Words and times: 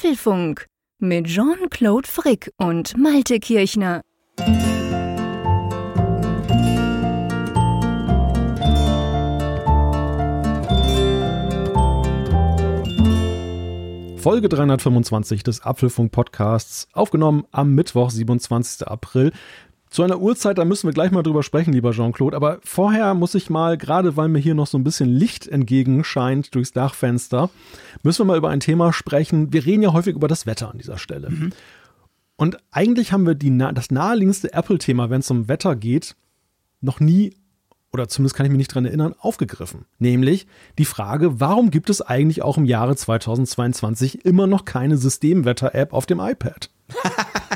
Apfelfunk 0.00 0.64
mit 0.98 1.26
Jean-Claude 1.26 2.08
Frick 2.08 2.50
und 2.56 2.96
Malte 2.96 3.38
Kirchner. 3.38 4.00
Folge 14.16 14.48
325 14.48 15.42
des 15.42 15.60
Apfelfunk 15.60 16.12
Podcasts, 16.12 16.88
aufgenommen 16.94 17.44
am 17.50 17.74
Mittwoch, 17.74 18.08
27. 18.08 18.88
April. 18.88 19.32
Zu 19.90 20.04
einer 20.04 20.20
Uhrzeit, 20.20 20.56
da 20.56 20.64
müssen 20.64 20.86
wir 20.86 20.94
gleich 20.94 21.10
mal 21.10 21.24
drüber 21.24 21.42
sprechen, 21.42 21.72
lieber 21.72 21.90
Jean-Claude. 21.90 22.36
Aber 22.36 22.60
vorher 22.62 23.12
muss 23.14 23.34
ich 23.34 23.50
mal, 23.50 23.76
gerade 23.76 24.16
weil 24.16 24.28
mir 24.28 24.38
hier 24.38 24.54
noch 24.54 24.68
so 24.68 24.78
ein 24.78 24.84
bisschen 24.84 25.08
Licht 25.08 25.48
entgegenscheint 25.48 26.54
durchs 26.54 26.72
Dachfenster, 26.72 27.50
müssen 28.04 28.20
wir 28.20 28.26
mal 28.26 28.38
über 28.38 28.50
ein 28.50 28.60
Thema 28.60 28.92
sprechen. 28.92 29.52
Wir 29.52 29.66
reden 29.66 29.82
ja 29.82 29.92
häufig 29.92 30.14
über 30.14 30.28
das 30.28 30.46
Wetter 30.46 30.70
an 30.70 30.78
dieser 30.78 30.96
Stelle. 30.96 31.30
Mhm. 31.30 31.52
Und 32.36 32.58
eigentlich 32.70 33.12
haben 33.12 33.26
wir 33.26 33.34
die, 33.34 33.56
das 33.74 33.90
naheliegendste 33.90 34.52
Apple-Thema, 34.52 35.10
wenn 35.10 35.20
es 35.20 35.30
um 35.30 35.48
Wetter 35.48 35.74
geht, 35.74 36.14
noch 36.80 37.00
nie, 37.00 37.34
oder 37.92 38.06
zumindest 38.06 38.36
kann 38.36 38.46
ich 38.46 38.52
mich 38.52 38.58
nicht 38.58 38.72
dran 38.72 38.86
erinnern, 38.86 39.16
aufgegriffen. 39.18 39.86
Nämlich 39.98 40.46
die 40.78 40.84
Frage, 40.84 41.40
warum 41.40 41.72
gibt 41.72 41.90
es 41.90 42.00
eigentlich 42.00 42.42
auch 42.42 42.56
im 42.56 42.64
Jahre 42.64 42.94
2022 42.94 44.24
immer 44.24 44.46
noch 44.46 44.64
keine 44.64 44.96
Systemwetter-App 44.96 45.92
auf 45.92 46.06
dem 46.06 46.20
iPad? 46.20 46.70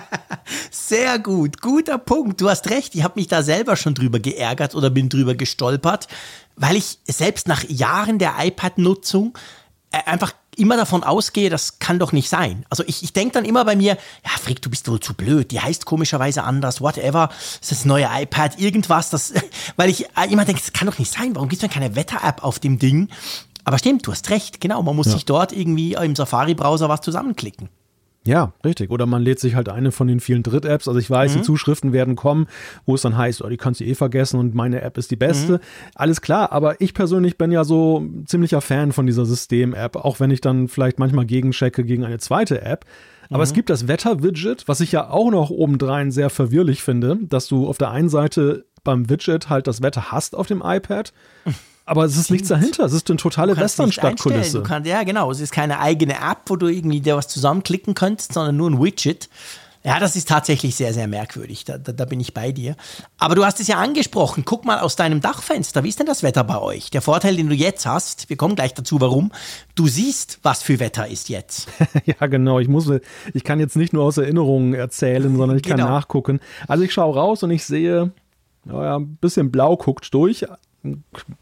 Sehr 0.71 1.19
gut, 1.19 1.61
guter 1.61 1.99
Punkt. 1.99 2.41
Du 2.41 2.49
hast 2.49 2.71
recht, 2.71 2.95
ich 2.95 3.03
habe 3.03 3.15
mich 3.17 3.29
da 3.29 3.43
selber 3.43 3.77
schon 3.77 3.95
drüber 3.95 4.19
geärgert 4.19 4.75
oder 4.75 4.91
bin 4.91 5.09
drüber 5.09 5.35
gestolpert, 5.35 6.09
weil 6.57 6.77
ich 6.77 6.99
selbst 7.07 7.49
nach 7.49 7.65
Jahren 7.65 8.19
der 8.19 8.35
iPad-Nutzung 8.39 9.37
äh, 9.91 9.99
einfach 10.07 10.33
immer 10.57 10.77
davon 10.77 11.03
ausgehe, 11.03 11.51
das 11.51 11.79
kann 11.79 11.99
doch 11.99 12.13
nicht 12.13 12.29
sein. 12.29 12.65
Also 12.71 12.85
ich, 12.87 13.03
ich 13.03 13.13
denke 13.13 13.35
dann 13.35 13.45
immer 13.45 13.65
bei 13.65 13.77
mir, 13.77 13.97
ja, 14.25 14.31
Frick, 14.41 14.63
du 14.63 14.71
bist 14.71 14.89
wohl 14.89 15.01
zu 15.01 15.15
blöd, 15.15 15.51
die 15.51 15.61
heißt 15.61 15.85
komischerweise 15.85 16.45
anders, 16.45 16.81
whatever, 16.81 17.29
ist 17.61 17.71
das 17.71 17.85
neue 17.85 18.09
iPad, 18.11 18.59
irgendwas, 18.59 19.11
das, 19.11 19.35
weil 19.77 19.91
ich 19.91 20.07
äh, 20.17 20.31
immer 20.31 20.45
denke, 20.45 20.61
das 20.61 20.73
kann 20.73 20.87
doch 20.87 20.99
nicht 20.99 21.13
sein, 21.13 21.35
warum 21.35 21.49
gibt 21.49 21.63
es 21.63 21.69
denn 21.69 21.75
keine 21.75 21.97
Wetter-App 21.97 22.45
auf 22.45 22.59
dem 22.59 22.79
Ding? 22.79 23.09
Aber 23.65 23.79
stimmt, 23.79 24.07
du 24.07 24.13
hast 24.13 24.31
recht, 24.31 24.61
genau, 24.61 24.83
man 24.83 24.95
muss 24.95 25.07
ja. 25.07 25.13
sich 25.13 25.25
dort 25.25 25.53
irgendwie 25.53 25.95
im 25.95 26.15
Safari-Browser 26.15 26.89
was 26.89 27.01
zusammenklicken. 27.01 27.69
Ja, 28.27 28.53
richtig. 28.65 28.91
Oder 28.91 29.05
man 29.05 29.23
lädt 29.23 29.39
sich 29.39 29.55
halt 29.55 29.69
eine 29.69 29.93
von 29.93 30.09
den 30.09 30.19
vielen 30.19 30.43
Dritt-Apps. 30.43 30.89
Also 30.89 30.99
ich 30.99 31.11
weiß, 31.11 31.33
mhm. 31.33 31.39
die 31.39 31.43
Zuschriften 31.43 31.93
werden 31.93 32.17
kommen, 32.17 32.47
wo 32.87 32.95
es 32.95 33.03
dann 33.03 33.17
heißt, 33.17 33.43
oh, 33.45 33.49
die 33.49 33.59
kannst 33.59 33.81
du 33.81 33.85
eh 33.85 33.95
vergessen 33.95 34.41
und 34.41 34.55
meine 34.55 34.81
App 34.81 34.97
ist 34.97 35.11
die 35.11 35.17
beste. 35.17 35.55
Mhm. 35.55 35.61
Alles 35.95 36.21
klar, 36.23 36.51
aber 36.51 36.81
ich 36.81 36.95
persönlich 36.95 37.37
bin 37.37 37.53
ja 37.53 37.65
so 37.65 38.07
ziemlicher 38.25 38.63
Fan 38.63 38.93
von 38.93 39.07
dieser 39.07 39.27
System-App, 39.27 39.97
auch 39.97 40.21
wenn 40.21 40.31
ich 40.31 40.41
dann 40.41 40.69
vielleicht 40.69 40.99
manchmal 40.99 41.27
gegenchecke 41.27 41.85
gegen 41.85 42.05
eine 42.05 42.19
zweite 42.19 42.63
App. 42.63 42.87
Aber 43.29 43.39
mhm. 43.39 43.45
es 43.45 43.53
gibt 43.53 43.69
das 43.69 43.89
Wetter-Widget, 43.89 44.69
was 44.69 44.81
ich 44.81 44.93
ja 44.93 45.11
auch 45.11 45.31
noch 45.31 45.51
obendrein 45.51 46.11
sehr 46.11 46.31
verwirrlich 46.31 46.83
finde, 46.83 47.19
dass 47.23 47.47
du 47.47 47.69
auf 47.69 47.77
der 47.77 47.91
einen 47.91 48.09
Seite 48.09 48.65
beim 48.85 49.11
Widget 49.11 49.51
halt 49.51 49.67
das 49.67 49.83
Wetter 49.83 50.13
hast 50.13 50.35
auf 50.35 50.47
dem 50.47 50.63
iPad 50.65 51.13
Aber 51.87 52.05
es 52.05 52.17
ist 52.17 52.31
nichts 52.31 52.49
dahinter. 52.49 52.85
Es 52.85 52.93
ist 52.93 53.11
eine 53.11 53.19
totale 53.19 53.57
Western-Stadtkulisse. 53.57 54.63
Ja, 54.85 55.03
genau. 55.03 55.31
Es 55.31 55.41
ist 55.41 55.53
keine 55.53 55.81
eigene 55.81 56.15
App, 56.15 56.43
wo 56.47 56.57
du 56.57 56.69
irgendwie 56.69 57.01
dir 57.01 57.17
was 57.17 57.29
zusammenklicken 57.29 57.95
könntest, 57.95 58.33
sondern 58.33 58.57
nur 58.57 58.71
ein 58.71 58.83
Widget. 58.83 59.29
Ja, 59.87 60.01
das 60.01 60.17
ist 60.17 60.29
tatsächlich 60.29 60.77
sehr, 60.77 60.95
sehr 60.95 61.07
merkwürdig. 61.07 61.67
Da, 61.67 61.77
da, 61.77 61.93
da, 61.93 62.07
bin 62.07 62.19
ich 62.19 62.33
bei 62.33 62.53
dir. 62.53 62.75
Aber 63.19 63.35
du 63.35 63.45
hast 63.45 63.61
es 63.61 63.69
ja 63.69 63.77
angesprochen. 63.77 64.47
Guck 64.47 64.65
mal 64.65 64.79
aus 64.79 64.97
deinem 64.97 65.21
Dachfenster. 65.21 65.85
Wie 65.85 65.91
ist 65.91 65.99
denn 65.99 66.07
das 66.07 66.23
Wetter 66.23 66.43
bei 66.43 66.59
euch? 66.59 66.89
Der 66.89 67.03
Vorteil, 67.03 67.37
den 67.37 67.51
du 67.51 67.55
jetzt 67.55 67.85
hast, 67.85 68.31
wir 68.31 68.39
kommen 68.39 68.55
gleich 68.55 68.73
dazu, 68.73 69.03
warum. 69.03 69.31
Du 69.75 69.87
siehst, 69.87 70.39
was 70.43 70.63
für 70.63 70.81
Wetter 70.81 71.07
ist 71.07 71.29
jetzt. 71.29 71.69
ja, 72.07 72.27
genau. 72.29 72.61
Ich 72.61 72.69
muss, 72.69 72.91
ich 73.35 73.45
kann 73.45 73.61
jetzt 73.61 73.77
nicht 73.77 73.93
nur 73.93 74.05
aus 74.05 74.17
Erinnerungen 74.17 74.73
erzählen, 74.73 75.37
sondern 75.37 75.59
ich 75.59 75.63
kann 75.65 75.77
genau. 75.77 75.91
nachgucken. 75.91 76.41
Also 76.67 76.83
ich 76.83 76.95
schaue 76.95 77.15
raus 77.15 77.43
und 77.43 77.51
ich 77.51 77.67
sehe, 77.67 78.11
naja, 78.65 78.97
ein 78.97 79.17
bisschen 79.17 79.53
blau 79.53 79.77
guckt 79.77 80.15
durch, 80.15 80.47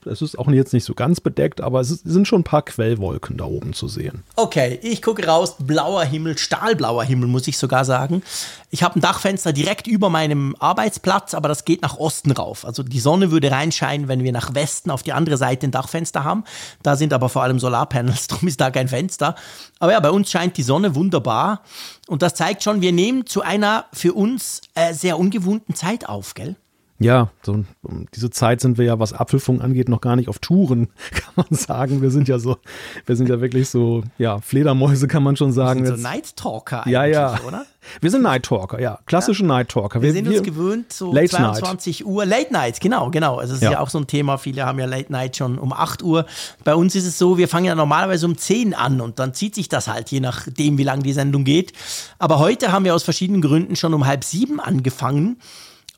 es 0.04 0.22
ist 0.22 0.38
auch 0.38 0.48
jetzt 0.48 0.72
nicht 0.72 0.84
so 0.84 0.94
ganz 0.94 1.20
bedeckt, 1.20 1.60
aber 1.60 1.80
es 1.80 1.88
sind 1.88 2.28
schon 2.28 2.40
ein 2.40 2.44
paar 2.44 2.62
Quellwolken 2.62 3.36
da 3.36 3.44
oben 3.44 3.72
zu 3.72 3.88
sehen. 3.88 4.22
Okay, 4.36 4.78
ich 4.82 5.02
gucke 5.02 5.26
raus, 5.26 5.56
blauer 5.58 6.04
Himmel, 6.04 6.38
stahlblauer 6.38 7.04
Himmel, 7.04 7.28
muss 7.28 7.48
ich 7.48 7.58
sogar 7.58 7.84
sagen. 7.84 8.22
Ich 8.70 8.82
habe 8.82 8.98
ein 8.98 9.00
Dachfenster 9.00 9.52
direkt 9.52 9.86
über 9.86 10.10
meinem 10.10 10.54
Arbeitsplatz, 10.58 11.34
aber 11.34 11.48
das 11.48 11.64
geht 11.64 11.82
nach 11.82 11.96
Osten 11.98 12.30
rauf. 12.30 12.64
Also 12.64 12.82
die 12.82 13.00
Sonne 13.00 13.30
würde 13.30 13.50
reinscheinen, 13.50 14.08
wenn 14.08 14.22
wir 14.22 14.32
nach 14.32 14.54
Westen 14.54 14.90
auf 14.90 15.02
die 15.02 15.12
andere 15.12 15.36
Seite 15.36 15.66
ein 15.66 15.72
Dachfenster 15.72 16.24
haben. 16.24 16.44
Da 16.82 16.96
sind 16.96 17.12
aber 17.12 17.28
vor 17.28 17.42
allem 17.42 17.58
Solarpanels, 17.58 18.26
darum 18.28 18.48
ist 18.48 18.60
da 18.60 18.70
kein 18.70 18.88
Fenster. 18.88 19.34
Aber 19.78 19.92
ja, 19.92 20.00
bei 20.00 20.10
uns 20.10 20.30
scheint 20.30 20.56
die 20.56 20.62
Sonne 20.62 20.94
wunderbar. 20.94 21.62
Und 22.06 22.22
das 22.22 22.34
zeigt 22.34 22.62
schon, 22.62 22.80
wir 22.80 22.92
nehmen 22.92 23.26
zu 23.26 23.42
einer 23.42 23.86
für 23.92 24.12
uns 24.12 24.60
äh, 24.74 24.94
sehr 24.94 25.18
ungewohnten 25.18 25.74
Zeit 25.74 26.08
auf, 26.08 26.34
gell? 26.34 26.56
Ja, 27.02 27.30
so, 27.42 27.64
um 27.82 28.06
diese 28.14 28.30
Zeit 28.30 28.60
sind 28.60 28.78
wir 28.78 28.84
ja, 28.84 28.98
was 28.98 29.12
Apfelfunk 29.12 29.62
angeht, 29.62 29.88
noch 29.88 30.00
gar 30.00 30.16
nicht 30.16 30.28
auf 30.28 30.38
Touren, 30.38 30.88
kann 31.10 31.32
man 31.36 31.46
sagen. 31.50 32.02
Wir 32.02 32.10
sind 32.10 32.28
ja 32.28 32.38
so, 32.38 32.56
wir 33.06 33.16
sind 33.16 33.28
ja 33.28 33.40
wirklich 33.40 33.68
so, 33.68 34.02
ja, 34.18 34.40
Fledermäuse 34.40 35.08
kann 35.08 35.22
man 35.22 35.36
schon 35.36 35.52
sagen. 35.52 35.80
Wir 35.80 35.88
sind 35.88 35.96
so 35.98 36.08
Night 36.08 36.36
Talker 36.36 36.80
eigentlich, 36.80 36.92
ja, 36.92 37.06
ja. 37.06 37.40
oder? 37.46 37.66
Wir 38.00 38.10
sind 38.10 38.22
Night 38.22 38.44
Talker, 38.44 38.80
ja, 38.80 38.98
klassische 39.06 39.42
ja. 39.42 39.48
Night 39.48 39.68
Talker. 39.70 40.00
Wir, 40.00 40.08
wir 40.08 40.12
sind 40.12 40.30
wir, 40.30 40.38
uns 40.38 40.46
gewöhnt, 40.46 40.92
so 40.92 41.12
Late 41.12 41.30
22 41.30 42.00
Night. 42.00 42.08
Uhr, 42.08 42.24
Late 42.24 42.52
Night, 42.52 42.80
genau, 42.80 43.10
genau. 43.10 43.36
Also 43.36 43.54
es 43.54 43.58
ist 43.58 43.64
ja. 43.64 43.72
ja. 43.72 43.80
auch 43.80 43.90
so 43.90 43.98
ein 43.98 44.06
Thema, 44.06 44.38
viele 44.38 44.64
haben 44.64 44.78
ja 44.78 44.86
Late 44.86 45.10
Night 45.10 45.36
schon 45.36 45.58
um 45.58 45.72
8 45.72 46.02
Uhr. 46.02 46.26
Bei 46.64 46.74
uns 46.74 46.94
ist 46.94 47.06
es 47.06 47.18
so, 47.18 47.38
wir 47.38 47.48
fangen 47.48 47.66
ja 47.66 47.74
normalerweise 47.74 48.26
um 48.26 48.38
10 48.38 48.74
an 48.74 49.00
und 49.00 49.18
dann 49.18 49.34
zieht 49.34 49.54
sich 49.54 49.68
das 49.68 49.88
halt, 49.88 50.10
je 50.10 50.20
nachdem, 50.20 50.78
wie 50.78 50.84
lange 50.84 51.02
die 51.02 51.12
Sendung 51.12 51.44
geht. 51.44 51.72
Aber 52.18 52.38
heute 52.38 52.72
haben 52.72 52.84
wir 52.84 52.94
aus 52.94 53.02
verschiedenen 53.02 53.42
Gründen 53.42 53.76
schon 53.76 53.94
um 53.94 54.06
halb 54.06 54.22
sieben 54.24 54.60
angefangen. 54.60 55.38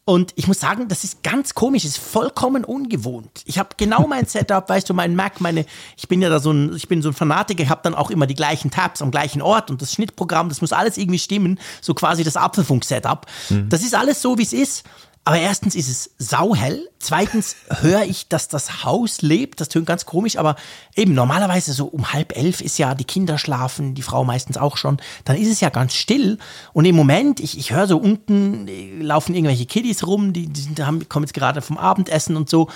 Und 0.07 0.33
ich 0.37 0.47
muss 0.47 0.61
sagen, 0.61 0.89
das 0.89 1.03
ist 1.03 1.23
ganz 1.23 1.55
komisch, 1.55 1.85
ist 1.85 1.97
vollkommen 1.97 2.63
ungewohnt. 2.65 3.43
Ich 3.47 3.59
habe 3.59 3.71
genau 3.79 4.07
mein 4.07 4.27
Setup, 4.27 4.69
weißt 4.69 4.91
du, 4.91 4.93
mein 4.93 5.17
Mac, 5.17 5.41
meine, 5.41 5.65
ich 5.97 6.09
bin 6.09 6.21
ja 6.21 6.29
da 6.29 6.41
so 6.41 6.53
ein, 6.53 6.77
ich 6.77 6.89
bin 6.89 7.01
so 7.01 7.09
ein 7.09 7.15
Fanatiker, 7.15 7.63
ich 7.63 7.71
habe 7.71 7.81
dann 7.83 7.95
auch 7.95 8.11
immer 8.11 8.27
die 8.27 8.35
gleichen 8.35 8.71
Tabs 8.71 9.01
am 9.01 9.11
gleichen 9.11 9.41
Ort 9.41 9.71
und 9.71 9.81
das 9.81 9.95
Schnittprogramm, 9.95 10.51
das 10.51 10.61
muss 10.61 10.73
alles 10.73 10.99
irgendwie 10.99 11.19
stimmen, 11.19 11.59
so 11.81 11.95
quasi 11.95 12.23
das 12.23 12.37
Apfelfunk-Setup. 12.37 13.27
Mhm. 13.49 13.71
Das 13.71 13.83
ist 13.83 13.95
alles 13.95 14.21
so, 14.21 14.37
wie 14.37 14.43
es 14.43 14.53
ist. 14.53 14.85
Aber 15.27 15.39
erstens 15.39 15.75
ist 15.75 15.89
es 15.89 16.11
sauhell. 16.19 16.87
Zweitens 16.99 17.57
höre 17.69 18.03
ich, 18.03 18.29
dass 18.29 18.49
das 18.49 18.85
Haus 18.85 19.23
lebt. 19.23 19.59
Das 19.59 19.71
tönt 19.71 19.87
ganz 19.87 20.05
komisch, 20.05 20.37
aber 20.37 20.55
eben 20.95 21.15
normalerweise 21.15 21.73
so 21.73 21.87
um 21.87 22.13
halb 22.13 22.37
elf 22.37 22.61
ist 22.61 22.79
ja 22.79 22.95
die 22.95 23.05
Kinder 23.05 23.39
schlafen, 23.39 23.95
die 23.95 24.03
Frau 24.03 24.25
meistens 24.25 24.59
auch 24.59 24.77
schon. 24.77 24.99
Dann 25.25 25.37
ist 25.37 25.51
es 25.51 25.61
ja 25.61 25.71
ganz 25.71 25.95
still. 25.95 26.39
Und 26.75 26.85
im 26.85 26.95
Moment, 26.95 27.41
ich, 27.41 27.57
ich 27.57 27.73
höre 27.73 27.87
so 27.87 27.97
unten 27.97 28.69
äh, 28.69 29.01
laufen 29.01 29.35
irgendwelche 29.35 29.65
Kiddies 29.65 30.07
rum, 30.07 30.35
die, 30.35 30.47
die 30.47 30.83
haben, 30.83 31.09
kommen 31.09 31.25
jetzt 31.25 31.35
gerade 31.35 31.63
vom 31.63 31.79
Abendessen 31.79 32.37
und 32.37 32.51
so. 32.51 32.69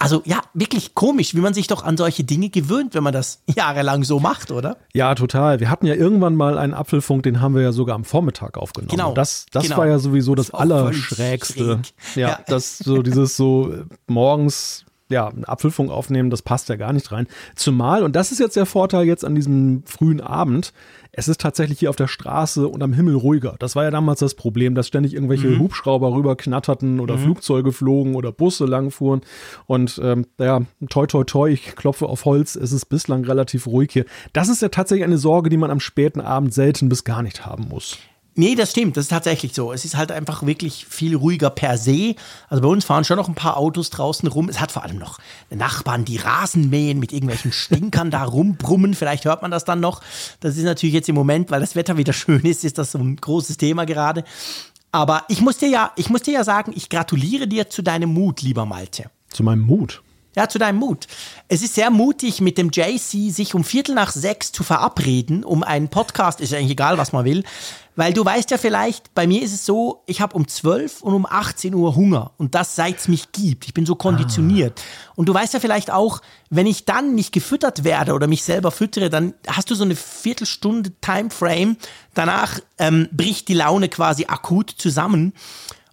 Also 0.00 0.22
ja, 0.24 0.40
wirklich 0.54 0.94
komisch, 0.94 1.34
wie 1.34 1.40
man 1.40 1.52
sich 1.52 1.66
doch 1.66 1.84
an 1.84 1.98
solche 1.98 2.24
Dinge 2.24 2.48
gewöhnt, 2.48 2.94
wenn 2.94 3.02
man 3.02 3.12
das 3.12 3.42
jahrelang 3.54 4.02
so 4.02 4.18
macht, 4.18 4.50
oder? 4.50 4.78
Ja, 4.94 5.14
total. 5.14 5.60
Wir 5.60 5.68
hatten 5.68 5.86
ja 5.86 5.94
irgendwann 5.94 6.36
mal 6.36 6.56
einen 6.56 6.72
Apfelfunk, 6.72 7.22
den 7.22 7.42
haben 7.42 7.54
wir 7.54 7.60
ja 7.60 7.72
sogar 7.72 7.96
am 7.96 8.04
Vormittag 8.04 8.56
aufgenommen. 8.56 8.88
Genau. 8.90 9.12
Das, 9.12 9.44
das 9.52 9.64
genau. 9.64 9.76
war 9.76 9.86
ja 9.86 9.98
sowieso 9.98 10.34
das, 10.34 10.46
das 10.46 10.58
Allerschrägste. 10.58 11.82
Ja, 12.14 12.28
ja, 12.28 12.40
das 12.46 12.78
so 12.78 13.02
dieses 13.02 13.36
so 13.36 13.72
äh, 13.72 13.84
morgens 14.06 14.86
ja, 15.10 15.28
einen 15.28 15.44
Apfelfunk 15.44 15.90
aufnehmen, 15.90 16.30
das 16.30 16.40
passt 16.40 16.68
ja 16.68 16.76
gar 16.76 16.92
nicht 16.92 17.12
rein. 17.12 17.26
Zumal, 17.54 18.02
und 18.02 18.16
das 18.16 18.32
ist 18.32 18.38
jetzt 18.38 18.56
der 18.56 18.66
Vorteil 18.66 19.04
jetzt 19.04 19.24
an 19.24 19.34
diesem 19.34 19.82
frühen 19.84 20.20
Abend, 20.20 20.72
es 21.20 21.28
ist 21.28 21.42
tatsächlich 21.42 21.80
hier 21.80 21.90
auf 21.90 21.96
der 21.96 22.08
Straße 22.08 22.66
und 22.66 22.82
am 22.82 22.94
Himmel 22.94 23.14
ruhiger. 23.14 23.54
Das 23.58 23.76
war 23.76 23.84
ja 23.84 23.90
damals 23.90 24.20
das 24.20 24.34
Problem, 24.34 24.74
dass 24.74 24.86
ständig 24.86 25.12
irgendwelche 25.12 25.48
mhm. 25.48 25.58
Hubschrauber 25.58 26.14
rüber 26.14 26.34
knatterten 26.34 26.98
oder 26.98 27.18
mhm. 27.18 27.24
Flugzeuge 27.24 27.72
flogen 27.72 28.14
oder 28.14 28.32
Busse 28.32 28.64
langfuhren. 28.64 29.20
Und 29.66 30.00
ähm, 30.02 30.24
ja, 30.38 30.62
toi 30.88 31.06
toi 31.06 31.24
toi, 31.24 31.50
ich 31.50 31.76
klopfe 31.76 32.06
auf 32.06 32.24
Holz, 32.24 32.56
es 32.56 32.72
ist 32.72 32.86
bislang 32.86 33.26
relativ 33.26 33.66
ruhig 33.66 33.90
hier. 33.92 34.06
Das 34.32 34.48
ist 34.48 34.62
ja 34.62 34.70
tatsächlich 34.70 35.04
eine 35.04 35.18
Sorge, 35.18 35.50
die 35.50 35.58
man 35.58 35.70
am 35.70 35.80
späten 35.80 36.22
Abend 36.22 36.54
selten 36.54 36.88
bis 36.88 37.04
gar 37.04 37.22
nicht 37.22 37.44
haben 37.44 37.68
muss. 37.68 37.98
Nee, 38.36 38.54
das 38.54 38.70
stimmt, 38.70 38.96
das 38.96 39.04
ist 39.04 39.10
tatsächlich 39.10 39.54
so. 39.54 39.72
Es 39.72 39.84
ist 39.84 39.96
halt 39.96 40.12
einfach 40.12 40.46
wirklich 40.46 40.86
viel 40.88 41.16
ruhiger 41.16 41.50
per 41.50 41.76
se. 41.76 42.14
Also 42.48 42.62
bei 42.62 42.68
uns 42.68 42.84
fahren 42.84 43.04
schon 43.04 43.16
noch 43.16 43.28
ein 43.28 43.34
paar 43.34 43.56
Autos 43.56 43.90
draußen 43.90 44.28
rum. 44.28 44.48
Es 44.48 44.60
hat 44.60 44.70
vor 44.70 44.84
allem 44.84 44.98
noch 44.98 45.18
Nachbarn, 45.50 46.04
die 46.04 46.16
Rasen 46.16 46.70
mähen, 46.70 47.00
mit 47.00 47.12
irgendwelchen 47.12 47.52
Stinkern 47.52 48.10
da 48.10 48.22
rumbrummen. 48.22 48.94
Vielleicht 48.94 49.24
hört 49.24 49.42
man 49.42 49.50
das 49.50 49.64
dann 49.64 49.80
noch. 49.80 50.00
Das 50.38 50.56
ist 50.56 50.62
natürlich 50.62 50.94
jetzt 50.94 51.08
im 51.08 51.16
Moment, 51.16 51.50
weil 51.50 51.60
das 51.60 51.74
Wetter 51.74 51.96
wieder 51.96 52.12
schön 52.12 52.40
ist, 52.42 52.64
ist 52.64 52.78
das 52.78 52.92
so 52.92 52.98
ein 52.98 53.16
großes 53.16 53.56
Thema 53.56 53.84
gerade. 53.84 54.24
Aber 54.92 55.24
ich 55.28 55.40
muss 55.40 55.58
dir 55.58 55.68
ja, 55.68 55.92
ich 55.96 56.08
muss 56.08 56.22
dir 56.22 56.34
ja 56.34 56.44
sagen, 56.44 56.72
ich 56.74 56.88
gratuliere 56.88 57.46
dir 57.46 57.68
zu 57.68 57.82
deinem 57.82 58.12
Mut, 58.12 58.42
lieber 58.42 58.64
Malte. 58.64 59.10
Zu 59.28 59.42
meinem 59.42 59.60
Mut? 59.60 60.02
Ja, 60.40 60.48
zu 60.48 60.58
deinem 60.58 60.78
Mut. 60.78 61.06
Es 61.48 61.60
ist 61.60 61.74
sehr 61.74 61.90
mutig, 61.90 62.40
mit 62.40 62.56
dem 62.56 62.70
JC 62.70 63.30
sich 63.30 63.54
um 63.54 63.62
Viertel 63.62 63.94
nach 63.94 64.10
sechs 64.10 64.52
zu 64.52 64.64
verabreden, 64.64 65.44
um 65.44 65.62
einen 65.62 65.88
Podcast, 65.88 66.40
ist 66.40 66.54
eigentlich 66.54 66.70
egal, 66.70 66.96
was 66.96 67.12
man 67.12 67.26
will, 67.26 67.44
weil 67.94 68.14
du 68.14 68.24
weißt 68.24 68.50
ja 68.50 68.56
vielleicht, 68.56 69.12
bei 69.14 69.26
mir 69.26 69.42
ist 69.42 69.52
es 69.52 69.66
so, 69.66 70.02
ich 70.06 70.22
habe 70.22 70.34
um 70.34 70.48
12 70.48 71.02
und 71.02 71.12
um 71.12 71.26
18 71.26 71.74
Uhr 71.74 71.94
Hunger 71.94 72.30
und 72.38 72.54
das 72.54 72.74
seit 72.74 73.00
es 73.00 73.08
mich 73.08 73.32
gibt. 73.32 73.66
Ich 73.66 73.74
bin 73.74 73.84
so 73.84 73.96
konditioniert. 73.96 74.80
Ah. 74.80 75.12
Und 75.16 75.26
du 75.28 75.34
weißt 75.34 75.52
ja 75.52 75.60
vielleicht 75.60 75.90
auch, 75.90 76.22
wenn 76.48 76.66
ich 76.66 76.86
dann 76.86 77.14
nicht 77.14 77.32
gefüttert 77.32 77.84
werde 77.84 78.14
oder 78.14 78.26
mich 78.26 78.42
selber 78.42 78.70
füttere, 78.70 79.10
dann 79.10 79.34
hast 79.46 79.70
du 79.70 79.74
so 79.74 79.84
eine 79.84 79.94
Viertelstunde 79.94 80.92
Timeframe. 81.02 81.76
Danach 82.14 82.60
ähm, 82.78 83.10
bricht 83.12 83.48
die 83.48 83.54
Laune 83.54 83.90
quasi 83.90 84.24
akut 84.24 84.70
zusammen. 84.70 85.34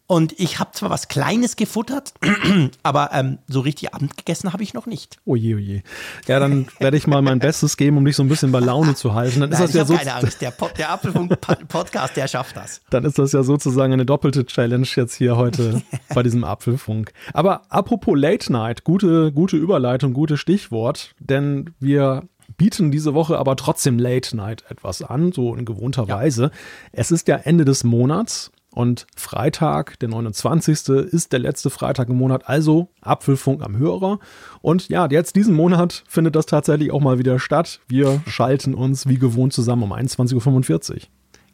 Und 0.09 0.39
ich 0.39 0.59
habe 0.59 0.71
zwar 0.71 0.89
was 0.89 1.09
Kleines 1.09 1.57
gefuttert, 1.57 2.13
aber 2.83 3.09
ähm, 3.11 3.39
so 3.49 3.59
richtig 3.59 3.93
Abend 3.93 4.15
gegessen 4.15 4.53
habe 4.53 4.63
ich 4.63 4.73
noch 4.73 4.85
nicht. 4.85 5.17
Oje, 5.25 5.57
oje. 5.57 5.83
Ja, 6.27 6.39
dann 6.39 6.67
werde 6.79 6.95
ich 6.95 7.07
mal 7.07 7.21
mein 7.21 7.39
Bestes 7.39 7.75
geben, 7.75 7.97
um 7.97 8.05
dich 8.05 8.15
so 8.15 8.23
ein 8.23 8.29
bisschen 8.29 8.53
bei 8.53 8.61
Laune 8.61 8.95
zu 8.95 9.13
halten. 9.13 9.41
Dann 9.41 9.49
Nein, 9.49 9.61
ist 9.61 9.67
das 9.67 9.75
ja 9.75 9.83
so. 9.83 9.97
Keine 9.97 10.15
Angst, 10.15 10.41
der, 10.41 10.53
der 10.77 10.91
Apfelfunk-Podcast, 10.91 12.15
der 12.15 12.29
schafft 12.29 12.55
das. 12.55 12.79
Dann 12.89 13.03
ist 13.03 13.19
das 13.19 13.33
ja 13.33 13.43
sozusagen 13.43 13.91
eine 13.91 14.05
doppelte 14.05 14.45
Challenge 14.45 14.87
jetzt 14.95 15.15
hier 15.15 15.35
heute 15.35 15.81
bei 16.15 16.23
diesem 16.23 16.45
Apfelfunk. 16.45 17.11
Aber 17.33 17.63
apropos 17.67 18.17
Late 18.17 18.49
Night, 18.53 18.85
gute, 18.85 19.33
gute 19.33 19.57
Überleitung, 19.57 20.13
gutes 20.13 20.39
Stichwort, 20.39 21.15
denn 21.19 21.71
wir 21.81 22.23
bieten 22.55 22.91
diese 22.91 23.13
Woche 23.13 23.37
aber 23.37 23.57
trotzdem 23.57 23.99
Late 23.99 24.37
Night 24.37 24.63
etwas 24.69 25.01
an, 25.01 25.33
so 25.33 25.53
in 25.53 25.65
gewohnter 25.65 26.05
ja. 26.07 26.15
Weise. 26.15 26.51
Es 26.93 27.11
ist 27.11 27.27
ja 27.27 27.35
Ende 27.35 27.65
des 27.65 27.83
Monats 27.83 28.51
und 28.77 29.07
Freitag, 29.15 29.97
der 30.01 30.09
29. 30.09 30.89
ist 31.11 31.33
der 31.33 31.39
letzte 31.39 31.71
Freitag 31.71 32.09
im 32.09 32.17
Monat, 32.17 32.47
also 32.47 32.89
Apfelfunk 33.01 33.63
am 33.63 33.75
Hörer. 33.75 34.19
Und 34.61 34.87
ja, 34.87 35.07
jetzt 35.09 35.35
diesen 35.35 35.55
Monat 35.55 36.03
findet 36.07 36.35
das 36.35 36.45
tatsächlich 36.45 36.91
auch 36.91 37.01
mal 37.01 37.17
wieder 37.17 37.39
statt. 37.39 37.79
Wir 37.87 38.21
schalten 38.27 38.75
uns 38.75 39.07
wie 39.07 39.17
gewohnt 39.17 39.51
zusammen 39.51 39.81
um 39.81 39.93
21.45 39.93 40.91
Uhr. 40.91 40.99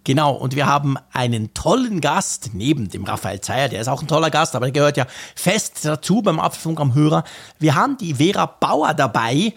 Genau, 0.04 0.34
und 0.34 0.58
wir 0.58 0.66
haben 0.66 0.98
einen 1.14 1.54
tollen 1.54 2.02
Gast 2.02 2.50
neben 2.52 2.90
dem 2.90 3.06
Raphael 3.06 3.40
Zeyer, 3.40 3.70
der 3.70 3.80
ist 3.80 3.88
auch 3.88 4.02
ein 4.02 4.10
toller 4.10 4.30
Gast, 4.30 4.54
aber 4.54 4.66
der 4.66 4.74
gehört 4.74 4.98
ja 4.98 5.06
fest 5.34 5.86
dazu 5.86 6.22
beim 6.22 6.42
Apfelfunk 6.42 6.82
am 6.82 6.94
Hörer. 6.94 7.24
Wir 7.58 7.76
haben 7.76 7.96
die 7.96 8.16
Vera 8.16 8.48
Bauer 8.48 8.94
dabei. 8.94 9.54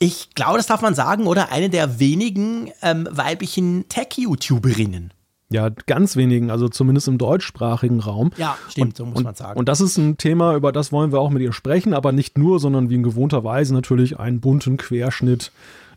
Ich 0.00 0.34
glaube, 0.34 0.56
das 0.56 0.66
darf 0.66 0.82
man 0.82 0.96
sagen, 0.96 1.28
oder? 1.28 1.52
Eine 1.52 1.70
der 1.70 2.00
wenigen 2.00 2.72
ähm, 2.82 3.06
weiblichen 3.08 3.88
Tech-YouTuberinnen. 3.88 5.13
Ja, 5.54 5.68
ganz 5.86 6.16
wenigen, 6.16 6.50
also 6.50 6.68
zumindest 6.68 7.06
im 7.06 7.16
deutschsprachigen 7.16 8.00
Raum. 8.00 8.30
Ja, 8.36 8.58
stimmt, 8.68 8.88
und, 8.88 8.96
so 8.96 9.06
muss 9.06 9.22
man 9.22 9.36
sagen. 9.36 9.56
Und 9.56 9.68
das 9.68 9.80
ist 9.80 9.96
ein 9.96 10.18
Thema, 10.18 10.56
über 10.56 10.72
das 10.72 10.90
wollen 10.90 11.12
wir 11.12 11.20
auch 11.20 11.30
mit 11.30 11.42
ihr 11.42 11.52
sprechen, 11.52 11.94
aber 11.94 12.10
nicht 12.10 12.36
nur, 12.36 12.58
sondern 12.58 12.90
wie 12.90 12.96
in 12.96 13.04
gewohnter 13.04 13.44
Weise 13.44 13.72
natürlich 13.72 14.18
einen 14.18 14.40
bunten 14.40 14.78
Querschnitt 14.78 15.52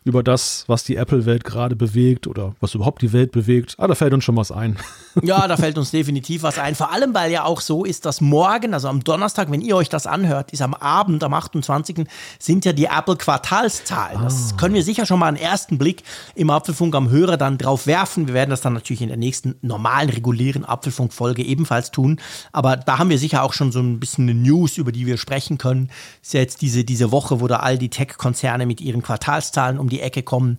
über 0.08 0.22
das, 0.22 0.64
was 0.66 0.84
die 0.84 0.96
Apple-Welt 0.96 1.44
gerade 1.44 1.76
bewegt 1.76 2.26
oder 2.26 2.54
was 2.60 2.74
überhaupt 2.74 3.02
die 3.02 3.12
Welt 3.12 3.30
bewegt. 3.32 3.74
Ah, 3.78 3.86
da 3.86 3.94
fällt 3.94 4.12
uns 4.14 4.24
schon 4.24 4.36
was 4.36 4.50
ein. 4.50 4.76
Ja, 5.22 5.48
da 5.48 5.56
fällt 5.56 5.76
uns 5.78 5.90
definitiv 5.90 6.44
was 6.44 6.60
ein. 6.60 6.76
Vor 6.76 6.92
allem, 6.92 7.12
weil 7.12 7.32
ja 7.32 7.42
auch 7.42 7.60
so 7.60 7.84
ist, 7.84 8.06
dass 8.06 8.20
morgen, 8.20 8.72
also 8.72 8.86
am 8.86 9.02
Donnerstag, 9.02 9.50
wenn 9.50 9.62
ihr 9.62 9.74
euch 9.74 9.88
das 9.88 10.06
anhört, 10.06 10.52
ist 10.52 10.62
am 10.62 10.74
Abend, 10.74 11.24
am 11.24 11.34
28. 11.34 12.06
sind 12.38 12.64
ja 12.64 12.72
die 12.72 12.84
Apple-Quartalszahlen. 12.84 14.22
Das 14.22 14.52
ah. 14.52 14.56
können 14.56 14.74
wir 14.74 14.84
sicher 14.84 15.06
schon 15.06 15.18
mal 15.18 15.26
einen 15.26 15.36
ersten 15.36 15.76
Blick 15.76 16.04
im 16.36 16.50
Apfelfunk 16.50 16.94
am 16.94 17.10
Hörer 17.10 17.36
dann 17.36 17.58
drauf 17.58 17.88
werfen. 17.88 18.28
Wir 18.28 18.34
werden 18.34 18.50
das 18.50 18.60
dann 18.60 18.74
natürlich 18.74 19.02
in 19.02 19.08
der 19.08 19.16
nächsten 19.16 19.56
normalen, 19.60 20.08
regulären 20.08 20.64
Apfelfunk-Folge 20.64 21.42
ebenfalls 21.42 21.90
tun. 21.90 22.20
Aber 22.52 22.76
da 22.76 22.98
haben 22.98 23.10
wir 23.10 23.18
sicher 23.18 23.42
auch 23.42 23.54
schon 23.54 23.72
so 23.72 23.80
ein 23.80 23.98
bisschen 23.98 24.28
eine 24.28 24.38
News, 24.38 24.78
über 24.78 24.92
die 24.92 25.06
wir 25.06 25.18
sprechen 25.18 25.58
können. 25.58 25.90
Ist 26.22 26.34
ja 26.34 26.40
jetzt 26.40 26.62
diese, 26.62 26.84
diese 26.84 27.10
Woche, 27.10 27.40
wo 27.40 27.48
da 27.48 27.56
all 27.56 27.78
die 27.78 27.90
Tech-Konzerne 27.90 28.66
mit 28.66 28.80
ihren 28.80 29.02
Quartalszahlen 29.02 29.78
um 29.78 29.88
die 29.88 29.97
Ecke 30.00 30.22
kommen. 30.22 30.58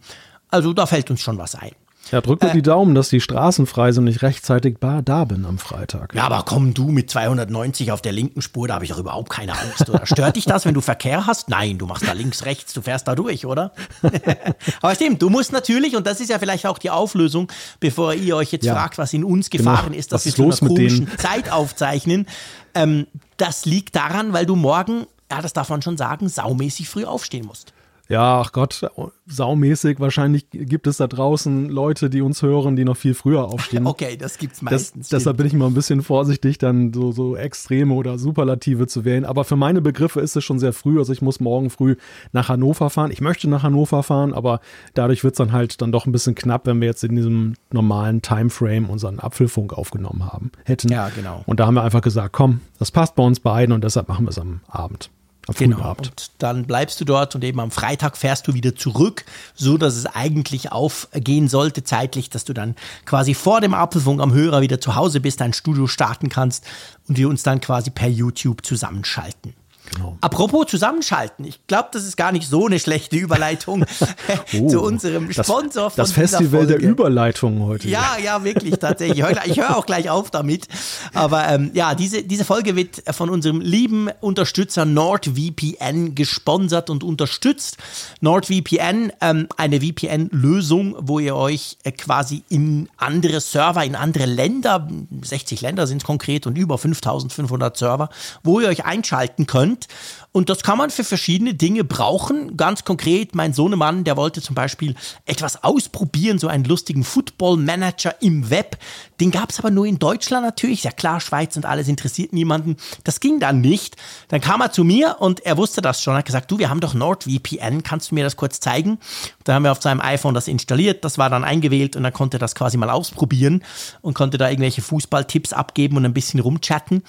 Also 0.50 0.74
da 0.74 0.86
fällt 0.86 1.10
uns 1.12 1.22
schon 1.22 1.38
was 1.38 1.56
ein. 1.56 1.72
Ja, 2.12 2.22
drück 2.22 2.42
mir 2.42 2.50
äh, 2.50 2.54
die 2.54 2.62
Daumen, 2.62 2.96
dass 2.96 3.10
die 3.10 3.22
Straßen 3.22 3.68
frei 3.68 3.92
sind 3.92 4.06
und 4.06 4.08
ich 4.08 4.22
rechtzeitig 4.22 4.78
da 4.80 5.26
bin 5.26 5.46
am 5.46 5.60
Freitag. 5.60 6.16
Ja, 6.16 6.24
aber 6.24 6.44
komm 6.44 6.74
du 6.74 6.88
mit 6.88 7.10
290 7.10 7.92
auf 7.92 8.02
der 8.02 8.12
linken 8.12 8.42
Spur, 8.42 8.68
da 8.68 8.76
habe 8.76 8.86
ich 8.86 8.92
doch 8.92 8.98
überhaupt 8.98 9.30
keine 9.30 9.54
Angst. 9.58 9.90
Oder 9.90 10.06
stört 10.06 10.36
dich 10.36 10.46
das, 10.46 10.66
wenn 10.66 10.74
du 10.74 10.82
Verkehr 10.82 11.28
hast? 11.28 11.50
Nein, 11.50 11.78
du 11.78 11.86
machst 11.86 12.08
da 12.08 12.14
links, 12.14 12.46
rechts, 12.46 12.74
du 12.74 12.82
fährst 12.82 13.08
da 13.08 13.16
durch, 13.16 13.46
oder? 13.46 13.74
aber 14.82 14.96
stimmt, 14.96 15.22
du 15.22 15.30
musst 15.30 15.52
natürlich, 15.52 15.96
und 15.96 16.08
das 16.08 16.20
ist 16.20 16.30
ja 16.30 16.40
vielleicht 16.40 16.66
auch 16.66 16.80
die 16.80 16.90
Auflösung, 16.90 17.52
bevor 17.80 18.14
ihr 18.14 18.36
euch 18.36 18.52
jetzt 18.52 18.66
ja, 18.66 18.74
fragt, 18.74 18.98
was 18.98 19.14
in 19.14 19.24
uns 19.24 19.50
genau. 19.50 19.72
gefahren 19.72 19.90
genau. 19.90 20.00
ist, 20.00 20.12
dass 20.12 20.26
was 20.26 20.38
wir 20.38 20.50
zu 20.50 20.66
einer 20.66 20.74
komischen 20.74 21.18
Zeit 21.18 21.52
aufzeichnen. 21.52 22.28
Ähm, 22.74 23.06
das 23.38 23.66
liegt 23.66 23.96
daran, 23.96 24.34
weil 24.34 24.46
du 24.46 24.56
morgen, 24.56 25.06
ja, 25.32 25.42
das 25.42 25.54
darf 25.54 25.70
man 25.70 25.82
schon 25.82 25.98
sagen, 25.98 26.28
saumäßig 26.28 26.90
früh 26.90 27.06
aufstehen 27.06 27.46
musst. 27.46 27.74
Ja, 28.10 28.42
ach 28.42 28.52
Gott, 28.54 28.90
saumäßig. 29.28 30.00
Wahrscheinlich 30.00 30.48
gibt 30.50 30.88
es 30.88 30.98
da 30.98 31.06
draußen 31.06 31.70
Leute, 31.70 32.10
die 32.10 32.22
uns 32.22 32.42
hören, 32.42 32.76
die 32.76 32.84
noch 32.84 32.98
viel 32.98 33.14
früher 33.14 33.46
aufstehen. 33.46 33.86
Okay, 34.00 34.18
das 34.18 34.38
gibt's 34.38 34.62
meistens. 34.62 35.10
Das, 35.10 35.20
deshalb 35.20 35.38
bin 35.38 35.46
ich 35.46 35.54
mal 35.54 35.68
ein 35.68 35.74
bisschen 35.74 36.02
vorsichtig, 36.02 36.58
dann 36.58 36.94
so, 36.94 37.12
so 37.12 37.36
Extreme 37.36 37.94
oder 37.94 38.18
Superlative 38.18 38.88
zu 38.88 39.04
wählen. 39.04 39.26
Aber 39.26 39.44
für 39.44 39.56
meine 39.56 39.82
Begriffe 39.82 40.22
ist 40.22 40.36
es 40.36 40.44
schon 40.44 40.60
sehr 40.60 40.74
früh. 40.74 41.00
Also 41.00 41.12
ich 41.14 41.22
muss 41.22 41.40
morgen 41.40 41.70
früh 41.70 41.96
nach 42.32 42.50
Hannover 42.50 42.90
fahren. 42.90 43.12
Ich 43.12 43.22
möchte 43.22 43.50
nach 43.50 43.64
Hannover 43.64 44.04
fahren, 44.04 44.34
aber 44.34 44.60
dadurch 44.94 45.24
wird 45.24 45.34
es 45.34 45.38
dann 45.38 45.52
halt 45.52 45.82
dann 45.82 45.92
doch 45.92 46.06
ein 46.06 46.12
bisschen 46.12 46.36
knapp, 46.36 46.66
wenn 46.66 46.82
wir 46.82 46.88
jetzt 46.88 47.04
in 47.04 47.16
diesem 47.16 47.56
normalen 47.72 48.22
Timeframe 48.22 48.90
unseren 48.90 49.20
Apfelfunk 49.20 49.74
aufgenommen 49.74 50.26
haben 50.26 50.52
hätten. 50.66 50.90
Ja, 50.90 51.10
genau. 51.10 51.44
Und 51.46 51.60
da 51.60 51.68
haben 51.68 51.76
wir 51.76 51.84
einfach 51.84 52.02
gesagt, 52.02 52.34
komm, 52.34 52.62
das 52.80 52.92
passt 52.92 53.16
bei 53.16 53.24
uns 53.24 53.40
beiden 53.40 53.74
und 53.74 53.84
deshalb 53.84 54.08
machen 54.08 54.26
wir 54.26 54.30
es 54.30 54.40
am 54.40 54.62
Abend 54.68 55.10
genau. 55.58 55.96
Und 55.98 56.32
dann 56.38 56.66
bleibst 56.66 57.00
du 57.02 57.06
dort 57.06 57.36
und 57.36 57.44
eben 57.44 57.60
am 57.60 57.72
Freitag 57.72 58.18
fährst 58.18 58.48
du 58.48 58.54
wieder 58.54 58.76
zurück, 58.76 59.26
so 59.56 59.78
dass 59.78 59.96
es 59.96 60.06
eigentlich 60.06 60.72
aufgehen 60.72 61.48
sollte 61.48 61.84
zeitlich, 61.84 62.30
dass 62.30 62.46
du 62.46 62.54
dann 62.54 62.76
quasi 63.06 63.34
vor 63.34 63.62
dem 63.62 63.74
Apfelfunk 63.74 64.22
am 64.22 64.34
Hörer 64.34 64.62
wieder 64.62 64.80
zu 64.80 64.96
Hause 64.96 65.20
bist, 65.22 65.42
dein 65.42 65.54
Studio 65.54 65.88
starten 65.88 66.30
kannst 66.30 66.66
und 67.08 67.18
wir 67.18 67.30
uns 67.30 67.44
dann 67.44 67.62
quasi 67.62 67.90
per 67.90 68.10
YouTube 68.10 68.66
zusammenschalten. 68.66 69.54
Genau. 69.96 70.18
Apropos 70.22 70.68
zusammenschalten, 70.68 71.46
ich 71.46 71.66
glaube, 71.68 71.90
das 71.92 72.04
ist 72.04 72.16
gar 72.16 72.32
nicht 72.32 72.48
so 72.48 72.68
eine 72.68 72.80
schlechte 72.80 73.16
Überleitung 73.16 73.86
oh, 74.54 74.68
zu 74.68 74.82
unserem 74.82 75.32
Sponsor 75.32 75.86
das, 75.86 75.94
von 75.94 76.04
Das 76.04 76.12
Festival 76.12 76.68
der 76.68 76.80
Überleitungen 76.80 77.64
heute. 77.64 77.88
Ja, 77.88 78.18
ja, 78.24 78.44
wirklich, 78.44 78.76
tatsächlich. 78.76 79.24
Ich 79.46 79.58
höre 79.58 79.78
auch 79.78 79.86
gleich 79.86 80.10
auf 80.10 80.30
damit. 80.32 80.68
Aber 81.14 81.48
ähm, 81.50 81.72
ja, 81.74 81.96
diese, 81.96 82.24
diese 82.24 82.46
Folge 82.46 82.76
wird 82.76 83.02
von 83.12 83.30
unserem 83.30 83.62
lieben 83.62 84.10
Unterstützer 84.22 84.86
NordVPN 84.86 86.16
gesponsert 86.16 86.90
und 86.90 87.04
unterstützt. 87.04 87.78
NordVPN, 88.22 89.12
ähm, 89.22 89.48
eine 89.58 89.82
VPN-Lösung, 89.82 90.96
wo 91.00 91.20
ihr 91.20 91.36
euch 91.36 91.78
äh, 91.84 91.92
quasi 91.92 92.44
in 92.50 92.90
andere 92.98 93.40
Server, 93.40 93.84
in 93.84 93.96
andere 93.96 94.26
Länder, 94.26 94.88
60 95.22 95.62
Länder 95.62 95.88
sind 95.88 96.02
es 96.02 96.04
konkret 96.04 96.46
und 96.46 96.58
über 96.58 96.78
5500 96.78 97.76
Server, 97.78 98.10
wo 98.44 98.60
ihr 98.60 98.68
euch 98.68 98.86
einschalten 98.86 99.48
könnt 99.48 99.79
sind. 99.80 99.88
Und 100.32 100.50
das 100.50 100.62
kann 100.62 100.78
man 100.78 100.92
für 100.92 101.04
verschiedene 101.04 101.56
Dinge 101.56 101.84
brauchen. 101.84 102.56
Ganz 102.56 102.86
konkret, 102.86 103.34
mein 103.34 103.54
Sohnemann, 103.54 104.04
der 104.04 104.16
wollte 104.16 104.42
zum 104.42 104.54
Beispiel 104.54 104.96
etwas 105.26 105.64
ausprobieren, 105.64 106.38
so 106.38 106.48
einen 106.48 106.66
lustigen 106.66 107.04
Football-Manager 107.04 108.22
im 108.22 108.52
Web. 108.52 108.78
Den 109.20 109.32
gab 109.32 109.50
es 109.50 109.58
aber 109.60 109.72
nur 109.72 109.88
in 109.88 109.98
Deutschland 109.98 110.46
natürlich. 110.46 110.84
Ja 110.84 110.92
klar, 110.92 111.20
Schweiz 111.20 111.56
und 111.56 111.66
alles 111.66 111.88
interessiert 111.88 112.32
niemanden. 112.32 112.78
Das 113.04 113.20
ging 113.20 113.40
dann 113.40 113.60
nicht. 113.60 113.96
Dann 114.28 114.40
kam 114.40 114.62
er 114.62 114.72
zu 114.72 114.84
mir 114.84 115.18
und 115.20 115.46
er 115.46 115.58
wusste 115.58 115.82
das 115.82 116.04
schon. 116.04 116.14
Er 116.14 116.20
hat 116.20 116.26
gesagt, 116.26 116.52
du, 116.52 116.60
wir 116.60 116.70
haben 116.70 116.80
doch 116.80 116.94
NordVPN, 116.94 117.82
kannst 117.82 118.12
du 118.12 118.16
mir 118.16 118.24
das 118.24 118.38
kurz 118.38 118.60
zeigen? 118.60 119.00
Da 119.46 119.56
haben 119.56 119.64
wir 119.64 119.72
auf 119.72 119.82
seinem 119.82 120.00
iPhone 120.00 120.36
das 120.36 120.48
installiert, 120.48 121.04
das 121.04 121.18
war 121.18 121.32
dann 121.32 121.44
eingewählt 121.44 121.96
und 121.96 122.04
dann 122.04 122.14
konnte 122.14 122.38
er 122.38 122.40
das 122.40 122.54
quasi 122.54 122.78
mal 122.78 122.92
ausprobieren 122.92 123.64
und 124.02 124.14
konnte 124.14 124.38
da 124.38 124.48
irgendwelche 124.48 124.84
Fußballtipps 124.84 125.54
abgeben 125.54 125.98
und 125.98 126.06
ein 126.06 126.14
bisschen 126.14 126.40
rumchatten. 126.40 127.04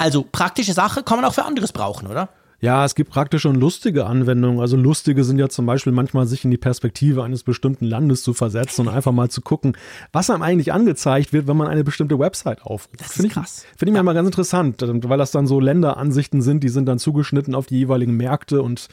Also 0.00 0.26
praktische 0.30 0.72
Sache 0.72 1.02
kann 1.02 1.20
man 1.20 1.26
auch 1.26 1.34
für 1.34 1.44
anderes 1.44 1.72
brauchen, 1.72 2.06
oder? 2.06 2.30
Ja, 2.62 2.84
es 2.84 2.94
gibt 2.94 3.10
praktische 3.10 3.48
und 3.48 3.56
lustige 3.56 4.06
Anwendungen. 4.06 4.60
Also 4.60 4.76
lustige 4.76 5.24
sind 5.24 5.38
ja 5.38 5.48
zum 5.48 5.64
Beispiel 5.64 5.92
manchmal 5.92 6.26
sich 6.26 6.44
in 6.44 6.50
die 6.50 6.58
Perspektive 6.58 7.22
eines 7.22 7.42
bestimmten 7.42 7.86
Landes 7.86 8.22
zu 8.22 8.34
versetzen 8.34 8.86
und 8.86 8.94
einfach 8.94 9.12
mal 9.12 9.30
zu 9.30 9.40
gucken, 9.40 9.76
was 10.12 10.30
einem 10.30 10.42
eigentlich 10.42 10.72
angezeigt 10.72 11.32
wird, 11.32 11.46
wenn 11.46 11.56
man 11.56 11.68
eine 11.68 11.84
bestimmte 11.84 12.18
Website 12.18 12.62
aufruft. 12.62 13.00
Das 13.00 13.18
ist 13.18 13.30
krass. 13.30 13.64
Finde 13.76 13.92
ich 13.92 13.96
ja. 13.96 14.02
mal 14.02 14.14
ganz 14.14 14.26
interessant, 14.26 14.82
weil 14.86 15.18
das 15.18 15.30
dann 15.30 15.46
so 15.46 15.58
Länderansichten 15.58 16.40
sind, 16.42 16.62
die 16.62 16.68
sind 16.68 16.86
dann 16.86 16.98
zugeschnitten 16.98 17.54
auf 17.54 17.66
die 17.66 17.78
jeweiligen 17.78 18.16
Märkte 18.16 18.62
und 18.62 18.88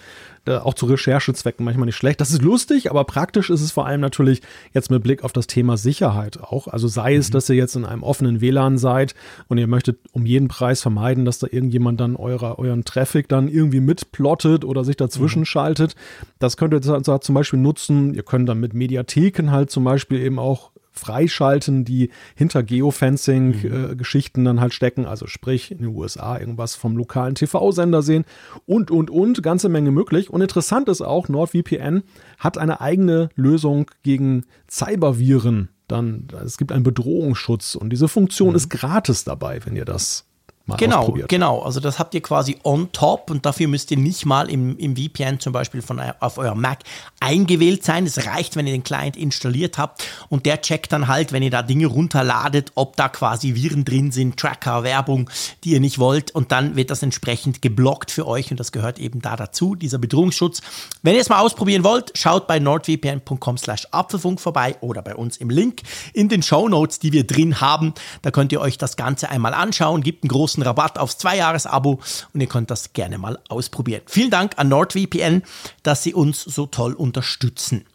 auch 0.48 0.74
zu 0.74 0.86
Recherchezwecken 0.86 1.64
manchmal 1.64 1.86
nicht 1.86 1.96
schlecht. 1.96 2.22
Das 2.22 2.32
ist 2.32 2.42
lustig, 2.42 2.90
aber 2.90 3.04
praktisch 3.04 3.50
ist 3.50 3.62
es 3.62 3.72
vor 3.72 3.86
allem 3.86 4.02
natürlich 4.02 4.42
jetzt 4.74 4.90
mit 4.92 5.04
Blick 5.04 5.24
auf 5.24 5.34
das 5.34 5.48
Thema 5.48 5.78
Sicherheit 5.78 6.40
auch. 6.42 6.68
Also 6.68 6.88
sei 6.88 7.16
es, 7.16 7.30
mhm. 7.30 7.34
dass 7.34 7.50
ihr 7.50 7.56
jetzt 7.56 7.76
in 7.76 7.86
einem 7.86 8.04
offenen 8.04 8.42
WLAN 8.42 8.78
seid 8.78 9.16
und 9.48 9.58
ihr 9.58 9.68
möchtet 9.68 10.00
um 10.12 10.26
jeden 10.26 10.48
Preis 10.48 10.82
vermeiden, 10.82 11.26
dass 11.26 11.40
da 11.40 11.48
irgendjemand 11.50 12.00
dann 12.00 12.16
eurer, 12.16 12.60
euren 12.60 12.84
Traffic 12.84 13.28
dann 13.28 13.48
irgendwie 13.48 13.80
mitplottet 13.80 14.66
oder 14.66 14.84
sich 14.84 14.98
dazwischen 14.98 15.40
mhm. 15.40 15.46
schaltet. 15.46 15.96
Das 16.40 16.58
könnt 16.58 16.74
ihr 16.74 16.82
zum 16.82 17.36
Beispiel 17.36 17.60
nutzen. 17.60 18.14
Ihr 18.14 18.24
könnt 18.24 18.48
dann 18.50 18.60
mit 18.60 18.74
Mediatheken 18.74 19.52
halt 19.52 19.70
zum 19.70 19.84
Beispiel 19.84 20.20
eben 20.20 20.40
auch 20.40 20.72
freischalten, 20.98 21.86
die 21.86 22.10
hinter 22.36 22.64
Geofencing-Geschichten 22.64 24.42
mhm. 24.42 24.46
äh, 24.46 24.50
dann 24.50 24.62
halt 24.62 24.74
stecken. 24.74 25.06
Also 25.06 25.28
sprich 25.28 25.72
in 25.72 25.80
den 25.80 25.88
USA 25.88 26.38
irgendwas 26.38 26.76
vom 26.76 26.98
lokalen 26.98 27.36
TV-Sender 27.36 28.02
sehen 28.02 28.26
und, 28.66 28.92
und, 28.92 29.10
und. 29.10 29.42
Ganze 29.44 29.70
Menge 29.70 29.92
möglich. 29.92 30.30
Und 30.30 30.42
interessant 30.42 30.90
ist 30.90 31.02
auch, 31.02 31.30
NordVPN 31.30 32.04
hat 32.38 32.58
eine 32.58 32.82
eigene 32.82 33.30
Lösung 33.36 33.90
gegen 34.04 34.46
Cyberviren. 34.70 35.70
Dann, 35.88 36.28
es 36.44 36.58
gibt 36.58 36.72
einen 36.72 36.84
Bedrohungsschutz 36.84 37.76
und 37.76 37.92
diese 37.92 38.08
Funktion 38.08 38.50
mhm. 38.50 38.56
ist 38.56 38.70
gratis 38.70 39.24
dabei, 39.24 39.66
wenn 39.66 39.76
ihr 39.76 39.86
das 39.86 40.27
mal 40.68 40.76
genau, 40.76 41.00
ausprobiert. 41.00 41.30
Genau, 41.30 41.62
also 41.62 41.80
das 41.80 41.98
habt 41.98 42.14
ihr 42.14 42.22
quasi 42.22 42.58
on 42.64 42.92
top 42.92 43.32
und 43.32 43.46
dafür 43.46 43.68
müsst 43.68 43.90
ihr 43.92 43.98
nicht 43.98 44.26
mal 44.26 44.50
im, 44.50 44.78
im 44.78 44.96
VPN 44.96 45.40
zum 45.40 45.54
Beispiel 45.54 45.82
von, 45.82 46.00
auf 46.20 46.38
eurem 46.38 46.62
Mac 46.62 46.80
eingewählt 47.20 47.84
sein. 47.84 48.06
Es 48.06 48.26
reicht, 48.26 48.56
wenn 48.56 48.68
ihr 48.68 48.74
den 48.74 48.84
Client 48.84 49.16
installiert 49.16 49.78
habt 49.78 50.04
und 50.30 50.46
der 50.46 50.62
checkt 50.62 50.92
dann 50.92 51.08
halt, 51.08 51.32
wenn 51.32 51.42
ihr 51.42 51.52
da 51.52 51.64
Dinge 51.64 51.88
runterladet, 51.88 52.74
ob 52.76 52.96
da 52.96 53.10
quasi 53.10 53.56
Viren 53.56 53.86
drin 53.86 54.12
sind, 54.12 54.38
Tracker, 54.38 54.84
Werbung, 54.84 55.30
die 55.64 55.72
ihr 55.72 55.80
nicht 55.80 56.00
wollt 56.00 56.32
und 56.32 56.52
dann 56.52 56.76
wird 56.76 56.92
das 56.92 57.02
entsprechend 57.02 57.62
geblockt 57.62 58.12
für 58.12 58.28
euch 58.28 58.52
und 58.52 58.60
das 58.60 58.72
gehört 58.72 59.00
eben 59.00 59.22
da 59.22 59.36
dazu, 59.36 59.76
dieser 59.76 59.98
Bedrohungsschutz. 59.98 60.62
Wenn 61.02 61.16
ihr 61.16 61.22
es 61.22 61.30
mal 61.30 61.40
ausprobieren 61.40 61.84
wollt, 61.84 62.12
schaut 62.18 62.48
bei 62.48 62.60
nordvpn.com 62.60 63.58
slash 63.58 63.88
Apfelfunk 63.92 64.42
vorbei 64.42 64.76
oder 64.82 65.02
bei 65.02 65.16
uns 65.16 65.38
im 65.38 65.50
Link 65.50 65.82
in 66.14 66.30
den 66.30 66.44
Show 66.44 66.68
Notes, 66.68 67.00
die 67.00 67.14
wir 67.14 67.26
drin 67.26 67.62
haben. 67.62 67.94
Da 68.22 68.32
könnt 68.32 68.52
ihr 68.52 68.62
euch 68.62 68.78
das 68.78 68.98
Ganze 68.98 69.30
einmal 69.30 69.54
anschauen, 69.54 70.02
gibt 70.02 70.24
einen 70.24 70.30
großen 70.30 70.57
großen 70.58 70.64
Rabatt 70.64 70.98
aufs 70.98 71.18
Zweijahres-Abo 71.18 72.00
und 72.34 72.42
ihr 72.42 72.48
könnt 72.48 72.72
das 72.72 72.94
gerne 72.94 73.18
mal 73.18 73.40
ausprobieren. 73.50 74.02
Vielen 74.08 74.32
Dank 74.32 74.54
an 74.58 74.70
NordVPN, 74.70 75.44
dass 75.84 76.04
sie 76.04 76.14
uns 76.14 76.42
so 76.42 76.66
toll 76.66 76.94
unterstützen. 76.94 77.86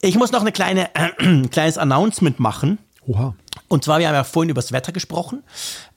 Ich 0.00 0.16
muss 0.16 0.30
noch 0.30 0.42
eine 0.42 0.52
kleine, 0.52 0.90
äh, 0.94 1.48
kleines 1.48 1.78
Announcement 1.78 2.38
machen. 2.38 2.78
Oha. 3.06 3.34
Und 3.66 3.84
zwar, 3.84 3.98
wir 3.98 4.08
haben 4.08 4.14
ja 4.14 4.24
vorhin 4.24 4.50
über 4.50 4.60
das 4.60 4.72
Wetter 4.72 4.92
gesprochen. 4.92 5.42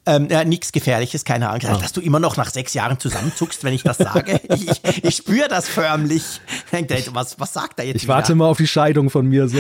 Ähm, 0.03 0.29
ja, 0.31 0.43
nichts 0.43 0.71
Gefährliches, 0.71 1.25
keine 1.25 1.49
Angst. 1.49 1.67
Ah. 1.67 1.77
Dass 1.77 1.93
du 1.93 2.01
immer 2.01 2.19
noch 2.19 2.35
nach 2.35 2.49
sechs 2.49 2.73
Jahren 2.73 2.99
zusammenzuckst, 2.99 3.63
wenn 3.63 3.73
ich 3.73 3.83
das 3.83 3.99
sage. 3.99 4.41
ich, 4.49 4.81
ich 5.03 5.15
spüre 5.15 5.47
das 5.47 5.67
förmlich. 5.67 6.23
Was, 7.13 7.39
was 7.39 7.53
sagt 7.53 7.77
er 7.77 7.85
jetzt? 7.85 7.97
Ich 7.97 8.03
wieder? 8.03 8.15
warte 8.15 8.33
mal 8.33 8.47
auf 8.47 8.57
die 8.57 8.65
Scheidung 8.65 9.11
von 9.11 9.27
mir. 9.27 9.47
So. 9.47 9.59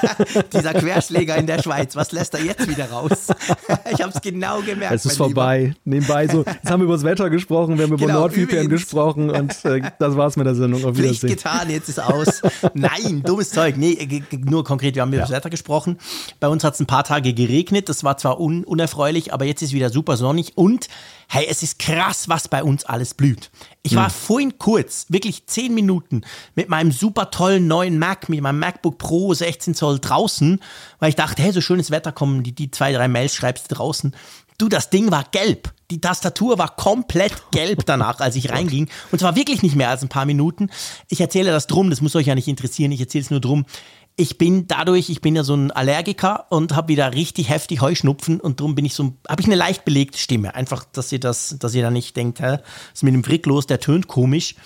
Dieser 0.52 0.74
Querschläger 0.74 1.36
in 1.36 1.46
der 1.46 1.62
Schweiz, 1.62 1.96
was 1.96 2.12
lässt 2.12 2.34
er 2.34 2.44
jetzt 2.44 2.68
wieder 2.68 2.90
raus? 2.90 3.28
ich 3.90 4.02
habe 4.02 4.12
es 4.14 4.20
genau 4.20 4.60
gemerkt. 4.60 4.94
Es 4.94 5.06
ist 5.06 5.16
vorbei. 5.16 5.58
Lieber. 5.58 5.76
Nebenbei 5.84 6.28
so, 6.28 6.44
jetzt 6.44 6.70
haben 6.70 6.80
wir 6.80 6.84
über 6.84 6.94
das 6.94 7.04
Wetter 7.04 7.30
gesprochen, 7.30 7.78
wir 7.78 7.84
haben 7.84 7.96
genau, 7.96 8.10
über 8.10 8.20
NordVPN 8.20 8.68
gesprochen 8.68 9.30
und 9.30 9.64
äh, 9.64 9.80
das 9.98 10.16
war's 10.16 10.36
mit 10.36 10.46
der 10.46 10.54
Sendung. 10.54 10.84
Auf 10.84 10.96
Pflicht 10.96 11.22
getan, 11.22 11.70
jetzt 11.70 11.88
ist 11.88 12.00
aus. 12.00 12.42
Nein, 12.74 13.22
dummes 13.24 13.50
Zeug. 13.50 13.76
Nee, 13.78 14.22
nur 14.44 14.64
konkret, 14.64 14.96
wir 14.96 15.02
haben 15.02 15.08
über 15.08 15.18
ja. 15.18 15.22
das 15.22 15.30
Wetter 15.30 15.48
gesprochen. 15.48 15.96
Bei 16.40 16.48
uns 16.48 16.62
hat 16.62 16.74
es 16.74 16.80
ein 16.80 16.86
paar 16.86 17.04
Tage 17.04 17.32
geregnet. 17.38 17.88
Das 17.88 18.04
war 18.04 18.18
zwar 18.18 18.40
un 18.40 18.64
unerfreulich, 18.64 19.32
aber 19.32 19.44
jetzt 19.46 19.62
ist 19.62 19.72
wieder 19.72 19.90
super 19.90 20.16
sonnig 20.16 20.58
und 20.58 20.88
hey, 21.28 21.46
es 21.48 21.62
ist 21.62 21.78
krass, 21.78 22.28
was 22.28 22.48
bei 22.48 22.62
uns 22.62 22.84
alles 22.84 23.14
blüht. 23.14 23.50
Ich 23.82 23.94
war 23.94 24.06
hm. 24.06 24.12
vorhin 24.12 24.58
kurz, 24.58 25.06
wirklich 25.08 25.46
zehn 25.46 25.74
Minuten, 25.74 26.22
mit 26.54 26.68
meinem 26.68 26.90
super 26.90 27.30
tollen 27.30 27.66
neuen 27.66 27.98
Mac, 27.98 28.28
mit 28.28 28.40
meinem 28.40 28.58
MacBook 28.58 28.98
Pro 28.98 29.32
16 29.32 29.74
Zoll 29.74 30.00
draußen, 30.00 30.60
weil 30.98 31.10
ich 31.10 31.16
dachte, 31.16 31.42
hey, 31.42 31.52
so 31.52 31.60
schönes 31.60 31.90
Wetter 31.90 32.12
kommen, 32.12 32.42
die, 32.42 32.52
die 32.52 32.70
zwei, 32.70 32.92
drei 32.92 33.08
Mails 33.08 33.34
schreibst 33.34 33.70
du 33.70 33.74
draußen. 33.76 34.14
Du, 34.58 34.68
das 34.68 34.90
Ding 34.90 35.12
war 35.12 35.24
gelb. 35.30 35.72
Die 35.92 36.00
Tastatur 36.00 36.58
war 36.58 36.74
komplett 36.74 37.52
gelb 37.52 37.86
danach, 37.86 38.18
als 38.18 38.34
ich 38.34 38.50
reinging. 38.50 38.88
Und 39.12 39.20
zwar 39.20 39.36
wirklich 39.36 39.62
nicht 39.62 39.76
mehr 39.76 39.88
als 39.88 40.02
ein 40.02 40.08
paar 40.08 40.26
Minuten. 40.26 40.70
Ich 41.08 41.20
erzähle 41.20 41.52
das 41.52 41.68
drum, 41.68 41.90
das 41.90 42.00
muss 42.00 42.16
euch 42.16 42.26
ja 42.26 42.34
nicht 42.34 42.48
interessieren. 42.48 42.90
Ich 42.90 43.00
erzähle 43.00 43.22
es 43.22 43.30
nur 43.30 43.40
drum 43.40 43.66
ich 44.18 44.36
bin 44.36 44.66
dadurch, 44.66 45.10
ich 45.10 45.20
bin 45.20 45.36
ja 45.36 45.44
so 45.44 45.54
ein 45.54 45.70
Allergiker 45.70 46.46
und 46.50 46.74
habe 46.74 46.88
wieder 46.88 47.14
richtig 47.14 47.48
heftig 47.48 47.80
Heuschnupfen 47.80 48.40
und 48.40 48.58
darum 48.58 48.74
bin 48.74 48.84
ich 48.84 48.94
so, 48.94 49.14
habe 49.28 49.40
ich 49.40 49.46
eine 49.46 49.54
leicht 49.54 49.84
belegte 49.84 50.18
Stimme. 50.18 50.56
Einfach, 50.56 50.84
dass 50.84 51.12
ihr 51.12 51.20
das, 51.20 51.56
dass 51.60 51.72
ihr 51.74 51.82
da 51.82 51.90
nicht 51.92 52.16
denkt, 52.16 52.40
hä, 52.40 52.58
ist 52.92 53.04
mit 53.04 53.14
dem 53.14 53.22
Frick 53.22 53.46
los, 53.46 53.66
der 53.66 53.78
tönt 53.78 54.08
komisch. 54.08 54.56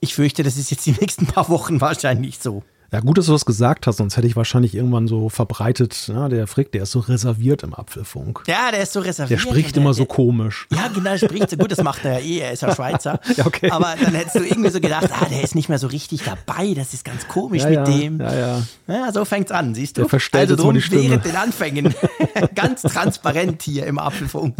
Ich 0.00 0.14
fürchte, 0.14 0.42
das 0.42 0.56
ist 0.56 0.70
jetzt 0.70 0.86
die 0.86 0.92
nächsten 1.00 1.26
paar 1.26 1.50
Wochen 1.50 1.82
wahrscheinlich 1.82 2.38
so. 2.38 2.64
Ja, 2.92 3.00
gut, 3.00 3.16
dass 3.16 3.24
du 3.24 3.32
das 3.32 3.46
gesagt 3.46 3.86
hast, 3.86 3.96
sonst 3.96 4.18
hätte 4.18 4.26
ich 4.26 4.36
wahrscheinlich 4.36 4.74
irgendwann 4.74 5.08
so 5.08 5.30
verbreitet, 5.30 6.10
na, 6.12 6.28
der 6.28 6.46
Frick, 6.46 6.72
der 6.72 6.82
ist 6.82 6.90
so 6.90 6.98
reserviert 6.98 7.62
im 7.62 7.72
Apfelfunk. 7.72 8.42
Ja, 8.46 8.70
der 8.70 8.82
ist 8.82 8.92
so 8.92 9.00
reserviert. 9.00 9.40
Der 9.40 9.48
spricht 9.48 9.78
immer 9.78 9.90
der, 9.90 9.94
so 9.94 10.04
komisch. 10.04 10.66
Ja, 10.70 10.88
genau, 10.88 11.10
der 11.10 11.16
spricht 11.16 11.48
so 11.48 11.56
gut, 11.56 11.72
das 11.72 11.82
macht 11.82 12.04
er 12.04 12.18
ja 12.18 12.26
eh, 12.26 12.38
er 12.40 12.52
ist 12.52 12.60
ja 12.60 12.74
Schweizer. 12.74 13.18
ja, 13.36 13.46
okay. 13.46 13.70
Aber 13.70 13.94
dann 13.98 14.14
hättest 14.14 14.36
du 14.36 14.40
irgendwie 14.40 14.68
so 14.68 14.78
gedacht, 14.78 15.08
ah, 15.10 15.24
der 15.24 15.42
ist 15.42 15.54
nicht 15.54 15.70
mehr 15.70 15.78
so 15.78 15.86
richtig 15.86 16.22
dabei, 16.22 16.74
das 16.74 16.92
ist 16.92 17.02
ganz 17.06 17.26
komisch 17.28 17.62
ja, 17.62 17.68
mit 17.70 17.78
ja, 17.78 17.84
dem. 17.84 18.20
Ja, 18.20 18.34
ja. 18.34 18.62
Ja, 18.88 19.12
so 19.12 19.24
fängt's 19.24 19.52
an, 19.52 19.74
siehst 19.74 19.96
du? 19.96 20.02
Der 20.02 20.10
verstellt 20.10 20.50
also 20.50 20.62
drum, 20.62 20.74
während 20.74 21.24
den 21.24 21.36
Anfängen, 21.36 21.94
ganz 22.54 22.82
transparent 22.82 23.62
hier 23.62 23.86
im 23.86 23.98
Apfelfunk. 23.98 24.54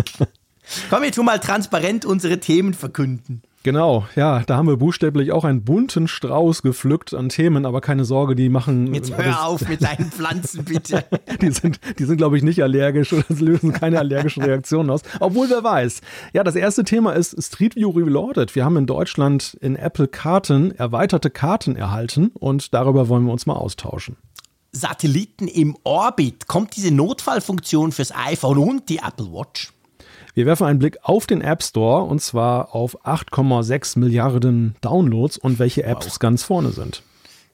Komm, 0.88 1.02
wir 1.02 1.12
tun 1.12 1.26
mal 1.26 1.38
transparent 1.38 2.06
unsere 2.06 2.40
Themen 2.40 2.72
verkünden. 2.72 3.42
Genau, 3.64 4.06
ja, 4.16 4.40
da 4.40 4.56
haben 4.56 4.66
wir 4.66 4.76
buchstäblich 4.76 5.30
auch 5.30 5.44
einen 5.44 5.62
bunten 5.62 6.08
Strauß 6.08 6.62
gepflückt 6.62 7.14
an 7.14 7.28
Themen, 7.28 7.64
aber 7.64 7.80
keine 7.80 8.04
Sorge, 8.04 8.34
die 8.34 8.48
machen. 8.48 8.92
Jetzt 8.92 9.12
hör 9.16 9.24
das, 9.24 9.38
auf 9.38 9.68
mit 9.68 9.82
deinen 9.82 10.10
Pflanzen, 10.10 10.64
bitte. 10.64 11.04
die 11.40 11.52
sind, 11.52 11.78
die 11.98 12.04
sind, 12.04 12.16
glaube 12.16 12.36
ich, 12.36 12.42
nicht 12.42 12.62
allergisch 12.62 13.12
oder 13.12 13.24
lösen 13.28 13.72
keine 13.72 14.00
allergischen 14.00 14.42
Reaktionen 14.42 14.90
aus. 14.90 15.02
Obwohl, 15.20 15.48
wer 15.48 15.62
weiß. 15.62 16.00
Ja, 16.32 16.42
das 16.42 16.56
erste 16.56 16.82
Thema 16.82 17.12
ist 17.12 17.40
Street 17.42 17.76
View 17.76 17.90
Reloaded. 17.90 18.54
Wir 18.56 18.64
haben 18.64 18.76
in 18.76 18.86
Deutschland 18.86 19.56
in 19.60 19.76
Apple 19.76 20.08
Karten 20.08 20.72
erweiterte 20.72 21.30
Karten 21.30 21.76
erhalten 21.76 22.32
und 22.34 22.74
darüber 22.74 23.08
wollen 23.08 23.24
wir 23.24 23.32
uns 23.32 23.46
mal 23.46 23.54
austauschen. 23.54 24.16
Satelliten 24.72 25.46
im 25.48 25.76
Orbit. 25.84 26.46
Kommt 26.46 26.76
diese 26.76 26.92
Notfallfunktion 26.92 27.92
fürs 27.92 28.12
iPhone 28.12 28.58
und 28.58 28.88
die 28.88 28.98
Apple 28.98 29.26
Watch? 29.26 29.71
Wir 30.34 30.46
werfen 30.46 30.66
einen 30.66 30.78
Blick 30.78 30.96
auf 31.02 31.26
den 31.26 31.42
App 31.42 31.62
Store 31.62 32.04
und 32.04 32.22
zwar 32.22 32.74
auf 32.74 33.04
8,6 33.04 33.98
Milliarden 33.98 34.76
Downloads 34.80 35.36
und 35.36 35.58
welche 35.58 35.84
Apps 35.84 36.06
wow. 36.06 36.18
ganz 36.18 36.42
vorne 36.42 36.70
sind. 36.70 37.02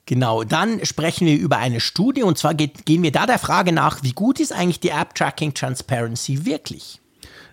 Genau, 0.07 0.45
dann 0.45 0.85
sprechen 0.87 1.27
wir 1.27 1.37
über 1.37 1.59
eine 1.59 1.81
Studie 1.81 2.23
und 2.23 2.39
zwar 2.39 2.55
geht, 2.55 2.87
gehen 2.87 3.03
wir 3.03 3.13
da 3.13 3.27
der 3.27 3.39
Frage 3.39 3.73
nach, 3.73 4.03
wie 4.05 4.13
gut 4.13 4.39
ist 4.41 4.53
eigentlich 4.53 4.81
die 4.81 4.91
App 4.91 5.15
Tracking 5.15 5.53
Transparency 5.55 6.47
wirklich? 6.47 7.01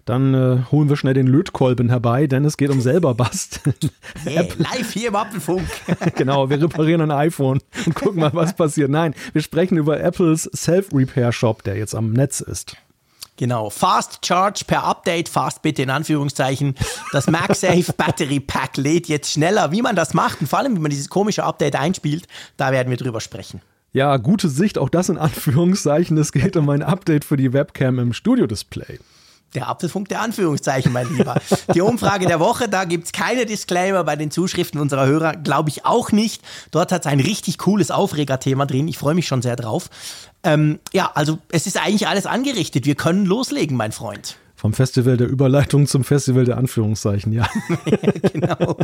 Dann 0.05 0.35
äh, 0.35 0.71
holen 0.71 0.87
wir 0.87 0.95
schnell 0.95 1.15
den 1.15 1.25
Lötkolben 1.25 1.89
herbei, 1.89 2.27
denn 2.27 2.45
es 2.45 2.57
geht 2.57 2.69
um 2.69 2.79
selber 2.79 3.15
basteln. 3.15 3.75
Yeah, 4.25 4.45
live 4.57 4.93
hier 4.93 5.07
im 5.09 5.15
Apfelfunk. 5.15 5.67
genau, 6.15 6.49
wir 6.49 6.61
reparieren 6.61 7.01
ein 7.01 7.11
iPhone 7.11 7.59
und 7.85 7.95
gucken 7.95 8.21
mal, 8.21 8.33
was 8.33 8.53
passiert. 8.55 8.91
Nein, 8.91 9.15
wir 9.33 9.41
sprechen 9.41 9.77
über 9.77 9.99
Apples 9.99 10.49
Self-Repair-Shop, 10.53 11.63
der 11.63 11.77
jetzt 11.77 11.95
am 11.95 12.13
Netz 12.13 12.39
ist. 12.41 12.77
Genau, 13.37 13.69
Fast 13.69 14.25
Charge 14.25 14.63
per 14.65 14.83
Update, 14.85 15.27
fast 15.27 15.61
bitte 15.61 15.81
in 15.81 15.89
Anführungszeichen. 15.89 16.75
Das 17.11 17.27
MagSafe 17.27 17.93
Battery 17.97 18.39
Pack 18.39 18.77
lädt 18.77 19.07
jetzt 19.07 19.31
schneller. 19.31 19.71
Wie 19.71 19.81
man 19.81 19.95
das 19.95 20.13
macht 20.13 20.39
und 20.39 20.47
vor 20.47 20.59
allem, 20.59 20.75
wie 20.75 20.79
man 20.79 20.89
dieses 20.89 21.09
komische 21.09 21.43
Update 21.43 21.75
einspielt, 21.75 22.27
da 22.55 22.71
werden 22.71 22.89
wir 22.89 22.97
drüber 22.97 23.19
sprechen. 23.19 23.61
Ja, 23.91 24.17
gute 24.17 24.49
Sicht, 24.49 24.77
auch 24.77 24.89
das 24.89 25.09
in 25.09 25.17
Anführungszeichen. 25.17 26.17
Es 26.17 26.31
geht 26.31 26.57
um 26.57 26.69
ein 26.69 26.83
Update 26.83 27.25
für 27.25 27.37
die 27.37 27.53
Webcam 27.53 27.99
im 27.99 28.13
Studio-Display. 28.13 28.99
Der 29.53 29.69
Apfelfunk 29.69 30.09
der 30.09 30.21
Anführungszeichen, 30.21 30.91
mein 30.91 31.07
Lieber. 31.15 31.35
Die 31.73 31.81
Umfrage 31.81 32.25
der 32.25 32.39
Woche, 32.39 32.67
da 32.67 32.83
gibt 32.83 33.05
es 33.05 33.11
keine 33.11 33.45
Disclaimer 33.45 34.03
bei 34.03 34.15
den 34.15 34.31
Zuschriften 34.31 34.81
unserer 34.81 35.05
Hörer, 35.05 35.33
glaube 35.33 35.69
ich 35.69 35.85
auch 35.85 36.11
nicht. 36.11 36.41
Dort 36.71 36.91
hat 36.91 37.01
es 37.01 37.07
ein 37.07 37.19
richtig 37.19 37.57
cooles 37.59 37.91
Aufregerthema 37.91 38.65
drin. 38.65 38.87
Ich 38.87 38.97
freue 38.97 39.15
mich 39.15 39.27
schon 39.27 39.41
sehr 39.41 39.55
drauf. 39.55 39.89
Ähm, 40.43 40.79
ja, 40.93 41.11
also 41.15 41.39
es 41.49 41.67
ist 41.67 41.77
eigentlich 41.77 42.07
alles 42.07 42.25
angerichtet. 42.25 42.85
Wir 42.85 42.95
können 42.95 43.25
loslegen, 43.25 43.77
mein 43.77 43.91
Freund. 43.91 44.37
Vom 44.55 44.73
Festival 44.73 45.17
der 45.17 45.27
Überleitung 45.27 45.87
zum 45.87 46.03
Festival 46.03 46.45
der 46.45 46.57
Anführungszeichen, 46.57 47.31
ja. 47.31 47.47
ja 47.85 47.97
genau. 48.33 48.77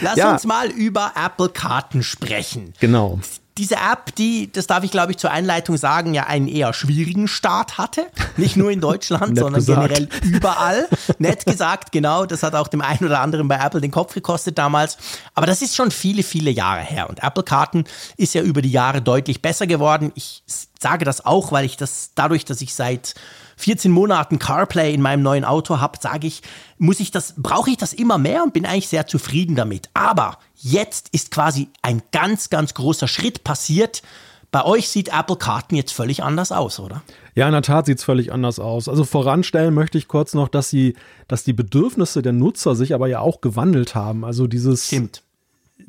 Lass 0.00 0.16
ja. 0.16 0.32
uns 0.32 0.44
mal 0.44 0.68
über 0.68 1.12
Apple 1.16 1.48
Karten 1.48 2.02
sprechen. 2.02 2.74
Genau 2.80 3.20
diese 3.58 3.76
App, 3.76 4.14
die, 4.16 4.50
das 4.50 4.66
darf 4.66 4.84
ich 4.84 4.90
glaube 4.90 5.12
ich 5.12 5.18
zur 5.18 5.30
Einleitung 5.30 5.76
sagen, 5.76 6.14
ja 6.14 6.24
einen 6.24 6.48
eher 6.48 6.72
schwierigen 6.72 7.28
Start 7.28 7.78
hatte. 7.78 8.06
Nicht 8.36 8.56
nur 8.56 8.70
in 8.70 8.80
Deutschland, 8.80 9.38
sondern 9.38 9.64
gesagt. 9.64 9.88
generell 9.88 10.08
überall. 10.22 10.88
Nett 11.18 11.44
gesagt, 11.44 11.92
genau. 11.92 12.26
Das 12.26 12.42
hat 12.42 12.54
auch 12.54 12.68
dem 12.68 12.80
einen 12.80 13.04
oder 13.04 13.20
anderen 13.20 13.48
bei 13.48 13.56
Apple 13.56 13.80
den 13.80 13.90
Kopf 13.90 14.14
gekostet 14.14 14.58
damals. 14.58 14.96
Aber 15.34 15.46
das 15.46 15.62
ist 15.62 15.76
schon 15.76 15.90
viele, 15.90 16.22
viele 16.22 16.50
Jahre 16.50 16.80
her. 16.80 17.08
Und 17.10 17.22
Apple 17.22 17.42
Karten 17.42 17.84
ist 18.16 18.34
ja 18.34 18.42
über 18.42 18.62
die 18.62 18.72
Jahre 18.72 19.02
deutlich 19.02 19.42
besser 19.42 19.66
geworden. 19.66 20.12
Ich 20.14 20.42
sage 20.78 21.04
das 21.04 21.24
auch, 21.24 21.52
weil 21.52 21.64
ich 21.64 21.76
das 21.76 22.12
dadurch, 22.14 22.44
dass 22.44 22.60
ich 22.60 22.74
seit 22.74 23.14
14 23.60 23.90
Monaten 23.90 24.38
CarPlay 24.38 24.92
in 24.92 25.00
meinem 25.02 25.22
neuen 25.22 25.44
Auto 25.44 25.80
habe, 25.80 25.98
sage 26.00 26.26
ich, 26.26 26.42
muss 26.78 27.00
ich 27.00 27.10
das, 27.10 27.34
brauche 27.36 27.70
ich 27.70 27.76
das 27.76 27.92
immer 27.92 28.18
mehr 28.18 28.42
und 28.42 28.52
bin 28.52 28.66
eigentlich 28.66 28.88
sehr 28.88 29.06
zufrieden 29.06 29.54
damit. 29.54 29.88
Aber 29.94 30.38
Jetzt 30.62 31.08
ist 31.12 31.30
quasi 31.30 31.68
ein 31.80 32.02
ganz, 32.12 32.50
ganz 32.50 32.74
großer 32.74 33.08
Schritt 33.08 33.44
passiert. 33.44 34.02
Bei 34.50 34.64
euch 34.64 34.88
sieht 34.88 35.08
Apple 35.08 35.36
Karten 35.36 35.74
jetzt 35.74 35.92
völlig 35.92 36.22
anders 36.22 36.52
aus, 36.52 36.80
oder? 36.80 37.02
Ja, 37.34 37.46
in 37.46 37.52
der 37.52 37.62
Tat 37.62 37.86
sieht 37.86 37.98
es 37.98 38.04
völlig 38.04 38.30
anders 38.32 38.58
aus. 38.58 38.88
Also 38.88 39.04
voranstellen 39.04 39.72
möchte 39.72 39.96
ich 39.96 40.06
kurz 40.06 40.34
noch, 40.34 40.48
dass 40.48 40.68
sie, 40.68 40.96
dass 41.28 41.44
die 41.44 41.54
Bedürfnisse 41.54 42.20
der 42.20 42.32
Nutzer 42.32 42.74
sich 42.74 42.92
aber 42.92 43.06
ja 43.06 43.20
auch 43.20 43.40
gewandelt 43.40 43.94
haben. 43.94 44.24
Also 44.24 44.46
dieses. 44.46 44.86
Stimmt 44.86 45.22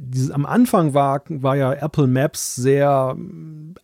dieses, 0.04 0.32
am 0.32 0.46
Anfang 0.46 0.94
war, 0.96 1.22
war 1.30 1.56
ja 1.56 1.74
Apple 1.74 2.08
Maps 2.08 2.56
sehr 2.56 3.16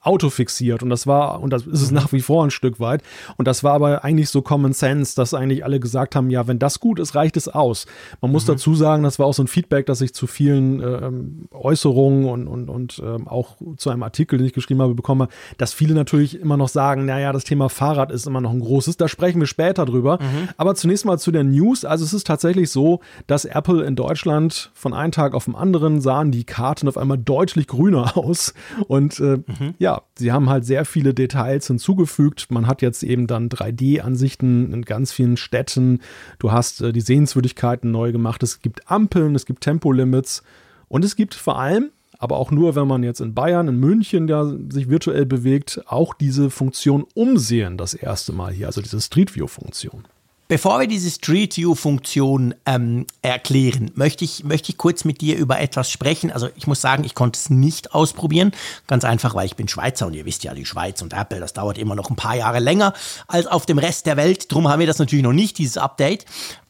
autofixiert 0.02 0.82
und 0.82 0.90
das 0.90 1.06
war, 1.06 1.42
und 1.42 1.52
das 1.52 1.68
ist 1.68 1.82
es 1.82 1.92
mhm. 1.92 1.98
nach 1.98 2.12
wie 2.12 2.22
vor 2.22 2.44
ein 2.44 2.50
Stück 2.50 2.80
weit. 2.80 3.04
Und 3.38 3.48
das 3.48 3.64
war 3.64 3.74
aber 3.74 4.04
eigentlich 4.04 4.30
so 4.30 4.42
Common 4.42 4.74
Sense, 4.74 5.16
dass 5.16 5.34
eigentlich 5.34 5.64
alle 5.64 5.80
gesagt 5.80 6.16
haben, 6.16 6.30
ja, 6.30 6.48
wenn 6.48 6.60
das 6.60 6.80
gut 6.80 7.00
ist, 7.00 7.14
reicht 7.14 7.38
es 7.38 7.48
aus. 7.48 7.86
Man 8.22 8.32
muss 8.32 8.46
mhm. 8.46 8.54
dazu 8.54 8.74
sagen, 8.74 9.04
das 9.04 9.20
war 9.20 9.28
auch 9.28 9.34
so 9.34 9.44
ein 9.44 9.48
Feedback, 9.48 9.86
das 9.86 10.02
ich 10.02 10.14
zu 10.14 10.26
vielen 10.26 10.82
ähm, 10.82 11.48
Äußerungen 11.52 12.26
und, 12.26 12.48
und, 12.48 12.70
und 12.70 13.02
ähm, 13.06 13.28
auch 13.28 13.58
zu 13.78 13.90
einem 13.90 14.02
Artikel, 14.02 14.38
den 14.38 14.48
ich 14.48 14.54
geschrieben 14.54 14.82
habe, 14.82 14.96
bekomme, 14.96 15.28
dass 15.58 15.74
viele 15.74 15.94
natürlich 15.94 16.40
immer 16.40 16.58
noch 16.58 16.70
sagen, 16.70 17.06
naja, 17.06 17.32
das 17.32 17.44
Thema 17.44 17.70
Fahrrad 17.70 18.12
ist 18.12 18.26
immer 18.26 18.42
noch 18.42 18.52
ein 18.52 18.60
großes, 18.60 18.98
da 18.98 19.08
sprechen 19.08 19.40
wir 19.40 19.48
später 19.48 19.86
drüber. 19.86 20.20
Mhm. 20.20 20.50
Aber 20.58 20.74
zunächst 20.74 21.06
mal 21.06 21.20
zu 21.20 21.32
der 21.32 21.44
News. 21.44 21.86
Also 21.86 22.06
es 22.06 22.14
ist 22.14 22.26
tatsächlich 22.26 22.72
so, 22.72 23.02
dass 23.28 23.46
Apple 23.46 23.84
in 23.84 23.96
Deutschland 23.96 24.72
von 24.74 24.94
einem 24.94 25.12
Tag 25.12 25.36
auf 25.36 25.46
den 25.46 25.56
anderen 25.56 26.02
sahen 26.08 26.32
die 26.32 26.46
Karten 26.46 26.88
auf 26.88 26.98
einmal 26.98 27.18
deutlich 27.18 27.68
grüner 27.68 28.16
aus. 28.18 28.54
Und 28.88 29.20
äh, 29.20 29.40
mhm. 29.46 29.74
ja, 29.78 30.04
sie 30.16 30.32
haben 30.32 30.50
halt 30.50 30.64
sehr 30.64 30.86
viele 30.86 31.14
Details 31.14 31.68
hinzugefügt. 31.68 32.50
Man 32.50 32.66
hat 32.66 32.82
jetzt 32.82 33.04
eben 33.04 33.28
dann 33.28 33.50
3D-Ansichten 33.50 34.72
in 34.72 34.84
ganz 34.84 35.12
vielen 35.12 35.36
Städten. 35.36 36.00
Du 36.40 36.54
hast 36.54 36.80
äh, 36.80 36.94
die 36.94 37.02
Sehenswürdigkeiten 37.02 37.92
neu 37.92 38.14
gemacht. 38.14 38.42
Es 38.42 38.62
gibt 38.62 38.90
Ampeln, 38.90 39.36
es 39.36 39.46
gibt 39.46 39.64
Tempolimits 39.64 40.44
und 40.88 41.04
es 41.04 41.18
gibt 41.18 41.34
vor 41.36 41.60
allem 41.60 41.92
aber 42.20 42.38
auch 42.38 42.50
nur, 42.50 42.76
wenn 42.76 42.88
man 42.88 43.04
jetzt 43.04 43.20
in 43.20 43.36
Bayern, 43.36 43.68
in 43.68 43.80
München 43.80 44.28
ja 44.28 44.44
sich 44.70 44.90
virtuell 44.90 45.28
bewegt, 45.28 45.84
auch 45.86 46.16
diese 46.16 46.50
Funktion 46.50 47.06
umsehen 47.14 47.78
das 47.78 47.94
erste 47.94 48.34
Mal 48.34 48.52
hier, 48.54 48.66
also 48.66 48.82
diese 48.82 49.00
Street 49.00 49.36
View-Funktion. 49.36 50.06
Bevor 50.50 50.80
wir 50.80 50.88
diese 50.88 51.12
Street 51.12 51.58
View-Funktion 51.58 52.56
ähm, 52.66 53.06
erklären, 53.22 53.92
möchte 53.96 54.24
ich, 54.24 54.46
möchte 54.46 54.72
ich 54.72 54.78
kurz 54.78 55.04
mit 55.04 55.20
dir 55.20 55.36
über 55.36 55.60
etwas 55.60 55.92
sprechen. 55.92 56.32
Also 56.32 56.48
ich 56.56 56.68
muss 56.68 56.80
sagen, 56.80 57.04
ich 57.04 57.16
konnte 57.16 57.38
es 57.38 57.50
nicht 57.50 57.94
ausprobieren. 57.94 58.52
Ganz 58.88 59.04
einfach, 59.04 59.36
weil 59.36 59.46
ich 59.46 59.58
bin 59.58 59.68
Schweizer 59.68 60.08
und 60.08 60.14
ihr 60.14 60.24
wisst 60.24 60.46
ja, 60.46 60.54
die 60.54 60.66
Schweiz 60.66 61.02
und 61.02 61.12
Apple, 61.12 61.42
das 61.42 61.52
dauert 61.52 61.78
immer 61.78 61.96
noch 61.96 62.10
ein 62.10 62.16
paar 62.16 62.36
Jahre 62.36 62.60
länger 62.60 62.94
als 63.28 63.46
auf 63.46 63.66
dem 63.66 63.78
Rest 63.78 64.06
der 64.06 64.16
Welt. 64.16 64.50
Drum 64.50 64.70
haben 64.70 64.80
wir 64.80 64.88
das 64.88 65.00
natürlich 65.00 65.24
noch 65.24 65.34
nicht, 65.34 65.58
dieses 65.58 65.78
Update. 65.78 66.26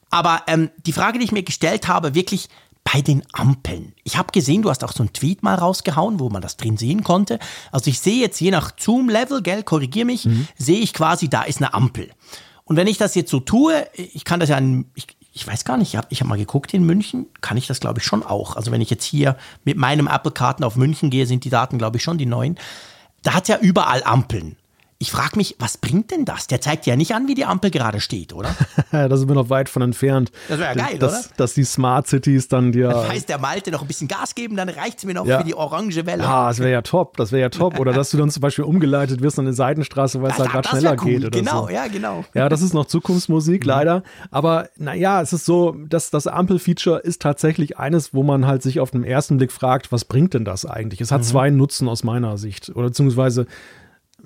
Aber 0.09 0.41
ähm, 0.47 0.71
die 0.85 0.93
Frage, 0.93 1.19
die 1.19 1.25
ich 1.25 1.31
mir 1.31 1.43
gestellt 1.43 1.87
habe, 1.87 2.15
wirklich 2.15 2.49
bei 2.83 3.01
den 3.01 3.21
Ampeln. 3.33 3.93
Ich 4.05 4.17
habe 4.17 4.31
gesehen, 4.31 4.61
du 4.63 4.69
hast 4.69 4.83
auch 4.83 4.93
so 4.93 5.03
einen 5.03 5.13
Tweet 5.13 5.43
mal 5.43 5.55
rausgehauen, 5.55 6.19
wo 6.19 6.29
man 6.29 6.41
das 6.41 6.57
drin 6.57 6.77
sehen 6.77 7.03
konnte. 7.03 7.37
Also 7.71 7.89
ich 7.89 7.99
sehe 7.99 8.19
jetzt 8.19 8.39
je 8.39 8.49
nach 8.49 8.71
Zoom-Level, 8.79 9.43
gell, 9.43 9.61
korrigier 9.61 10.05
mich, 10.05 10.25
mhm. 10.25 10.47
sehe 10.57 10.79
ich 10.79 10.93
quasi, 10.93 11.29
da 11.29 11.43
ist 11.43 11.57
eine 11.57 11.73
Ampel. 11.73 12.09
Und 12.67 12.75
wenn 12.75 12.87
ich 12.87 12.97
das 12.97 13.15
jetzt 13.15 13.31
so 13.31 13.39
tue, 13.39 13.87
ich 13.95 14.25
kann 14.25 14.41
das 14.41 14.49
ja, 14.49 14.59
ich, 14.93 15.07
ich 15.31 15.47
weiß 15.47 15.63
gar 15.63 15.77
nicht, 15.77 15.89
ich 15.89 15.95
habe 15.95 16.07
ich 16.09 16.19
hab 16.19 16.27
mal 16.27 16.37
geguckt 16.37 16.73
in 16.73 16.83
München, 16.83 17.27
kann 17.39 17.55
ich 17.55 17.65
das 17.65 17.79
glaube 17.79 17.99
ich 17.99 18.05
schon 18.05 18.23
auch. 18.23 18.57
Also 18.57 18.71
wenn 18.71 18.81
ich 18.81 18.89
jetzt 18.89 19.05
hier 19.05 19.37
mit 19.63 19.77
meinem 19.77 20.07
Apple-Karten 20.07 20.65
auf 20.65 20.75
München 20.75 21.09
gehe, 21.09 21.25
sind 21.25 21.45
die 21.45 21.49
Daten 21.49 21.77
glaube 21.77 21.95
ich 21.97 22.03
schon 22.03 22.17
die 22.17 22.25
neuen. 22.25 22.59
Da 23.23 23.33
hat 23.33 23.47
ja 23.47 23.57
überall 23.57 24.03
Ampeln. 24.03 24.57
Ich 24.99 25.11
frage 25.11 25.37
mich, 25.37 25.55
was 25.59 25.77
bringt 25.77 26.09
denn 26.09 26.25
das? 26.25 26.47
Der 26.47 26.59
zeigt 26.59 26.87
ja 26.87 26.95
nicht 26.95 27.13
an, 27.13 27.27
wie 27.27 27.35
die 27.35 27.45
Ampel 27.45 27.69
gerade 27.69 27.99
steht, 27.99 28.33
oder? 28.33 28.49
da 28.91 29.15
sind 29.15 29.27
wir 29.27 29.35
noch 29.35 29.51
weit 29.51 29.69
von 29.69 29.83
entfernt. 29.83 30.31
Das 30.49 30.57
wäre 30.57 30.75
ja 30.75 30.87
geil, 30.87 30.97
dass, 30.97 31.27
oder? 31.27 31.35
Dass 31.37 31.53
die 31.53 31.65
Smart 31.65 32.07
Cities 32.07 32.47
dann 32.47 32.71
dir. 32.71 32.87
Das 32.89 33.07
heißt, 33.07 33.29
der 33.29 33.37
Malte 33.37 33.69
noch 33.69 33.81
ein 33.81 33.87
bisschen 33.87 34.07
Gas 34.07 34.33
geben, 34.33 34.55
dann 34.55 34.69
reicht 34.69 34.97
es 34.97 35.05
mir 35.05 35.13
noch 35.13 35.27
ja. 35.27 35.37
für 35.37 35.43
die 35.43 35.53
orange 35.53 36.07
Welle. 36.07 36.23
Ja, 36.23 36.47
das 36.47 36.57
wäre 36.57 36.71
ja 36.71 36.81
top, 36.81 37.15
das 37.17 37.31
wäre 37.31 37.43
ja 37.43 37.49
top. 37.49 37.79
Oder 37.79 37.93
dass 37.93 38.09
du 38.09 38.17
dann 38.17 38.31
zum 38.31 38.41
Beispiel 38.41 38.65
umgeleitet 38.65 39.21
wirst 39.21 39.37
an 39.37 39.45
eine 39.45 39.53
Seitenstraße, 39.53 40.19
weil 40.23 40.31
es 40.31 40.39
halt 40.39 40.49
gerade 40.49 40.67
schneller 40.67 40.95
cool. 41.03 41.11
geht. 41.11 41.25
Oder 41.25 41.29
genau, 41.29 41.67
so. 41.67 41.69
ja, 41.69 41.87
genau. 41.87 42.25
Ja, 42.33 42.49
das 42.49 42.63
ist 42.63 42.73
noch 42.73 42.85
Zukunftsmusik, 42.85 43.63
mhm. 43.63 43.67
leider. 43.67 44.03
Aber 44.31 44.69
naja, 44.77 45.21
es 45.21 45.31
ist 45.31 45.45
so, 45.45 45.75
dass 45.87 46.09
das 46.09 46.25
Ampel-Feature 46.25 47.01
ist 47.01 47.21
tatsächlich 47.21 47.77
eines, 47.77 48.15
wo 48.15 48.23
man 48.23 48.47
halt 48.47 48.63
sich 48.63 48.79
auf 48.79 48.89
den 48.89 49.03
ersten 49.03 49.37
Blick 49.37 49.51
fragt, 49.51 49.91
was 49.91 50.05
bringt 50.05 50.33
denn 50.33 50.43
das 50.43 50.65
eigentlich? 50.65 51.01
Es 51.01 51.11
hat 51.11 51.21
mhm. 51.21 51.25
zwei 51.25 51.49
Nutzen 51.51 51.87
aus 51.87 52.03
meiner 52.03 52.39
Sicht. 52.39 52.71
Oder 52.75 52.87
beziehungsweise 52.87 53.45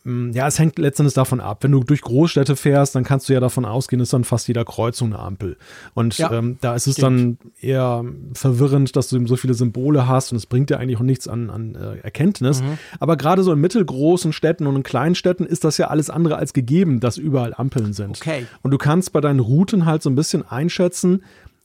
ja, 0.04 0.48
es 0.48 0.58
hängt 0.58 0.80
letztendlich 0.80 1.14
davon 1.14 1.40
ab. 1.40 1.64
Wenn 1.64 1.72
du 1.72 1.82
durch 1.84 2.02
Großstädte 2.02 2.56
fährst, 2.56 2.96
dann 2.96 3.04
kannst 3.04 3.30
du 3.30 3.34
ja 3.34 3.40
davon 3.40 3.66
ausgehen, 3.66 4.02
ist 4.02 4.14
dann 4.14 4.24
fast 4.24 4.48
jeder 4.48 4.66
Kreuzung 4.66 5.14
eine 5.14 5.22
Ampel. 5.22 5.58
Und 5.94 6.18
ja, 6.18 6.32
ähm, 6.32 6.58
da 6.60 6.74
ist 6.74 6.88
es 6.88 6.96
stimmt. 6.96 7.40
dann 7.42 7.52
eher 7.60 8.04
verwirrend, 8.34 8.96
dass 8.96 9.10
du 9.10 9.26
so 9.28 9.36
viele 9.36 9.54
Symbole 9.54 10.08
hast 10.08 10.32
und 10.32 10.38
es 10.38 10.48
bringt 10.48 10.72
dir 10.72 10.80
eigentlich 10.80 10.98
auch 10.98 11.04
nichts 11.04 11.28
an, 11.28 11.52
an 11.52 11.76
äh, 11.76 12.00
Erkenntnis. 12.00 12.64
Mhm. 12.64 12.80
Aber 13.00 13.16
gerade 13.16 13.44
so 13.44 13.54
in 13.54 13.60
mittelgroßen 13.60 14.34
Städten 14.34 14.66
und 14.66 14.76
in 14.76 14.84
kleinen 14.84 15.14
Städten 15.14 15.46
ist 15.46 15.64
das 15.64 15.78
ja 15.78 15.88
alles 15.88 16.10
andere 16.10 16.38
als 16.38 16.54
gegeben, 16.54 17.00
dass 17.00 17.18
überall 17.18 17.54
Ampeln 17.54 17.94
sind. 17.94 18.18
Okay. 18.18 18.48
Und 18.64 18.72
du 18.72 18.80
kannst 18.80 19.14
bei 19.14 19.22
deinen 19.22 19.40
Routen 19.40 19.86
halt 19.86 20.02
so 20.02 20.10
ein 20.10 20.16
bisschen 20.16 20.48
einschätzen, 20.48 21.22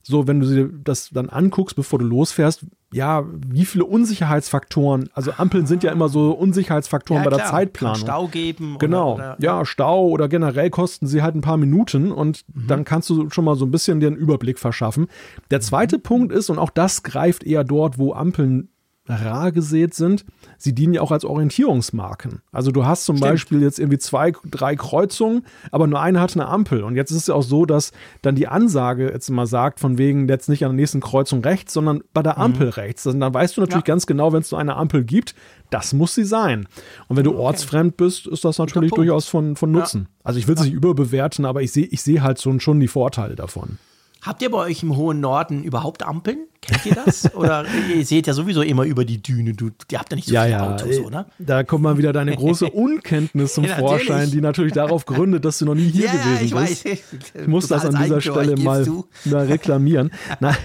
so, 0.08 0.28
wenn 0.28 0.38
du 0.38 0.46
dir 0.46 0.70
das 0.84 1.10
dann 1.10 1.30
anguckst, 1.30 1.74
bevor 1.74 1.98
du 1.98 2.04
losfährst, 2.04 2.64
ja, 2.96 3.26
wie 3.46 3.66
viele 3.66 3.84
Unsicherheitsfaktoren, 3.84 5.10
also 5.12 5.32
Ampeln 5.36 5.66
sind 5.66 5.82
ja 5.82 5.92
immer 5.92 6.08
so 6.08 6.30
Unsicherheitsfaktoren 6.30 7.22
ja, 7.22 7.28
bei 7.28 7.36
der 7.36 7.44
Zeitplanung. 7.44 7.98
Kann 7.98 8.06
Stau 8.06 8.26
geben. 8.28 8.76
Genau, 8.78 9.14
oder, 9.14 9.36
oder, 9.36 9.36
ja, 9.38 9.64
Stau 9.66 10.08
oder 10.08 10.28
generell 10.28 10.70
kosten 10.70 11.06
sie 11.06 11.20
halt 11.20 11.34
ein 11.34 11.42
paar 11.42 11.58
Minuten 11.58 12.10
und 12.10 12.44
mhm. 12.54 12.66
dann 12.68 12.84
kannst 12.84 13.10
du 13.10 13.28
schon 13.28 13.44
mal 13.44 13.54
so 13.54 13.66
ein 13.66 13.70
bisschen 13.70 14.02
einen 14.02 14.16
Überblick 14.16 14.58
verschaffen. 14.58 15.08
Der 15.50 15.60
zweite 15.60 15.98
mhm. 15.98 16.02
Punkt 16.02 16.32
ist, 16.32 16.48
und 16.48 16.58
auch 16.58 16.70
das 16.70 17.02
greift 17.02 17.44
eher 17.44 17.64
dort, 17.64 17.98
wo 17.98 18.14
Ampeln 18.14 18.70
rar 19.08 19.52
gesät 19.52 19.94
sind, 19.94 20.24
sie 20.58 20.74
dienen 20.74 20.94
ja 20.94 21.00
auch 21.00 21.10
als 21.10 21.24
Orientierungsmarken. 21.24 22.40
Also 22.52 22.70
du 22.70 22.84
hast 22.84 23.04
zum 23.04 23.16
Stimmt. 23.16 23.30
Beispiel 23.30 23.62
jetzt 23.62 23.78
irgendwie 23.78 23.98
zwei, 23.98 24.32
drei 24.44 24.76
Kreuzungen, 24.76 25.44
aber 25.70 25.86
nur 25.86 26.00
eine 26.00 26.20
hat 26.20 26.34
eine 26.34 26.46
Ampel. 26.46 26.82
Und 26.82 26.96
jetzt 26.96 27.10
ist 27.10 27.18
es 27.18 27.26
ja 27.28 27.34
auch 27.34 27.42
so, 27.42 27.66
dass 27.66 27.92
dann 28.22 28.34
die 28.34 28.48
Ansage 28.48 29.10
jetzt 29.10 29.30
mal 29.30 29.46
sagt, 29.46 29.80
von 29.80 29.98
wegen 29.98 30.28
jetzt 30.28 30.48
nicht 30.48 30.64
an 30.64 30.70
der 30.72 30.76
nächsten 30.76 31.00
Kreuzung 31.00 31.42
rechts, 31.42 31.72
sondern 31.72 32.02
bei 32.12 32.22
der 32.22 32.38
Ampel 32.38 32.66
mhm. 32.66 32.72
rechts. 32.72 33.06
Also 33.06 33.18
dann 33.18 33.32
weißt 33.32 33.56
du 33.56 33.60
natürlich 33.60 33.86
ja. 33.86 33.92
ganz 33.92 34.06
genau, 34.06 34.32
wenn 34.32 34.40
es 34.40 34.48
so 34.48 34.56
eine 34.56 34.76
Ampel 34.76 35.04
gibt, 35.04 35.34
das 35.70 35.92
muss 35.92 36.14
sie 36.14 36.24
sein. 36.24 36.66
Und 37.08 37.16
wenn 37.16 37.24
du 37.24 37.32
okay. 37.32 37.40
ortsfremd 37.40 37.96
bist, 37.96 38.26
ist 38.26 38.44
das 38.44 38.58
natürlich 38.58 38.92
durchaus 38.92 39.26
von, 39.26 39.56
von 39.56 39.70
Nutzen. 39.70 40.02
Ja. 40.02 40.20
Also 40.24 40.38
ich 40.38 40.48
will 40.48 40.54
es 40.54 40.60
ja. 40.60 40.66
nicht 40.66 40.74
überbewerten, 40.74 41.44
aber 41.44 41.62
ich 41.62 41.72
sehe 41.72 41.86
ich 41.86 42.02
seh 42.02 42.20
halt 42.20 42.40
schon, 42.40 42.60
schon 42.60 42.80
die 42.80 42.88
Vorteile 42.88 43.36
davon. 43.36 43.78
Habt 44.26 44.42
ihr 44.42 44.50
bei 44.50 44.58
euch 44.58 44.82
im 44.82 44.96
hohen 44.96 45.20
Norden 45.20 45.62
überhaupt 45.62 46.02
Ampeln? 46.02 46.48
Kennt 46.60 46.84
ihr 46.84 46.96
das? 46.96 47.32
oder 47.36 47.64
ihr 47.94 48.04
seht 48.04 48.26
ja 48.26 48.32
sowieso 48.32 48.60
immer 48.62 48.82
über 48.82 49.04
die 49.04 49.22
Düne. 49.22 49.54
Du, 49.54 49.70
ihr 49.88 50.00
habt 50.00 50.10
ja 50.10 50.16
nicht 50.16 50.26
so 50.26 50.34
ja, 50.34 50.42
viele 50.42 50.56
ja. 50.56 50.74
Autos, 50.74 50.98
oder? 50.98 51.26
Da 51.38 51.62
kommt 51.62 51.84
mal 51.84 51.96
wieder 51.96 52.12
deine 52.12 52.34
große 52.34 52.68
Unkenntnis 52.70 53.54
zum 53.54 53.64
ja, 53.64 53.76
Vorschein, 53.76 54.32
die 54.32 54.40
natürlich 54.40 54.72
darauf 54.72 55.06
gründet, 55.06 55.44
dass 55.44 55.58
du 55.58 55.64
noch 55.64 55.76
nie 55.76 55.88
hier 55.88 56.08
gewesen 56.08 56.44
ich 56.44 56.54
bist. 56.54 56.84
Weiß. 56.84 56.98
Ich 57.42 57.46
muss 57.46 57.68
das 57.68 57.84
an 57.84 58.02
dieser 58.02 58.20
Stelle 58.20 58.56
mal, 58.56 58.84
mal 59.26 59.46
reklamieren. 59.46 60.10
Nein, 60.40 60.56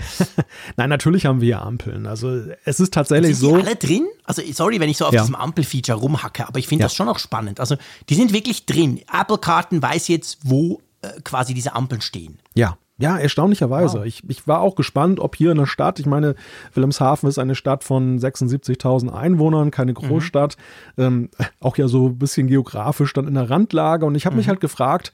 nein, 0.76 0.90
natürlich 0.90 1.28
haben 1.28 1.42
wir 1.42 1.50
ja 1.50 1.62
Ampeln. 1.62 2.08
Also 2.08 2.42
es 2.66 2.80
ist 2.80 2.96
tatsächlich 2.96 3.38
sind 3.38 3.50
so. 3.50 3.58
Die 3.58 3.64
alle 3.64 3.76
drin? 3.76 4.08
Also 4.24 4.42
sorry, 4.54 4.80
wenn 4.80 4.90
ich 4.90 4.98
so 4.98 5.06
auf 5.06 5.12
diesem 5.12 5.36
Ampelfeature 5.36 6.00
rumhacke, 6.00 6.48
aber 6.48 6.58
ich 6.58 6.68
finde 6.68 6.86
das 6.86 6.96
schon 6.96 7.08
auch 7.08 7.20
spannend. 7.20 7.60
Also 7.60 7.76
die 8.10 8.16
sind 8.16 8.34
wirklich 8.34 8.66
drin. 8.66 9.02
Apple-Karten 9.12 9.84
weiß 9.84 10.08
jetzt, 10.08 10.40
wo 10.42 10.82
äh, 11.04 11.22
quasi 11.24 11.54
diese 11.54 11.76
Ampeln 11.76 12.02
stehen. 12.02 12.40
Ja, 12.56 12.78
ja, 13.02 13.18
erstaunlicherweise. 13.18 14.00
Wow. 14.00 14.06
Ich, 14.06 14.24
ich 14.28 14.48
war 14.48 14.62
auch 14.62 14.76
gespannt, 14.76 15.20
ob 15.20 15.36
hier 15.36 15.52
in 15.52 15.58
der 15.58 15.66
Stadt, 15.66 16.00
ich 16.00 16.06
meine, 16.06 16.36
Wilhelmshaven 16.74 17.28
ist 17.28 17.40
eine 17.40 17.56
Stadt 17.56 17.84
von 17.84 18.20
76.000 18.20 19.10
Einwohnern, 19.10 19.72
keine 19.72 19.92
mhm. 19.92 19.96
Großstadt, 19.96 20.58
mhm. 20.96 21.04
ähm, 21.04 21.30
auch 21.60 21.78
ja 21.78 21.88
so 21.88 22.08
ein 22.08 22.18
bisschen 22.18 22.48
geografisch 22.48 23.14
dann 23.14 23.28
in 23.28 23.34
der 23.34 23.50
Randlage. 23.50 24.06
Und 24.06 24.16
ich 24.16 24.26
habe 24.26 24.36
mhm. 24.36 24.38
mich 24.38 24.50
halt 24.50 24.62
gefragt, 24.62 25.12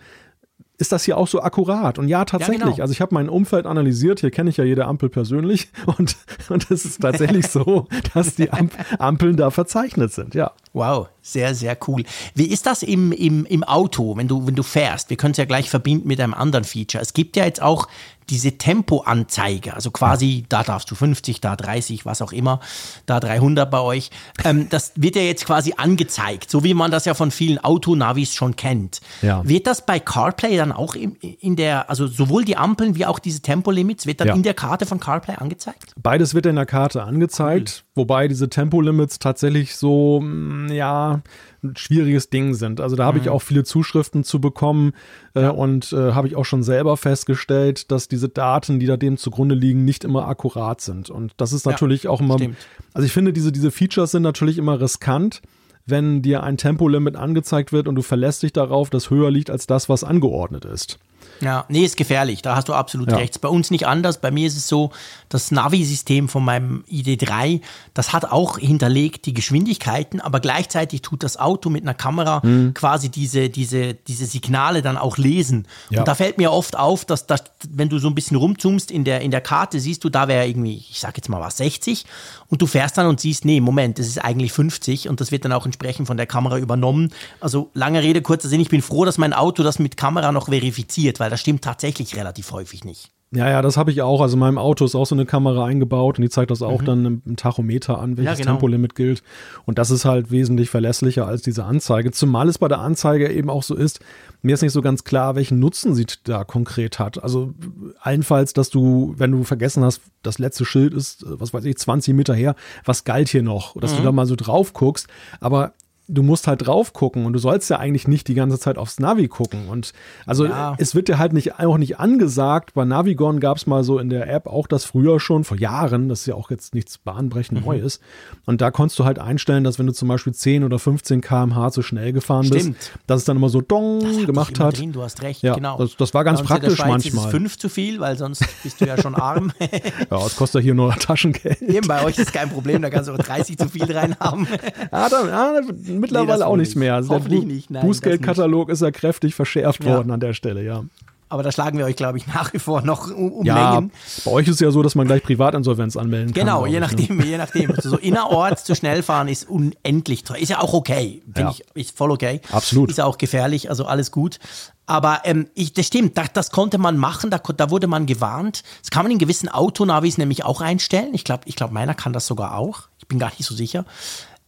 ist 0.77 0.91
das 0.91 1.03
hier 1.03 1.17
auch 1.17 1.27
so 1.27 1.41
akkurat? 1.41 1.97
Und 1.97 2.07
ja, 2.07 2.23
tatsächlich. 2.25 2.59
Ja, 2.59 2.65
genau. 2.71 2.81
Also 2.81 2.91
ich 2.91 3.01
habe 3.01 3.13
mein 3.13 3.29
Umfeld 3.29 3.65
analysiert, 3.65 4.19
hier 4.19 4.31
kenne 4.31 4.49
ich 4.49 4.57
ja 4.57 4.63
jede 4.63 4.85
Ampel 4.85 5.09
persönlich 5.09 5.69
und, 5.97 6.15
und 6.49 6.69
es 6.69 6.85
ist 6.85 7.01
tatsächlich 7.01 7.47
so, 7.51 7.87
dass 8.13 8.35
die 8.35 8.51
Amp 8.51 8.73
Ampeln 8.99 9.37
da 9.37 9.49
verzeichnet 9.49 10.13
sind, 10.13 10.35
ja. 10.35 10.51
Wow, 10.73 11.07
sehr, 11.21 11.55
sehr 11.55 11.75
cool. 11.87 12.03
Wie 12.35 12.45
ist 12.45 12.67
das 12.67 12.83
im, 12.83 13.11
im, 13.11 13.45
im 13.45 13.63
Auto, 13.63 14.15
wenn 14.15 14.27
du, 14.27 14.45
wenn 14.45 14.55
du 14.55 14.63
fährst? 14.63 15.09
Wir 15.09 15.17
können 15.17 15.31
es 15.31 15.37
ja 15.37 15.45
gleich 15.45 15.69
verbinden 15.69 16.07
mit 16.07 16.21
einem 16.21 16.35
anderen 16.35 16.65
Feature. 16.65 17.01
Es 17.01 17.13
gibt 17.13 17.35
ja 17.35 17.45
jetzt 17.45 17.61
auch 17.61 17.87
diese 18.29 18.57
Tempoanzeige, 18.57 19.73
also 19.73 19.91
quasi, 19.91 20.45
da 20.49 20.63
darfst 20.63 20.91
du 20.91 20.95
50, 20.95 21.41
da 21.41 21.55
30, 21.55 22.05
was 22.05 22.21
auch 22.21 22.31
immer, 22.31 22.59
da 23.05 23.19
300 23.19 23.69
bei 23.69 23.79
euch. 23.79 24.09
Ähm, 24.43 24.67
das 24.69 24.91
wird 24.95 25.15
ja 25.15 25.21
jetzt 25.21 25.45
quasi 25.45 25.73
angezeigt, 25.77 26.51
so 26.51 26.63
wie 26.63 26.73
man 26.73 26.91
das 26.91 27.05
ja 27.05 27.13
von 27.13 27.31
vielen 27.31 27.57
Autonavis 27.63 28.33
schon 28.33 28.55
kennt. 28.55 28.99
Ja. 29.21 29.47
Wird 29.47 29.67
das 29.67 29.85
bei 29.85 29.99
CarPlay 29.99 30.57
dann 30.57 30.71
auch 30.71 30.95
in, 30.95 31.15
in 31.15 31.55
der, 31.55 31.89
also 31.89 32.07
sowohl 32.07 32.43
die 32.43 32.57
Ampeln 32.57 32.95
wie 32.95 33.05
auch 33.05 33.19
diese 33.19 33.41
Tempolimits, 33.41 34.05
wird 34.05 34.19
dann 34.19 34.27
ja. 34.29 34.35
in 34.35 34.43
der 34.43 34.53
Karte 34.53 34.85
von 34.85 34.99
CarPlay 34.99 35.35
angezeigt? 35.35 35.93
Beides 36.01 36.33
wird 36.33 36.45
in 36.45 36.55
der 36.55 36.65
Karte 36.65 37.03
angezeigt. 37.03 37.85
Wobei 37.97 38.27
diese 38.27 38.49
Tempolimits 38.49 39.19
tatsächlich 39.19 39.75
so, 39.75 40.21
mm, 40.21 40.69
ja, 40.71 41.21
ein 41.63 41.75
schwieriges 41.75 42.29
Ding 42.29 42.53
sind. 42.53 42.79
Also 42.79 42.95
da 42.95 43.05
habe 43.05 43.17
mhm. 43.17 43.23
ich 43.23 43.29
auch 43.29 43.41
viele 43.41 43.63
Zuschriften 43.63 44.23
zu 44.23 44.39
bekommen 44.39 44.93
äh, 45.33 45.41
ja. 45.41 45.49
und 45.49 45.91
äh, 45.91 46.13
habe 46.13 46.27
ich 46.27 46.35
auch 46.35 46.45
schon 46.45 46.63
selber 46.63 46.95
festgestellt, 46.97 47.91
dass 47.91 48.07
diese 48.07 48.29
Daten, 48.29 48.79
die 48.79 48.85
da 48.85 48.95
dem 48.95 49.17
zugrunde 49.17 49.55
liegen, 49.55 49.83
nicht 49.83 50.03
immer 50.03 50.27
akkurat 50.27 50.79
sind. 50.81 51.09
Und 51.09 51.33
das 51.37 51.51
ist 51.51 51.65
natürlich 51.65 52.03
ja, 52.03 52.11
auch 52.11 52.21
immer, 52.21 52.35
stimmt. 52.35 52.57
also 52.93 53.05
ich 53.05 53.11
finde, 53.11 53.33
diese, 53.33 53.51
diese 53.51 53.71
Features 53.71 54.11
sind 54.11 54.23
natürlich 54.23 54.57
immer 54.57 54.79
riskant 54.79 55.41
wenn 55.87 56.21
dir 56.21 56.43
ein 56.43 56.57
Tempolimit 56.57 57.15
angezeigt 57.15 57.71
wird 57.71 57.87
und 57.87 57.95
du 57.95 58.01
verlässt 58.01 58.43
dich 58.43 58.53
darauf, 58.53 58.89
das 58.89 59.09
höher 59.09 59.31
liegt 59.31 59.49
als 59.49 59.67
das, 59.67 59.87
was 59.89 60.03
angeordnet 60.03 60.65
ist. 60.65 60.99
Ja, 61.41 61.65
nee, 61.69 61.83
ist 61.83 61.97
gefährlich, 61.97 62.41
da 62.41 62.55
hast 62.55 62.69
du 62.69 62.73
absolut 62.73 63.11
ja. 63.11 63.17
recht. 63.17 63.39
Bei 63.41 63.49
uns 63.49 63.71
nicht 63.71 63.87
anders. 63.87 64.19
Bei 64.19 64.31
mir 64.31 64.47
ist 64.47 64.57
es 64.57 64.67
so, 64.67 64.91
das 65.29 65.51
Navi-System 65.51 66.29
von 66.29 66.43
meinem 66.43 66.83
ID3, 66.89 67.61
das 67.93 68.13
hat 68.13 68.25
auch 68.25 68.57
hinterlegt 68.57 69.25
die 69.25 69.33
Geschwindigkeiten, 69.33 70.21
aber 70.21 70.39
gleichzeitig 70.39 71.01
tut 71.01 71.23
das 71.23 71.37
Auto 71.37 71.69
mit 71.69 71.83
einer 71.83 71.93
Kamera 71.93 72.41
mhm. 72.43 72.73
quasi 72.73 73.09
diese, 73.09 73.49
diese, 73.49 73.93
diese 73.93 74.25
Signale 74.25 74.81
dann 74.81 74.97
auch 74.97 75.17
lesen. 75.17 75.67
Ja. 75.89 75.99
Und 75.99 76.07
da 76.07 76.15
fällt 76.15 76.37
mir 76.37 76.51
oft 76.51 76.77
auf, 76.77 77.05
dass, 77.05 77.27
dass 77.27 77.43
wenn 77.69 77.89
du 77.89 77.99
so 77.99 78.07
ein 78.07 78.15
bisschen 78.15 78.37
rumzoomst 78.37 78.91
in 78.91 79.03
der, 79.03 79.21
in 79.21 79.31
der 79.31 79.41
Karte, 79.41 79.79
siehst 79.79 80.03
du, 80.03 80.09
da 80.09 80.27
wäre 80.27 80.47
irgendwie, 80.47 80.77
ich 80.89 80.99
sag 80.99 81.17
jetzt 81.17 81.29
mal 81.29 81.41
was, 81.41 81.57
60 81.57 82.05
und 82.49 82.61
du 82.61 82.67
fährst 82.67 82.97
dann 82.97 83.07
und 83.07 83.19
siehst, 83.19 83.45
nee, 83.45 83.59
Moment, 83.59 83.99
das 83.99 84.07
ist 84.07 84.23
eigentlich 84.23 84.53
50 84.53 85.09
und 85.09 85.19
das 85.19 85.31
wird 85.31 85.43
dann 85.45 85.51
auch 85.51 85.65
entsprechend 85.65 86.07
von 86.07 86.17
der 86.17 86.25
Kamera 86.25 86.57
übernommen. 86.57 87.11
Also 87.41 87.69
lange 87.73 88.01
Rede, 88.01 88.21
kurzer 88.21 88.47
Sinn, 88.47 88.61
ich 88.61 88.69
bin 88.69 88.81
froh, 88.81 89.05
dass 89.05 89.17
mein 89.17 89.33
Auto 89.33 89.63
das 89.63 89.79
mit 89.79 89.97
Kamera 89.97 90.31
noch 90.31 90.45
verifiziert, 90.45 91.19
weil 91.19 91.26
das 91.29 91.41
stimmt 91.41 91.63
tatsächlich 91.63 92.15
relativ 92.15 92.51
häufig 92.51 92.83
nicht. 92.83 93.11
Ja, 93.31 93.49
ja, 93.49 93.61
das 93.61 93.75
habe 93.75 93.91
ich 93.91 94.01
auch. 94.01 94.21
Also 94.21 94.35
in 94.35 94.39
meinem 94.39 94.57
Auto 94.57 94.85
ist 94.85 94.95
auch 94.95 95.05
so 95.05 95.13
eine 95.13 95.25
Kamera 95.25 95.65
eingebaut 95.65 96.17
und 96.17 96.21
die 96.21 96.29
zeigt 96.29 96.49
das 96.49 96.61
auch 96.61 96.81
mhm. 96.81 96.85
dann 96.85 97.21
im 97.25 97.35
Tachometer 97.35 97.99
an, 97.99 98.15
welches 98.15 98.39
ja, 98.39 98.45
genau. 98.45 98.53
Tempolimit 98.53 98.95
gilt. 98.95 99.21
Und 99.65 99.77
das 99.77 99.91
ist 99.91 100.05
halt 100.05 100.31
wesentlich 100.31 100.69
verlässlicher 100.69 101.27
als 101.27 101.41
diese 101.41 101.65
Anzeige. 101.65 102.11
Zumal 102.11 102.47
es 102.47 102.57
bei 102.57 102.69
der 102.69 102.79
Anzeige 102.79 103.29
eben 103.29 103.49
auch 103.49 103.63
so 103.63 103.75
ist, 103.75 103.99
mir 104.41 104.53
ist 104.53 104.61
nicht 104.61 104.71
so 104.71 104.81
ganz 104.81 105.03
klar, 105.03 105.35
welchen 105.35 105.59
Nutzen 105.59 105.93
sie 105.93 106.05
da 106.23 106.45
konkret 106.45 106.99
hat. 106.99 107.21
Also 107.21 107.53
allenfalls, 107.99 108.53
dass 108.53 108.69
du, 108.69 109.13
wenn 109.17 109.31
du 109.31 109.43
vergessen 109.43 109.83
hast, 109.83 110.01
das 110.23 110.39
letzte 110.39 110.63
Schild 110.63 110.93
ist, 110.93 111.25
was 111.27 111.53
weiß 111.53 111.65
ich, 111.65 111.77
20 111.77 112.15
Meter 112.15 112.33
her, 112.33 112.55
was 112.85 113.03
galt 113.03 113.27
hier 113.27 113.43
noch? 113.43 113.75
Dass 113.77 113.91
mhm. 113.91 113.97
du 113.97 114.03
da 114.03 114.11
mal 114.13 114.25
so 114.25 114.37
drauf 114.37 114.71
guckst. 114.71 115.07
Aber 115.41 115.73
du 116.07 116.23
musst 116.23 116.47
halt 116.47 116.65
drauf 116.65 116.93
gucken 116.93 117.25
und 117.25 117.33
du 117.33 117.39
sollst 117.39 117.69
ja 117.69 117.79
eigentlich 117.79 118.07
nicht 118.07 118.27
die 118.27 118.33
ganze 118.33 118.59
Zeit 118.59 118.77
aufs 118.77 118.99
Navi 118.99 119.27
gucken. 119.27 119.67
Und 119.67 119.91
also 120.25 120.45
ja. 120.45 120.75
es 120.77 120.95
wird 120.95 121.09
dir 121.09 121.17
halt 121.17 121.33
nicht, 121.33 121.59
auch 121.59 121.77
nicht 121.77 121.99
angesagt. 121.99 122.73
Bei 122.73 122.85
Navigon 122.85 123.39
gab 123.39 123.57
es 123.57 123.67
mal 123.67 123.83
so 123.83 123.99
in 123.99 124.09
der 124.09 124.31
App 124.31 124.47
auch 124.47 124.67
das 124.67 124.85
früher 124.85 125.19
schon, 125.19 125.43
vor 125.43 125.57
Jahren, 125.57 126.07
das 126.07 126.21
ist 126.21 126.25
ja 126.27 126.35
auch 126.35 126.49
jetzt 126.49 126.73
nichts 126.73 126.97
bahnbrechend 126.97 127.59
mhm. 127.59 127.65
Neues. 127.65 127.99
Und 128.45 128.61
da 128.61 128.71
konntest 128.71 128.99
du 128.99 129.05
halt 129.05 129.19
einstellen, 129.19 129.63
dass 129.63 129.79
wenn 129.79 129.87
du 129.87 129.93
zum 129.93 130.07
Beispiel 130.07 130.33
10 130.33 130.63
oder 130.63 130.79
15 130.79 131.21
km/h 131.21 131.71
zu 131.71 131.81
schnell 131.81 132.13
gefahren 132.13 132.45
Stimmt. 132.45 132.77
bist, 132.77 132.91
dass 133.05 133.19
es 133.21 133.25
dann 133.25 133.37
immer 133.37 133.49
so 133.49 133.61
Dong 133.61 134.25
gemacht 134.25 134.59
hat. 134.59 134.79
Drin, 134.79 134.93
du 134.93 135.01
hast 135.01 135.21
recht, 135.21 135.43
ja, 135.43 135.55
genau. 135.55 135.77
Das, 135.77 135.97
das 135.97 136.13
war 136.13 136.23
ganz 136.23 136.41
praktisch 136.41 136.79
manchmal. 136.79 137.25
Ist 137.25 137.31
fünf 137.31 137.57
zu 137.57 137.67
viel, 137.67 137.99
weil 137.99 138.17
sonst 138.17 138.45
bist 138.63 138.79
du 138.79 138.85
ja 138.85 139.01
schon 139.01 139.15
arm. 139.15 139.51
ja, 140.11 140.25
es 140.25 140.35
kostet 140.37 140.63
hier 140.63 140.73
nur 140.73 140.93
Taschengeld. 140.99 141.61
Eben, 141.61 141.87
bei 141.87 142.03
euch 142.05 142.17
ist 142.17 142.31
kein 142.31 142.49
Problem, 142.49 142.81
da 142.81 142.89
kannst 142.89 143.09
du 143.09 143.13
auch 143.13 143.17
30 143.17 143.57
zu 143.57 143.67
viel 143.67 143.91
reinhaben. 143.91 144.47
ja, 144.91 145.09
dann, 145.09 145.27
ja, 145.27 145.61
mittlerweile 145.99 146.39
nee, 146.39 146.43
auch 146.43 146.55
nicht 146.55 146.75
mehr. 146.75 146.95
Also 146.95 147.17
der 147.17 147.29
Bu 147.29 147.43
nicht, 147.43 147.69
nein, 147.69 147.85
Bußgeldkatalog 147.85 148.69
ist 148.69 148.81
ja 148.81 148.91
kräftig 148.91 149.35
verschärft 149.35 149.83
ja. 149.83 149.95
worden 149.95 150.11
an 150.11 150.19
der 150.19 150.33
Stelle, 150.33 150.63
ja. 150.63 150.83
Aber 151.29 151.43
da 151.43 151.51
schlagen 151.51 151.77
wir 151.77 151.85
euch, 151.85 151.97
glaube 151.97 152.17
ich, 152.17 152.27
nach 152.27 152.53
wie 152.53 152.59
vor 152.59 152.81
noch 152.81 153.11
um, 153.11 153.31
um 153.33 153.45
ja, 153.45 153.71
Mengen. 153.71 153.91
Bei 154.23 154.31
euch 154.31 154.47
ist 154.47 154.55
es 154.55 154.59
ja 154.61 154.71
so, 154.71 154.81
dass 154.81 154.95
man 154.95 155.07
gleich 155.07 155.23
Privatinsolvenz 155.23 155.97
anmelden 155.97 156.33
kann. 156.33 156.45
Genau, 156.45 156.65
je 156.65 156.79
nachdem, 156.79 157.17
ne? 157.17 157.25
je 157.25 157.37
nachdem. 157.37 157.71
Also 157.71 157.89
so 157.89 157.97
innerorts 157.97 158.63
zu 158.63 158.75
schnell 158.75 159.03
fahren 159.03 159.27
ist 159.27 159.49
unendlich 159.49 160.23
teuer. 160.23 160.37
Ist 160.37 160.49
ja 160.49 160.61
auch 160.61 160.73
okay. 160.73 161.21
Finde 161.25 161.41
ja. 161.41 161.49
ich 161.51 161.65
ist 161.73 161.97
voll 161.97 162.11
okay. 162.11 162.39
Absolut. 162.51 162.89
Ist 162.89 162.97
ja 162.97 163.05
auch 163.05 163.17
gefährlich, 163.17 163.69
also 163.69 163.85
alles 163.85 164.11
gut. 164.11 164.39
Aber 164.85 165.21
ähm, 165.25 165.47
ich, 165.53 165.73
das 165.73 165.87
stimmt, 165.87 166.17
das, 166.17 166.31
das 166.31 166.49
konnte 166.51 166.77
man 166.77 166.95
machen, 166.95 167.29
da, 167.29 167.39
da 167.39 167.69
wurde 167.69 167.87
man 167.87 168.05
gewarnt. 168.05 168.63
Das 168.81 168.89
kann 168.89 169.03
man 169.03 169.11
in 169.11 169.17
gewissen 169.17 169.49
Autonavis 169.49 170.17
nämlich 170.17 170.45
auch 170.45 170.61
einstellen. 170.61 171.13
Ich 171.13 171.25
glaube, 171.25 171.43
ich 171.45 171.57
glaub, 171.57 171.71
meiner 171.71 171.93
kann 171.93 172.13
das 172.13 172.25
sogar 172.25 172.55
auch. 172.55 172.83
Ich 172.99 173.07
bin 173.07 173.19
gar 173.19 173.31
nicht 173.37 173.43
so 173.43 173.53
sicher 173.53 173.83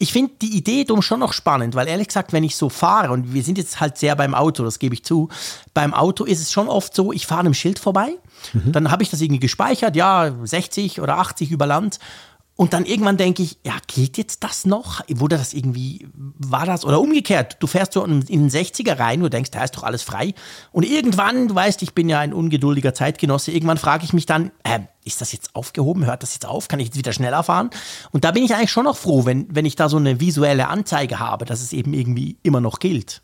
ich 0.01 0.13
finde 0.13 0.31
die 0.41 0.55
Idee 0.57 0.85
drum 0.85 1.01
schon 1.01 1.19
noch 1.19 1.33
spannend, 1.33 1.75
weil 1.75 1.87
ehrlich 1.87 2.07
gesagt, 2.07 2.31
wenn 2.31 2.45
ich 2.45 2.55
so 2.55 2.69
fahre, 2.69 3.11
und 3.11 3.33
wir 3.33 3.43
sind 3.43 3.57
jetzt 3.57 3.81
halt 3.81 3.97
sehr 3.97 4.15
beim 4.15 4.33
Auto, 4.33 4.63
das 4.63 4.79
gebe 4.79 4.95
ich 4.95 5.03
zu, 5.03 5.27
beim 5.73 5.93
Auto 5.93 6.23
ist 6.23 6.41
es 6.41 6.53
schon 6.53 6.69
oft 6.69 6.95
so, 6.95 7.11
ich 7.11 7.27
fahre 7.27 7.41
einem 7.41 7.53
Schild 7.53 7.79
vorbei, 7.79 8.13
mhm. 8.53 8.71
dann 8.71 8.91
habe 8.91 9.03
ich 9.03 9.09
das 9.09 9.19
irgendwie 9.19 9.41
gespeichert, 9.41 9.97
ja, 9.97 10.33
60 10.41 11.01
oder 11.01 11.17
80 11.17 11.51
über 11.51 11.65
Land 11.65 11.99
und 12.59 12.73
dann 12.73 12.85
irgendwann 12.85 13.15
denke 13.15 13.41
ich, 13.41 13.57
ja, 13.65 13.77
gilt 13.87 14.17
jetzt 14.17 14.43
das 14.43 14.65
noch? 14.65 14.99
Wurde 15.07 15.37
das 15.37 15.53
irgendwie, 15.53 16.09
war 16.13 16.65
das? 16.65 16.83
Oder 16.83 16.99
umgekehrt, 16.99 17.55
du 17.61 17.67
fährst 17.67 17.93
so 17.93 18.03
in 18.03 18.25
den 18.27 18.49
60er 18.49 18.99
rein, 18.99 19.21
du 19.21 19.29
denkst, 19.29 19.51
da 19.51 19.63
ist 19.63 19.77
doch 19.77 19.83
alles 19.83 20.03
frei. 20.03 20.33
Und 20.73 20.83
irgendwann, 20.83 21.47
du 21.47 21.55
weißt, 21.55 21.81
ich 21.83 21.93
bin 21.93 22.09
ja 22.09 22.19
ein 22.19 22.33
ungeduldiger 22.33 22.93
Zeitgenosse, 22.93 23.53
irgendwann 23.53 23.77
frage 23.77 24.03
ich 24.03 24.11
mich 24.11 24.25
dann, 24.25 24.51
äh, 24.63 24.79
ist 25.05 25.21
das 25.21 25.31
jetzt 25.31 25.55
aufgehoben? 25.55 26.05
Hört 26.05 26.21
das 26.21 26.33
jetzt 26.33 26.45
auf? 26.45 26.67
Kann 26.67 26.81
ich 26.81 26.87
jetzt 26.87 26.97
wieder 26.97 27.13
schneller 27.13 27.43
fahren? 27.43 27.69
Und 28.11 28.25
da 28.25 28.31
bin 28.31 28.43
ich 28.43 28.53
eigentlich 28.53 28.71
schon 28.71 28.83
noch 28.83 28.97
froh, 28.97 29.23
wenn, 29.23 29.47
wenn 29.49 29.63
ich 29.63 29.77
da 29.77 29.87
so 29.87 29.95
eine 29.95 30.19
visuelle 30.19 30.67
Anzeige 30.67 31.17
habe, 31.17 31.45
dass 31.45 31.61
es 31.61 31.71
eben 31.71 31.93
irgendwie 31.93 32.39
immer 32.43 32.59
noch 32.59 32.79
gilt. 32.79 33.21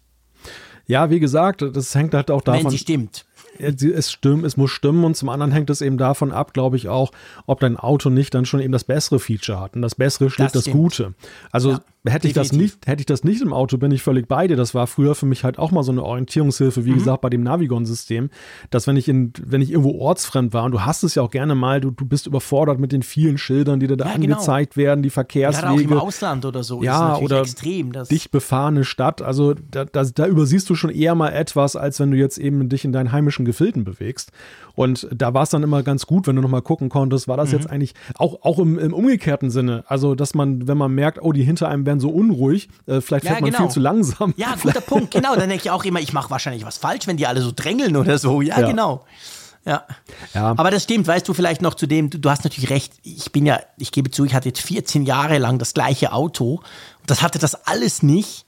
Ja, 0.88 1.10
wie 1.10 1.20
gesagt, 1.20 1.62
das 1.62 1.94
hängt 1.94 2.14
halt 2.14 2.32
auch 2.32 2.42
davon. 2.42 2.64
Wenn 2.64 2.72
sie 2.72 2.78
stimmt 2.78 3.26
es 3.60 4.12
stimmt, 4.12 4.46
es 4.46 4.58
muss 4.58 4.72
stimmen 4.72 5.04
und 5.04 5.16
zum 5.16 5.30
anderen 5.30 5.52
hängt 5.52 5.70
es 5.70 5.82
eben 5.82 5.98
davon 5.98 6.32
ab, 6.32 6.54
glaube 6.54 6.78
ich 6.78 6.90
auch, 6.90 7.12
ob 7.46 7.60
dein 7.60 7.78
Auto 7.78 8.10
nicht 8.10 8.34
dann 8.34 8.46
schon 8.46 8.60
eben 8.60 8.72
das 8.72 8.84
bessere 8.84 9.20
Feature 9.20 9.60
hat 9.60 9.76
und 9.76 9.82
das 9.82 9.96
bessere 9.96 10.30
schlägt 10.30 10.56
das, 10.56 10.66
das 10.66 10.74
Gute. 10.74 11.14
Also 11.52 11.72
ja, 11.72 11.80
hätte 12.06 12.28
ich 12.28 12.34
das 12.34 12.52
nicht, 12.52 12.88
hätte 12.88 13.02
ich 13.02 13.06
das 13.06 13.24
nicht 13.24 13.42
im 13.42 13.54
Auto, 13.54 13.78
bin 13.78 13.92
ich 13.92 14.02
völlig 14.02 14.28
bei 14.28 14.48
dir. 14.48 14.56
Das 14.56 14.74
war 14.74 14.88
früher 14.88 15.16
für 15.16 15.26
mich 15.26 15.44
halt 15.44 15.60
auch 15.60 15.72
mal 15.72 15.84
so 15.84 15.92
eine 15.92 16.04
Orientierungshilfe, 16.04 16.86
wie 16.86 16.92
mhm. 16.92 16.96
gesagt, 16.96 17.22
bei 17.22 17.30
dem 17.30 17.44
Navigon-System, 17.44 18.30
dass 18.70 18.88
wenn 18.88 18.98
ich 18.98 19.08
in, 19.08 19.34
wenn 19.44 19.62
ich 19.62 19.72
irgendwo 19.72 20.00
ortsfremd 20.00 20.54
war 20.54 20.64
und 20.64 20.72
du 20.72 20.82
hast 20.82 21.04
es 21.04 21.16
ja 21.16 21.24
auch 21.24 21.32
gerne 21.32 21.56
mal, 21.56 21.82
du, 21.82 21.92
du 21.92 22.06
bist 22.06 22.28
überfordert 22.28 22.80
mit 22.80 22.92
den 22.92 23.04
vielen 23.04 23.38
Schildern, 23.38 23.80
die 23.80 23.88
dir 23.88 23.98
da 23.98 24.06
ja, 24.06 24.18
genau. 24.18 24.36
angezeigt 24.36 24.78
werden, 24.78 25.04
die 25.04 25.10
Verkehrswege. 25.10 25.66
Ja, 25.66 25.72
auch 25.72 26.02
im 26.02 26.08
Ausland 26.08 26.46
oder 26.46 26.64
so. 26.64 26.84
Ja, 26.84 27.18
oder 27.18 27.42
extrem, 27.42 27.92
dicht 27.92 28.32
befahrene 28.32 28.84
Stadt. 28.84 29.22
Also 29.22 29.54
da, 29.54 29.86
da, 29.86 30.04
da 30.04 30.28
übersiehst 30.28 30.70
du 30.70 30.76
schon 30.76 30.90
eher 30.90 31.16
mal 31.16 31.30
etwas, 31.30 31.76
als 31.76 32.00
wenn 32.00 32.12
du 32.12 32.18
jetzt 32.18 32.38
eben 32.38 32.70
dich 32.70 32.86
in 32.86 32.92
deinen 32.92 33.12
heimischen 33.12 33.46
Gefilden 33.46 33.84
bewegst. 33.84 34.32
Und 34.76 35.08
da 35.16 35.34
war 35.34 35.44
es 35.44 35.50
dann 35.50 35.64
immer 35.64 35.84
ganz 35.84 36.06
gut, 36.06 36.28
wenn 36.28 36.36
du 36.36 36.42
nochmal 36.42 36.62
gucken 36.62 36.90
konntest, 36.90 37.28
war 37.28 37.38
das 37.38 37.52
mhm. 37.52 37.58
jetzt 37.58 37.70
eigentlich 37.70 37.94
auch, 38.16 38.42
auch 38.44 38.60
im, 38.60 38.78
im, 38.78 38.94
umgekehrten 38.94 39.50
Sinne. 39.50 39.84
Also, 39.88 40.16
dass 40.16 40.36
man, 40.36 40.68
wenn 40.68 40.78
man 40.78 40.94
merkt, 40.94 41.20
oh, 41.22 41.32
die 41.32 41.44
hinter 41.44 41.70
einem 41.70 41.86
werden 41.86 41.95
so 42.00 42.10
unruhig, 42.10 42.70
äh, 42.88 43.02
vielleicht 43.02 43.26
ja, 43.26 43.32
fährt 43.32 43.42
man 43.42 43.52
genau. 43.52 43.64
viel 43.64 43.72
zu 43.72 43.80
langsam. 43.80 44.34
Ja, 44.38 44.56
guter 44.62 44.82
Punkt, 44.82 45.12
genau. 45.12 45.36
Dann 45.36 45.50
denke 45.50 45.64
ich 45.66 45.72
auch 45.72 45.84
immer, 45.84 46.00
ich 46.00 46.14
mache 46.14 46.30
wahrscheinlich 46.30 46.66
was 46.66 46.78
falsch, 46.78 47.08
wenn 47.08 47.18
die 47.18 47.28
alle 47.28 47.42
so 47.42 47.52
drängeln 47.56 47.96
oder 47.96 48.18
so. 48.18 48.42
Ja, 48.42 48.60
ja. 48.60 48.68
genau. 48.68 49.06
Ja. 49.66 49.84
ja. 50.34 50.54
Aber 50.58 50.70
das 50.70 50.84
stimmt, 50.84 51.08
weißt 51.08 51.28
du 51.28 51.34
vielleicht 51.34 51.62
noch 51.62 51.74
zu 51.74 51.88
dem, 51.88 52.10
du, 52.10 52.20
du, 52.20 52.30
hast 52.30 52.44
natürlich 52.44 52.70
recht, 52.70 52.94
ich 53.04 53.32
bin 53.32 53.46
ja, 53.46 53.60
ich 53.78 53.92
gebe 53.92 54.12
zu, 54.12 54.24
ich 54.24 54.34
hatte 54.34 54.50
jetzt 54.50 54.62
14 54.62 55.04
Jahre 55.04 55.40
lang 55.40 55.58
das 55.58 55.74
gleiche 55.74 56.14
Auto. 56.14 56.62
Das 57.08 57.22
hatte 57.22 57.40
das 57.40 57.56
alles 57.68 58.04
nicht. 58.04 58.46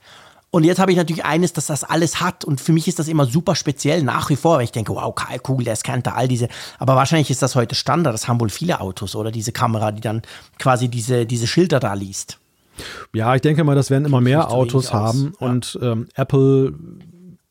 Und 0.50 0.64
jetzt 0.64 0.78
habe 0.78 0.92
ich 0.92 0.96
natürlich 0.96 1.24
eines, 1.24 1.52
dass 1.52 1.66
das 1.66 1.84
alles 1.84 2.20
hat. 2.20 2.44
Und 2.44 2.60
für 2.60 2.72
mich 2.72 2.88
ist 2.88 2.98
das 2.98 3.08
immer 3.08 3.26
super 3.26 3.54
speziell 3.54 4.02
nach 4.02 4.30
wie 4.30 4.36
vor, 4.36 4.56
weil 4.56 4.64
ich 4.64 4.72
denke, 4.72 4.94
wow, 4.94 5.14
Karl 5.14 5.38
Kugel, 5.40 5.64
der 5.64 5.76
scannt 5.76 6.06
da 6.06 6.12
all 6.12 6.26
diese. 6.26 6.48
Aber 6.78 6.96
wahrscheinlich 6.96 7.30
ist 7.30 7.42
das 7.42 7.54
heute 7.54 7.74
Standard. 7.74 8.14
Das 8.14 8.28
haben 8.28 8.40
wohl 8.40 8.48
viele 8.48 8.80
Autos 8.80 9.14
oder 9.14 9.30
diese 9.30 9.52
Kamera, 9.52 9.92
die 9.92 10.00
dann 10.00 10.22
quasi 10.58 10.88
diese, 10.88 11.26
diese 11.26 11.46
Schilder 11.46 11.80
da 11.80 11.92
liest. 11.92 12.38
Ja, 13.14 13.34
ich 13.34 13.40
denke 13.40 13.64
mal, 13.64 13.74
das 13.74 13.90
werden 13.90 14.04
immer 14.04 14.20
mehr 14.20 14.50
Autos 14.50 14.92
haben. 14.92 15.34
Ja. 15.40 15.46
Und 15.46 15.78
ähm, 15.82 16.08
Apple 16.14 16.74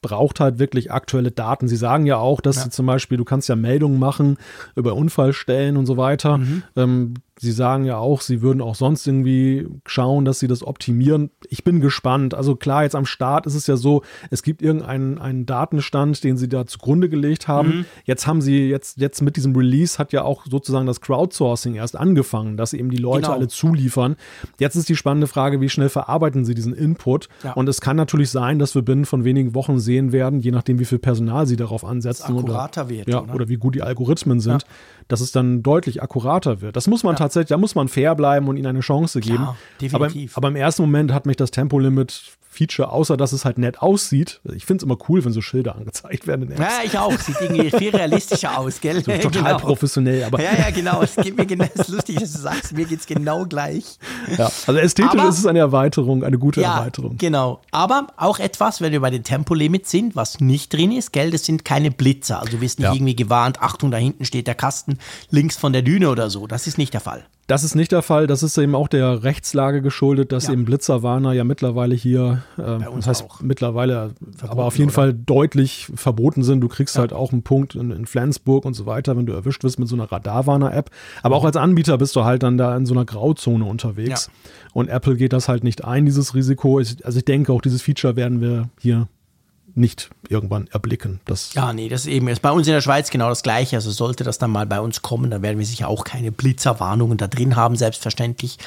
braucht 0.02 0.40
halt 0.40 0.60
wirklich 0.60 0.92
aktuelle 0.92 1.32
Daten. 1.32 1.68
Sie 1.68 1.76
sagen 1.76 2.06
ja 2.06 2.18
auch, 2.18 2.42
dass 2.42 2.58
ja. 2.58 2.64
sie 2.64 2.70
zum 2.70 2.86
Beispiel, 2.86 3.18
du 3.18 3.26
kannst 3.26 3.50
ja 3.50 3.56
Meldungen 3.56 4.00
machen 4.00 4.38
über 4.76 4.96
Unfallstellen 4.96 5.78
und 5.78 5.86
so 5.86 5.98
weiter. 5.98 6.38
Mhm. 6.38 6.64
Ähm, 6.76 7.14
Sie 7.40 7.52
sagen 7.52 7.86
ja 7.86 7.98
auch, 7.98 8.22
Sie 8.22 8.42
würden 8.42 8.62
auch 8.62 8.76
sonst 8.76 9.06
irgendwie 9.06 9.68
schauen, 9.86 10.26
dass 10.26 10.40
Sie 10.40 10.48
das 10.48 10.64
optimieren. 10.64 11.30
Ich 11.50 11.64
bin 11.64 11.82
gespannt. 11.82 12.34
Also 12.34 12.56
klar, 12.56 12.84
jetzt 12.84 12.96
am 12.96 13.06
Start 13.06 13.46
ist 13.46 13.54
es 13.54 13.68
ja 13.68 13.78
so, 13.78 14.02
es 14.32 14.42
gibt 14.42 14.62
irgendeinen 14.62 15.20
einen 15.20 15.46
Datenstand, 15.46 16.24
den 16.24 16.38
Sie 16.38 16.50
da 16.50 16.66
zugrunde 16.66 17.10
gelegt 17.10 17.48
haben. 17.48 17.70
Mhm. 17.70 17.86
Jetzt 18.06 18.26
haben 18.26 18.42
Sie, 18.42 18.70
jetzt, 18.70 18.98
jetzt 18.98 19.22
mit 19.22 19.36
diesem 19.36 19.56
Release 19.56 20.00
hat 20.00 20.14
ja 20.14 20.24
auch 20.24 20.46
sozusagen 20.50 20.88
das 20.88 21.00
Crowdsourcing 21.02 21.76
erst 21.76 21.96
angefangen, 21.96 22.58
dass 22.58 22.74
eben 22.74 22.90
die 22.90 22.98
Leute 22.98 23.24
genau. 23.24 23.34
alle 23.34 23.48
zuliefern. 23.48 24.16
Jetzt 24.60 24.76
ist 24.76 24.90
die 24.90 24.96
spannende 24.96 25.28
Frage, 25.28 25.62
wie 25.62 25.70
schnell 25.70 25.90
verarbeiten 25.90 26.44
Sie 26.44 26.56
diesen 26.56 26.74
Input? 26.74 27.30
Ja. 27.44 27.54
Und 27.54 27.70
es 27.70 27.82
kann 27.82 27.98
natürlich 27.98 28.32
sein, 28.32 28.58
dass 28.58 28.74
wir 28.74 28.82
binnen 28.82 29.06
von 29.06 29.24
wenigen 29.24 29.54
Wochen 29.54 29.80
sehen 29.80 30.12
werden, 30.12 30.40
je 30.40 30.52
nachdem, 30.52 30.80
wie 30.80 30.86
viel 30.86 31.00
Personal 31.00 31.46
Sie 31.46 31.56
darauf 31.56 31.86
ansetzen. 31.86 32.38
akkurater 32.38 32.82
oder, 32.82 32.90
wird. 32.90 33.08
Ja, 33.08 33.22
oder? 33.22 33.36
oder 33.36 33.50
wie 33.50 33.58
gut 33.58 33.76
die 33.76 33.84
Algorithmen 33.84 34.40
sind. 34.40 34.64
Ja 34.64 34.68
dass 35.08 35.22
es 35.22 35.32
dann 35.32 35.64
deutlich 35.64 36.02
akkurater 36.02 36.62
wird. 36.62 36.76
Das 36.76 36.88
muss 36.88 37.04
man 37.04 37.14
ja. 37.14 37.20
tatsächlich, 37.20 37.50
da 37.50 37.58
muss 37.58 37.76
man 37.76 37.88
fair 37.88 38.16
bleiben 38.16 38.48
und 38.48 38.58
ihnen 38.58 38.68
eine 38.68 38.82
Chance 38.82 39.20
geben. 39.20 39.44
Ja, 39.44 39.56
definitiv. 39.82 40.38
Aber, 40.38 40.48
aber, 40.48 40.56
im 40.56 40.62
ersten 40.62 40.82
Moment 40.84 41.14
hat 41.14 41.26
mich 41.26 41.38
das 41.38 41.52
Tempolimit 41.52 42.37
Feature, 42.58 42.92
außer 42.92 43.18
dass 43.18 43.32
es 43.32 43.46
halt 43.46 43.58
nett 43.58 43.82
aussieht. 43.82 44.42
Ich 44.56 44.66
finde 44.66 44.82
es 44.82 44.84
immer 44.84 44.98
cool, 45.08 45.24
wenn 45.24 45.32
so 45.32 45.42
Schilder 45.42 45.76
angezeigt 45.76 46.26
werden. 46.26 46.52
Ja, 46.58 46.80
ich 46.84 46.98
auch. 46.98 47.18
Sieht 47.18 47.36
irgendwie 47.40 47.70
viel 47.70 47.96
realistischer 47.96 48.58
aus, 48.58 48.82
gell? 48.82 49.04
So, 49.04 49.12
total 49.18 49.30
genau. 49.30 49.58
professionell. 49.58 50.24
Aber 50.24 50.42
ja, 50.42 50.54
ja, 50.58 50.72
genau. 50.72 51.02
Es 51.02 51.16
geht 51.16 51.38
mir 51.38 51.46
genau, 51.46 51.66
es 51.74 51.82
ist 51.82 51.90
lustig, 51.90 52.18
dass 52.18 52.34
du 52.34 52.40
sagst, 52.40 52.74
mir 52.74 52.86
geht 52.86 53.00
es 53.00 53.06
genau 53.06 53.46
gleich. 53.46 53.98
Ja, 54.38 54.46
also 54.66 54.74
ästhetisch 54.74 55.20
aber, 55.20 55.30
ist 55.30 55.40
es 55.40 55.46
eine 55.46 55.60
Erweiterung, 55.60 56.24
eine 56.24 56.38
gute 56.38 56.62
ja, 56.62 56.78
Erweiterung. 56.78 57.18
Genau. 57.18 57.62
Aber 57.72 58.08
auch 58.18 58.40
etwas, 58.40 58.82
wenn 58.82 58.92
wir 58.92 59.02
bei 59.02 59.12
den 59.12 59.24
Tempolimits 59.24 59.92
sind, 59.92 60.16
was 60.16 60.40
nicht 60.40 60.74
drin 60.74 60.92
ist, 60.92 61.14
gell, 61.14 61.32
das 61.32 61.46
sind 61.46 61.66
keine 61.66 61.92
Blitzer. 61.92 62.40
Also 62.40 62.54
du 62.54 62.62
wirst 62.62 62.80
nicht 62.80 62.88
ja. 62.88 62.94
irgendwie 62.94 63.16
gewarnt, 63.16 63.62
Achtung, 63.62 63.92
da 63.92 63.98
hinten 63.98 64.26
steht 64.26 64.48
der 64.48 64.56
Kasten 64.56 64.98
links 65.30 65.58
von 65.58 65.74
der 65.74 65.84
Düne 65.84 66.10
oder 66.10 66.30
so. 66.30 66.48
Das 66.48 66.68
ist 66.68 66.78
nicht 66.78 66.94
der 66.94 67.02
Fall. 67.02 67.26
Das 67.48 67.64
ist 67.64 67.76
nicht 67.76 67.94
der 67.94 68.02
Fall. 68.02 68.28
Das 68.28 68.44
ist 68.44 68.58
eben 68.58 68.76
auch 68.76 68.90
der 68.90 69.24
Rechtslage 69.24 69.82
geschuldet, 69.82 70.34
dass 70.34 70.48
ja. 70.48 70.54
eben 70.54 70.66
Blitzerwarner 70.66 71.32
ja 71.32 71.46
mittlerweile 71.46 71.96
hier, 71.96 72.44
äh, 72.58 72.80
das 72.96 73.08
heißt 73.08 73.24
auch. 73.24 73.42
mittlerweile, 73.42 74.12
verboten, 74.20 74.52
aber 74.52 74.66
auf 74.66 74.78
jeden 74.78 74.90
oder? 74.90 74.96
Fall 74.96 75.14
deutlich 75.14 75.88
verboten 75.96 76.44
sind. 76.44 76.60
Du 76.60 76.68
kriegst 76.68 76.96
ja. 76.96 77.02
halt 77.02 77.14
auch 77.14 77.32
einen 77.32 77.44
Punkt 77.44 77.76
in, 77.76 77.92
in, 77.92 78.06
Flensburg 78.06 78.66
und 78.66 78.74
so 78.74 78.86
weiter, 78.86 79.16
wenn 79.16 79.26
du 79.26 79.32
erwischt 79.32 79.64
wirst 79.64 79.80
mit 79.80 79.88
so 79.88 79.96
einer 79.96 80.12
Radarwarner-App. 80.12 80.92
Aber 81.24 81.38
auch 81.38 81.46
als 81.46 81.56
Anbieter 81.56 81.98
bist 81.98 82.18
du 82.18 82.26
halt 82.26 82.44
dann 82.44 82.58
da 82.58 82.76
in 82.76 82.86
so 82.86 82.94
einer 82.94 83.06
Grauzone 83.06 83.64
unterwegs. 83.64 84.26
Ja. 84.26 84.50
Und 84.74 84.90
Apple 84.90 85.16
geht 85.16 85.32
das 85.32 85.48
halt 85.48 85.64
nicht 85.64 85.86
ein, 85.86 86.06
dieses 86.06 86.36
Risiko. 86.36 86.80
Also 86.80 87.18
ich 87.18 87.26
denke, 87.26 87.54
auch 87.54 87.62
dieses 87.62 87.82
Feature 87.82 88.18
werden 88.18 88.42
wir 88.42 88.70
hier 88.78 89.08
nicht 89.78 90.10
irgendwann 90.30 90.68
erblicken. 90.68 91.20
Das 91.26 91.54
ja, 91.54 91.72
nee, 91.74 91.90
das 91.90 92.02
ist 92.02 92.08
eben 92.08 92.28
ist 92.28 92.42
bei 92.42 92.52
uns 92.52 92.68
in 92.68 92.74
der 92.74 92.82
Schweiz 92.82 93.10
genau 93.10 93.30
das 93.30 93.44
Gleiche. 93.44 93.78
Also 93.78 93.92
sollte 93.92 94.24
das 94.24 94.38
dann 94.38 94.52
mal 94.52 94.66
bei 94.66 94.80
uns 94.80 95.02
kommen, 95.02 95.32
dann 95.32 95.42
werden 95.42 95.60
wir 95.60 95.66
sicher 95.66 95.88
auch 95.88 96.04
keine 96.04 96.32
Blitzerwarnungen 96.32 97.18
da 97.18 97.28
drin 97.28 97.56
haben, 97.56 97.76
selbstverständlich. 97.76 98.58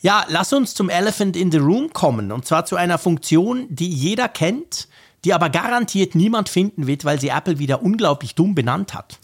Ja, 0.00 0.24
lass 0.28 0.52
uns 0.52 0.74
zum 0.74 0.90
Elephant 0.90 1.36
in 1.36 1.52
the 1.52 1.58
Room 1.58 1.92
kommen. 1.92 2.32
Und 2.32 2.44
zwar 2.44 2.64
zu 2.64 2.76
einer 2.76 2.98
Funktion, 2.98 3.66
die 3.70 3.88
jeder 3.88 4.28
kennt, 4.28 4.88
die 5.24 5.32
aber 5.32 5.48
garantiert 5.48 6.16
niemand 6.16 6.48
finden 6.48 6.88
wird, 6.88 7.04
weil 7.04 7.20
sie 7.20 7.28
Apple 7.28 7.60
wieder 7.60 7.82
unglaublich 7.82 8.34
dumm 8.34 8.54
benannt 8.56 8.94
hat. 8.94 9.20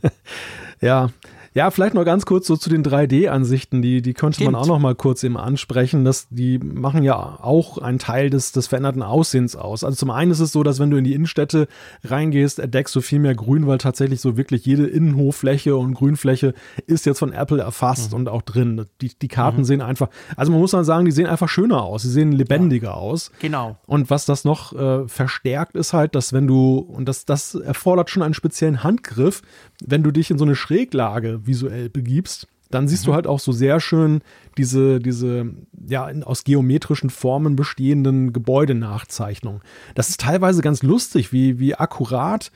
ja, 0.80 1.10
ja, 1.54 1.70
vielleicht 1.70 1.94
noch 1.94 2.04
ganz 2.04 2.26
kurz 2.26 2.48
so 2.48 2.56
zu 2.56 2.68
den 2.68 2.82
3D-Ansichten, 2.82 3.80
die, 3.80 4.02
die 4.02 4.12
könnte 4.12 4.36
Stimmt. 4.36 4.52
man 4.52 4.60
auch 4.60 4.66
noch 4.66 4.80
mal 4.80 4.96
kurz 4.96 5.22
eben 5.22 5.36
ansprechen. 5.36 6.04
Dass 6.04 6.26
die 6.28 6.58
machen 6.58 7.04
ja 7.04 7.14
auch 7.14 7.78
einen 7.78 8.00
Teil 8.00 8.28
des, 8.28 8.50
des 8.50 8.66
veränderten 8.66 9.02
Aussehens 9.02 9.54
aus. 9.54 9.84
Also 9.84 9.96
zum 9.96 10.10
einen 10.10 10.32
ist 10.32 10.40
es 10.40 10.50
so, 10.50 10.64
dass 10.64 10.80
wenn 10.80 10.90
du 10.90 10.96
in 10.96 11.04
die 11.04 11.14
Innenstädte 11.14 11.68
reingehst, 12.02 12.58
entdeckst 12.58 12.94
du 12.96 13.00
viel 13.00 13.20
mehr 13.20 13.36
Grün, 13.36 13.68
weil 13.68 13.78
tatsächlich 13.78 14.20
so 14.20 14.36
wirklich 14.36 14.66
jede 14.66 14.88
Innenhoffläche 14.88 15.76
und 15.76 15.94
Grünfläche 15.94 16.54
ist 16.88 17.06
jetzt 17.06 17.20
von 17.20 17.32
Apple 17.32 17.62
erfasst 17.62 18.10
mhm. 18.10 18.18
und 18.18 18.28
auch 18.28 18.42
drin. 18.42 18.86
Die, 19.00 19.16
die 19.16 19.28
Karten 19.28 19.60
mhm. 19.60 19.64
sehen 19.64 19.80
einfach, 19.80 20.08
also 20.36 20.50
man 20.50 20.60
muss 20.60 20.72
dann 20.72 20.84
sagen, 20.84 21.04
die 21.04 21.12
sehen 21.12 21.26
einfach 21.26 21.48
schöner 21.48 21.84
aus, 21.84 22.02
sie 22.02 22.10
sehen 22.10 22.32
lebendiger 22.32 22.88
ja. 22.88 22.94
aus. 22.94 23.30
Genau. 23.38 23.78
Und 23.86 24.10
was 24.10 24.26
das 24.26 24.44
noch 24.44 24.72
äh, 24.72 25.06
verstärkt, 25.06 25.76
ist 25.76 25.92
halt, 25.92 26.16
dass 26.16 26.32
wenn 26.32 26.48
du, 26.48 26.78
und 26.78 27.08
das, 27.08 27.26
das 27.26 27.54
erfordert 27.54 28.10
schon 28.10 28.24
einen 28.24 28.34
speziellen 28.34 28.82
Handgriff, 28.82 29.42
wenn 29.84 30.02
du 30.02 30.10
dich 30.10 30.32
in 30.32 30.38
so 30.38 30.44
eine 30.44 30.56
Schräglage 30.56 31.43
visuell 31.46 31.88
begibst, 31.88 32.46
dann 32.74 32.88
siehst 32.88 33.04
mhm. 33.04 33.06
du 33.06 33.14
halt 33.14 33.26
auch 33.26 33.40
so 33.40 33.52
sehr 33.52 33.80
schön 33.80 34.20
diese, 34.58 35.00
diese 35.00 35.46
ja, 35.86 36.06
aus 36.24 36.44
geometrischen 36.44 37.10
Formen 37.10 37.56
bestehenden 37.56 38.32
Gebäudenachzeichnungen. 38.32 39.60
Das 39.94 40.08
ist 40.08 40.20
teilweise 40.20 40.62
ganz 40.62 40.82
lustig, 40.82 41.32
wie, 41.32 41.58
wie 41.58 41.74
akkurat. 41.74 42.50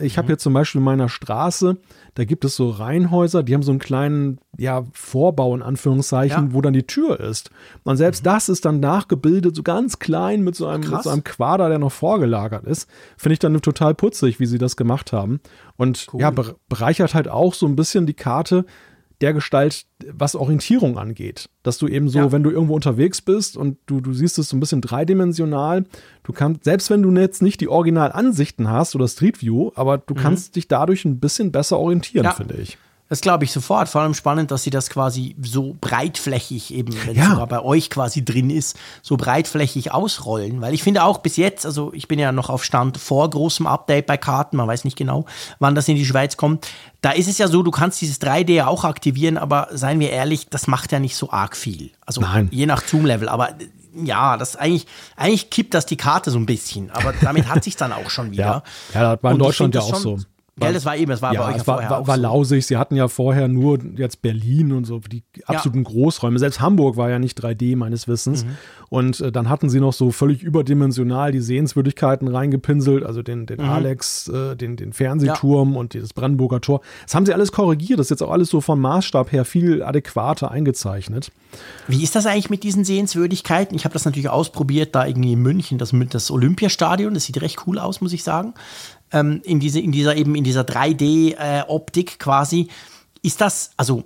Ich 0.00 0.16
mhm. 0.16 0.18
habe 0.18 0.32
jetzt 0.32 0.42
zum 0.42 0.52
Beispiel 0.52 0.80
in 0.80 0.84
meiner 0.84 1.08
Straße, 1.08 1.78
da 2.14 2.24
gibt 2.24 2.44
es 2.44 2.56
so 2.56 2.70
Reihenhäuser, 2.70 3.42
die 3.42 3.54
haben 3.54 3.62
so 3.62 3.72
einen 3.72 3.78
kleinen 3.78 4.38
ja, 4.58 4.84
Vorbau 4.92 5.54
in 5.54 5.62
Anführungszeichen, 5.62 6.48
ja. 6.48 6.52
wo 6.54 6.60
dann 6.60 6.72
die 6.72 6.86
Tür 6.86 7.20
ist. 7.20 7.50
Und 7.84 7.96
selbst 7.96 8.22
mhm. 8.22 8.30
das 8.30 8.48
ist 8.48 8.64
dann 8.64 8.80
nachgebildet, 8.80 9.56
so 9.56 9.62
ganz 9.62 9.98
klein 9.98 10.42
mit 10.42 10.54
so 10.54 10.66
einem, 10.66 10.88
mit 10.88 11.02
so 11.02 11.10
einem 11.10 11.24
Quader, 11.24 11.68
der 11.68 11.78
noch 11.78 11.92
vorgelagert 11.92 12.64
ist. 12.64 12.88
Finde 13.16 13.34
ich 13.34 13.38
dann 13.38 13.60
total 13.60 13.94
putzig, 13.94 14.40
wie 14.40 14.46
sie 14.46 14.58
das 14.58 14.76
gemacht 14.76 15.12
haben. 15.12 15.40
Und 15.76 16.08
cool. 16.12 16.20
ja, 16.20 16.32
bereichert 16.68 17.14
halt 17.14 17.28
auch 17.28 17.54
so 17.54 17.66
ein 17.66 17.76
bisschen 17.76 18.06
die 18.06 18.14
Karte 18.14 18.64
der 19.22 19.32
Gestalt, 19.32 19.86
was 20.12 20.34
Orientierung 20.34 20.98
angeht. 20.98 21.48
Dass 21.62 21.78
du 21.78 21.86
eben 21.86 22.08
so, 22.08 22.18
ja. 22.18 22.32
wenn 22.32 22.42
du 22.42 22.50
irgendwo 22.50 22.74
unterwegs 22.74 23.22
bist 23.22 23.56
und 23.56 23.78
du, 23.86 24.00
du 24.00 24.12
siehst 24.12 24.38
es 24.38 24.48
so 24.48 24.56
ein 24.56 24.60
bisschen 24.60 24.80
dreidimensional, 24.80 25.84
du 26.24 26.32
kannst, 26.32 26.64
selbst 26.64 26.90
wenn 26.90 27.02
du 27.02 27.10
jetzt 27.12 27.40
nicht 27.40 27.60
die 27.60 27.68
Originalansichten 27.68 28.68
hast 28.68 28.94
oder 28.94 29.08
Street 29.08 29.40
View, 29.40 29.70
aber 29.76 29.98
du 29.98 30.14
mhm. 30.14 30.18
kannst 30.18 30.56
dich 30.56 30.68
dadurch 30.68 31.04
ein 31.04 31.20
bisschen 31.20 31.52
besser 31.52 31.78
orientieren, 31.78 32.24
ja. 32.24 32.32
finde 32.32 32.56
ich. 32.56 32.76
Das 33.12 33.20
glaube 33.20 33.44
ich 33.44 33.52
sofort. 33.52 33.90
Vor 33.90 34.00
allem 34.00 34.14
spannend, 34.14 34.50
dass 34.50 34.62
sie 34.62 34.70
das 34.70 34.88
quasi 34.88 35.36
so 35.38 35.76
breitflächig 35.82 36.72
eben, 36.72 36.94
wenn 37.04 37.14
ja. 37.14 37.24
es 37.24 37.28
sogar 37.28 37.46
bei 37.46 37.60
euch 37.60 37.90
quasi 37.90 38.24
drin 38.24 38.48
ist, 38.48 38.74
so 39.02 39.18
breitflächig 39.18 39.92
ausrollen. 39.92 40.62
Weil 40.62 40.72
ich 40.72 40.82
finde 40.82 41.04
auch 41.04 41.18
bis 41.18 41.36
jetzt, 41.36 41.66
also 41.66 41.92
ich 41.92 42.08
bin 42.08 42.18
ja 42.18 42.32
noch 42.32 42.48
auf 42.48 42.64
Stand 42.64 42.96
vor 42.96 43.28
großem 43.28 43.66
Update 43.66 44.06
bei 44.06 44.16
Karten, 44.16 44.56
man 44.56 44.66
weiß 44.66 44.84
nicht 44.84 44.96
genau, 44.96 45.26
wann 45.58 45.74
das 45.74 45.88
in 45.88 45.96
die 45.96 46.06
Schweiz 46.06 46.38
kommt. 46.38 46.66
Da 47.02 47.10
ist 47.10 47.28
es 47.28 47.36
ja 47.36 47.48
so, 47.48 47.62
du 47.62 47.70
kannst 47.70 48.00
dieses 48.00 48.18
3D 48.18 48.50
ja 48.52 48.66
auch 48.66 48.82
aktivieren, 48.82 49.36
aber 49.36 49.68
seien 49.72 50.00
wir 50.00 50.08
ehrlich, 50.08 50.48
das 50.48 50.66
macht 50.66 50.90
ja 50.90 50.98
nicht 50.98 51.14
so 51.14 51.30
arg 51.30 51.54
viel. 51.54 51.90
Also 52.06 52.22
Nein. 52.22 52.48
je 52.50 52.64
nach 52.64 52.82
Zoom-Level. 52.82 53.28
Aber 53.28 53.50
ja, 53.94 54.38
das 54.38 54.56
eigentlich, 54.56 54.86
eigentlich 55.16 55.50
kippt 55.50 55.74
das 55.74 55.84
die 55.84 55.98
Karte 55.98 56.30
so 56.30 56.38
ein 56.38 56.46
bisschen, 56.46 56.90
aber 56.90 57.12
damit 57.20 57.46
hat 57.50 57.62
sich 57.62 57.76
dann 57.76 57.92
auch 57.92 58.08
schon 58.08 58.30
wieder. 58.30 58.42
ja, 58.42 58.62
ja 58.94 59.16
das 59.16 59.22
war 59.22 59.32
in 59.32 59.38
Deutschland 59.38 59.74
ja 59.74 59.82
auch 59.82 59.96
so. 59.96 60.18
Ja, 60.60 60.70
das 60.70 60.84
war 60.84 60.96
eben, 60.98 61.10
das 61.10 61.22
war 61.22 61.32
ja, 61.32 61.40
bei 61.40 61.54
euch 61.54 61.60
ja 61.60 61.66
war, 61.66 61.90
war, 61.90 62.06
war 62.06 62.16
so. 62.16 62.22
lausig. 62.22 62.66
Sie 62.66 62.76
hatten 62.76 62.94
ja 62.94 63.08
vorher 63.08 63.48
nur 63.48 63.78
jetzt 63.96 64.20
Berlin 64.20 64.72
und 64.72 64.84
so 64.84 64.98
die 64.98 65.22
absoluten 65.46 65.84
ja. 65.84 65.90
Großräume. 65.90 66.38
Selbst 66.38 66.60
Hamburg 66.60 66.98
war 66.98 67.08
ja 67.08 67.18
nicht 67.18 67.42
3D 67.42 67.74
meines 67.74 68.06
Wissens. 68.06 68.44
Mhm. 68.44 68.50
Und 68.90 69.20
äh, 69.22 69.32
dann 69.32 69.48
hatten 69.48 69.70
sie 69.70 69.80
noch 69.80 69.94
so 69.94 70.10
völlig 70.10 70.42
überdimensional 70.42 71.32
die 71.32 71.40
Sehenswürdigkeiten 71.40 72.28
reingepinselt, 72.28 73.02
also 73.02 73.22
den, 73.22 73.46
den 73.46 73.62
mhm. 73.62 73.70
Alex, 73.70 74.28
äh, 74.28 74.54
den, 74.54 74.76
den 74.76 74.92
Fernsehturm 74.92 75.74
und 75.74 75.94
das 75.94 76.12
Brandenburger 76.12 76.60
Tor. 76.60 76.82
Das 77.04 77.14
haben 77.14 77.24
sie 77.24 77.32
alles 77.32 77.50
korrigiert. 77.50 77.98
Das 77.98 78.06
ist 78.06 78.10
jetzt 78.10 78.22
auch 78.22 78.30
alles 78.30 78.50
so 78.50 78.60
vom 78.60 78.78
Maßstab 78.78 79.32
her 79.32 79.46
viel 79.46 79.82
adäquater 79.82 80.50
eingezeichnet. 80.50 81.32
Wie 81.88 82.02
ist 82.02 82.14
das 82.14 82.26
eigentlich 82.26 82.50
mit 82.50 82.62
diesen 82.62 82.84
Sehenswürdigkeiten? 82.84 83.74
Ich 83.74 83.86
habe 83.86 83.94
das 83.94 84.04
natürlich 84.04 84.28
ausprobiert, 84.28 84.94
da 84.94 85.06
irgendwie 85.06 85.32
in 85.32 85.40
München, 85.40 85.78
das, 85.78 85.94
das 86.10 86.30
Olympiastadion. 86.30 87.14
Das 87.14 87.24
sieht 87.24 87.40
recht 87.40 87.66
cool 87.66 87.78
aus, 87.78 88.02
muss 88.02 88.12
ich 88.12 88.22
sagen 88.22 88.52
ähm, 89.12 89.40
in, 89.44 89.60
diese, 89.60 89.80
in 89.80 89.92
dieser 89.92 90.16
eben 90.16 90.34
in 90.34 90.44
dieser 90.44 90.62
3D-Optik 90.62 92.12
äh, 92.12 92.16
quasi. 92.18 92.68
Ist 93.22 93.40
das, 93.40 93.70
also 93.76 94.04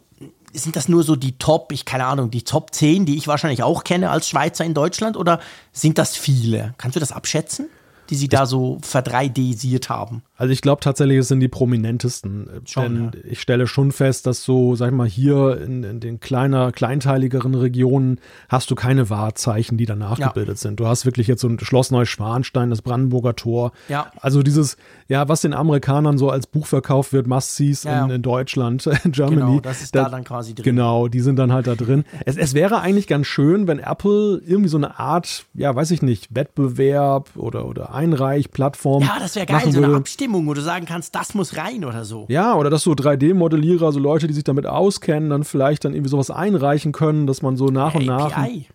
sind 0.53 0.77
das 0.77 0.89
nur 0.89 1.03
so 1.03 1.17
die 1.17 1.39
Top, 1.39 1.73
ich 1.73 1.85
keine 1.85 2.07
Ahnung, 2.07 2.31
die 2.31 2.43
Top 2.43 2.75
10, 2.75 3.07
die 3.07 3.17
ich 3.17 3.29
wahrscheinlich 3.29 3.63
auch 3.63 3.85
kenne 3.85 4.11
als 4.11 4.29
Schweizer 4.29 4.65
in 4.65 4.75
Deutschland 4.75 5.17
oder 5.17 5.41
sind 5.73 5.99
das 5.99 6.17
viele? 6.17 6.75
Kannst 6.79 6.97
du 6.97 7.01
das 7.01 7.13
abschätzen, 7.13 7.69
die 8.11 8.17
sie 8.17 8.29
da 8.29 8.47
so 8.47 8.79
verdreidesiert 8.83 9.89
haben? 9.89 10.23
Also 10.39 10.53
ich 10.53 10.61
glaube 10.61 10.83
tatsächlich, 10.83 11.19
es 11.19 11.29
sind 11.29 11.41
die 11.41 11.49
prominentesten. 11.49 12.49
Schon, 12.67 12.83
Denn 12.83 13.05
ja. 13.05 13.31
ich 13.31 13.41
stelle 13.41 13.67
schon 13.67 13.91
fest, 13.91 14.27
dass 14.27 14.45
so, 14.45 14.77
sag 14.77 14.89
ich 14.89 14.95
mal, 14.95 15.09
hier 15.09 15.61
in, 15.63 15.83
in, 15.83 16.01
den 16.01 16.21
kleiner, 16.21 16.73
kleinteiligeren 16.73 17.55
Regionen 17.55 18.21
hast 18.49 18.71
du 18.71 18.75
keine 18.75 19.09
Wahrzeichen, 19.09 19.79
die 19.79 19.87
danach 19.87 20.19
ja. 20.19 20.29
gebildet 20.29 20.59
sind. 20.59 20.79
Du 20.79 20.87
hast 20.87 21.07
wirklich 21.07 21.27
jetzt 21.27 21.41
so 21.41 21.49
ein 21.49 21.59
Schloss 21.59 21.91
Neuschwanstein, 21.91 22.69
das 22.69 22.83
Brandenburger 22.83 23.35
Tor. 23.35 23.73
Ja. 23.89 24.13
Also 24.21 24.43
dieses, 24.43 24.77
ja, 25.09 25.27
was 25.29 25.41
den 25.41 25.55
Amerikanern 25.55 26.19
so 26.19 26.29
als 26.29 26.47
Buch 26.47 26.67
verkauft 26.67 27.15
wird, 27.15 27.27
Must-Sees 27.27 27.85
ja, 27.85 28.05
in, 28.05 28.11
in, 28.11 28.23
Deutschland, 28.23 28.87
in 29.05 29.13
Germany. 29.13 29.37
Genau, 29.37 29.61
das 29.61 29.81
ist 29.81 29.95
da, 29.95 30.05
da, 30.05 30.11
dann 30.11 30.25
quasi 30.25 30.55
drin. 30.55 30.65
Genau, 30.65 31.09
die 31.09 31.21
sind 31.21 31.37
dann 31.37 31.51
halt 31.51 31.67
da 31.67 31.75
drin. 31.75 32.05
Es, 32.27 32.37
es 32.37 32.53
wäre 32.53 32.81
eigentlich 32.81 33.07
ganz 33.07 33.27
schön, 33.27 33.67
wenn 33.69 33.79
Apple 33.79 34.43
irgendwie 34.47 34.69
so 34.69 34.77
eine 34.77 34.99
Art, 34.99 35.47
ja, 35.55 35.75
weiß 35.75 35.93
ich 35.93 36.03
nicht, 36.03 36.35
Wettbewerb 36.35 37.31
oder, 37.37 37.67
oder 37.67 37.95
Einreichplattform. 37.95 39.03
Ja, 39.03 39.17
das 39.19 39.35
wäre 39.35 39.47
geil, 39.47 39.73
so 39.73 39.83
eine 39.83 39.97
Abstimmung 39.97 40.26
Bestimmung, 40.27 40.47
wo 40.47 40.55
du 40.55 40.61
sagen 40.61 40.87
kannst, 40.87 41.15
das 41.15 41.35
muss 41.35 41.57
rein 41.57 41.85
oder 41.85 42.05
so. 42.05 42.27
Ja, 42.29 42.55
oder 42.57 42.69
dass 42.69 42.83
so 42.83 42.93
3D-Modellierer, 42.93 43.93
so 43.93 44.01
Leute, 44.01 44.27
die 44.27 44.35
sich 44.35 44.45
damit 44.45 44.67
auskennen, 44.67 45.31
dann 45.31 45.45
vielleicht 45.45 45.85
dann 45.85 45.95
irgendwie 45.95 46.11
sowas 46.11 46.31
einreichen 46.31 46.91
können, 46.93 47.27
dass 47.27 47.43
man 47.43 47.57
so 47.57 47.67
nach 47.67 47.95
und 47.95 48.07
nach. 48.07 48.37
API 48.37 48.67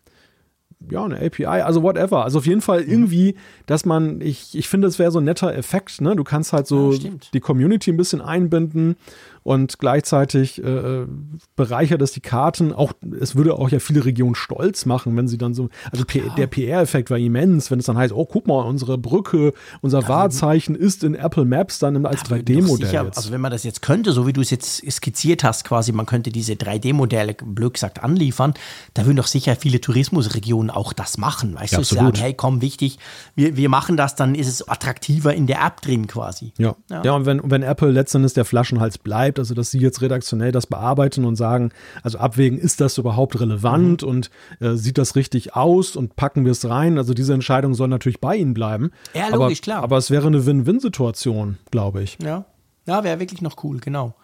ja, 0.89 1.05
eine 1.05 1.21
API, 1.21 1.45
also 1.45 1.83
whatever. 1.83 2.23
Also 2.23 2.39
auf 2.39 2.45
jeden 2.47 2.61
Fall 2.61 2.83
mhm. 2.83 2.91
irgendwie, 2.91 3.35
dass 3.65 3.85
man, 3.85 4.19
ich, 4.21 4.57
ich 4.57 4.67
finde, 4.67 4.87
es 4.87 4.97
wäre 4.97 5.11
so 5.11 5.19
ein 5.19 5.25
netter 5.25 5.53
Effekt, 5.55 6.01
ne? 6.01 6.15
Du 6.15 6.23
kannst 6.23 6.53
halt 6.53 6.65
so 6.65 6.93
ja, 6.93 7.11
die 7.33 7.39
Community 7.39 7.91
ein 7.91 7.97
bisschen 7.97 8.21
einbinden 8.21 8.95
und 9.43 9.79
gleichzeitig 9.79 10.63
äh, 10.63 11.05
bereichert 11.55 12.01
es 12.01 12.11
die 12.11 12.19
Karten. 12.19 12.73
Auch 12.73 12.93
es 13.19 13.35
würde 13.35 13.55
auch 13.55 13.69
ja 13.69 13.79
viele 13.79 14.05
Regionen 14.05 14.35
stolz 14.35 14.85
machen, 14.85 15.15
wenn 15.17 15.27
sie 15.27 15.37
dann 15.37 15.53
so, 15.53 15.69
also 15.91 16.05
Ach, 16.07 16.35
der 16.35 16.47
PR-Effekt 16.47 17.09
war 17.09 17.17
immens, 17.17 17.71
wenn 17.71 17.79
es 17.79 17.85
dann 17.85 17.97
heißt, 17.97 18.13
oh 18.13 18.25
guck 18.25 18.47
mal, 18.47 18.61
unsere 18.61 18.97
Brücke, 18.97 19.53
unser 19.81 20.07
Wahrzeichen 20.07 20.75
ist 20.75 21.03
in 21.03 21.15
Apple 21.15 21.45
Maps 21.45 21.79
dann 21.79 22.05
als 22.05 22.23
3D-Modell. 22.23 23.11
Also 23.15 23.31
wenn 23.31 23.41
man 23.41 23.51
das 23.51 23.63
jetzt 23.63 23.81
könnte, 23.81 24.11
so 24.11 24.27
wie 24.27 24.33
du 24.33 24.41
es 24.41 24.51
jetzt 24.51 24.83
skizziert 24.91 25.43
hast, 25.43 25.63
quasi, 25.63 25.91
man 25.91 26.05
könnte 26.05 26.31
diese 26.31 26.53
3D-Modelle, 26.53 27.33
blöd 27.33 27.73
gesagt, 27.73 28.03
anliefern, 28.03 28.53
da 28.93 29.05
würden 29.05 29.17
doch 29.17 29.27
sicher 29.27 29.55
viele 29.55 29.81
Tourismusregionen 29.81 30.69
auch 30.69 30.93
das 30.93 31.17
machen, 31.17 31.55
weißt 31.55 31.73
ja, 31.73 31.77
du, 31.77 31.81
absolut. 31.81 32.17
sagen, 32.17 32.17
hey 32.17 32.33
komm, 32.35 32.61
wichtig, 32.61 32.99
wir, 33.35 33.57
wir 33.57 33.69
machen 33.69 33.97
das, 33.97 34.15
dann 34.15 34.35
ist 34.35 34.47
es 34.47 34.67
attraktiver 34.67 35.33
in 35.33 35.47
der 35.47 35.65
App 35.65 35.81
drin 35.81 36.05
quasi. 36.07 36.53
Ja, 36.57 36.75
ja. 36.89 37.03
ja 37.03 37.11
und 37.13 37.25
wenn, 37.25 37.41
wenn 37.49 37.63
Apple 37.63 37.89
letztendlich 37.89 38.33
der 38.33 38.45
Flaschenhals 38.45 38.97
bleibt, 38.97 39.30
bleibt, 39.31 39.39
also 39.39 39.53
dass 39.53 39.71
sie 39.71 39.79
jetzt 39.79 40.01
redaktionell 40.01 40.51
das 40.51 40.67
bearbeiten 40.67 41.25
und 41.25 41.35
sagen, 41.35 41.71
also 42.03 42.17
abwägen, 42.17 42.59
ist 42.59 42.81
das 42.81 42.97
überhaupt 42.97 43.39
relevant 43.39 44.03
mhm. 44.03 44.09
und 44.09 44.29
äh, 44.59 44.73
sieht 44.73 44.97
das 44.97 45.15
richtig 45.15 45.55
aus 45.55 45.95
und 45.95 46.15
packen 46.15 46.45
wir 46.45 46.51
es 46.51 46.67
rein? 46.67 46.97
Also 46.97 47.13
diese 47.13 47.33
Entscheidung 47.33 47.73
soll 47.73 47.87
natürlich 47.87 48.19
bei 48.19 48.35
ihnen 48.35 48.53
bleiben. 48.53 48.91
Ja, 49.13 49.29
logisch, 49.29 49.59
aber, 49.59 49.63
klar. 49.63 49.83
Aber 49.83 49.97
es 49.97 50.11
wäre 50.11 50.27
eine 50.27 50.45
Win-Win-Situation, 50.45 51.57
glaube 51.71 52.03
ich. 52.03 52.17
Ja, 52.21 52.45
ja 52.85 53.03
wäre 53.03 53.19
wirklich 53.19 53.41
noch 53.41 53.63
cool, 53.63 53.79
genau. 53.79 54.15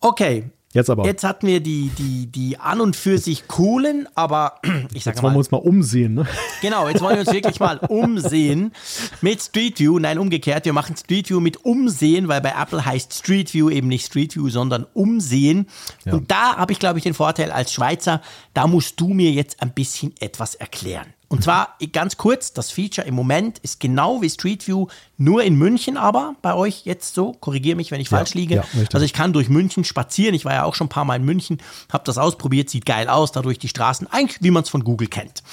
Okay, 0.00 0.50
Jetzt 0.72 0.88
aber. 0.88 1.04
Jetzt 1.04 1.24
hatten 1.24 1.48
wir 1.48 1.60
die, 1.60 1.90
die, 1.98 2.28
die 2.28 2.58
an 2.58 2.80
und 2.80 2.94
für 2.94 3.18
sich 3.18 3.48
coolen, 3.48 4.08
aber 4.14 4.60
ich 4.94 5.02
sage 5.02 5.16
mal. 5.16 5.20
Jetzt 5.20 5.22
wollen 5.22 5.34
wir 5.34 5.38
uns 5.38 5.50
mal 5.50 5.58
umsehen, 5.58 6.14
ne? 6.14 6.26
Genau, 6.62 6.88
jetzt 6.88 7.00
wollen 7.00 7.16
wir 7.16 7.20
uns 7.20 7.32
wirklich 7.32 7.58
mal 7.58 7.78
umsehen 7.88 8.72
mit 9.20 9.42
Street 9.42 9.80
View. 9.80 9.98
Nein, 9.98 10.18
umgekehrt, 10.18 10.66
wir 10.66 10.72
machen 10.72 10.96
Street 10.96 11.28
View 11.28 11.40
mit 11.40 11.64
Umsehen, 11.64 12.28
weil 12.28 12.40
bei 12.40 12.54
Apple 12.56 12.84
heißt 12.84 13.12
Street 13.14 13.52
View 13.52 13.68
eben 13.68 13.88
nicht 13.88 14.06
Street 14.06 14.36
View, 14.36 14.48
sondern 14.48 14.86
Umsehen. 14.94 15.66
Ja. 16.04 16.12
Und 16.12 16.30
da 16.30 16.56
habe 16.56 16.72
ich, 16.72 16.78
glaube 16.78 16.98
ich, 16.98 17.02
den 17.02 17.14
Vorteil 17.14 17.50
als 17.50 17.72
Schweizer, 17.72 18.22
da 18.54 18.68
musst 18.68 19.00
du 19.00 19.08
mir 19.08 19.32
jetzt 19.32 19.62
ein 19.62 19.72
bisschen 19.72 20.14
etwas 20.20 20.54
erklären. 20.54 21.06
Und 21.30 21.44
zwar 21.44 21.76
ganz 21.92 22.16
kurz, 22.16 22.52
das 22.52 22.72
Feature 22.72 23.06
im 23.06 23.14
Moment 23.14 23.60
ist 23.60 23.78
genau 23.78 24.20
wie 24.20 24.28
Street 24.28 24.66
View, 24.66 24.88
nur 25.16 25.44
in 25.44 25.54
München 25.54 25.96
aber 25.96 26.34
bei 26.42 26.54
euch 26.54 26.82
jetzt 26.86 27.14
so. 27.14 27.34
Korrigiere 27.34 27.76
mich, 27.76 27.92
wenn 27.92 28.00
ich 28.00 28.10
ja, 28.10 28.16
falsch 28.16 28.34
liege. 28.34 28.56
Ja, 28.56 28.64
also 28.92 29.06
ich 29.06 29.12
kann 29.12 29.32
durch 29.32 29.48
München 29.48 29.84
spazieren. 29.84 30.34
Ich 30.34 30.44
war 30.44 30.54
ja 30.54 30.64
auch 30.64 30.74
schon 30.74 30.86
ein 30.86 30.90
paar 30.90 31.04
Mal 31.04 31.14
in 31.14 31.24
München, 31.24 31.62
habe 31.92 32.02
das 32.04 32.18
ausprobiert, 32.18 32.68
sieht 32.68 32.84
geil 32.84 33.08
aus, 33.08 33.30
dadurch 33.30 33.60
die 33.60 33.68
Straßen, 33.68 34.08
eigentlich 34.08 34.42
wie 34.42 34.50
man 34.50 34.64
es 34.64 34.70
von 34.70 34.82
Google 34.82 35.06
kennt. 35.06 35.44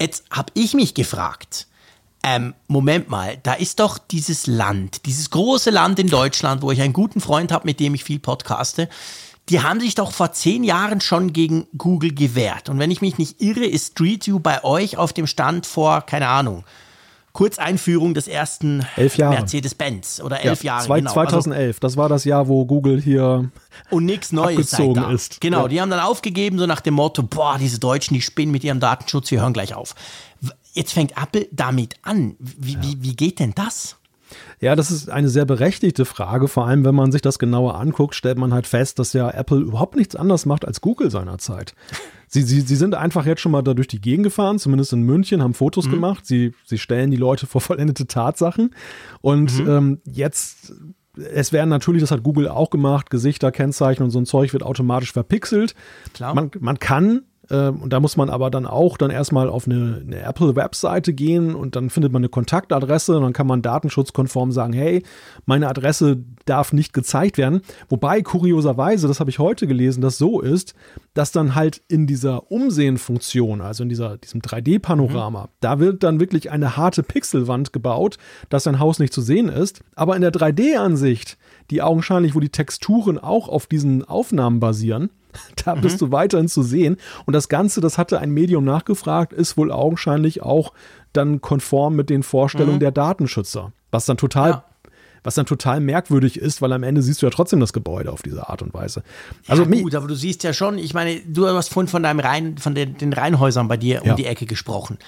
Jetzt 0.00 0.24
habe 0.30 0.52
ich 0.54 0.72
mich 0.72 0.94
gefragt, 0.94 1.66
ähm, 2.22 2.54
Moment 2.66 3.10
mal, 3.10 3.36
da 3.42 3.52
ist 3.52 3.78
doch 3.78 3.98
dieses 3.98 4.46
Land, 4.46 5.04
dieses 5.04 5.28
große 5.28 5.68
Land 5.68 5.98
in 5.98 6.08
Deutschland, 6.08 6.62
wo 6.62 6.70
ich 6.70 6.80
einen 6.80 6.94
guten 6.94 7.20
Freund 7.20 7.52
habe, 7.52 7.66
mit 7.66 7.78
dem 7.78 7.94
ich 7.94 8.04
viel 8.04 8.20
podcaste 8.20 8.88
die 9.50 9.60
haben 9.60 9.80
sich 9.80 9.94
doch 9.94 10.12
vor 10.12 10.32
zehn 10.32 10.64
Jahren 10.64 11.00
schon 11.00 11.32
gegen 11.32 11.66
Google 11.76 12.14
gewehrt. 12.14 12.68
Und 12.68 12.78
wenn 12.78 12.90
ich 12.90 13.00
mich 13.00 13.18
nicht 13.18 13.40
irre, 13.40 13.64
ist 13.64 13.92
Street 13.92 14.26
View 14.26 14.38
bei 14.38 14.62
euch 14.64 14.96
auf 14.96 15.12
dem 15.12 15.26
Stand 15.26 15.66
vor, 15.66 16.02
keine 16.02 16.28
Ahnung, 16.28 16.64
Kurzeinführung 17.32 18.14
des 18.14 18.26
ersten 18.26 18.84
Mercedes-Benz 18.96 20.20
oder 20.24 20.40
elf 20.40 20.64
ja, 20.64 20.74
Jahre. 20.74 20.86
Zwei, 20.86 20.98
genau. 20.98 21.12
2011, 21.12 21.68
also, 21.68 21.80
das 21.80 21.96
war 21.96 22.08
das 22.08 22.24
Jahr, 22.24 22.48
wo 22.48 22.64
Google 22.64 23.00
hier 23.00 23.50
und 23.90 24.04
nichts 24.04 24.32
Neues 24.32 24.72
abgezogen 24.72 25.10
ist. 25.10 25.40
Genau, 25.40 25.62
ja. 25.62 25.68
die 25.68 25.80
haben 25.80 25.90
dann 25.90 26.00
aufgegeben, 26.00 26.58
so 26.58 26.66
nach 26.66 26.80
dem 26.80 26.94
Motto, 26.94 27.22
boah, 27.22 27.56
diese 27.58 27.78
Deutschen, 27.78 28.14
die 28.14 28.22
spinnen 28.22 28.50
mit 28.50 28.64
ihrem 28.64 28.80
Datenschutz, 28.80 29.30
wir 29.30 29.40
hören 29.40 29.52
gleich 29.52 29.74
auf. 29.74 29.94
Jetzt 30.72 30.92
fängt 30.92 31.16
Apple 31.20 31.46
damit 31.52 31.96
an. 32.02 32.36
Wie, 32.38 32.74
ja. 32.74 32.82
wie, 32.82 33.02
wie 33.02 33.16
geht 33.16 33.38
denn 33.38 33.52
das? 33.54 33.96
Ja, 34.60 34.76
das 34.76 34.90
ist 34.90 35.08
eine 35.08 35.30
sehr 35.30 35.46
berechtigte 35.46 36.04
Frage. 36.04 36.46
Vor 36.46 36.66
allem, 36.66 36.84
wenn 36.84 36.94
man 36.94 37.12
sich 37.12 37.22
das 37.22 37.38
genauer 37.38 37.80
anguckt, 37.80 38.14
stellt 38.14 38.36
man 38.38 38.52
halt 38.52 38.66
fest, 38.66 38.98
dass 38.98 39.14
ja 39.14 39.30
Apple 39.30 39.58
überhaupt 39.58 39.96
nichts 39.96 40.14
anderes 40.14 40.44
macht 40.44 40.66
als 40.66 40.82
Google 40.82 41.10
seinerzeit. 41.10 41.74
Sie, 42.28 42.42
sie, 42.42 42.60
sie 42.60 42.76
sind 42.76 42.94
einfach 42.94 43.26
jetzt 43.26 43.40
schon 43.40 43.52
mal 43.52 43.62
da 43.62 43.74
durch 43.74 43.88
die 43.88 44.00
Gegend 44.00 44.24
gefahren, 44.24 44.58
zumindest 44.58 44.92
in 44.92 45.02
München, 45.02 45.42
haben 45.42 45.54
Fotos 45.54 45.86
mhm. 45.86 45.92
gemacht. 45.92 46.26
Sie, 46.26 46.52
sie 46.64 46.78
stellen 46.78 47.10
die 47.10 47.16
Leute 47.16 47.46
vor 47.46 47.60
vollendete 47.60 48.06
Tatsachen. 48.06 48.74
Und 49.22 49.58
mhm. 49.58 49.68
ähm, 49.68 50.00
jetzt 50.04 50.74
es 51.16 51.52
werden 51.52 51.68
natürlich, 51.68 52.02
das 52.02 52.10
hat 52.10 52.22
Google 52.22 52.48
auch 52.48 52.70
gemacht, 52.70 53.10
Gesichter, 53.10 53.50
Kennzeichen 53.50 54.02
und 54.02 54.10
so 54.10 54.20
ein 54.20 54.26
Zeug 54.26 54.52
wird 54.52 54.62
automatisch 54.62 55.12
verpixelt. 55.12 55.74
Klar. 56.14 56.34
Man, 56.34 56.50
man 56.60 56.78
kann 56.78 57.22
ähm, 57.50 57.82
und 57.82 57.92
da 57.92 58.00
muss 58.00 58.16
man 58.16 58.30
aber 58.30 58.50
dann 58.50 58.66
auch 58.66 58.96
dann 58.96 59.10
erstmal 59.10 59.48
auf 59.48 59.66
eine, 59.66 60.02
eine 60.06 60.22
Apple-Webseite 60.22 61.12
gehen 61.12 61.54
und 61.54 61.76
dann 61.76 61.90
findet 61.90 62.12
man 62.12 62.20
eine 62.20 62.28
Kontaktadresse 62.28 63.16
und 63.16 63.22
dann 63.22 63.32
kann 63.32 63.46
man 63.46 63.62
datenschutzkonform 63.62 64.52
sagen, 64.52 64.72
hey, 64.72 65.02
meine 65.46 65.68
Adresse 65.68 66.22
darf 66.44 66.72
nicht 66.72 66.92
gezeigt 66.92 67.38
werden. 67.38 67.62
Wobei 67.88 68.22
kurioserweise, 68.22 69.08
das 69.08 69.20
habe 69.20 69.30
ich 69.30 69.38
heute 69.38 69.66
gelesen, 69.66 70.00
das 70.00 70.18
so 70.18 70.40
ist, 70.40 70.74
dass 71.14 71.32
dann 71.32 71.54
halt 71.54 71.82
in 71.88 72.06
dieser 72.06 72.50
Umsehen-Funktion, 72.50 73.60
also 73.60 73.82
in 73.82 73.88
dieser, 73.88 74.16
diesem 74.16 74.40
3D-Panorama, 74.40 75.44
mhm. 75.44 75.48
da 75.60 75.80
wird 75.80 76.02
dann 76.02 76.20
wirklich 76.20 76.50
eine 76.50 76.76
harte 76.76 77.02
Pixelwand 77.02 77.72
gebaut, 77.72 78.18
dass 78.48 78.64
dein 78.64 78.78
Haus 78.78 78.98
nicht 78.98 79.12
zu 79.12 79.20
sehen 79.20 79.48
ist. 79.48 79.80
Aber 79.96 80.14
in 80.14 80.22
der 80.22 80.32
3D-Ansicht, 80.32 81.36
die 81.70 81.82
augenscheinlich, 81.82 82.34
wo 82.34 82.40
die 82.40 82.50
Texturen 82.50 83.18
auch 83.18 83.48
auf 83.48 83.66
diesen 83.66 84.04
Aufnahmen 84.04 84.60
basieren, 84.60 85.10
Da 85.64 85.74
mhm. 85.74 85.82
bist 85.82 86.00
du 86.00 86.10
weiterhin 86.12 86.48
zu 86.48 86.62
sehen. 86.62 86.96
Und 87.26 87.34
das 87.34 87.48
Ganze, 87.48 87.80
das 87.80 87.98
hatte 87.98 88.18
ein 88.18 88.30
Medium 88.30 88.64
nachgefragt, 88.64 89.32
ist 89.32 89.56
wohl 89.56 89.70
augenscheinlich 89.70 90.42
auch 90.42 90.72
dann 91.12 91.40
konform 91.40 91.96
mit 91.96 92.08
den 92.08 92.22
Vorstellungen 92.22 92.76
mhm. 92.76 92.80
der 92.80 92.92
Datenschützer. 92.92 93.72
Was 93.90 94.06
dann 94.06 94.16
total 94.16 94.50
ja 94.50 94.64
was 95.22 95.34
dann 95.34 95.46
total 95.46 95.80
merkwürdig 95.80 96.38
ist, 96.38 96.62
weil 96.62 96.72
am 96.72 96.82
Ende 96.82 97.02
siehst 97.02 97.22
du 97.22 97.26
ja 97.26 97.30
trotzdem 97.30 97.60
das 97.60 97.72
Gebäude 97.72 98.10
auf 98.10 98.22
diese 98.22 98.48
Art 98.48 98.62
und 98.62 98.72
Weise. 98.72 99.02
Also 99.46 99.64
ja, 99.64 99.80
gut, 99.82 99.94
aber 99.94 100.08
du 100.08 100.14
siehst 100.14 100.42
ja 100.44 100.52
schon, 100.52 100.78
ich 100.78 100.94
meine, 100.94 101.20
du 101.20 101.46
hast 101.46 101.68
vorhin 101.68 101.88
von 101.88 102.02
deinem 102.02 102.20
Reihen, 102.20 102.58
von 102.58 102.74
den, 102.74 102.96
den 102.96 103.12
Reihenhäusern 103.12 103.68
bei 103.68 103.76
dir 103.76 104.02
ja. 104.04 104.10
um 104.10 104.16
die 104.16 104.26
Ecke 104.26 104.46
gesprochen. 104.46 104.98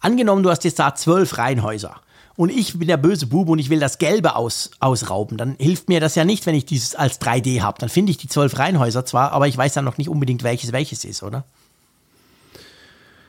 Angenommen, 0.00 0.42
du 0.42 0.50
hast 0.50 0.64
jetzt 0.64 0.78
da 0.78 0.94
zwölf 0.94 1.38
Reihenhäuser 1.38 2.00
und 2.36 2.50
ich 2.50 2.78
bin 2.78 2.88
der 2.88 2.96
böse 2.96 3.26
Bube 3.26 3.52
und 3.52 3.58
ich 3.58 3.70
will 3.70 3.80
das 3.80 3.98
Gelbe 3.98 4.36
aus, 4.36 4.70
ausrauben, 4.80 5.36
dann 5.36 5.56
hilft 5.58 5.88
mir 5.88 6.00
das 6.00 6.14
ja 6.14 6.24
nicht, 6.24 6.46
wenn 6.46 6.54
ich 6.54 6.64
dieses 6.64 6.94
als 6.94 7.20
3D 7.20 7.60
habe. 7.60 7.78
Dann 7.78 7.88
finde 7.88 8.10
ich 8.10 8.16
die 8.16 8.28
zwölf 8.28 8.58
Reihenhäuser 8.58 9.04
zwar, 9.04 9.32
aber 9.32 9.48
ich 9.48 9.56
weiß 9.56 9.74
dann 9.74 9.84
noch 9.84 9.98
nicht 9.98 10.08
unbedingt, 10.08 10.42
welches 10.42 10.72
welches 10.72 11.04
ist, 11.04 11.22
oder? 11.22 11.44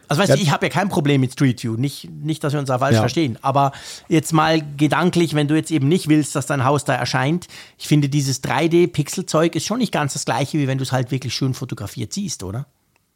Also 0.07 0.21
weißt 0.21 0.29
ja. 0.29 0.35
du, 0.35 0.41
ich 0.41 0.51
habe 0.51 0.65
ja 0.65 0.69
kein 0.69 0.89
Problem 0.89 1.21
mit 1.21 1.33
Street 1.33 1.63
View, 1.63 1.75
nicht, 1.75 2.09
nicht, 2.09 2.43
dass 2.43 2.53
wir 2.53 2.59
uns 2.59 2.67
da 2.67 2.77
falsch 2.77 2.95
ja. 2.95 2.99
verstehen, 2.99 3.39
aber 3.41 3.71
jetzt 4.09 4.31
mal 4.31 4.61
gedanklich, 4.77 5.33
wenn 5.33 5.47
du 5.47 5.55
jetzt 5.55 5.71
eben 5.71 5.87
nicht 5.87 6.07
willst, 6.07 6.35
dass 6.35 6.45
dein 6.45 6.65
Haus 6.65 6.85
da 6.85 6.93
erscheint, 6.93 7.47
ich 7.77 7.87
finde 7.87 8.09
dieses 8.09 8.43
3D-Pixelzeug 8.43 9.55
ist 9.55 9.65
schon 9.65 9.79
nicht 9.79 9.91
ganz 9.91 10.13
das 10.13 10.25
gleiche, 10.25 10.57
wie 10.59 10.67
wenn 10.67 10.77
du 10.77 10.83
es 10.83 10.91
halt 10.91 11.11
wirklich 11.11 11.33
schön 11.33 11.53
fotografiert 11.53 12.13
siehst, 12.13 12.43
oder? 12.43 12.67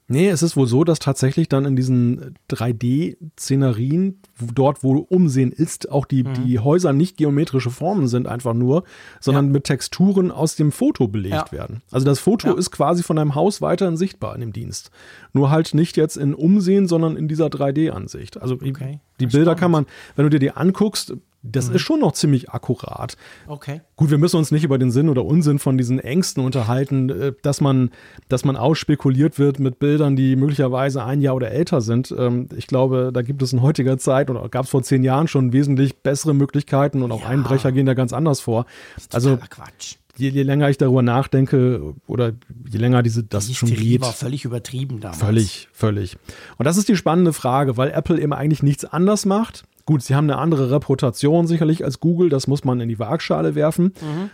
Nee, 0.09 0.29
es 0.29 0.41
ist 0.41 0.55
wohl 0.55 0.67
so, 0.67 0.85
dass 0.85 0.99
tatsächlich 0.99 1.49
dann 1.49 1.65
in 1.65 1.75
diesen 1.75 2.35
3D-Szenarien, 2.49 4.21
dort 4.55 4.81
wo 4.81 4.99
Umsehen 4.99 5.51
ist, 5.51 5.91
auch 5.91 6.05
die, 6.05 6.23
mhm. 6.23 6.33
die 6.33 6.59
Häuser 6.59 6.93
nicht 6.93 7.17
geometrische 7.17 7.71
Formen 7.71 8.07
sind 8.07 8.25
einfach 8.25 8.53
nur, 8.53 8.85
sondern 9.19 9.47
ja. 9.47 9.51
mit 9.51 9.65
Texturen 9.65 10.31
aus 10.31 10.55
dem 10.55 10.71
Foto 10.71 11.09
belegt 11.09 11.33
ja. 11.33 11.51
werden. 11.51 11.81
Also 11.91 12.05
das 12.05 12.19
Foto 12.19 12.47
ja. 12.47 12.57
ist 12.57 12.71
quasi 12.71 13.03
von 13.03 13.19
einem 13.19 13.35
Haus 13.35 13.61
weiterhin 13.61 13.97
sichtbar 13.97 14.33
in 14.33 14.39
dem 14.39 14.53
Dienst. 14.53 14.91
Nur 15.33 15.49
halt 15.49 15.73
nicht 15.73 15.97
jetzt 15.97 16.15
in 16.15 16.33
Umsehen, 16.33 16.87
sondern 16.87 17.17
in 17.17 17.27
dieser 17.27 17.47
3D-Ansicht. 17.47 18.41
Also 18.41 18.55
okay. 18.55 19.01
die 19.19 19.27
Bilder 19.27 19.55
kann 19.55 19.71
man, 19.71 19.87
wenn 20.15 20.23
du 20.23 20.29
dir 20.29 20.39
die 20.39 20.51
anguckst, 20.51 21.17
das 21.51 21.69
mhm. 21.69 21.75
ist 21.75 21.81
schon 21.81 21.99
noch 21.99 22.13
ziemlich 22.13 22.49
akkurat. 22.49 23.17
Okay. 23.47 23.81
Gut, 23.95 24.09
wir 24.09 24.17
müssen 24.17 24.37
uns 24.37 24.51
nicht 24.51 24.63
über 24.63 24.77
den 24.77 24.91
Sinn 24.91 25.09
oder 25.09 25.25
Unsinn 25.25 25.59
von 25.59 25.77
diesen 25.77 25.99
Ängsten 25.99 26.43
unterhalten, 26.43 27.09
äh, 27.09 27.33
dass 27.41 27.61
man, 27.61 27.91
dass 28.27 28.45
man 28.45 28.55
ausspekuliert 28.55 29.39
wird 29.39 29.59
mit 29.59 29.79
Bildern, 29.79 30.15
die 30.15 30.35
möglicherweise 30.35 31.03
ein 31.03 31.21
Jahr 31.21 31.35
oder 31.35 31.51
älter 31.51 31.81
sind. 31.81 32.13
Ähm, 32.17 32.49
ich 32.55 32.67
glaube, 32.67 33.11
da 33.13 33.21
gibt 33.21 33.41
es 33.41 33.53
in 33.53 33.61
heutiger 33.61 33.97
Zeit 33.97 34.29
oder 34.29 34.47
gab 34.49 34.65
es 34.65 34.69
vor 34.71 34.83
zehn 34.83 35.03
Jahren 35.03 35.27
schon 35.27 35.53
wesentlich 35.53 35.97
bessere 35.97 36.33
Möglichkeiten 36.33 37.01
und 37.01 37.11
auch 37.11 37.21
ja. 37.21 37.27
Einbrecher 37.27 37.71
gehen 37.71 37.85
da 37.85 37.93
ganz 37.93 38.13
anders 38.13 38.39
vor. 38.39 38.65
also 39.11 39.37
Quatsch. 39.49 39.95
Je, 40.17 40.29
je, 40.29 40.41
länger 40.41 40.67
ich 40.67 40.79
darüber 40.79 41.03
nachdenke 41.03 41.93
oder 42.07 42.33
je 42.67 42.79
länger 42.79 43.03
diese 43.03 43.23
das 43.23 43.45
die 43.45 43.53
schon 43.53 43.69
geht. 43.69 44.01
war 44.01 44.13
völlig 44.13 44.45
übertrieben 44.45 44.99
damals. 44.99 45.19
Völlig, 45.19 45.69
völlig. 45.71 46.17
Und 46.57 46.65
das 46.65 46.77
ist 46.77 46.89
die 46.89 46.95
spannende 46.95 47.33
Frage, 47.33 47.77
weil 47.77 47.91
Apple 47.91 48.19
eben 48.19 48.33
eigentlich 48.33 48.63
nichts 48.63 48.83
anders 48.83 49.27
macht 49.27 49.63
Gut, 49.87 50.03
sie 50.03 50.15
haben 50.15 50.29
eine 50.29 50.37
andere 50.37 50.69
Reputation 50.69 51.47
sicherlich 51.47 51.85
als 51.85 52.01
Google, 52.01 52.27
das 52.27 52.45
muss 52.45 52.65
man 52.65 52.81
in 52.81 52.89
die 52.89 52.99
Waagschale 52.99 53.55
werfen. 53.55 53.93
Mhm. 54.01 54.29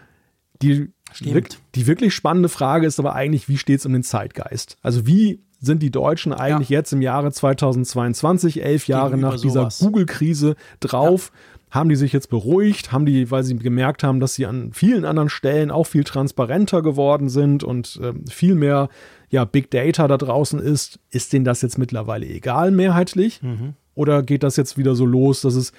Die, 0.63 0.89
die 1.75 1.87
wirklich 1.87 2.15
spannende 2.15 2.49
Frage 2.49 2.87
ist 2.87 2.99
aber 2.99 3.13
eigentlich, 3.13 3.47
wie 3.49 3.59
steht 3.59 3.79
es 3.79 3.85
um 3.85 3.93
den 3.93 4.01
Zeitgeist? 4.01 4.77
Also 4.81 5.05
wie 5.05 5.43
sind 5.59 5.83
die 5.83 5.91
Deutschen 5.91 6.33
eigentlich 6.33 6.69
ja. 6.69 6.79
jetzt 6.79 6.91
im 6.91 7.03
Jahre 7.03 7.31
2022, 7.31 8.63
elf 8.63 8.87
Jahre 8.87 9.11
Gegenüber 9.11 9.31
nach 9.31 9.39
dieser 9.39 9.69
Google-Krise 9.79 10.55
drauf? 10.79 11.31
Ja. 11.31 11.39
Haben 11.79 11.89
die 11.89 11.97
sich 11.97 12.13
jetzt 12.13 12.31
beruhigt? 12.31 12.91
Haben 12.91 13.05
die, 13.05 13.29
weil 13.29 13.43
sie 13.43 13.55
gemerkt 13.55 14.03
haben, 14.03 14.19
dass 14.19 14.33
sie 14.33 14.47
an 14.47 14.73
vielen 14.73 15.05
anderen 15.05 15.29
Stellen 15.29 15.69
auch 15.69 15.85
viel 15.85 16.03
transparenter 16.03 16.81
geworden 16.81 17.29
sind 17.29 17.63
und 17.63 17.99
äh, 18.01 18.13
viel 18.27 18.55
mehr 18.55 18.89
ja, 19.29 19.45
Big 19.45 19.69
Data 19.69 20.07
da 20.07 20.17
draußen 20.17 20.59
ist? 20.59 20.99
Ist 21.11 21.31
denen 21.31 21.45
das 21.45 21.61
jetzt 21.61 21.77
mittlerweile 21.77 22.25
egal, 22.25 22.71
mehrheitlich? 22.71 23.43
Mhm. 23.43 23.75
Oder 23.95 24.23
geht 24.23 24.43
das 24.43 24.56
jetzt 24.56 24.77
wieder 24.77 24.95
so 24.95 25.06
los, 25.06 25.41
dass 25.41 25.56
es, 25.56 25.71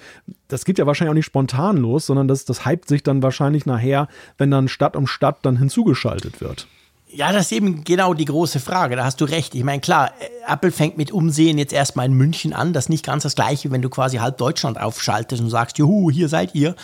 das 0.47 0.63
geht 0.63 0.77
ja 0.77 0.85
wahrscheinlich 0.85 1.11
auch 1.11 1.15
nicht 1.15 1.25
spontan 1.25 1.77
los, 1.77 2.05
sondern 2.05 2.27
das, 2.27 2.45
das 2.45 2.65
hypt 2.65 2.87
sich 2.87 3.03
dann 3.03 3.21
wahrscheinlich 3.21 3.65
nachher, 3.65 4.07
wenn 4.37 4.51
dann 4.51 4.67
Stadt 4.67 4.95
um 4.95 5.07
Stadt 5.07 5.39
dann 5.41 5.57
hinzugeschaltet 5.57 6.39
wird. 6.39 6.67
Ja, 7.15 7.31
das 7.31 7.45
ist 7.45 7.51
eben 7.53 7.83
genau 7.83 8.13
die 8.13 8.25
große 8.25 8.59
Frage. 8.59 8.95
Da 8.95 9.05
hast 9.05 9.21
du 9.21 9.25
recht. 9.25 9.55
Ich 9.55 9.63
meine, 9.63 9.79
klar, 9.79 10.11
Apple 10.47 10.71
fängt 10.71 10.97
mit 10.97 11.11
Umsehen 11.11 11.57
jetzt 11.57 11.71
erstmal 11.71 12.07
in 12.07 12.13
München 12.13 12.51
an. 12.51 12.73
Das 12.73 12.85
ist 12.85 12.89
nicht 12.89 13.05
ganz 13.05 13.23
das 13.23 13.35
Gleiche, 13.35 13.71
wenn 13.71 13.81
du 13.81 13.89
quasi 13.89 14.17
halb 14.17 14.37
Deutschland 14.37 14.79
aufschaltest 14.79 15.41
und 15.41 15.49
sagst, 15.49 15.77
juhu, 15.77 16.11
hier 16.11 16.27
seid 16.27 16.55
ihr. 16.55 16.75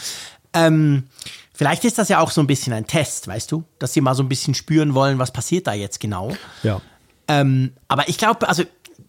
Ähm, 0.54 1.04
vielleicht 1.54 1.84
ist 1.86 1.98
das 1.98 2.08
ja 2.08 2.20
auch 2.20 2.32
so 2.32 2.40
ein 2.40 2.48
bisschen 2.48 2.72
ein 2.72 2.88
Test, 2.88 3.28
weißt 3.28 3.52
du? 3.52 3.64
Dass 3.80 3.94
sie 3.94 4.02
mal 4.02 4.16
so 4.16 4.24
ein 4.24 4.30
bisschen 4.30 4.54
spüren 4.54 4.94
wollen, 4.94 5.20
was 5.20 5.32
passiert 5.32 5.68
da 5.68 5.74
jetzt 5.74 6.00
genau. 6.00 6.34
Ja. 6.64 6.82
Ähm, 7.28 7.74
aber 7.88 8.08
ich 8.08 8.18
glaube, 8.18 8.48
also 8.48 8.64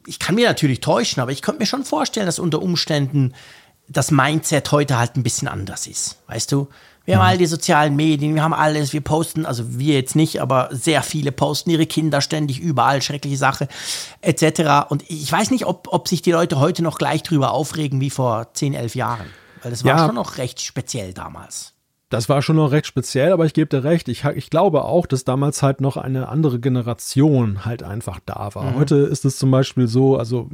ich 0.07 0.19
kann 0.19 0.35
mir 0.35 0.49
natürlich 0.49 0.81
täuschen, 0.81 1.23
aber 1.23 1.33
ich 1.33 1.43
könnte 1.43 1.61
mir 1.61 1.67
schon 1.67 1.85
vorstellen, 1.85 2.27
dass 2.27 2.39
unter 2.39 2.63
Umständen 2.63 3.35
das 3.89 4.11
Mindset 4.11 4.73
heute 4.73 4.99
halt 4.99 5.17
ein 5.17 5.23
bisschen 5.23 5.49
anders 5.49 5.87
ist. 5.87 6.19
Weißt 6.27 6.51
du? 6.53 6.69
Wir 7.05 7.17
haben 7.17 7.27
all 7.27 7.39
die 7.39 7.47
sozialen 7.47 7.97
Medien, 7.97 8.37
wir 8.37 8.45
haben 8.45 8.55
alles, 8.55 8.93
wir 8.93 9.01
posten, 9.01 9.45
also 9.45 9.77
wir 9.77 9.95
jetzt 9.95 10.15
nicht, 10.15 10.41
aber 10.41 10.69
sehr 10.71 11.03
viele 11.03 11.33
posten 11.33 11.71
ihre 11.71 11.87
Kinder 11.87 12.21
ständig 12.21 12.61
überall, 12.61 13.03
schreckliche 13.03 13.37
Sache, 13.37 13.67
etc. 14.21 14.89
Und 14.89 15.03
ich 15.11 15.31
weiß 15.31 15.51
nicht, 15.51 15.67
ob, 15.67 15.89
ob 15.91 16.07
sich 16.07 16.23
die 16.23 16.31
Leute 16.31 16.61
heute 16.61 16.83
noch 16.85 16.99
gleich 16.99 17.25
drüber 17.25 17.51
aufregen 17.53 18.01
wie 18.01 18.11
vor 18.11 18.55
10, 18.55 18.75
11 18.75 18.95
Jahren. 18.95 19.27
Weil 19.63 19.73
das 19.73 19.85
war 19.85 19.97
ja. 19.97 20.07
schon 20.07 20.15
noch 20.15 20.39
recht 20.39 20.61
speziell 20.61 21.13
damals. 21.13 21.73
Das 22.13 22.29
war 22.29 22.43
schon 22.43 22.57
noch 22.57 22.73
recht 22.73 22.87
speziell, 22.87 23.33
aber 23.33 23.47
ich 23.47 23.55
gebe 23.55 23.71
dir 23.71 23.85
recht. 23.85 24.07
Ich, 24.09 24.23
ich 24.25 24.51
glaube 24.51 24.85
auch, 24.85 25.07
dass 25.07 25.25
damals 25.25 25.63
halt 25.63 25.81
noch 25.81 25.97
eine 25.97 26.29
andere 26.29 26.61
Generation 26.61 27.65
halt 27.65 27.83
einfach 27.83 28.21
da 28.27 28.51
war. 28.53 28.73
Mhm. 28.73 28.75
Heute 28.75 28.97
ist 28.97 29.25
es 29.25 29.39
zum 29.39 29.51
Beispiel 29.51 29.87
so, 29.87 30.19
also 30.19 30.51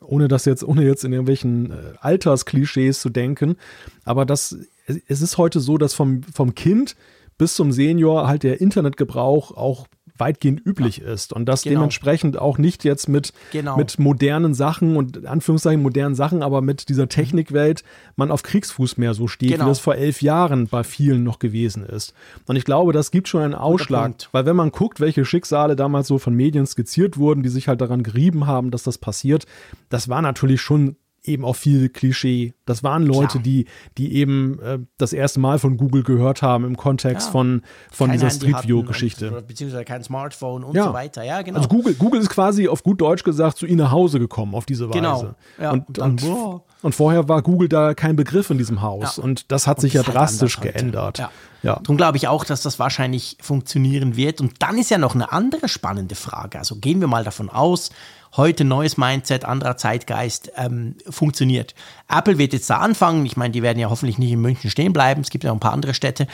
ohne 0.00 0.28
das 0.28 0.44
jetzt, 0.44 0.62
ohne 0.62 0.84
jetzt 0.84 1.02
in 1.02 1.12
irgendwelchen 1.12 1.72
äh, 1.72 1.74
Altersklischees 2.00 3.00
zu 3.00 3.10
denken, 3.10 3.56
aber 4.04 4.24
das, 4.24 4.56
es 4.86 5.20
ist 5.20 5.36
heute 5.36 5.58
so, 5.58 5.78
dass 5.78 5.94
vom, 5.94 6.22
vom 6.22 6.54
Kind 6.54 6.94
bis 7.38 7.54
zum 7.54 7.72
Senior 7.72 8.28
halt 8.28 8.44
der 8.44 8.60
Internetgebrauch 8.60 9.56
auch 9.56 9.88
weitgehend 10.20 10.64
üblich 10.64 10.98
ja. 10.98 11.12
ist 11.12 11.32
und 11.32 11.46
das 11.46 11.62
genau. 11.62 11.76
dementsprechend 11.76 12.38
auch 12.38 12.58
nicht 12.58 12.84
jetzt 12.84 13.08
mit, 13.08 13.32
genau. 13.52 13.76
mit 13.76 13.98
modernen 13.98 14.54
Sachen 14.54 14.96
und 14.96 15.26
Anführungszeichen 15.26 15.82
modernen 15.82 16.14
Sachen, 16.14 16.42
aber 16.42 16.60
mit 16.60 16.88
dieser 16.88 17.08
Technikwelt 17.08 17.82
man 18.16 18.30
auf 18.30 18.42
Kriegsfuß 18.42 18.98
mehr 18.98 19.14
so 19.14 19.26
steht, 19.26 19.52
genau. 19.52 19.64
wie 19.64 19.68
das 19.68 19.80
vor 19.80 19.94
elf 19.94 20.22
Jahren 20.22 20.68
bei 20.68 20.84
vielen 20.84 21.24
noch 21.24 21.38
gewesen 21.38 21.84
ist. 21.84 22.14
Und 22.46 22.56
ich 22.56 22.64
glaube, 22.64 22.92
das 22.92 23.10
gibt 23.10 23.28
schon 23.28 23.42
einen 23.42 23.54
Ausschlag, 23.54 24.14
weil 24.32 24.46
wenn 24.46 24.56
man 24.56 24.70
guckt, 24.70 25.00
welche 25.00 25.24
Schicksale 25.24 25.76
damals 25.76 26.06
so 26.06 26.18
von 26.18 26.34
Medien 26.34 26.66
skizziert 26.66 27.16
wurden, 27.16 27.42
die 27.42 27.48
sich 27.48 27.68
halt 27.68 27.80
daran 27.80 28.02
gerieben 28.02 28.46
haben, 28.46 28.70
dass 28.70 28.82
das 28.82 28.98
passiert, 28.98 29.46
das 29.88 30.08
war 30.08 30.22
natürlich 30.22 30.60
schon 30.60 30.96
eben 31.24 31.44
auch 31.44 31.56
viel 31.56 31.88
Klischee. 31.88 32.54
Das 32.66 32.82
waren 32.82 33.04
Leute, 33.04 33.32
Klar. 33.32 33.42
die, 33.42 33.66
die 33.98 34.14
eben 34.14 34.58
äh, 34.60 34.78
das 34.96 35.12
erste 35.12 35.40
Mal 35.40 35.58
von 35.58 35.76
Google 35.76 36.02
gehört 36.02 36.42
haben 36.42 36.64
im 36.64 36.76
Kontext 36.76 37.28
ja. 37.28 37.32
von, 37.32 37.62
von 37.90 38.10
dieser 38.10 38.30
Street 38.30 38.66
View-Geschichte. 38.66 39.42
Beziehungsweise 39.46 39.84
kein 39.84 40.02
Smartphone 40.02 40.64
und 40.64 40.74
ja. 40.74 40.84
so 40.84 40.92
weiter. 40.92 41.22
Ja, 41.22 41.42
genau. 41.42 41.58
Also 41.58 41.68
Google, 41.68 41.94
Google 41.94 42.20
ist 42.20 42.30
quasi 42.30 42.68
auf 42.68 42.82
gut 42.82 43.00
Deutsch 43.00 43.24
gesagt 43.24 43.58
zu 43.58 43.66
ihnen 43.66 43.78
nach 43.78 43.90
Hause 43.90 44.18
gekommen 44.18 44.54
auf 44.54 44.66
diese 44.66 44.88
genau. 44.88 45.16
Weise. 45.16 45.34
Genau. 45.56 45.68
Ja, 45.68 45.70
und, 45.72 45.88
und, 45.88 45.98
dann, 45.98 46.18
und, 46.18 46.62
und, 46.82 46.94
vorher 46.94 47.28
war 47.28 47.42
Google 47.42 47.68
da 47.68 47.94
kein 47.94 48.16
Begriff 48.16 48.50
in 48.50 48.58
diesem 48.58 48.82
Haus. 48.82 49.18
Und 49.18 49.52
das 49.52 49.66
hat 49.66 49.80
sich 49.80 49.92
ja 49.92 50.02
drastisch 50.02 50.60
geändert. 50.60 51.18
Ja. 51.18 51.30
Ja. 51.62 51.74
Darum 51.74 51.96
glaube 51.96 52.16
ich 52.16 52.26
auch, 52.26 52.44
dass 52.44 52.62
das 52.62 52.78
wahrscheinlich 52.78 53.36
funktionieren 53.40 54.16
wird. 54.16 54.40
Und 54.40 54.62
dann 54.62 54.78
ist 54.78 54.90
ja 54.90 54.98
noch 54.98 55.14
eine 55.14 55.30
andere 55.32 55.68
spannende 55.68 56.14
Frage. 56.14 56.58
Also 56.58 56.76
gehen 56.76 57.00
wir 57.00 57.08
mal 57.08 57.24
davon 57.24 57.50
aus, 57.50 57.90
heute 58.36 58.64
neues 58.64 58.96
Mindset, 58.96 59.44
anderer 59.44 59.76
Zeitgeist 59.76 60.52
ähm, 60.56 60.96
funktioniert. 61.08 61.74
Apple 62.08 62.38
wird 62.38 62.52
jetzt 62.52 62.70
da 62.70 62.78
anfangen. 62.78 63.26
Ich 63.26 63.36
meine, 63.36 63.52
die 63.52 63.62
werden 63.62 63.78
ja 63.78 63.90
hoffentlich 63.90 64.18
nicht 64.18 64.32
in 64.32 64.40
München 64.40 64.70
stehen 64.70 64.92
bleiben. 64.92 65.20
Es 65.22 65.30
gibt 65.30 65.44
ja 65.44 65.50
noch 65.50 65.56
ein 65.56 65.60
paar 65.60 65.72
andere 65.72 65.94
Städte. 65.94 66.26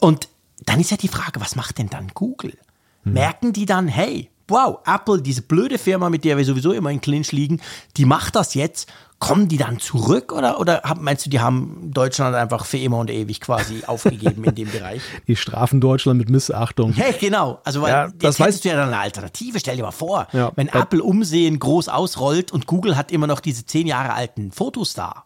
Und 0.00 0.28
dann 0.64 0.80
ist 0.80 0.90
ja 0.90 0.96
die 0.96 1.08
Frage, 1.08 1.40
was 1.40 1.56
macht 1.56 1.78
denn 1.78 1.88
dann 1.88 2.08
Google? 2.14 2.54
Hm. 3.04 3.12
Merken 3.12 3.52
die 3.52 3.66
dann, 3.66 3.88
hey, 3.88 4.30
wow, 4.48 4.78
Apple, 4.86 5.22
diese 5.22 5.42
blöde 5.42 5.78
Firma, 5.78 6.10
mit 6.10 6.24
der 6.24 6.36
wir 6.36 6.44
sowieso 6.44 6.72
immer 6.72 6.90
in 6.90 7.00
Clinch 7.00 7.32
liegen, 7.32 7.60
die 7.96 8.04
macht 8.04 8.36
das 8.36 8.54
jetzt 8.54 8.92
Kommen 9.18 9.48
die 9.48 9.56
dann 9.56 9.78
zurück 9.78 10.32
oder, 10.32 10.60
oder 10.60 10.82
meinst 11.00 11.24
du, 11.24 11.30
die 11.30 11.40
haben 11.40 11.90
Deutschland 11.92 12.34
einfach 12.34 12.66
für 12.66 12.78
immer 12.78 12.98
und 12.98 13.10
ewig 13.10 13.40
quasi 13.40 13.82
aufgegeben 13.86 14.44
in 14.44 14.54
dem 14.54 14.70
Bereich? 14.70 15.02
Die 15.26 15.36
strafen 15.36 15.80
Deutschland 15.80 16.18
mit 16.18 16.28
Missachtung. 16.28 16.94
Ja, 16.94 17.06
genau. 17.18 17.60
Also 17.64 17.82
weil 17.82 17.90
ja, 17.90 18.08
das 18.08 18.38
weißt 18.38 18.64
du 18.64 18.68
ja 18.68 18.76
dann 18.76 18.88
eine 18.88 18.98
Alternative. 18.98 19.58
Stell 19.60 19.76
dir 19.76 19.82
mal 19.82 19.90
vor, 19.90 20.28
ja, 20.32 20.52
wenn 20.56 20.68
Apple 20.68 21.02
Umsehen 21.02 21.58
groß 21.58 21.88
ausrollt 21.88 22.52
und 22.52 22.66
Google 22.66 22.96
hat 22.96 23.12
immer 23.12 23.26
noch 23.26 23.40
diese 23.40 23.64
zehn 23.64 23.86
Jahre 23.86 24.14
alten 24.14 24.52
Fotos 24.52 24.94
da. 24.94 25.25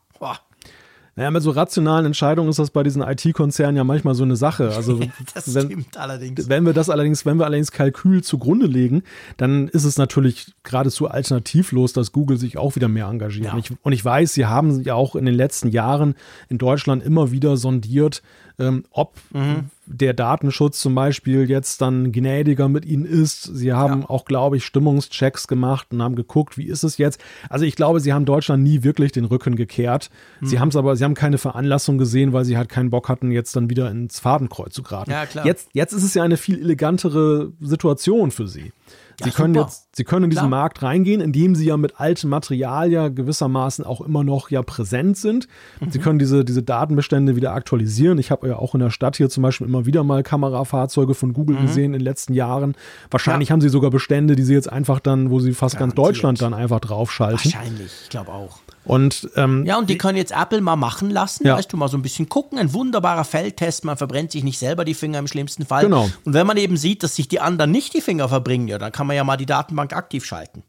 Naja, 1.20 1.32
mit 1.32 1.42
so 1.42 1.50
rationalen 1.50 2.06
Entscheidungen 2.06 2.48
ist 2.48 2.58
das 2.58 2.70
bei 2.70 2.82
diesen 2.82 3.02
IT-Konzernen 3.02 3.76
ja 3.76 3.84
manchmal 3.84 4.14
so 4.14 4.22
eine 4.22 4.36
Sache. 4.36 4.72
Also 4.80 4.98
das 5.34 5.54
wenn, 5.54 5.66
stimmt 5.66 5.98
allerdings. 5.98 6.48
Wenn 6.48 6.64
wir 6.64 6.72
das 6.72 6.88
allerdings, 6.88 7.26
wenn 7.26 7.36
wir 7.36 7.44
allerdings 7.44 7.72
Kalkül 7.72 8.24
zugrunde 8.24 8.66
legen, 8.66 9.02
dann 9.36 9.68
ist 9.68 9.84
es 9.84 9.98
natürlich 9.98 10.54
geradezu 10.62 11.08
alternativlos, 11.08 11.92
dass 11.92 12.12
Google 12.12 12.38
sich 12.38 12.56
auch 12.56 12.76
wieder 12.76 12.88
mehr 12.88 13.08
engagiert. 13.08 13.48
Ja. 13.48 13.52
Und, 13.52 13.58
ich, 13.58 13.76
und 13.82 13.92
ich 13.92 14.02
weiß, 14.02 14.32
sie 14.32 14.46
haben 14.46 14.80
ja 14.82 14.94
auch 14.94 15.14
in 15.14 15.26
den 15.26 15.34
letzten 15.34 15.68
Jahren 15.68 16.14
in 16.48 16.56
Deutschland 16.56 17.04
immer 17.04 17.30
wieder 17.30 17.58
sondiert, 17.58 18.22
ähm, 18.60 18.84
ob 18.90 19.14
mhm. 19.32 19.70
der 19.86 20.12
Datenschutz 20.14 20.80
zum 20.80 20.94
Beispiel 20.94 21.48
jetzt 21.48 21.80
dann 21.80 22.12
gnädiger 22.12 22.68
mit 22.68 22.84
ihnen 22.84 23.04
ist. 23.04 23.42
Sie 23.42 23.72
haben 23.72 24.02
ja. 24.02 24.10
auch, 24.10 24.24
glaube 24.24 24.56
ich, 24.56 24.64
Stimmungschecks 24.64 25.48
gemacht 25.48 25.88
und 25.90 26.02
haben 26.02 26.14
geguckt, 26.14 26.58
wie 26.58 26.66
ist 26.66 26.82
es 26.82 26.98
jetzt. 26.98 27.20
Also 27.48 27.64
ich 27.64 27.74
glaube, 27.74 28.00
sie 28.00 28.12
haben 28.12 28.24
Deutschland 28.24 28.62
nie 28.62 28.82
wirklich 28.82 29.12
den 29.12 29.24
Rücken 29.24 29.56
gekehrt. 29.56 30.10
Mhm. 30.40 30.46
Sie 30.46 30.60
haben 30.60 30.68
es 30.68 30.76
aber, 30.76 30.94
sie 30.96 31.04
haben 31.04 31.14
keine 31.14 31.38
Veranlassung 31.38 31.98
gesehen, 31.98 32.32
weil 32.32 32.44
sie 32.44 32.56
halt 32.56 32.68
keinen 32.68 32.90
Bock 32.90 33.08
hatten, 33.08 33.30
jetzt 33.30 33.56
dann 33.56 33.70
wieder 33.70 33.90
ins 33.90 34.20
Fadenkreuz 34.20 34.74
zu 34.74 34.82
geraten. 34.82 35.10
Ja, 35.10 35.26
klar. 35.26 35.46
Jetzt, 35.46 35.70
jetzt 35.72 35.92
ist 35.92 36.04
es 36.04 36.14
ja 36.14 36.22
eine 36.22 36.36
viel 36.36 36.60
elegantere 36.60 37.52
Situation 37.60 38.30
für 38.30 38.46
sie. 38.46 38.72
Ja, 39.20 39.26
sie 39.26 39.32
können 39.32 39.54
super. 39.54 39.66
jetzt, 39.66 39.96
sie 39.96 40.04
können 40.04 40.24
in 40.24 40.30
diesen 40.30 40.48
Klar. 40.48 40.60
Markt 40.60 40.82
reingehen, 40.82 41.20
indem 41.20 41.54
sie 41.54 41.66
ja 41.66 41.76
mit 41.76 42.00
altem 42.00 42.30
Material 42.30 42.90
ja 42.90 43.08
gewissermaßen 43.08 43.84
auch 43.84 44.00
immer 44.00 44.24
noch 44.24 44.50
ja 44.50 44.62
präsent 44.62 45.16
sind. 45.16 45.48
Mhm. 45.80 45.90
Sie 45.90 45.98
können 45.98 46.18
diese, 46.18 46.44
diese 46.44 46.62
Datenbestände 46.62 47.36
wieder 47.36 47.52
aktualisieren. 47.52 48.18
Ich 48.18 48.30
habe 48.30 48.48
ja 48.48 48.56
auch 48.56 48.74
in 48.74 48.80
der 48.80 48.90
Stadt 48.90 49.16
hier 49.16 49.30
zum 49.30 49.42
Beispiel 49.42 49.66
immer 49.66 49.86
wieder 49.86 50.04
mal 50.04 50.22
Kamerafahrzeuge 50.22 51.14
von 51.14 51.32
Google 51.32 51.56
mhm. 51.56 51.62
gesehen 51.62 51.84
in 51.86 51.92
den 51.92 52.02
letzten 52.02 52.34
Jahren. 52.34 52.74
Wahrscheinlich 53.10 53.48
ja. 53.48 53.52
haben 53.52 53.60
sie 53.60 53.68
sogar 53.68 53.90
Bestände, 53.90 54.36
die 54.36 54.42
sie 54.42 54.54
jetzt 54.54 54.70
einfach 54.70 55.00
dann, 55.00 55.30
wo 55.30 55.40
sie 55.40 55.52
fast 55.52 55.76
Garantiert. 55.76 55.96
ganz 55.96 56.06
Deutschland 56.06 56.42
dann 56.42 56.54
einfach 56.54 56.80
draufschalten. 56.80 57.44
Wahrscheinlich, 57.44 57.92
ich 58.04 58.08
glaube 58.10 58.32
auch. 58.32 58.58
Und, 58.90 59.30
ähm, 59.36 59.64
ja, 59.66 59.78
und 59.78 59.88
die 59.88 59.96
können 59.96 60.18
jetzt 60.18 60.32
Apple 60.32 60.60
mal 60.60 60.74
machen 60.74 61.10
lassen, 61.10 61.46
ja. 61.46 61.56
weißt 61.56 61.72
du, 61.72 61.76
mal 61.76 61.86
so 61.86 61.96
ein 61.96 62.02
bisschen 62.02 62.28
gucken. 62.28 62.58
Ein 62.58 62.72
wunderbarer 62.72 63.22
Feldtest, 63.22 63.84
man 63.84 63.96
verbrennt 63.96 64.32
sich 64.32 64.42
nicht 64.42 64.58
selber 64.58 64.84
die 64.84 64.94
Finger 64.94 65.20
im 65.20 65.28
schlimmsten 65.28 65.64
Fall. 65.64 65.84
Genau. 65.84 66.10
Und 66.24 66.34
wenn 66.34 66.44
man 66.44 66.56
eben 66.56 66.76
sieht, 66.76 67.04
dass 67.04 67.14
sich 67.14 67.28
die 67.28 67.38
anderen 67.38 67.70
nicht 67.70 67.94
die 67.94 68.00
Finger 68.00 68.28
verbringen, 68.28 68.66
ja, 68.66 68.78
dann 68.78 68.90
kann 68.90 69.06
man 69.06 69.14
ja 69.14 69.22
mal 69.22 69.36
die 69.36 69.46
Datenbank 69.46 69.92
aktiv 69.92 70.24
schalten. 70.24 70.64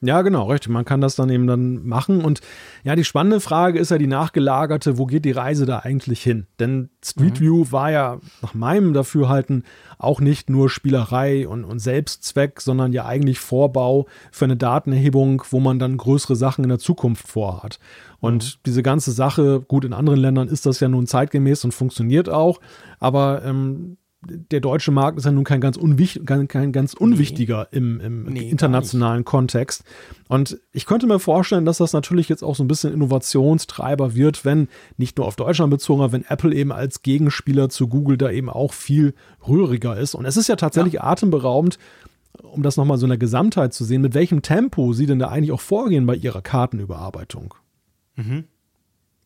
Ja, 0.00 0.22
genau, 0.22 0.48
richtig. 0.48 0.70
Man 0.70 0.84
kann 0.84 1.00
das 1.00 1.16
dann 1.16 1.28
eben 1.28 1.48
dann 1.48 1.84
machen. 1.84 2.24
Und 2.24 2.40
ja, 2.84 2.94
die 2.94 3.04
spannende 3.04 3.40
Frage 3.40 3.80
ist 3.80 3.90
ja 3.90 3.98
die 3.98 4.06
nachgelagerte, 4.06 4.96
wo 4.96 5.06
geht 5.06 5.24
die 5.24 5.32
Reise 5.32 5.66
da 5.66 5.80
eigentlich 5.80 6.22
hin? 6.22 6.46
Denn 6.60 6.90
Street 7.04 7.40
mhm. 7.40 7.40
View 7.40 7.66
war 7.70 7.90
ja 7.90 8.20
nach 8.40 8.54
meinem 8.54 8.92
Dafürhalten 8.92 9.64
auch 9.98 10.20
nicht 10.20 10.50
nur 10.50 10.70
Spielerei 10.70 11.48
und, 11.48 11.64
und 11.64 11.80
Selbstzweck, 11.80 12.60
sondern 12.60 12.92
ja 12.92 13.06
eigentlich 13.06 13.40
Vorbau 13.40 14.06
für 14.30 14.44
eine 14.44 14.56
Datenerhebung, 14.56 15.42
wo 15.50 15.58
man 15.58 15.80
dann 15.80 15.96
größere 15.96 16.36
Sachen 16.36 16.62
in 16.62 16.70
der 16.70 16.78
Zukunft 16.78 17.26
vorhat. 17.26 17.80
Und 18.20 18.44
mhm. 18.44 18.60
diese 18.66 18.84
ganze 18.84 19.10
Sache, 19.10 19.60
gut, 19.60 19.84
in 19.84 19.92
anderen 19.92 20.20
Ländern 20.20 20.46
ist 20.46 20.64
das 20.64 20.78
ja 20.78 20.88
nun 20.88 21.08
zeitgemäß 21.08 21.64
und 21.64 21.74
funktioniert 21.74 22.28
auch, 22.28 22.60
aber 23.00 23.42
ähm, 23.44 23.96
der 24.20 24.60
deutsche 24.60 24.90
Markt 24.90 25.18
ist 25.18 25.24
ja 25.24 25.30
nun 25.30 25.44
kein 25.44 25.60
ganz, 25.60 25.76
unwichtig, 25.76 26.26
kein, 26.26 26.48
kein 26.48 26.72
ganz 26.72 26.94
unwichtiger 26.94 27.68
nee. 27.70 27.78
im, 27.78 28.00
im 28.00 28.24
nee, 28.24 28.50
internationalen 28.50 29.24
Kontext. 29.24 29.84
Und 30.28 30.58
ich 30.72 30.86
könnte 30.86 31.06
mir 31.06 31.20
vorstellen, 31.20 31.64
dass 31.64 31.78
das 31.78 31.92
natürlich 31.92 32.28
jetzt 32.28 32.42
auch 32.42 32.56
so 32.56 32.64
ein 32.64 32.68
bisschen 32.68 32.92
Innovationstreiber 32.92 34.16
wird, 34.16 34.44
wenn 34.44 34.68
nicht 34.96 35.18
nur 35.18 35.26
auf 35.26 35.36
Deutschland 35.36 35.70
bezogen, 35.70 36.02
aber 36.02 36.12
wenn 36.12 36.24
Apple 36.24 36.52
eben 36.52 36.72
als 36.72 37.02
Gegenspieler 37.02 37.68
zu 37.68 37.86
Google 37.86 38.18
da 38.18 38.30
eben 38.30 38.50
auch 38.50 38.72
viel 38.72 39.14
rühriger 39.46 39.96
ist. 39.96 40.16
Und 40.16 40.24
es 40.24 40.36
ist 40.36 40.48
ja 40.48 40.56
tatsächlich 40.56 40.94
ja. 40.94 41.04
atemberaubend, 41.04 41.78
um 42.42 42.62
das 42.62 42.76
nochmal 42.76 42.98
so 42.98 43.06
in 43.06 43.10
der 43.10 43.18
Gesamtheit 43.18 43.72
zu 43.72 43.84
sehen, 43.84 44.02
mit 44.02 44.14
welchem 44.14 44.42
Tempo 44.42 44.92
sie 44.92 45.06
denn 45.06 45.20
da 45.20 45.28
eigentlich 45.28 45.52
auch 45.52 45.60
vorgehen 45.60 46.06
bei 46.06 46.16
ihrer 46.16 46.42
Kartenüberarbeitung. 46.42 47.54
Mhm. 48.16 48.44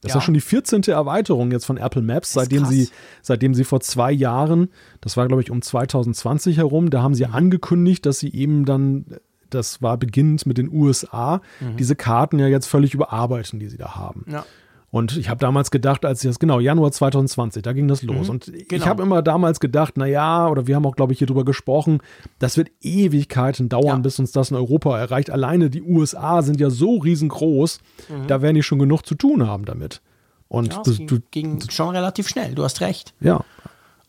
Das 0.03 0.13
ja. 0.13 0.19
ist 0.19 0.25
schon 0.25 0.35
die 0.35 0.41
14. 0.41 0.83
Erweiterung 0.85 1.53
jetzt 1.53 1.65
von 1.65 1.77
Apple 1.77 2.03
Maps, 2.03 2.33
seitdem 2.33 2.67
sie, 2.67 2.89
seitdem 3.23 3.55
sie 3.55 3.63
vor 3.63 3.81
zwei 3.81 4.11
Jahren, 4.11 4.69
das 5.01 5.17
war 5.17 5.29
glaube 5.29 5.43
ich 5.43 5.51
um 5.51 5.63
2020 5.63 6.57
herum, 6.59 6.91
da 6.91 7.03
haben 7.03 7.15
sie 7.15 7.25
mhm. 7.25 7.35
angekündigt, 7.35 8.05
dass 8.05 8.19
sie 8.19 8.33
eben 8.35 8.65
dann, 8.65 9.07
das 9.49 9.81
war 9.81 9.97
beginnend 9.99 10.45
mit 10.45 10.59
den 10.59 10.73
USA, 10.73 11.41
mhm. 11.61 11.77
diese 11.77 11.95
Karten 11.95 12.41
ja 12.41 12.49
jetzt 12.49 12.67
völlig 12.67 12.95
überarbeiten, 12.95 13.61
die 13.61 13.69
sie 13.69 13.79
da 13.79 13.95
haben. 13.95 14.27
Ja. 14.29 14.45
Und 14.93 15.17
ich 15.17 15.31
habe 15.31 15.41
damals 15.41 15.71
gedacht, 15.71 16.05
als 16.05 16.23
ich 16.23 16.29
das, 16.29 16.39
genau, 16.39 16.61
Januar 16.61 16.93
2020, 16.93 17.63
da 17.63 17.73
ging 17.73 17.89
das 17.89 18.03
los. 18.03 18.27
Mhm, 18.27 18.31
und 18.31 18.45
genau. 18.45 18.67
ich 18.71 18.87
habe 18.87 19.03
immer 19.03 19.23
damals 19.23 19.59
gedacht, 19.59 19.95
na 19.97 20.05
ja, 20.05 20.47
oder 20.47 20.67
wir 20.67 20.77
haben 20.77 20.85
auch, 20.85 20.97
glaube 20.97 21.15
ich, 21.15 21.19
hier 21.19 21.27
drüber 21.27 21.47
gesprochen, 21.47 22.03
das 22.39 22.59
wird 22.59 22.71
Ewigkeiten 22.83 23.71
dauern, 23.71 23.87
ja. 23.87 23.97
bis 23.97 24.19
uns 24.19 24.33
das 24.33 24.51
in 24.51 24.57
Europa 24.59 24.99
erreicht. 24.99 25.31
Alleine 25.31 25.71
die 25.71 25.83
USA 25.83 26.43
sind 26.43 26.61
ja 26.61 26.69
so 26.69 26.99
riesengroß, 26.99 27.81
mhm. 28.11 28.27
da 28.27 28.43
werden 28.43 28.55
die 28.55 28.63
schon 28.63 28.79
genug 28.79 29.07
zu 29.07 29.15
tun 29.15 29.47
haben 29.47 29.65
damit. 29.65 30.03
Und 30.49 30.75
ja, 30.75 30.83
das 30.85 30.99
du, 30.99 31.21
ging, 31.31 31.59
ging 31.59 31.71
schon 31.71 31.97
relativ 31.97 32.29
schnell, 32.29 32.55
du 32.55 32.63
hast 32.63 32.83
recht. 32.83 33.15
Ja, 33.21 33.47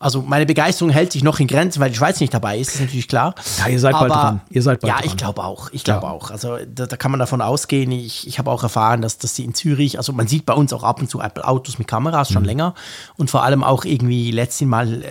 also 0.04 0.20
meine 0.20 0.44
Begeisterung 0.44 0.90
hält 0.90 1.12
sich 1.12 1.24
noch 1.24 1.40
in 1.40 1.46
Grenzen, 1.46 1.80
weil 1.80 1.88
die 1.88 1.96
Schweiz 1.96 2.20
nicht 2.20 2.34
dabei 2.34 2.58
ist, 2.58 2.74
ist 2.74 2.80
natürlich 2.82 3.08
klar. 3.08 3.34
Ja, 3.58 3.68
ihr 3.68 3.80
seid 3.80 3.94
Aber, 3.94 4.08
bald 4.08 4.22
dran. 4.22 4.40
Ihr 4.50 4.60
seid 4.60 4.80
bald 4.80 4.90
ja, 4.90 4.98
dran. 4.98 5.06
ich 5.06 5.16
glaube 5.16 5.42
auch. 5.42 5.70
Ich 5.72 5.82
glaube 5.82 6.06
ja. 6.06 6.12
auch. 6.12 6.30
Also 6.30 6.58
da, 6.58 6.84
da, 6.84 6.96
kann 6.98 7.10
man 7.10 7.20
davon 7.20 7.40
ausgehen. 7.40 7.90
Ich, 7.90 8.26
ich 8.26 8.38
habe 8.38 8.50
auch 8.50 8.62
erfahren, 8.62 9.00
dass, 9.00 9.16
dass 9.16 9.32
die 9.32 9.44
in 9.44 9.54
Zürich, 9.54 9.96
also 9.96 10.12
man 10.12 10.28
sieht 10.28 10.44
bei 10.44 10.52
uns 10.52 10.74
auch 10.74 10.82
ab 10.82 11.00
und 11.00 11.08
zu 11.08 11.22
Apple 11.22 11.48
Autos 11.48 11.78
mit 11.78 11.88
Kameras 11.88 12.30
schon 12.30 12.42
mhm. 12.42 12.48
länger 12.48 12.74
und 13.16 13.30
vor 13.30 13.44
allem 13.44 13.64
auch 13.64 13.86
irgendwie 13.86 14.30
letztes 14.30 14.68
Mal 14.68 15.04
äh, 15.04 15.06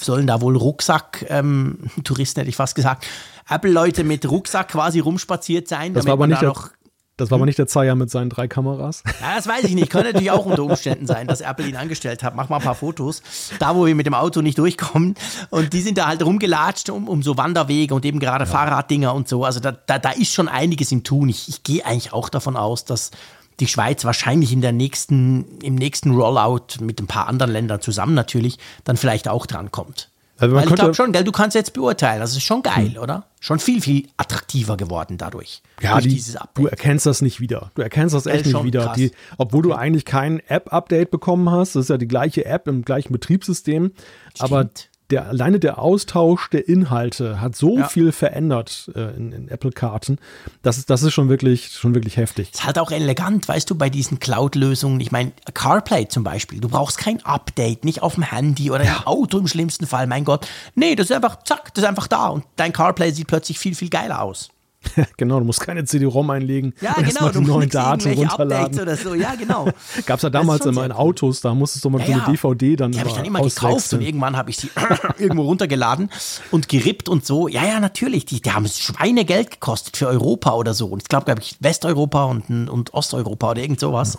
sollen 0.00 0.26
da 0.26 0.40
wohl 0.40 0.56
Rucksack, 0.56 1.26
ähm, 1.28 1.78
Touristen 2.02 2.40
hätte 2.40 2.50
ich 2.50 2.56
fast 2.56 2.74
gesagt, 2.74 3.06
Apple-Leute 3.48 4.02
mit 4.02 4.28
Rucksack 4.28 4.68
quasi 4.68 4.98
rumspaziert 4.98 5.68
sein. 5.68 5.94
Das 5.94 6.04
war 6.04 6.14
aber 6.14 6.26
nicht 6.26 6.42
da 6.42 6.46
noch 6.46 6.70
das 7.18 7.30
war 7.30 7.36
hm? 7.36 7.42
aber 7.42 7.46
nicht 7.46 7.58
der 7.58 7.66
Zeier 7.66 7.96
mit 7.96 8.10
seinen 8.10 8.30
drei 8.30 8.48
Kameras. 8.48 9.02
Ja, 9.20 9.36
das 9.36 9.46
weiß 9.46 9.64
ich 9.64 9.74
nicht. 9.74 9.90
Könnte 9.90 10.12
natürlich 10.12 10.30
auch 10.30 10.46
unter 10.46 10.62
Umständen 10.62 11.06
sein, 11.06 11.26
dass 11.26 11.40
Apple 11.40 11.66
ihn 11.66 11.76
angestellt 11.76 12.22
hat. 12.22 12.36
Mach 12.36 12.48
mal 12.48 12.56
ein 12.56 12.62
paar 12.62 12.76
Fotos. 12.76 13.22
Da, 13.58 13.74
wo 13.74 13.86
wir 13.86 13.94
mit 13.96 14.06
dem 14.06 14.14
Auto 14.14 14.40
nicht 14.40 14.56
durchkommen. 14.56 15.16
Und 15.50 15.72
die 15.72 15.80
sind 15.80 15.98
da 15.98 16.06
halt 16.06 16.24
rumgelatscht 16.24 16.90
um, 16.90 17.08
um 17.08 17.22
so 17.22 17.36
Wanderwege 17.36 17.92
und 17.94 18.04
eben 18.04 18.20
gerade 18.20 18.44
ja. 18.44 18.50
Fahrraddinger 18.50 19.12
und 19.12 19.28
so. 19.28 19.44
Also 19.44 19.58
da, 19.58 19.72
da, 19.72 19.98
da 19.98 20.10
ist 20.10 20.32
schon 20.32 20.48
einiges 20.48 20.92
im 20.92 21.02
Tun. 21.02 21.28
Ich, 21.28 21.48
ich 21.48 21.64
gehe 21.64 21.84
eigentlich 21.84 22.12
auch 22.12 22.28
davon 22.28 22.56
aus, 22.56 22.84
dass 22.84 23.10
die 23.58 23.66
Schweiz 23.66 24.04
wahrscheinlich 24.04 24.52
in 24.52 24.60
der 24.60 24.72
nächsten, 24.72 25.58
im 25.60 25.74
nächsten 25.74 26.12
Rollout 26.12 26.80
mit 26.80 27.00
ein 27.00 27.08
paar 27.08 27.26
anderen 27.26 27.50
Ländern 27.50 27.80
zusammen 27.80 28.14
natürlich 28.14 28.58
dann 28.84 28.96
vielleicht 28.96 29.26
auch 29.26 29.46
drankommt. 29.46 30.10
Also 30.40 30.54
Weil 30.54 30.68
ich 30.68 30.74
glaube 30.74 30.94
schon, 30.94 31.10
gell, 31.10 31.24
du 31.24 31.32
kannst 31.32 31.56
jetzt 31.56 31.72
beurteilen, 31.72 32.20
das 32.20 32.30
ist 32.30 32.44
schon 32.44 32.62
geil, 32.62 32.94
hm. 32.94 33.02
oder? 33.02 33.24
Schon 33.40 33.58
viel, 33.58 33.82
viel 33.82 34.08
attraktiver 34.16 34.76
geworden 34.76 35.18
dadurch. 35.18 35.62
Ja, 35.80 36.00
die, 36.00 36.22
du 36.54 36.66
erkennst 36.66 37.06
das 37.06 37.22
nicht 37.22 37.40
wieder. 37.40 37.72
Du 37.74 37.82
erkennst 37.82 38.14
das 38.14 38.26
echt 38.26 38.46
nicht 38.46 38.64
wieder. 38.64 38.92
Die, 38.96 39.10
obwohl 39.36 39.62
du 39.62 39.74
eigentlich 39.74 40.04
kein 40.04 40.40
App-Update 40.46 41.10
bekommen 41.10 41.50
hast, 41.50 41.74
das 41.74 41.84
ist 41.84 41.90
ja 41.90 41.98
die 41.98 42.08
gleiche 42.08 42.44
App 42.44 42.68
im 42.68 42.84
gleichen 42.84 43.12
Betriebssystem, 43.12 43.92
Stimmt. 44.34 44.42
aber 44.42 44.68
der, 45.10 45.26
alleine 45.26 45.58
der 45.58 45.78
Austausch 45.78 46.50
der 46.50 46.68
Inhalte 46.68 47.40
hat 47.40 47.56
so 47.56 47.78
ja. 47.78 47.88
viel 47.88 48.12
verändert 48.12 48.90
äh, 48.94 49.16
in, 49.16 49.32
in 49.32 49.48
Apple-Karten. 49.48 50.18
Das 50.62 50.76
ist, 50.76 50.90
das 50.90 51.02
ist 51.02 51.14
schon 51.14 51.28
wirklich, 51.28 51.70
schon 51.70 51.94
wirklich 51.94 52.16
heftig. 52.16 52.50
Es 52.52 52.60
ist 52.60 52.66
halt 52.66 52.78
auch 52.78 52.90
elegant, 52.90 53.48
weißt 53.48 53.70
du, 53.70 53.74
bei 53.74 53.88
diesen 53.88 54.20
Cloud-Lösungen. 54.20 55.00
Ich 55.00 55.10
meine, 55.10 55.32
CarPlay 55.54 56.08
zum 56.08 56.24
Beispiel. 56.24 56.60
Du 56.60 56.68
brauchst 56.68 56.98
kein 56.98 57.24
Update, 57.24 57.84
nicht 57.84 58.02
auf 58.02 58.14
dem 58.14 58.22
Handy 58.22 58.70
oder 58.70 58.84
ja. 58.84 58.96
im 58.96 59.06
Auto 59.06 59.38
im 59.38 59.48
schlimmsten 59.48 59.86
Fall. 59.86 60.06
Mein 60.06 60.24
Gott. 60.24 60.46
Nee, 60.74 60.94
das 60.94 61.10
ist 61.10 61.16
einfach, 61.16 61.42
zack, 61.44 61.72
das 61.74 61.84
ist 61.84 61.88
einfach 61.88 62.06
da. 62.06 62.28
Und 62.28 62.44
dein 62.56 62.72
CarPlay 62.72 63.10
sieht 63.12 63.28
plötzlich 63.28 63.58
viel, 63.58 63.74
viel 63.74 63.88
geiler 63.88 64.22
aus. 64.22 64.50
genau, 65.16 65.38
du 65.38 65.44
musst 65.44 65.60
keine 65.60 65.84
CD-ROM 65.84 66.30
einlegen. 66.30 66.74
Ja, 66.80 66.94
genau, 66.94 67.28
du 67.30 67.40
neuen 67.40 67.68
Daten 67.68 68.12
runterladen. 68.12 68.80
oder 68.80 68.96
so. 68.96 69.14
Ja, 69.14 69.34
genau. 69.34 69.68
Gab 70.06 70.16
es 70.16 70.22
ja 70.22 70.30
damals 70.30 70.64
immer 70.66 70.84
in 70.84 70.92
Autos, 70.92 71.40
da 71.40 71.54
musstest 71.54 71.84
du 71.84 71.90
mal 71.90 72.00
ja, 72.00 72.06
so 72.06 72.12
eine. 72.12 72.22
DVD 72.32 72.76
dann 72.76 72.92
Die 72.92 72.98
habe 72.98 73.08
ich 73.08 73.14
dann 73.14 73.24
immer 73.24 73.40
gekauft 73.40 73.92
und 73.92 74.00
irgendwann 74.00 74.36
habe 74.36 74.50
ich 74.50 74.58
sie 74.58 74.70
irgendwo 75.18 75.42
runtergeladen 75.42 76.10
und 76.50 76.68
gerippt 76.68 77.08
und 77.08 77.24
so. 77.24 77.48
Ja, 77.48 77.64
ja, 77.64 77.80
natürlich. 77.80 78.26
Die, 78.26 78.40
die 78.40 78.52
haben 78.52 78.66
Schweinegeld 78.66 79.50
gekostet 79.50 79.96
für 79.96 80.08
Europa 80.08 80.52
oder 80.52 80.74
so. 80.74 80.86
Und 80.86 81.02
ich 81.02 81.08
glaube, 81.08 81.24
glaube 81.26 81.40
ich, 81.40 81.56
Westeuropa 81.60 82.24
und, 82.24 82.68
und 82.68 82.94
Osteuropa 82.94 83.52
oder 83.52 83.62
irgend 83.62 83.80
sowas. 83.80 84.18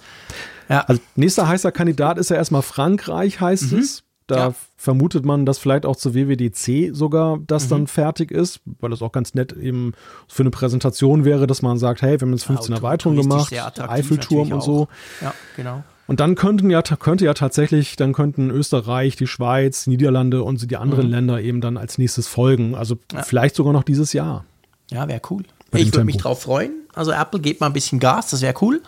Ja. 0.70 0.82
Also, 0.82 1.02
nächster 1.16 1.48
heißer 1.48 1.72
Kandidat 1.72 2.18
ist 2.18 2.30
ja 2.30 2.36
erstmal 2.36 2.62
Frankreich, 2.62 3.42
heißt 3.42 3.72
mhm. 3.72 3.80
es. 3.80 4.04
Da 4.30 4.50
ja. 4.50 4.54
vermutet 4.78 5.26
man, 5.26 5.48
dass 5.48 5.58
vielleicht 5.58 5.88
auch 5.88 5.96
zur 5.96 6.14
WWDC 6.14 6.96
sogar 6.96 7.40
das 7.48 7.66
mhm. 7.66 7.70
dann 7.70 7.88
fertig 7.88 8.30
ist, 8.30 8.62
weil 8.80 8.92
das 8.92 9.02
auch 9.02 9.12
ganz 9.12 9.34
nett 9.34 9.54
eben 9.54 9.94
für 10.28 10.44
eine 10.44 10.52
Präsentation 10.52 11.26
wäre, 11.26 11.48
dass 11.48 11.64
man 11.64 11.80
sagt, 11.80 12.04
hey, 12.04 12.22
wir 12.22 12.28
haben 12.28 12.34
jetzt 12.34 12.46
15 12.46 12.76
Erweiterungen 12.76 13.24
gemacht, 13.24 13.52
Eiffelturm 13.80 14.52
und 14.52 14.62
so. 14.62 14.88
Ja, 15.20 15.34
genau. 15.56 15.84
Und 16.06 16.20
dann 16.20 16.36
könnten 16.36 16.70
ja, 16.70 16.82
könnte 16.84 17.26
ja 17.26 17.34
tatsächlich, 17.34 17.96
dann 17.96 18.14
könnten 18.14 18.52
Österreich, 18.52 19.16
die 19.16 19.28
Schweiz, 19.28 19.88
Niederlande 19.88 20.44
und 20.44 20.70
die 20.70 20.78
anderen 20.78 21.08
mhm. 21.08 21.12
Länder 21.12 21.42
eben 21.42 21.62
dann 21.62 21.78
als 21.78 21.98
nächstes 21.98 22.28
folgen. 22.28 22.76
Also 22.76 22.98
ja. 23.12 23.24
vielleicht 23.24 23.56
sogar 23.56 23.74
noch 23.74 23.84
dieses 23.84 24.14
Jahr. 24.14 24.46
Ja, 24.92 25.08
wäre 25.08 25.22
cool. 25.32 25.44
Ich 25.72 25.88
würde 25.88 26.04
mich 26.04 26.18
drauf 26.18 26.44
freuen. 26.44 26.72
Also 26.94 27.12
Apple 27.12 27.40
geht 27.40 27.62
mal 27.62 27.68
ein 27.68 27.74
bisschen 27.74 28.00
Gas, 28.00 28.30
das 28.30 28.42
wäre 28.42 28.56
cool 28.62 28.82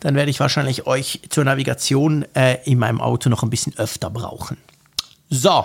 dann 0.00 0.14
werde 0.14 0.30
ich 0.30 0.40
wahrscheinlich 0.40 0.86
euch 0.86 1.20
zur 1.28 1.44
Navigation 1.44 2.24
äh, 2.34 2.56
in 2.64 2.78
meinem 2.78 3.00
Auto 3.00 3.28
noch 3.28 3.42
ein 3.42 3.50
bisschen 3.50 3.76
öfter 3.76 4.10
brauchen. 4.10 4.56
So, 5.30 5.64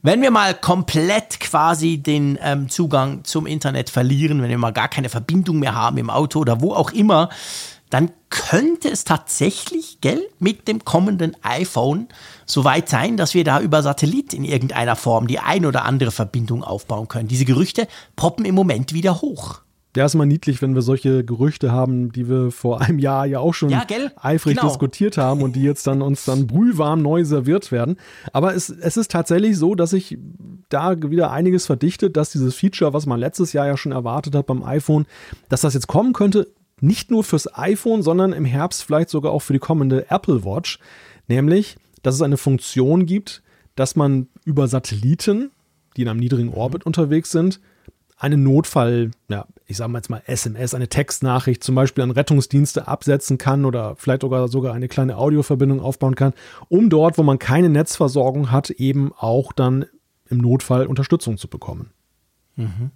wenn 0.00 0.22
wir 0.22 0.30
mal 0.30 0.54
komplett 0.54 1.38
quasi 1.38 1.98
den 1.98 2.38
ähm, 2.42 2.70
Zugang 2.70 3.24
zum 3.24 3.46
Internet 3.46 3.90
verlieren, 3.90 4.42
wenn 4.42 4.48
wir 4.48 4.58
mal 4.58 4.72
gar 4.72 4.88
keine 4.88 5.10
Verbindung 5.10 5.58
mehr 5.58 5.74
haben 5.74 5.98
im 5.98 6.10
Auto 6.10 6.40
oder 6.40 6.62
wo 6.62 6.72
auch 6.72 6.90
immer, 6.90 7.28
dann 7.90 8.10
könnte 8.30 8.88
es 8.88 9.04
tatsächlich, 9.04 9.98
gell, 10.00 10.26
mit 10.38 10.66
dem 10.66 10.82
kommenden 10.82 11.36
iPhone 11.42 12.08
soweit 12.46 12.88
sein, 12.88 13.18
dass 13.18 13.34
wir 13.34 13.44
da 13.44 13.60
über 13.60 13.82
Satellit 13.82 14.32
in 14.32 14.44
irgendeiner 14.44 14.96
Form 14.96 15.26
die 15.26 15.38
ein 15.38 15.66
oder 15.66 15.84
andere 15.84 16.10
Verbindung 16.10 16.64
aufbauen 16.64 17.06
können. 17.06 17.28
Diese 17.28 17.44
Gerüchte 17.44 17.86
poppen 18.16 18.46
im 18.46 18.54
Moment 18.54 18.94
wieder 18.94 19.20
hoch. 19.20 19.60
Ja, 19.94 20.06
ist 20.06 20.14
mal 20.14 20.24
niedlich, 20.24 20.62
wenn 20.62 20.74
wir 20.74 20.80
solche 20.80 21.22
Gerüchte 21.22 21.70
haben, 21.70 22.12
die 22.12 22.26
wir 22.26 22.50
vor 22.50 22.80
einem 22.80 22.98
Jahr 22.98 23.26
ja 23.26 23.40
auch 23.40 23.52
schon 23.52 23.68
ja, 23.68 23.84
eifrig 24.16 24.56
genau. 24.56 24.68
diskutiert 24.68 25.18
haben 25.18 25.42
und 25.42 25.54
die 25.54 25.62
jetzt 25.62 25.86
dann 25.86 26.00
uns 26.02 26.24
dann 26.24 26.46
brühwarm 26.46 27.02
neu 27.02 27.24
serviert 27.24 27.70
werden. 27.70 27.96
Aber 28.32 28.54
es, 28.54 28.70
es 28.70 28.96
ist 28.96 29.10
tatsächlich 29.10 29.58
so, 29.58 29.74
dass 29.74 29.90
sich 29.90 30.16
da 30.70 30.96
wieder 31.02 31.30
einiges 31.30 31.66
verdichtet, 31.66 32.16
dass 32.16 32.30
dieses 32.30 32.54
Feature, 32.54 32.94
was 32.94 33.04
man 33.04 33.20
letztes 33.20 33.52
Jahr 33.52 33.66
ja 33.66 33.76
schon 33.76 33.92
erwartet 33.92 34.34
hat 34.34 34.46
beim 34.46 34.62
iPhone, 34.62 35.04
dass 35.50 35.60
das 35.60 35.74
jetzt 35.74 35.88
kommen 35.88 36.14
könnte, 36.14 36.48
nicht 36.80 37.10
nur 37.10 37.22
fürs 37.22 37.54
iPhone, 37.56 38.02
sondern 38.02 38.32
im 38.32 38.46
Herbst 38.46 38.82
vielleicht 38.82 39.10
sogar 39.10 39.32
auch 39.32 39.42
für 39.42 39.52
die 39.52 39.58
kommende 39.58 40.10
Apple 40.10 40.44
Watch. 40.44 40.78
Nämlich, 41.28 41.76
dass 42.02 42.14
es 42.14 42.22
eine 42.22 42.38
Funktion 42.38 43.04
gibt, 43.04 43.42
dass 43.76 43.94
man 43.94 44.28
über 44.44 44.68
Satelliten, 44.68 45.50
die 45.96 46.02
in 46.02 46.08
einem 46.08 46.20
niedrigen 46.20 46.52
Orbit 46.52 46.84
unterwegs 46.84 47.30
sind, 47.30 47.60
einen 48.22 48.44
Notfall, 48.44 49.10
ja, 49.28 49.46
ich 49.66 49.76
sage 49.76 49.90
mal 49.90 49.98
jetzt 49.98 50.08
mal 50.08 50.22
SMS, 50.26 50.74
eine 50.74 50.88
Textnachricht 50.88 51.64
zum 51.64 51.74
Beispiel 51.74 52.04
an 52.04 52.12
Rettungsdienste 52.12 52.86
absetzen 52.86 53.36
kann 53.36 53.64
oder 53.64 53.96
vielleicht 53.96 54.22
sogar, 54.22 54.46
sogar 54.46 54.74
eine 54.74 54.86
kleine 54.86 55.16
Audioverbindung 55.16 55.80
aufbauen 55.80 56.14
kann, 56.14 56.32
um 56.68 56.88
dort, 56.88 57.18
wo 57.18 57.24
man 57.24 57.40
keine 57.40 57.68
Netzversorgung 57.68 58.52
hat, 58.52 58.70
eben 58.70 59.12
auch 59.16 59.52
dann 59.52 59.86
im 60.28 60.38
Notfall 60.38 60.86
Unterstützung 60.86 61.36
zu 61.36 61.48
bekommen. 61.48 61.90
Mhm. 62.54 62.90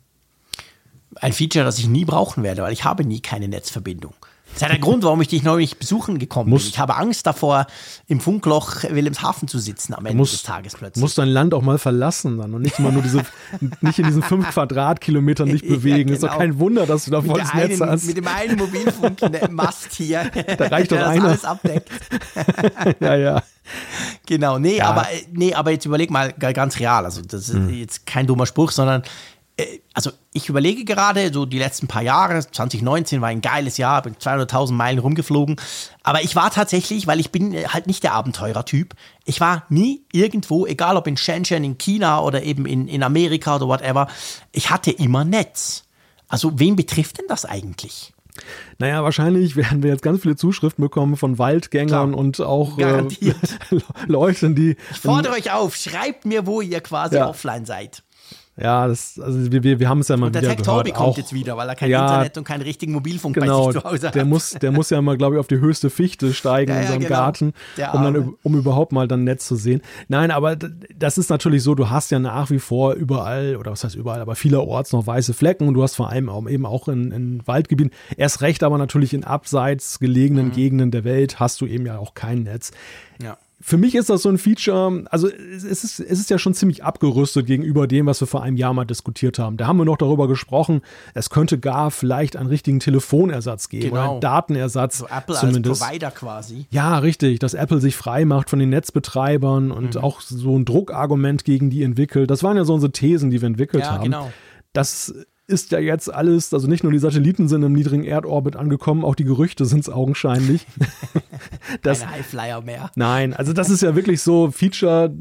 Ein 1.16 1.32
Feature, 1.32 1.64
das 1.64 1.80
ich 1.80 1.88
nie 1.88 2.04
brauchen 2.04 2.44
werde, 2.44 2.62
weil 2.62 2.72
ich 2.72 2.84
habe 2.84 3.04
nie 3.04 3.20
keine 3.20 3.48
Netzverbindung. 3.48 4.14
Das 4.56 4.62
ist 4.62 4.68
ja 4.68 4.74
der 4.74 4.78
Grund, 4.78 5.04
warum 5.04 5.20
ich 5.20 5.28
dich 5.28 5.42
neulich 5.42 5.76
besuchen 5.76 6.18
gekommen 6.18 6.48
bin. 6.48 6.58
Ich 6.58 6.78
habe 6.78 6.96
Angst 6.96 7.26
davor, 7.26 7.66
im 8.08 8.20
Funkloch 8.20 8.84
Wilhelmshaven 8.84 9.48
zu 9.48 9.58
sitzen 9.58 9.92
am 9.92 10.06
Ende 10.06 10.16
musst, 10.16 10.32
des 10.32 10.42
Tages 10.44 10.74
plötzlich. 10.74 11.02
Musst 11.02 11.18
dein 11.18 11.28
Land 11.28 11.52
auch 11.52 11.60
mal 11.60 11.76
verlassen 11.76 12.38
dann 12.38 12.54
und 12.54 12.62
nicht 12.62 12.78
immer 12.78 12.90
nur 12.90 13.02
diese, 13.02 13.22
nicht 13.82 13.98
in 13.98 14.06
diesen 14.06 14.22
fünf 14.22 14.48
Quadratkilometern 14.48 15.46
nicht 15.46 15.68
bewegen. 15.68 15.96
Ja, 15.98 16.04
genau. 16.04 16.12
Ist 16.14 16.22
doch 16.22 16.28
genau. 16.28 16.38
kein 16.38 16.58
Wunder, 16.58 16.86
dass 16.86 17.04
du 17.04 17.10
da 17.10 17.20
volles 17.20 17.52
Netz 17.52 17.82
hast. 17.82 18.06
Mit 18.06 18.16
dem 18.16 18.28
einen 18.28 18.56
Mobilfunkmast 18.56 19.92
hier, 19.92 20.30
da 20.56 20.68
reicht 20.68 20.90
doch 20.90 21.02
einer. 21.02 21.24
alles 21.26 21.44
abdeckt. 21.44 21.90
ja, 23.00 23.14
ja. 23.14 23.42
Genau, 24.24 24.58
nee, 24.58 24.78
ja. 24.78 24.86
aber 24.86 25.06
nee, 25.32 25.52
aber 25.52 25.72
jetzt 25.72 25.84
überleg 25.84 26.10
mal 26.10 26.32
ganz 26.32 26.78
real. 26.78 27.04
Also 27.04 27.20
das 27.20 27.50
ist 27.50 27.54
hm. 27.54 27.74
jetzt 27.74 28.06
kein 28.06 28.26
dummer 28.26 28.46
Spruch, 28.46 28.70
sondern 28.70 29.02
äh, 29.02 29.04
also 29.94 30.10
ich 30.32 30.48
überlege 30.50 30.84
gerade, 30.84 31.32
so 31.32 31.46
die 31.46 31.58
letzten 31.58 31.86
paar 31.86 32.02
Jahre, 32.02 32.40
2019 32.40 33.22
war 33.22 33.28
ein 33.28 33.40
geiles 33.40 33.78
Jahr, 33.78 34.02
bin 34.02 34.14
200.000 34.14 34.72
Meilen 34.72 34.98
rumgeflogen, 34.98 35.56
aber 36.02 36.22
ich 36.22 36.36
war 36.36 36.50
tatsächlich, 36.50 37.06
weil 37.06 37.20
ich 37.20 37.30
bin 37.30 37.54
halt 37.72 37.86
nicht 37.86 38.02
der 38.02 38.12
Abenteurer-Typ, 38.12 38.94
ich 39.24 39.40
war 39.40 39.64
nie 39.70 40.02
irgendwo, 40.12 40.66
egal 40.66 40.96
ob 40.96 41.06
in 41.06 41.16
Shenzhen, 41.16 41.64
in 41.64 41.78
China 41.78 42.20
oder 42.20 42.42
eben 42.42 42.66
in, 42.66 42.86
in 42.86 43.02
Amerika 43.02 43.56
oder 43.56 43.68
whatever, 43.68 44.08
ich 44.52 44.70
hatte 44.70 44.90
immer 44.90 45.24
Netz. 45.24 45.84
Also 46.28 46.58
wen 46.58 46.76
betrifft 46.76 47.18
denn 47.18 47.26
das 47.28 47.46
eigentlich? 47.46 48.12
Naja, 48.78 49.02
wahrscheinlich 49.02 49.56
werden 49.56 49.82
wir 49.82 49.90
jetzt 49.90 50.02
ganz 50.02 50.20
viele 50.20 50.36
Zuschriften 50.36 50.82
bekommen 50.82 51.16
von 51.16 51.38
Waldgängern 51.38 52.10
Klar, 52.10 52.18
und 52.18 52.40
auch 52.40 52.78
äh, 52.78 53.04
Leuten, 54.06 54.54
die. 54.54 54.76
Ich 54.90 54.98
fordere 54.98 55.32
euch 55.32 55.50
auf, 55.52 55.76
schreibt 55.76 56.26
mir, 56.26 56.46
wo 56.46 56.60
ihr 56.60 56.82
quasi 56.82 57.16
ja. 57.16 57.28
offline 57.28 57.64
seid. 57.64 58.02
Ja, 58.58 58.88
das, 58.88 59.20
also 59.20 59.52
wir, 59.52 59.62
wir, 59.62 59.80
wir 59.80 59.88
haben 59.88 60.00
es 60.00 60.08
ja 60.08 60.16
mal 60.16 60.28
und 60.28 60.34
wieder 60.34 60.48
der 60.48 60.56
Tech 60.56 60.64
Toby 60.64 60.90
kommt 60.90 61.08
auch, 61.08 61.18
jetzt 61.18 61.34
wieder, 61.34 61.58
weil 61.58 61.68
er 61.68 61.74
kein 61.74 61.90
ja, 61.90 62.06
Internet 62.06 62.38
und 62.38 62.44
keinen 62.44 62.62
richtigen 62.62 62.92
Mobilfunk 62.92 63.34
genau, 63.34 63.66
bei 63.66 63.72
sich 63.72 63.82
zu 63.82 63.88
Hause 63.88 64.06
hat. 64.06 64.14
Der 64.14 64.24
muss, 64.24 64.52
der 64.52 64.72
muss 64.72 64.88
ja 64.88 65.02
mal, 65.02 65.18
glaube 65.18 65.36
ich, 65.36 65.40
auf 65.40 65.46
die 65.46 65.58
höchste 65.58 65.90
Fichte 65.90 66.32
steigen 66.32 66.72
ja, 66.74 66.80
in 66.80 66.86
seinem 66.86 67.00
genau. 67.00 67.10
Garten, 67.10 67.52
um, 67.92 68.02
dann, 68.02 68.34
um 68.42 68.56
überhaupt 68.56 68.92
mal 68.92 69.06
dann 69.06 69.24
Netz 69.24 69.46
zu 69.46 69.56
sehen. 69.56 69.82
Nein, 70.08 70.30
aber 70.30 70.56
das 70.56 71.18
ist 71.18 71.28
natürlich 71.28 71.62
so, 71.62 71.74
du 71.74 71.90
hast 71.90 72.10
ja 72.10 72.18
nach 72.18 72.50
wie 72.50 72.58
vor 72.58 72.94
überall, 72.94 73.56
oder 73.56 73.72
was 73.72 73.84
heißt 73.84 73.94
überall, 73.94 74.22
aber 74.22 74.36
vielerorts 74.36 74.92
noch 74.92 75.06
weiße 75.06 75.34
Flecken 75.34 75.68
und 75.68 75.74
du 75.74 75.82
hast 75.82 75.94
vor 75.94 76.08
allem 76.08 76.30
auch, 76.30 76.48
eben 76.48 76.64
auch 76.64 76.88
in, 76.88 77.12
in 77.12 77.46
Waldgebieten, 77.46 77.92
erst 78.16 78.40
recht 78.40 78.62
aber 78.62 78.78
natürlich 78.78 79.12
in 79.12 79.24
abseits 79.24 79.98
gelegenen 79.98 80.46
mhm. 80.46 80.52
Gegenden 80.52 80.90
der 80.90 81.04
Welt 81.04 81.38
hast 81.40 81.60
du 81.60 81.66
eben 81.66 81.84
ja 81.84 81.98
auch 81.98 82.14
kein 82.14 82.44
Netz. 82.44 82.70
Ja 83.22 83.36
für 83.68 83.78
mich 83.78 83.96
ist 83.96 84.10
das 84.10 84.22
so 84.22 84.28
ein 84.28 84.38
Feature, 84.38 85.06
also 85.10 85.28
es 85.28 85.64
ist, 85.64 85.98
es 85.98 86.20
ist 86.20 86.30
ja 86.30 86.38
schon 86.38 86.54
ziemlich 86.54 86.84
abgerüstet 86.84 87.46
gegenüber 87.46 87.88
dem, 87.88 88.06
was 88.06 88.20
wir 88.20 88.28
vor 88.28 88.44
einem 88.44 88.56
Jahr 88.56 88.72
mal 88.72 88.84
diskutiert 88.84 89.40
haben. 89.40 89.56
Da 89.56 89.66
haben 89.66 89.76
wir 89.76 89.84
noch 89.84 89.96
darüber 89.96 90.28
gesprochen, 90.28 90.82
es 91.14 91.30
könnte 91.30 91.58
gar 91.58 91.90
vielleicht 91.90 92.36
einen 92.36 92.48
richtigen 92.48 92.78
Telefonersatz 92.78 93.68
geben 93.68 93.88
genau. 93.88 94.02
oder 94.02 94.10
einen 94.12 94.20
Datenersatz. 94.20 94.98
So 94.98 95.08
Apple 95.08 95.34
zumindest. 95.34 95.82
als 95.82 95.90
Provider 95.90 96.10
quasi. 96.12 96.66
Ja, 96.70 96.98
richtig, 96.98 97.40
dass 97.40 97.54
Apple 97.54 97.80
sich 97.80 97.96
frei 97.96 98.24
macht 98.24 98.50
von 98.50 98.60
den 98.60 98.68
Netzbetreibern 98.68 99.72
und 99.72 99.96
mhm. 99.96 100.00
auch 100.00 100.20
so 100.20 100.56
ein 100.56 100.64
Druckargument 100.64 101.44
gegen 101.44 101.68
die 101.68 101.82
entwickelt. 101.82 102.30
Das 102.30 102.44
waren 102.44 102.56
ja 102.56 102.64
so 102.64 102.72
unsere 102.72 102.92
Thesen, 102.92 103.30
die 103.30 103.40
wir 103.40 103.48
entwickelt 103.48 103.82
ja, 103.82 103.94
haben. 103.94 104.04
Genau. 104.04 104.30
Das 104.74 105.12
ist 105.48 105.70
ja 105.70 105.78
jetzt 105.78 106.12
alles, 106.12 106.52
also 106.52 106.66
nicht 106.66 106.82
nur 106.82 106.92
die 106.92 106.98
Satelliten 106.98 107.48
sind 107.48 107.62
im 107.62 107.72
niedrigen 107.72 108.04
Erdorbit 108.04 108.56
angekommen, 108.56 109.04
auch 109.04 109.14
die 109.14 109.24
Gerüchte 109.24 109.64
sind 109.64 109.80
es 109.80 109.88
augenscheinlich. 109.88 110.66
das, 111.82 112.00
Keine 112.00 112.12
Highflyer 112.12 112.60
mehr. 112.62 112.90
Nein, 112.96 113.32
also 113.32 113.52
das 113.52 113.70
ist 113.70 113.82
ja 113.82 113.94
wirklich 113.94 114.22
so 114.22 114.50
Feature, 114.50 115.14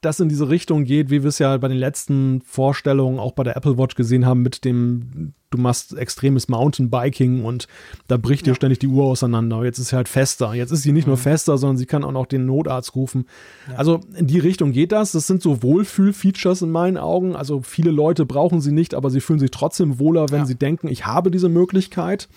das 0.00 0.20
in 0.20 0.28
diese 0.28 0.48
Richtung 0.48 0.84
geht, 0.84 1.10
wie 1.10 1.22
wir 1.22 1.28
es 1.28 1.38
ja 1.38 1.56
bei 1.56 1.68
den 1.68 1.78
letzten 1.78 2.40
Vorstellungen 2.42 3.18
auch 3.18 3.32
bei 3.32 3.44
der 3.44 3.56
Apple 3.56 3.78
Watch 3.78 3.94
gesehen 3.94 4.26
haben 4.26 4.42
mit 4.42 4.64
dem 4.64 5.34
du 5.50 5.58
machst 5.58 5.96
extremes 5.96 6.48
Mountainbiking 6.48 7.44
und 7.44 7.68
da 8.06 8.16
bricht 8.16 8.46
ja. 8.46 8.52
dir 8.52 8.56
ständig 8.56 8.78
die 8.78 8.86
Uhr 8.86 9.04
auseinander. 9.04 9.64
Jetzt 9.64 9.78
ist 9.78 9.88
sie 9.88 9.96
halt 9.96 10.08
fester. 10.08 10.54
Jetzt 10.54 10.70
ist 10.70 10.82
sie 10.82 10.92
nicht 10.92 11.06
mhm. 11.06 11.12
nur 11.12 11.16
fester, 11.18 11.56
sondern 11.58 11.76
sie 11.76 11.86
kann 11.86 12.04
auch 12.04 12.12
noch 12.12 12.26
den 12.26 12.46
Notarzt 12.46 12.94
rufen. 12.94 13.26
Ja. 13.68 13.76
Also 13.76 14.00
in 14.14 14.26
die 14.26 14.38
Richtung 14.38 14.72
geht 14.72 14.92
das. 14.92 15.12
Das 15.12 15.26
sind 15.26 15.42
so 15.42 15.62
Wohlfühl-Features 15.62 16.62
in 16.62 16.70
meinen 16.70 16.98
Augen. 16.98 17.34
Also 17.34 17.62
viele 17.62 17.90
Leute 17.90 18.26
brauchen 18.26 18.60
sie 18.60 18.72
nicht, 18.72 18.94
aber 18.94 19.10
sie 19.10 19.20
fühlen 19.20 19.38
sich 19.38 19.50
trotzdem 19.50 19.98
wohler, 19.98 20.30
wenn 20.30 20.40
ja. 20.40 20.46
sie 20.46 20.56
denken, 20.56 20.88
ich 20.88 21.06
habe 21.06 21.30
diese 21.30 21.48
Möglichkeit. 21.48 22.28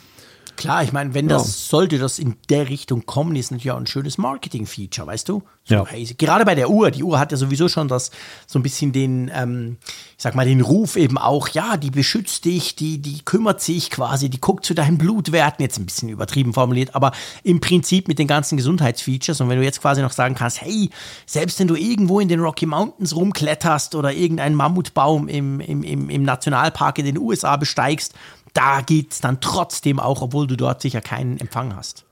Klar, 0.61 0.83
ich 0.83 0.93
meine, 0.93 1.13
wenn 1.13 1.27
das 1.27 1.43
ja. 1.43 1.69
sollte 1.69 1.97
das 1.97 2.19
in 2.19 2.35
der 2.49 2.69
Richtung 2.69 3.05
kommen, 3.05 3.35
ist 3.35 3.51
natürlich 3.51 3.71
auch 3.71 3.77
ein 3.77 3.87
schönes 3.87 4.17
Marketing-Feature, 4.17 5.07
weißt 5.07 5.27
du? 5.27 5.41
So, 5.63 5.75
ja. 5.75 5.85
hey, 5.87 6.05
gerade 6.17 6.45
bei 6.45 6.55
der 6.55 6.69
Uhr, 6.69 6.91
die 6.91 7.03
Uhr 7.03 7.19
hat 7.19 7.31
ja 7.31 7.37
sowieso 7.37 7.67
schon 7.67 7.87
das 7.87 8.11
so 8.45 8.59
ein 8.59 8.63
bisschen 8.63 8.91
den, 8.91 9.31
ähm, 9.33 9.77
ich 10.17 10.23
sag 10.23 10.35
mal, 10.35 10.45
den 10.45 10.61
Ruf 10.61 10.95
eben 10.95 11.17
auch, 11.17 11.49
ja, 11.49 11.77
die 11.77 11.89
beschützt 11.89 12.45
dich, 12.45 12.75
die, 12.75 12.99
die 12.99 13.21
kümmert 13.25 13.61
sich 13.61 13.89
quasi, 13.89 14.29
die 14.29 14.39
guckt 14.39 14.65
zu 14.65 14.73
deinen 14.73 14.97
Blutwerten, 14.97 15.63
jetzt 15.63 15.79
ein 15.79 15.85
bisschen 15.85 16.09
übertrieben 16.09 16.53
formuliert, 16.53 16.93
aber 16.93 17.11
im 17.43 17.59
Prinzip 17.59 18.07
mit 18.07 18.19
den 18.19 18.27
ganzen 18.27 18.55
Gesundheitsfeatures. 18.57 19.41
Und 19.41 19.49
wenn 19.49 19.57
du 19.57 19.63
jetzt 19.63 19.81
quasi 19.81 20.01
noch 20.01 20.11
sagen 20.11 20.35
kannst, 20.35 20.61
hey, 20.61 20.89
selbst 21.25 21.59
wenn 21.59 21.67
du 21.67 21.75
irgendwo 21.75 22.19
in 22.19 22.27
den 22.27 22.39
Rocky 22.39 22.65
Mountains 22.65 23.15
rumkletterst 23.15 23.95
oder 23.95 24.13
irgendeinen 24.13 24.55
Mammutbaum 24.55 25.27
im, 25.27 25.59
im, 25.59 25.83
im, 25.83 26.09
im 26.09 26.23
Nationalpark 26.23 26.99
in 26.99 27.05
den 27.05 27.17
USA 27.17 27.57
besteigst, 27.57 28.13
da 28.53 28.81
geht 28.81 29.13
es 29.13 29.21
dann 29.21 29.41
trotzdem 29.41 29.99
auch, 29.99 30.21
obwohl 30.21 30.47
du 30.47 30.55
dort 30.55 30.81
sicher 30.81 31.01
keinen 31.01 31.37
Empfang 31.37 31.75
hast. 31.75 32.05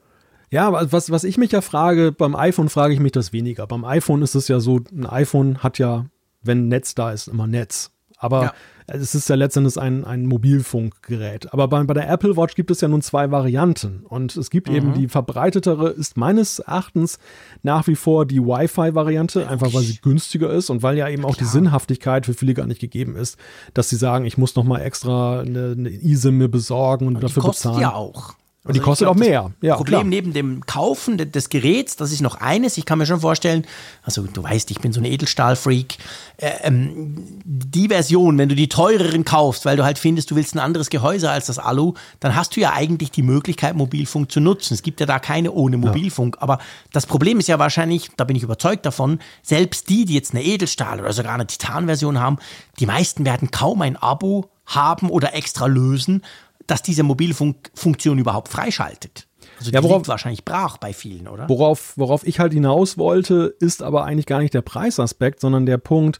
Ja, 0.51 0.91
was, 0.91 1.11
was 1.11 1.23
ich 1.23 1.37
mich 1.37 1.51
ja 1.51 1.61
frage, 1.61 2.11
beim 2.11 2.35
iPhone 2.35 2.69
frage 2.69 2.93
ich 2.93 2.99
mich 2.99 3.11
das 3.11 3.33
weniger. 3.33 3.67
Beim 3.67 3.85
iPhone 3.85 4.21
ist 4.21 4.35
es 4.35 4.47
ja 4.47 4.59
so, 4.59 4.79
ein 4.91 5.05
iPhone 5.05 5.59
hat 5.59 5.77
ja, 5.77 6.05
wenn 6.41 6.67
Netz 6.67 6.95
da 6.95 7.11
ist, 7.11 7.27
immer 7.27 7.45
Netz. 7.45 7.91
Aber 8.17 8.43
ja. 8.43 8.53
Es 8.91 9.15
ist 9.15 9.29
ja 9.29 9.35
letztendlich 9.35 9.79
ein, 9.79 10.03
ein 10.05 10.25
Mobilfunkgerät. 10.25 11.53
Aber 11.53 11.67
bei, 11.67 11.83
bei 11.83 11.93
der 11.93 12.09
Apple 12.09 12.35
Watch 12.37 12.55
gibt 12.55 12.71
es 12.71 12.81
ja 12.81 12.87
nun 12.87 13.01
zwei 13.01 13.31
Varianten. 13.31 14.05
Und 14.07 14.35
es 14.35 14.49
gibt 14.49 14.69
mhm. 14.69 14.75
eben 14.75 14.93
die 14.93 15.07
verbreitetere, 15.07 15.89
ist 15.89 16.17
meines 16.17 16.59
Erachtens 16.59 17.19
nach 17.63 17.87
wie 17.87 17.95
vor 17.95 18.25
die 18.25 18.39
Wi-Fi-Variante, 18.39 19.47
einfach 19.47 19.73
weil 19.73 19.83
sie 19.83 19.99
günstiger 20.01 20.51
ist 20.51 20.69
und 20.69 20.83
weil 20.83 20.97
ja 20.97 21.07
eben 21.09 21.25
auch 21.25 21.35
die 21.35 21.45
Sinnhaftigkeit 21.45 22.25
für 22.25 22.33
viele 22.33 22.53
gar 22.53 22.65
nicht 22.65 22.81
gegeben 22.81 23.15
ist, 23.15 23.37
dass 23.73 23.89
sie 23.89 23.95
sagen, 23.95 24.25
ich 24.25 24.37
muss 24.37 24.55
noch 24.55 24.63
mal 24.63 24.79
extra 24.79 25.41
eine, 25.41 25.75
eine 25.77 25.89
eSIM 25.89 26.37
mir 26.37 26.49
besorgen 26.49 27.07
und, 27.07 27.15
und 27.15 27.23
dafür 27.23 27.43
bezahlen. 27.43 27.81
ja 27.81 27.93
auch. 27.93 28.35
Und 28.69 28.75
die 28.75 28.81
also 28.81 28.89
kostet 28.91 29.05
glaub, 29.07 29.15
auch 29.15 29.19
mehr. 29.19 29.51
Ja, 29.61 29.75
Problem 29.75 30.01
klar. 30.01 30.09
neben 30.09 30.31
dem 30.31 30.63
Kaufen 30.67 31.17
des 31.17 31.49
Geräts, 31.49 31.95
das 31.95 32.11
ist 32.11 32.21
noch 32.21 32.35
eines. 32.35 32.77
Ich 32.77 32.85
kann 32.85 32.99
mir 32.99 33.07
schon 33.07 33.21
vorstellen, 33.21 33.65
also 34.03 34.21
du 34.21 34.43
weißt, 34.43 34.69
ich 34.69 34.79
bin 34.79 34.93
so 34.93 35.01
ein 35.01 35.05
Edelstahlfreak. 35.05 35.97
Äh, 36.37 36.51
ähm, 36.61 37.41
die 37.43 37.87
Version, 37.87 38.37
wenn 38.37 38.47
du 38.47 38.53
die 38.53 38.69
teureren 38.69 39.25
kaufst, 39.25 39.65
weil 39.65 39.75
du 39.75 39.83
halt 39.83 39.97
findest, 39.97 40.29
du 40.29 40.35
willst 40.35 40.53
ein 40.53 40.59
anderes 40.59 40.91
Gehäuse 40.91 41.31
als 41.31 41.47
das 41.47 41.57
Alu, 41.57 41.95
dann 42.19 42.35
hast 42.35 42.55
du 42.55 42.59
ja 42.59 42.73
eigentlich 42.73 43.09
die 43.09 43.23
Möglichkeit, 43.23 43.75
Mobilfunk 43.75 44.31
zu 44.31 44.39
nutzen. 44.39 44.75
Es 44.75 44.83
gibt 44.83 44.99
ja 44.99 45.07
da 45.07 45.17
keine 45.17 45.51
ohne 45.51 45.77
Mobilfunk. 45.77 46.35
Ja. 46.35 46.43
Aber 46.43 46.59
das 46.93 47.07
Problem 47.07 47.39
ist 47.39 47.47
ja 47.47 47.57
wahrscheinlich, 47.57 48.11
da 48.17 48.23
bin 48.23 48.35
ich 48.35 48.43
überzeugt 48.43 48.85
davon, 48.85 49.17
selbst 49.41 49.89
die, 49.89 50.05
die 50.05 50.13
jetzt 50.13 50.35
eine 50.35 50.43
Edelstahl 50.43 50.99
oder 50.99 51.11
sogar 51.11 51.33
eine 51.33 51.47
Titanversion 51.47 52.19
haben, 52.19 52.37
die 52.79 52.85
meisten 52.85 53.25
werden 53.25 53.49
kaum 53.49 53.81
ein 53.81 53.97
Abo 53.97 54.51
haben 54.67 55.09
oder 55.09 55.33
extra 55.33 55.65
lösen, 55.65 56.21
dass 56.69 56.81
diese 56.81 57.03
Mobilfunktion 57.03 58.19
überhaupt 58.19 58.49
freischaltet. 58.49 59.27
Also 59.57 59.71
die 59.71 59.75
ja, 59.75 59.83
worauf, 59.83 60.07
wahrscheinlich 60.07 60.45
brach 60.45 60.77
bei 60.77 60.93
vielen, 60.93 61.27
oder? 61.27 61.49
Worauf, 61.49 61.97
worauf 61.97 62.25
ich 62.25 62.39
halt 62.39 62.53
hinaus 62.53 62.97
wollte, 62.97 63.55
ist 63.59 63.81
aber 63.83 64.05
eigentlich 64.05 64.25
gar 64.25 64.39
nicht 64.39 64.53
der 64.53 64.61
Preisaspekt, 64.61 65.39
sondern 65.39 65.65
der 65.65 65.77
Punkt, 65.77 66.19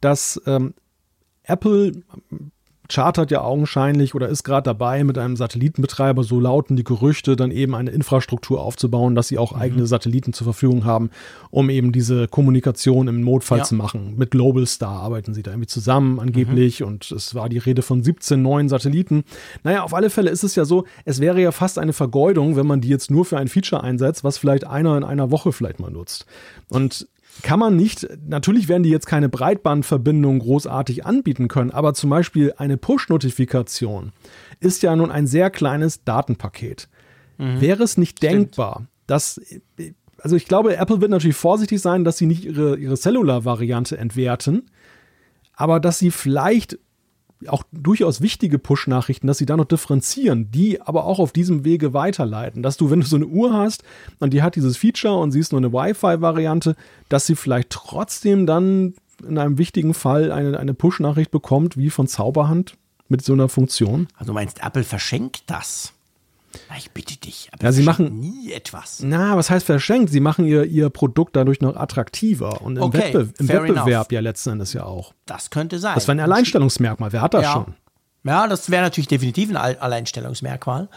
dass 0.00 0.40
ähm, 0.46 0.74
Apple 1.44 2.02
chartert 2.90 3.30
ja 3.30 3.42
augenscheinlich 3.42 4.14
oder 4.14 4.28
ist 4.28 4.44
gerade 4.44 4.64
dabei, 4.64 5.04
mit 5.04 5.16
einem 5.16 5.36
Satellitenbetreiber, 5.36 6.24
so 6.24 6.40
lauten 6.40 6.76
die 6.76 6.84
Gerüchte, 6.84 7.36
dann 7.36 7.50
eben 7.50 7.74
eine 7.74 7.90
Infrastruktur 7.90 8.60
aufzubauen, 8.60 9.14
dass 9.14 9.28
sie 9.28 9.38
auch 9.38 9.54
mhm. 9.54 9.60
eigene 9.60 9.86
Satelliten 9.86 10.32
zur 10.32 10.44
Verfügung 10.44 10.84
haben, 10.84 11.10
um 11.50 11.70
eben 11.70 11.92
diese 11.92 12.28
Kommunikation 12.28 13.08
im 13.08 13.22
Notfall 13.22 13.58
ja. 13.58 13.64
zu 13.64 13.74
machen. 13.74 14.14
Mit 14.16 14.30
Global 14.30 14.66
Star 14.66 15.00
arbeiten 15.00 15.34
sie 15.34 15.42
da 15.42 15.52
irgendwie 15.52 15.68
zusammen 15.68 16.20
angeblich 16.20 16.80
mhm. 16.80 16.86
und 16.86 17.10
es 17.10 17.34
war 17.34 17.48
die 17.48 17.58
Rede 17.58 17.82
von 17.82 18.02
17 18.02 18.40
neuen 18.42 18.68
Satelliten. 18.68 19.24
Naja, 19.62 19.82
auf 19.82 19.94
alle 19.94 20.10
Fälle 20.10 20.30
ist 20.30 20.42
es 20.42 20.54
ja 20.54 20.64
so, 20.64 20.84
es 21.04 21.20
wäre 21.20 21.40
ja 21.40 21.52
fast 21.52 21.78
eine 21.78 21.92
Vergeudung, 21.92 22.56
wenn 22.56 22.66
man 22.66 22.80
die 22.80 22.88
jetzt 22.88 23.10
nur 23.10 23.24
für 23.24 23.38
ein 23.38 23.48
Feature 23.48 23.82
einsetzt, 23.82 24.24
was 24.24 24.38
vielleicht 24.38 24.66
einer 24.66 24.96
in 24.96 25.04
einer 25.04 25.30
Woche 25.30 25.52
vielleicht 25.52 25.80
mal 25.80 25.90
nutzt. 25.90 26.26
Und 26.68 27.06
kann 27.42 27.60
man 27.60 27.76
nicht, 27.76 28.08
natürlich 28.26 28.68
werden 28.68 28.82
die 28.82 28.90
jetzt 28.90 29.06
keine 29.06 29.28
Breitbandverbindung 29.28 30.38
großartig 30.38 31.06
anbieten 31.06 31.48
können, 31.48 31.70
aber 31.70 31.94
zum 31.94 32.10
Beispiel 32.10 32.54
eine 32.56 32.76
Push-Notifikation 32.76 34.12
ist 34.60 34.82
ja 34.82 34.94
nun 34.96 35.10
ein 35.10 35.26
sehr 35.26 35.50
kleines 35.50 36.04
Datenpaket. 36.04 36.88
Mhm. 37.38 37.60
Wäre 37.60 37.82
es 37.82 37.96
nicht 37.96 38.18
Stimmt. 38.18 38.32
denkbar, 38.32 38.86
dass, 39.06 39.40
also 40.18 40.36
ich 40.36 40.46
glaube, 40.46 40.76
Apple 40.76 41.00
wird 41.00 41.10
natürlich 41.10 41.36
vorsichtig 41.36 41.80
sein, 41.80 42.04
dass 42.04 42.18
sie 42.18 42.26
nicht 42.26 42.44
ihre, 42.44 42.76
ihre 42.76 42.96
Cellular-Variante 42.96 43.96
entwerten, 43.96 44.70
aber 45.54 45.80
dass 45.80 45.98
sie 45.98 46.10
vielleicht 46.10 46.78
auch 47.48 47.62
durchaus 47.72 48.20
wichtige 48.20 48.58
Push-Nachrichten, 48.58 49.26
dass 49.26 49.38
sie 49.38 49.46
da 49.46 49.56
noch 49.56 49.64
differenzieren, 49.64 50.50
die 50.50 50.80
aber 50.80 51.04
auch 51.04 51.18
auf 51.18 51.32
diesem 51.32 51.64
Wege 51.64 51.94
weiterleiten. 51.94 52.62
Dass 52.62 52.76
du, 52.76 52.90
wenn 52.90 53.00
du 53.00 53.06
so 53.06 53.16
eine 53.16 53.26
Uhr 53.26 53.52
hast 53.52 53.82
und 54.18 54.32
die 54.32 54.42
hat 54.42 54.56
dieses 54.56 54.76
Feature 54.76 55.18
und 55.18 55.32
siehst 55.32 55.52
nur 55.52 55.60
eine 55.60 55.72
Wi-Fi-Variante, 55.72 56.76
dass 57.08 57.26
sie 57.26 57.36
vielleicht 57.36 57.70
trotzdem 57.70 58.46
dann 58.46 58.94
in 59.26 59.38
einem 59.38 59.58
wichtigen 59.58 59.94
Fall 59.94 60.32
eine, 60.32 60.58
eine 60.58 60.74
Push-Nachricht 60.74 61.30
bekommt, 61.30 61.76
wie 61.76 61.90
von 61.90 62.06
Zauberhand 62.06 62.76
mit 63.08 63.22
so 63.22 63.32
einer 63.32 63.48
Funktion. 63.48 64.08
Also 64.16 64.32
meinst, 64.32 64.62
Apple 64.62 64.84
verschenkt 64.84 65.44
das? 65.46 65.92
Na, 66.68 66.76
ich 66.76 66.90
bitte 66.90 67.16
dich, 67.16 67.48
aber 67.52 67.64
ja, 67.64 67.72
sie 67.72 67.82
machen 67.82 68.18
nie 68.18 68.52
etwas. 68.52 69.00
Na, 69.02 69.36
was 69.36 69.50
heißt 69.50 69.64
verschenkt? 69.64 70.10
Sie 70.10 70.20
machen 70.20 70.44
ihr, 70.46 70.64
ihr 70.64 70.90
Produkt 70.90 71.36
dadurch 71.36 71.60
noch 71.60 71.76
attraktiver 71.76 72.62
und 72.62 72.76
im, 72.76 72.82
okay, 72.82 73.14
Wettbe 73.14 73.32
im 73.38 73.48
Wettbewerb 73.48 73.86
enough. 73.86 74.12
ja 74.12 74.20
letzten 74.20 74.50
Endes 74.50 74.72
ja 74.72 74.84
auch. 74.84 75.14
Das 75.26 75.50
könnte 75.50 75.78
sein. 75.78 75.94
Das 75.94 76.08
wäre 76.08 76.16
ein 76.16 76.20
Alleinstellungsmerkmal. 76.20 77.12
Wer 77.12 77.22
hat 77.22 77.34
das 77.34 77.44
ja. 77.44 77.52
schon? 77.52 77.74
Ja, 78.24 78.46
das 78.46 78.70
wäre 78.70 78.82
natürlich 78.82 79.08
definitiv 79.08 79.50
ein 79.50 79.56
Alleinstellungsmerkmal. 79.56 80.88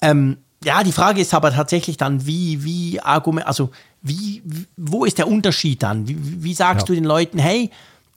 Ähm, 0.00 0.38
ja, 0.64 0.82
die 0.82 0.92
Frage 0.92 1.20
ist 1.20 1.34
aber 1.34 1.52
tatsächlich 1.52 1.96
dann, 1.96 2.26
wie, 2.26 2.64
wie 2.64 3.00
Argument, 3.00 3.46
also 3.46 3.70
wie, 4.00 4.42
wo 4.76 5.04
ist 5.04 5.18
der 5.18 5.28
Unterschied 5.28 5.82
dann? 5.82 6.08
Wie, 6.08 6.16
wie 6.18 6.54
sagst 6.54 6.84
ja. 6.84 6.86
du 6.86 6.94
den 6.94 7.04
Leuten, 7.04 7.38
hey, 7.38 7.70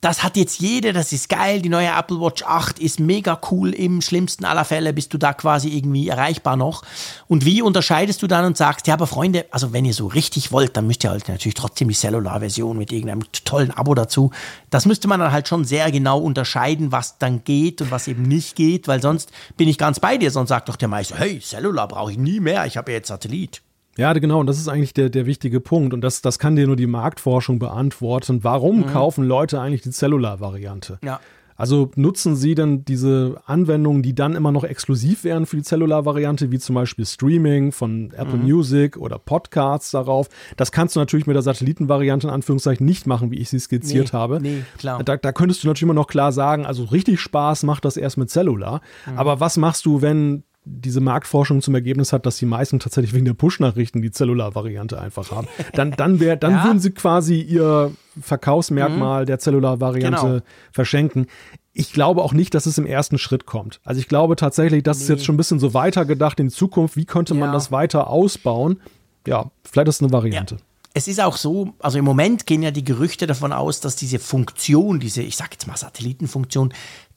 das 0.06 0.22
hat 0.22 0.36
jetzt 0.36 0.60
jeder, 0.60 0.92
das 0.92 1.12
ist 1.12 1.28
geil. 1.28 1.60
Die 1.60 1.68
neue 1.68 1.88
Apple 1.88 2.20
Watch 2.20 2.44
8 2.44 2.78
ist 2.78 3.00
mega 3.00 3.40
cool. 3.50 3.74
Im 3.74 4.00
schlimmsten 4.00 4.44
aller 4.44 4.64
Fälle 4.64 4.92
bist 4.92 5.12
du 5.12 5.18
da 5.18 5.32
quasi 5.32 5.70
irgendwie 5.70 6.08
erreichbar 6.08 6.56
noch. 6.56 6.84
Und 7.26 7.44
wie 7.44 7.60
unterscheidest 7.60 8.22
du 8.22 8.28
dann 8.28 8.44
und 8.44 8.56
sagst, 8.56 8.86
ja, 8.86 8.94
aber 8.94 9.08
Freunde, 9.08 9.46
also 9.50 9.72
wenn 9.72 9.84
ihr 9.84 9.94
so 9.94 10.06
richtig 10.06 10.52
wollt, 10.52 10.76
dann 10.76 10.86
müsst 10.86 11.02
ihr 11.02 11.10
halt 11.10 11.28
natürlich 11.28 11.54
trotzdem 11.54 11.88
die 11.88 11.94
Cellular-Version 11.94 12.78
mit 12.78 12.92
irgendeinem 12.92 13.24
tollen 13.44 13.72
Abo 13.72 13.96
dazu. 13.96 14.30
Das 14.70 14.86
müsste 14.86 15.08
man 15.08 15.18
dann 15.18 15.32
halt 15.32 15.48
schon 15.48 15.64
sehr 15.64 15.90
genau 15.90 16.20
unterscheiden, 16.20 16.92
was 16.92 17.18
dann 17.18 17.42
geht 17.42 17.82
und 17.82 17.90
was 17.90 18.06
eben 18.06 18.22
nicht 18.22 18.54
geht, 18.54 18.86
weil 18.86 19.02
sonst 19.02 19.32
bin 19.56 19.68
ich 19.68 19.76
ganz 19.76 19.98
bei 19.98 20.18
dir. 20.18 20.30
Sonst 20.30 20.50
sagt 20.50 20.68
doch 20.68 20.76
der 20.76 20.86
Meister, 20.86 21.16
hey, 21.18 21.40
Cellular 21.40 21.88
brauche 21.88 22.12
ich 22.12 22.18
nie 22.18 22.38
mehr, 22.38 22.64
ich 22.64 22.76
habe 22.76 22.92
ja 22.92 22.98
jetzt 22.98 23.08
Satellit. 23.08 23.60
Ja, 23.96 24.12
genau, 24.12 24.40
und 24.40 24.46
das 24.46 24.58
ist 24.58 24.68
eigentlich 24.68 24.94
der, 24.94 25.10
der 25.10 25.26
wichtige 25.26 25.60
Punkt. 25.60 25.94
Und 25.94 26.02
das, 26.02 26.22
das 26.22 26.38
kann 26.38 26.56
dir 26.56 26.66
nur 26.66 26.76
die 26.76 26.86
Marktforschung 26.86 27.58
beantworten. 27.58 28.44
Warum 28.44 28.80
mhm. 28.80 28.86
kaufen 28.86 29.24
Leute 29.24 29.60
eigentlich 29.60 29.82
die 29.82 29.90
Cellular-Variante? 29.90 30.98
Ja. 31.02 31.20
Also 31.56 31.90
nutzen 31.96 32.36
sie 32.36 32.54
denn 32.54 32.84
diese 32.84 33.40
Anwendungen, 33.46 34.02
die 34.02 34.14
dann 34.14 34.34
immer 34.34 34.52
noch 34.52 34.64
exklusiv 34.64 35.24
wären 35.24 35.46
für 35.46 35.56
die 35.56 35.62
Cellular-Variante, 35.62 36.50
wie 36.50 36.58
zum 36.58 36.74
Beispiel 36.74 37.06
Streaming 37.06 37.72
von 37.72 38.12
Apple 38.12 38.36
mhm. 38.36 38.44
Music 38.44 38.96
oder 38.98 39.18
Podcasts 39.18 39.90
darauf. 39.90 40.28
Das 40.56 40.70
kannst 40.70 40.96
du 40.96 41.00
natürlich 41.00 41.26
mit 41.26 41.34
der 41.34 41.42
Satellitenvariante 41.42 42.26
in 42.26 42.32
Anführungszeichen 42.32 42.84
nicht 42.84 43.06
machen, 43.06 43.30
wie 43.30 43.36
ich 43.36 43.48
sie 43.48 43.58
skizziert 43.58 44.12
nee, 44.12 44.18
habe. 44.18 44.40
Nee, 44.40 44.64
klar. 44.76 45.02
Da, 45.02 45.16
da 45.16 45.32
könntest 45.32 45.64
du 45.64 45.68
natürlich 45.68 45.84
immer 45.84 45.94
noch 45.94 46.08
klar 46.08 46.32
sagen, 46.32 46.66
also 46.66 46.84
richtig 46.84 47.20
Spaß 47.20 47.62
macht 47.62 47.86
das 47.86 47.96
erst 47.96 48.18
mit 48.18 48.28
Cellular. 48.28 48.82
Mhm. 49.06 49.18
Aber 49.18 49.40
was 49.40 49.56
machst 49.56 49.86
du, 49.86 50.02
wenn 50.02 50.44
diese 50.68 51.00
Marktforschung 51.00 51.62
zum 51.62 51.76
Ergebnis 51.76 52.12
hat, 52.12 52.26
dass 52.26 52.38
die 52.38 52.44
meisten 52.44 52.80
tatsächlich 52.80 53.14
wegen 53.14 53.24
der 53.24 53.34
Push-Nachrichten 53.34 54.02
die 54.02 54.10
Cellular-Variante 54.10 55.00
einfach 55.00 55.30
haben. 55.30 55.46
Dann, 55.74 55.92
dann, 55.92 56.18
wär, 56.18 56.36
dann 56.36 56.52
ja. 56.52 56.64
würden 56.64 56.80
sie 56.80 56.90
quasi 56.90 57.40
ihr 57.40 57.92
Verkaufsmerkmal 58.20 59.22
mhm. 59.22 59.26
der 59.26 59.38
Cellular-Variante 59.38 60.26
genau. 60.26 60.42
verschenken. 60.72 61.26
Ich 61.72 61.92
glaube 61.92 62.22
auch 62.22 62.32
nicht, 62.32 62.52
dass 62.54 62.66
es 62.66 62.78
im 62.78 62.86
ersten 62.86 63.16
Schritt 63.16 63.46
kommt. 63.46 63.80
Also 63.84 64.00
ich 64.00 64.08
glaube 64.08 64.34
tatsächlich, 64.34 64.82
das 64.82 64.98
nee. 64.98 65.04
ist 65.04 65.08
jetzt 65.08 65.24
schon 65.24 65.36
ein 65.36 65.38
bisschen 65.38 65.60
so 65.60 65.72
weitergedacht 65.72 66.40
in 66.40 66.50
Zukunft. 66.50 66.96
Wie 66.96 67.04
könnte 67.04 67.34
man 67.34 67.50
ja. 67.50 67.52
das 67.52 67.70
weiter 67.70 68.10
ausbauen? 68.10 68.80
Ja, 69.26 69.50
vielleicht 69.62 69.88
ist 69.88 69.96
es 69.96 70.02
eine 70.02 70.12
Variante. 70.12 70.56
Ja. 70.56 70.60
Es 70.94 71.08
ist 71.08 71.20
auch 71.20 71.36
so, 71.36 71.74
also 71.78 71.98
im 71.98 72.06
Moment 72.06 72.46
gehen 72.46 72.62
ja 72.62 72.70
die 72.70 72.82
Gerüchte 72.82 73.26
davon 73.26 73.52
aus, 73.52 73.80
dass 73.80 73.96
diese 73.96 74.18
Funktion, 74.18 74.98
diese, 74.98 75.20
ich 75.20 75.36
sag 75.36 75.52
jetzt 75.52 75.66
mal 75.66 75.76
Satellitenfunktion, 75.76 76.72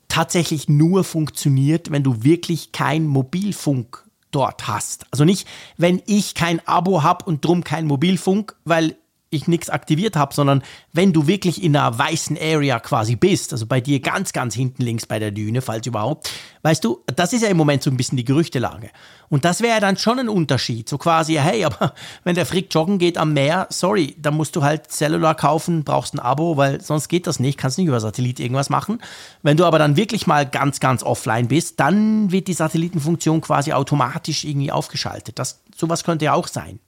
tatsächlich 0.10 0.68
nur 0.68 1.06
funktioniert, 1.06 1.92
wenn 1.92 2.04
du 2.04 2.24
wirklich 2.24 2.74
kein 2.74 3.08
Mobilfunk 3.08 4.06
dort 4.32 4.68
hast. 4.68 5.06
Also 5.12 5.24
nicht, 5.24 5.48
wenn 5.78 6.02
ich 6.06 6.36
kein 6.36 6.66
Abo 6.68 7.04
habe 7.04 7.26
und 7.26 7.46
drum 7.46 7.64
kein 7.64 7.88
Mobilfunk, 7.88 8.56
weil 8.66 8.96
ich 9.30 9.48
nichts 9.48 9.70
aktiviert 9.70 10.16
habe, 10.16 10.34
sondern 10.34 10.64
wenn 10.92 11.14
du 11.14 11.28
wirklich 11.28 11.64
in 11.64 11.76
einer 11.76 11.98
weißen 11.98 12.38
Area 12.38 12.80
quasi 12.80 13.16
bist, 13.16 13.54
also 13.54 13.66
bei 13.66 13.80
dir 13.80 14.00
ganz, 14.00 14.34
ganz 14.34 14.56
hinten 14.56 14.84
links 14.84 15.06
bei 15.06 15.20
der 15.20 15.32
Düne, 15.32 15.62
falls 15.62 15.86
überhaupt, 15.86 16.32
weißt 16.64 16.84
du, 16.84 17.04
das 17.16 17.34
ist 17.34 17.44
ja 17.44 17.50
im 17.50 17.58
Moment 17.58 17.84
so 17.84 17.92
ein 17.92 17.98
bisschen 17.98 18.18
die 18.18 18.26
Gerüchtelage. 18.26 18.90
Und 19.30 19.46
das 19.46 19.62
wäre 19.62 19.76
ja 19.76 19.80
dann 19.80 19.98
schon 19.98 20.20
ein 20.20 20.30
Unterschied. 20.30 20.90
So 20.90 20.98
quasi, 20.98 21.36
hey, 21.36 21.64
aber 21.64 21.94
wenn 22.24 22.36
der 22.36 22.48
Frick 22.48 22.74
joggen 22.74 22.98
geht 22.98 23.18
am 23.18 23.34
Meer, 23.34 23.68
sorry, 23.70 24.16
dann 24.20 24.36
musst 24.36 24.56
du 24.56 24.64
halt 24.64 24.92
Cellular 24.92 25.36
kaufen, 25.36 25.84
brauchst 25.84 26.16
ein 26.16 26.20
Abo, 26.20 26.58
weil 26.58 26.82
sonst 26.82 27.08
geht 27.08 27.28
das 27.28 27.40
nicht, 27.40 27.60
kannst 27.60 27.78
nicht 27.78 27.88
über 27.88 28.00
Satellit 28.00 28.40
irgendwas 28.40 28.70
machen. 28.70 29.00
Wenn 29.44 29.58
du 29.58 29.66
aber 29.66 29.78
dann 29.78 29.96
wirklich 29.96 30.26
mal 30.26 30.48
ganz, 30.48 30.80
ganz 30.80 31.04
offline 31.04 31.48
bist, 31.48 31.80
dann 31.80 32.32
wird 32.32 32.48
die 32.48 32.54
Satellitenfunktion 32.54 33.42
quasi 33.42 33.74
automatisch 33.74 34.44
irgendwie 34.44 34.72
aufgeschaltet. 34.72 35.38
Das, 35.38 35.62
sowas 35.76 36.04
könnte 36.04 36.26
ja 36.26 36.34
auch 36.34 36.48
sein. 36.48 36.80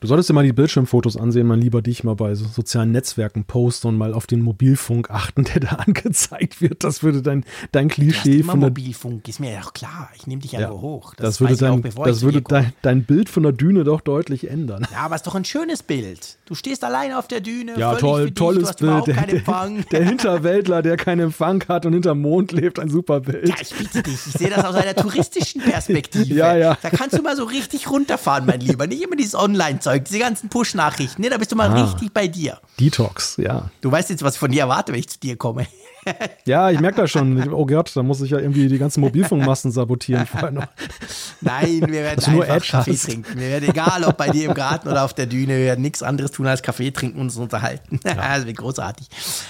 Du 0.00 0.06
solltest 0.06 0.28
dir 0.28 0.34
mal 0.34 0.44
die 0.44 0.52
Bildschirmfotos 0.52 1.16
ansehen, 1.16 1.46
mein 1.46 1.60
lieber 1.60 1.80
dich 1.80 2.04
mal 2.04 2.14
bei 2.14 2.34
so 2.34 2.46
sozialen 2.46 2.92
Netzwerken 2.92 3.44
posten 3.44 3.88
und 3.88 3.96
mal 3.96 4.12
auf 4.12 4.26
den 4.26 4.42
Mobilfunk 4.42 5.10
achten, 5.10 5.44
der 5.44 5.60
da 5.60 5.68
angezeigt 5.86 6.60
wird. 6.60 6.84
Das 6.84 7.02
würde 7.02 7.22
dein, 7.22 7.44
dein 7.72 7.88
Klischee 7.88 8.42
von 8.42 8.60
der 8.60 8.70
Mobilfunk, 8.70 9.26
ist 9.28 9.40
mir 9.40 9.52
ja 9.52 9.60
auch 9.60 9.72
klar. 9.72 10.10
Ich 10.16 10.26
nehme 10.26 10.42
dich 10.42 10.52
ja, 10.52 10.60
ja 10.60 10.68
nur 10.68 10.82
hoch. 10.82 11.14
Das, 11.14 11.38
das 11.38 11.40
würde, 11.40 11.56
dein, 11.56 11.84
auch, 11.96 12.04
das 12.04 12.22
würde 12.22 12.42
dein, 12.42 12.72
dein, 12.82 13.04
Bild 13.04 13.28
von 13.28 13.42
der 13.42 13.52
Düne 13.52 13.84
doch 13.84 14.00
deutlich 14.00 14.50
ändern. 14.50 14.86
Ja, 14.92 14.98
aber 14.98 15.14
es 15.14 15.20
ist 15.20 15.26
doch 15.26 15.34
ein 15.34 15.44
schönes 15.44 15.82
Bild. 15.82 16.36
Du 16.44 16.54
stehst 16.54 16.84
alleine 16.84 17.18
auf 17.18 17.28
der 17.28 17.40
Düne. 17.40 17.78
Ja, 17.78 17.94
toll, 17.94 18.30
tolles 18.32 18.74
Bild. 18.74 19.06
Der, 19.06 19.26
der, 19.26 19.42
der, 19.90 20.04
Hinterwäldler, 20.04 20.82
der 20.82 20.96
keinen 20.96 21.20
Empfang 21.20 21.64
hat 21.68 21.86
und 21.86 21.92
hinterm 21.94 22.20
Mond 22.20 22.52
lebt, 22.52 22.78
ein 22.78 22.90
super 22.90 23.20
Bild. 23.20 23.48
Ja, 23.48 23.54
ich 23.60 23.74
bitte 23.74 24.02
dich. 24.02 24.26
Ich 24.26 24.32
sehe 24.32 24.50
das 24.50 24.64
aus 24.64 24.74
einer 24.74 24.94
touristischen 24.94 25.60
Perspektive. 25.62 26.34
ja, 26.34 26.56
ja. 26.56 26.76
Da 26.82 26.90
kannst 26.90 27.16
du 27.16 27.22
mal 27.22 27.36
so 27.36 27.44
richtig 27.44 27.90
runterfahren, 27.90 28.46
mein 28.46 28.60
Lieber. 28.60 28.86
Nicht 28.86 29.02
immer 29.02 29.16
dieses 29.16 29.34
Online 29.34 29.80
Zeug, 29.86 29.95
diese 30.00 30.18
ganzen 30.18 30.48
Push-Nachrichten. 30.48 31.22
Nee, 31.22 31.28
da 31.28 31.38
bist 31.38 31.52
du 31.52 31.56
mal 31.56 31.70
ah, 31.70 31.82
richtig 31.82 32.12
bei 32.12 32.28
dir. 32.28 32.58
Detox, 32.78 33.36
ja. 33.36 33.70
Du 33.80 33.90
weißt 33.90 34.10
jetzt, 34.10 34.22
was 34.22 34.34
ich 34.34 34.40
von 34.40 34.50
dir 34.50 34.62
erwarte, 34.62 34.92
wenn 34.92 35.00
ich 35.00 35.08
zu 35.08 35.18
dir 35.18 35.36
komme. 35.36 35.66
ja, 36.46 36.70
ich 36.70 36.80
merke 36.80 37.02
das 37.02 37.10
schon. 37.10 37.52
Oh 37.52 37.66
Gott, 37.66 37.90
da 37.94 38.02
muss 38.02 38.20
ich 38.20 38.30
ja 38.30 38.38
irgendwie 38.38 38.68
die 38.68 38.78
ganzen 38.78 39.00
Mobilfunkmasten 39.00 39.72
sabotieren. 39.72 40.26
Nein, 41.40 41.80
wir 41.80 41.88
werden 41.88 42.18
einfach 42.18 42.32
nur 42.32 42.44
Kaffee 42.44 42.92
hast. 42.92 43.04
trinken. 43.04 43.38
Wir 43.38 43.48
werden, 43.48 43.68
egal 43.68 44.04
ob 44.04 44.16
bei 44.16 44.28
dir 44.28 44.48
im 44.48 44.54
Garten 44.54 44.88
oder 44.88 45.04
auf 45.04 45.14
der 45.14 45.26
Düne, 45.26 45.56
wir 45.56 45.64
werden 45.64 45.82
nichts 45.82 46.02
anderes 46.02 46.30
tun 46.30 46.46
als 46.46 46.62
Kaffee 46.62 46.90
trinken 46.90 47.18
und 47.18 47.26
uns 47.26 47.36
unterhalten. 47.36 48.00
Ja. 48.06 48.14
das 48.14 48.46
wird 48.46 48.56
großartig. 48.56 49.08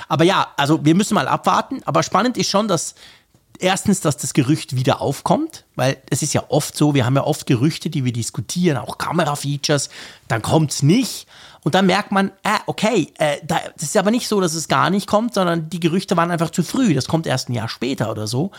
Aber 0.09 0.25
ja, 0.25 0.47
also 0.57 0.83
wir 0.85 0.95
müssen 0.95 1.15
mal 1.15 1.29
abwarten. 1.29 1.81
Aber 1.85 2.03
spannend 2.03 2.39
ist 2.39 2.49
schon, 2.51 2.69
dass 2.69 2.95
erstens, 3.61 4.01
dass 4.01 4.17
das 4.17 4.35
Gerücht 4.35 4.77
wieder 4.77 5.01
aufkommt, 5.01 5.65
weil 5.75 5.99
es 6.11 6.23
ist 6.23 6.35
ja 6.35 6.45
oft 6.49 6.77
so, 6.77 6.95
wir 6.95 7.05
haben 7.05 7.17
ja 7.17 7.25
oft 7.25 7.47
Gerüchte, 7.47 7.91
die 7.91 8.05
wir 8.05 8.13
diskutieren, 8.13 8.77
auch 8.77 8.99
Kamerafeatures, 8.99 9.91
dann 10.29 10.43
kommt 10.43 10.73
es 10.73 10.83
nicht. 10.83 11.27
Und 11.65 11.75
dann 11.75 11.87
merkt 11.87 12.13
man, 12.13 12.29
äh, 12.45 12.59
okay, 12.67 13.13
äh, 13.19 13.39
da, 13.45 13.59
das 13.75 13.89
ist 13.89 13.97
aber 13.97 14.11
nicht 14.11 14.29
so, 14.29 14.41
dass 14.41 14.55
es 14.55 14.69
gar 14.69 14.89
nicht 14.89 15.07
kommt, 15.07 15.35
sondern 15.35 15.69
die 15.69 15.81
Gerüchte 15.81 16.17
waren 16.17 16.31
einfach 16.31 16.51
zu 16.51 16.63
früh. 16.63 16.95
Das 16.95 17.09
kommt 17.09 17.27
erst 17.27 17.49
ein 17.49 17.55
Jahr 17.55 17.69
später 17.69 18.11
oder 18.11 18.27
so. 18.27 18.53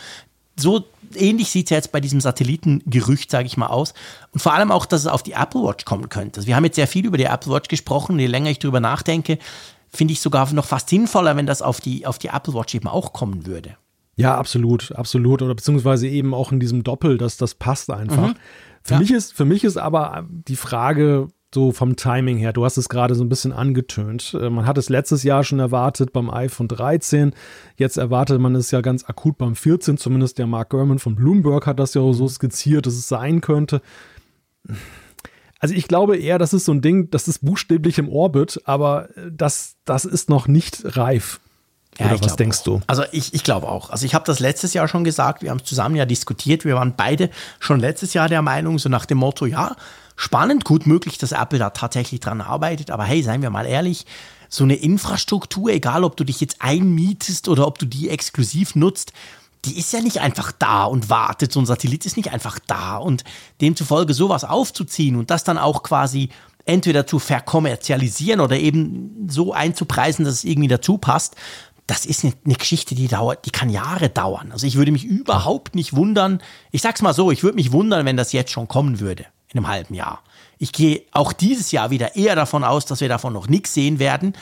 So 0.56 0.84
ähnlich 1.14 1.50
sieht 1.50 1.66
es 1.66 1.70
jetzt 1.70 1.92
bei 1.92 2.00
diesem 2.00 2.20
Satellitengerücht, 2.20 3.30
sage 3.30 3.46
ich 3.46 3.56
mal, 3.56 3.68
aus. 3.68 3.94
Und 4.32 4.40
vor 4.40 4.52
allem 4.52 4.70
auch, 4.70 4.84
dass 4.84 5.02
es 5.02 5.06
auf 5.06 5.22
die 5.22 5.32
Apple 5.32 5.62
Watch 5.62 5.84
kommen 5.84 6.08
könnte. 6.08 6.40
Also 6.40 6.48
wir 6.48 6.56
haben 6.56 6.64
jetzt 6.64 6.74
sehr 6.74 6.88
viel 6.88 7.06
über 7.06 7.16
die 7.16 7.24
Apple 7.24 7.52
Watch 7.52 7.68
gesprochen. 7.68 8.18
Je 8.18 8.26
länger 8.26 8.50
ich 8.50 8.58
darüber 8.58 8.80
nachdenke, 8.80 9.38
finde 9.90 10.12
ich 10.12 10.20
sogar 10.20 10.52
noch 10.52 10.66
fast 10.66 10.90
sinnvoller, 10.90 11.36
wenn 11.36 11.46
das 11.46 11.62
auf 11.62 11.80
die, 11.80 12.06
auf 12.06 12.18
die 12.18 12.28
Apple 12.28 12.54
Watch 12.54 12.74
eben 12.74 12.88
auch 12.88 13.12
kommen 13.12 13.46
würde. 13.46 13.76
Ja, 14.18 14.36
absolut, 14.36 14.92
absolut. 14.92 15.42
Oder 15.42 15.54
beziehungsweise 15.54 16.08
eben 16.08 16.34
auch 16.34 16.50
in 16.50 16.58
diesem 16.58 16.82
Doppel, 16.82 17.18
dass 17.18 17.36
das 17.36 17.54
passt 17.54 17.88
einfach. 17.90 18.28
Mhm. 18.28 18.34
Für, 18.82 18.94
ja. 18.94 19.00
mich 19.00 19.12
ist, 19.12 19.32
für 19.32 19.44
mich 19.44 19.62
ist 19.62 19.76
aber 19.76 20.26
die 20.28 20.56
Frage 20.56 21.28
so 21.54 21.72
vom 21.72 21.94
Timing 21.94 22.36
her, 22.36 22.52
du 22.52 22.64
hast 22.64 22.76
es 22.76 22.88
gerade 22.88 23.14
so 23.14 23.22
ein 23.22 23.28
bisschen 23.28 23.52
angetönt. 23.52 24.36
Äh, 24.38 24.50
man 24.50 24.66
hat 24.66 24.76
es 24.76 24.88
letztes 24.88 25.22
Jahr 25.22 25.44
schon 25.44 25.60
erwartet 25.60 26.12
beim 26.12 26.30
iPhone 26.30 26.66
13. 26.66 27.32
Jetzt 27.76 27.96
erwartet 27.96 28.40
man 28.40 28.56
es 28.56 28.72
ja 28.72 28.80
ganz 28.80 29.04
akut 29.04 29.38
beim 29.38 29.54
14. 29.54 29.96
Zumindest 29.98 30.38
der 30.38 30.48
Mark 30.48 30.70
Gurman 30.70 30.98
von 30.98 31.14
Bloomberg 31.14 31.66
hat 31.66 31.78
das 31.78 31.94
ja 31.94 32.12
so 32.12 32.28
skizziert, 32.28 32.86
dass 32.86 32.94
es 32.94 33.08
sein 33.08 33.40
könnte. 33.40 33.80
Also 35.60 35.74
ich 35.74 35.86
glaube 35.86 36.16
eher, 36.16 36.38
das 36.38 36.52
ist 36.52 36.64
so 36.64 36.72
ein 36.72 36.82
Ding, 36.82 37.08
das 37.10 37.28
ist 37.28 37.44
buchstäblich 37.44 37.98
im 37.98 38.08
Orbit, 38.08 38.60
aber 38.64 39.08
das, 39.30 39.76
das 39.84 40.04
ist 40.04 40.28
noch 40.28 40.48
nicht 40.48 40.96
reif. 40.96 41.40
Ja, 41.98 42.06
Oder 42.06 42.20
was 42.20 42.36
denkst 42.36 42.62
du? 42.62 42.80
Also 42.86 43.02
ich, 43.10 43.34
ich 43.34 43.42
glaube 43.42 43.68
auch. 43.68 43.90
Also 43.90 44.06
ich 44.06 44.14
habe 44.14 44.24
das 44.24 44.38
letztes 44.38 44.72
Jahr 44.72 44.86
schon 44.86 45.02
gesagt, 45.02 45.42
wir 45.42 45.50
haben 45.50 45.58
es 45.58 45.64
zusammen 45.64 45.96
ja 45.96 46.06
diskutiert, 46.06 46.64
wir 46.64 46.76
waren 46.76 46.94
beide 46.96 47.28
schon 47.58 47.80
letztes 47.80 48.14
Jahr 48.14 48.28
der 48.28 48.42
Meinung, 48.42 48.78
so 48.78 48.88
nach 48.88 49.04
dem 49.04 49.18
Motto, 49.18 49.46
ja, 49.46 49.74
spannend, 50.14 50.64
gut 50.64 50.86
möglich, 50.86 51.18
dass 51.18 51.32
Apple 51.32 51.58
da 51.58 51.70
tatsächlich 51.70 52.20
dran 52.20 52.40
arbeitet, 52.40 52.90
aber 52.90 53.04
hey, 53.04 53.22
seien 53.22 53.42
wir 53.42 53.50
mal 53.50 53.66
ehrlich, 53.66 54.06
so 54.48 54.64
eine 54.64 54.76
Infrastruktur, 54.76 55.70
egal 55.70 56.04
ob 56.04 56.16
du 56.16 56.24
dich 56.24 56.40
jetzt 56.40 56.56
einmietest 56.60 57.48
oder 57.48 57.66
ob 57.66 57.78
du 57.78 57.86
die 57.86 58.08
exklusiv 58.08 58.74
nutzt, 58.74 59.12
die 59.64 59.78
ist 59.78 59.92
ja 59.92 60.00
nicht 60.00 60.20
einfach 60.20 60.52
da 60.52 60.84
und 60.84 61.10
wartet. 61.10 61.52
So 61.52 61.60
ein 61.60 61.66
Satellit 61.66 62.06
ist 62.06 62.16
nicht 62.16 62.32
einfach 62.32 62.58
da. 62.66 62.96
Und 62.96 63.24
demzufolge 63.60 64.14
sowas 64.14 64.44
aufzuziehen 64.44 65.16
und 65.16 65.30
das 65.30 65.44
dann 65.44 65.58
auch 65.58 65.82
quasi 65.82 66.30
entweder 66.64 67.06
zu 67.06 67.18
verkommerzialisieren 67.18 68.40
oder 68.40 68.56
eben 68.56 69.26
so 69.28 69.52
einzupreisen, 69.52 70.24
dass 70.24 70.34
es 70.34 70.44
irgendwie 70.44 70.68
dazu 70.68 70.98
passt, 70.98 71.34
das 71.88 72.04
ist 72.04 72.22
eine, 72.22 72.34
eine, 72.44 72.54
Geschichte, 72.54 72.94
die 72.94 73.08
dauert, 73.08 73.46
die 73.46 73.50
kann 73.50 73.70
Jahre 73.70 74.10
dauern. 74.10 74.52
Also 74.52 74.66
ich 74.66 74.76
würde 74.76 74.92
mich 74.92 75.04
überhaupt 75.04 75.74
nicht 75.74 75.96
wundern. 75.96 76.40
Ich 76.70 76.82
sag's 76.82 77.00
mal 77.00 77.14
so, 77.14 77.32
ich 77.32 77.42
würde 77.42 77.56
mich 77.56 77.72
wundern, 77.72 78.04
wenn 78.04 78.16
das 78.16 78.32
jetzt 78.32 78.52
schon 78.52 78.68
kommen 78.68 79.00
würde 79.00 79.24
in 79.50 79.58
einem 79.58 79.68
halben 79.68 79.94
Jahr. 79.94 80.22
Ich 80.58 80.72
gehe 80.72 81.02
auch 81.12 81.32
dieses 81.32 81.72
Jahr 81.72 81.90
wieder 81.90 82.14
eher 82.14 82.36
davon 82.36 82.62
aus, 82.62 82.84
dass 82.84 83.00
wir 83.00 83.08
davon 83.08 83.32
noch 83.32 83.48
nichts 83.48 83.72
sehen 83.72 83.98
werden. 83.98 84.34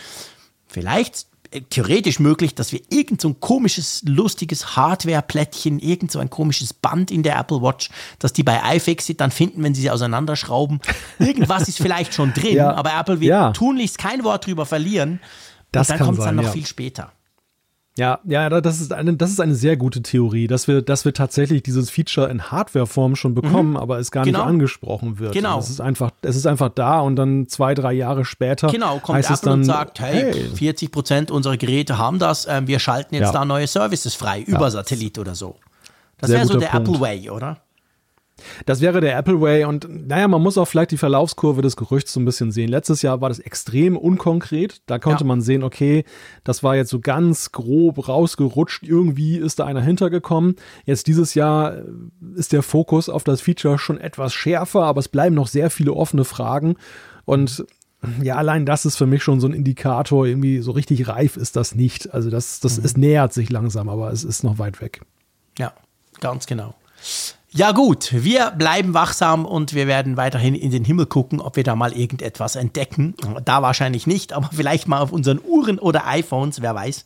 Vielleicht 0.67 1.27
äh, 1.53 1.61
theoretisch 1.61 2.19
möglich, 2.19 2.57
dass 2.57 2.73
wir 2.73 2.81
irgend 2.91 3.21
so 3.21 3.29
ein 3.29 3.39
komisches, 3.39 4.03
lustiges 4.05 4.75
Hardware-Plättchen, 4.75 5.79
irgend 5.79 6.11
so 6.11 6.19
ein 6.19 6.31
komisches 6.31 6.75
Band 6.75 7.13
in 7.13 7.23
der 7.23 7.39
Apple 7.39 7.63
Watch, 7.63 7.91
dass 8.19 8.33
die 8.33 8.43
bei 8.43 8.61
iFixit 8.75 9.21
dann 9.21 9.31
finden, 9.31 9.63
wenn 9.63 9.73
sie 9.73 9.83
sie 9.83 9.91
auseinanderschrauben. 9.93 10.81
Irgendwas 11.21 11.69
ist 11.69 11.79
vielleicht 11.79 12.13
schon 12.13 12.33
drin, 12.33 12.57
ja, 12.57 12.75
aber 12.75 12.91
Apple 12.99 13.21
wird 13.21 13.31
ja. 13.31 13.53
tunlichst 13.53 13.99
kein 13.99 14.25
Wort 14.25 14.47
drüber 14.47 14.67
verlieren. 14.67 15.21
Das 15.71 15.89
und 15.91 16.01
dann 16.01 16.07
kommt 16.07 16.19
es 16.19 16.25
dann 16.25 16.35
noch 16.35 16.45
ja. 16.45 16.51
viel 16.51 16.67
später. 16.67 17.13
Ja, 17.99 18.21
ja, 18.25 18.49
das 18.61 18.81
ist 18.81 18.93
eine, 18.93 19.15
das 19.17 19.31
ist 19.31 19.41
eine 19.41 19.55
sehr 19.55 19.79
gute 19.79 20.03
Theorie, 20.03 20.47
dass 20.49 20.69
wir, 20.69 20.83
dass 20.83 21.07
wir 21.07 21.15
tatsächlich 21.15 21.63
dieses 21.63 21.89
Feature 21.89 22.29
in 22.29 22.51
Hardware-Form 22.51 23.17
schon 23.17 23.35
bekommen, 23.35 23.71
mhm. 23.71 23.77
aber 23.79 23.99
es 23.99 24.11
gar 24.11 24.25
genau. 24.25 24.41
nicht 24.41 24.49
angesprochen 24.49 25.19
wird. 25.19 25.33
Genau. 25.33 25.59
Es 25.59 25.71
ist 25.71 25.81
einfach, 25.81 26.11
es 26.21 26.37
ist 26.37 26.47
einfach 26.47 26.69
da 26.69 27.01
und 27.01 27.17
dann 27.17 27.49
zwei, 27.49 27.75
drei 27.75 27.95
Jahre 27.95 28.27
später. 28.27 28.69
Genau, 28.69 28.99
kommt 28.99 29.17
heißt 29.17 29.31
Apple 29.31 29.35
es 29.35 29.41
dann, 29.41 29.59
und 29.61 29.65
sagt, 29.65 30.01
hey, 30.01 30.33
hey, 30.33 30.51
40 30.55 30.93
Prozent 30.93 31.31
unserer 31.31 31.57
Geräte 31.57 31.97
haben 31.97 32.19
das, 32.19 32.45
äh, 32.45 32.63
wir 32.67 32.81
schalten 32.81 33.15
jetzt 33.15 33.29
ja. 33.29 33.33
da 33.33 33.45
neue 33.47 33.67
Services 33.67 34.15
frei 34.15 34.43
über 34.43 34.61
ja. 34.63 34.71
Satellit 34.71 35.19
oder 35.19 35.35
so. 35.35 35.57
Das 36.19 36.31
wäre 36.31 36.45
so 36.45 36.59
der 36.59 36.69
Punkt. 36.69 36.89
Apple 36.89 37.01
Way, 37.01 37.31
oder? 37.31 37.59
Das 38.67 38.81
wäre 38.81 39.01
der 39.01 39.17
Apple 39.17 39.41
Way 39.41 39.65
und 39.65 39.89
naja, 40.09 40.29
man 40.29 40.43
muss 40.43 40.59
auch 40.59 40.67
vielleicht 40.67 40.91
die 40.91 40.99
Verlaufskurve 40.99 41.63
des 41.63 41.77
Gerüchts 41.77 42.13
so 42.13 42.21
ein 42.21 42.27
bisschen 42.27 42.53
sehen. 42.53 42.69
Letztes 42.69 43.01
Jahr 43.01 43.21
war 43.21 43.31
das 43.31 43.39
extrem 43.39 43.97
unkonkret. 43.97 44.83
Da 44.87 44.99
konnte 44.99 45.25
ja. 45.25 45.29
man 45.29 45.41
sehen, 45.41 45.63
okay, 45.63 46.05
das 46.45 46.63
war 46.63 46.77
jetzt 46.77 46.91
so 46.91 47.01
ganz 47.01 47.53
grob 47.53 48.09
rausgerutscht. 48.09 48.83
Irgendwie 48.83 49.39
ist 49.39 49.59
da 49.59 49.65
einer 49.65 49.81
hintergekommen. 49.81 50.57
Jetzt 50.85 51.07
dieses 51.07 51.35
Jahr 51.35 51.79
äh, 51.79 51.83
ist 52.35 52.53
der 52.53 52.63
Fokus 52.63 53.09
auf 53.09 53.25
das 53.25 53.41
Feature 53.41 53.79
schon 53.79 53.99
etwas 53.99 54.35
schärfer, 54.35 54.83
aber 54.83 55.01
es 55.01 55.09
bleiben 55.09 55.35
noch 55.35 55.49
sehr 55.49 55.71
viele 55.71 55.95
offene 55.95 56.25
Fragen. 56.25 56.77
Und 57.25 57.65
ja, 58.23 58.37
allein 58.37 58.67
das 58.67 58.85
ist 58.85 58.97
für 58.97 59.07
mich 59.07 59.23
schon 59.23 59.41
so 59.41 59.49
ein 59.49 59.55
Indikator. 59.55 60.27
Irgendwie 60.27 60.61
so 60.61 60.73
richtig 60.73 61.09
reif 61.09 61.37
ist 61.37 61.57
das 61.57 61.75
nicht. 61.75 62.13
Also 62.13 62.29
das, 62.29 62.61
das 62.61 62.79
mhm. 62.79 62.85
es 62.85 62.97
nähert 62.97 63.33
sich 63.33 63.51
langsam, 63.51 63.89
aber 63.89 64.13
es 64.13 64.25
ist 64.25 64.45
noch 64.45 64.59
weit 64.59 64.81
weg. 64.81 65.01
Ja, 65.59 65.73
ganz 66.21 66.47
genau. 66.47 66.75
Ja 67.51 67.73
gut, 67.73 68.09
wir 68.13 68.51
bleiben 68.51 68.93
wachsam 68.93 69.47
und 69.47 69.73
wir 69.73 69.87
werden 69.87 70.17
weiterhin 70.17 70.55
in 70.55 70.71
den 70.71 70.85
Himmel 70.85 71.07
gucken, 71.07 71.41
ob 71.41 71.57
wir 71.57 71.65
da 71.65 71.77
mal 71.77 71.93
irgendetwas 71.93 72.57
entdecken. 72.57 73.15
Da 73.45 73.63
wahrscheinlich 73.63 74.07
nicht, 74.07 74.33
aber 74.33 74.51
vielleicht 74.53 74.89
mal 74.89 75.01
auf 75.01 75.13
unseren 75.13 75.41
Uhren 75.43 75.79
oder 75.79 76.07
iPhones, 76.07 76.61
wer 76.61 76.75
weiß. 76.75 77.05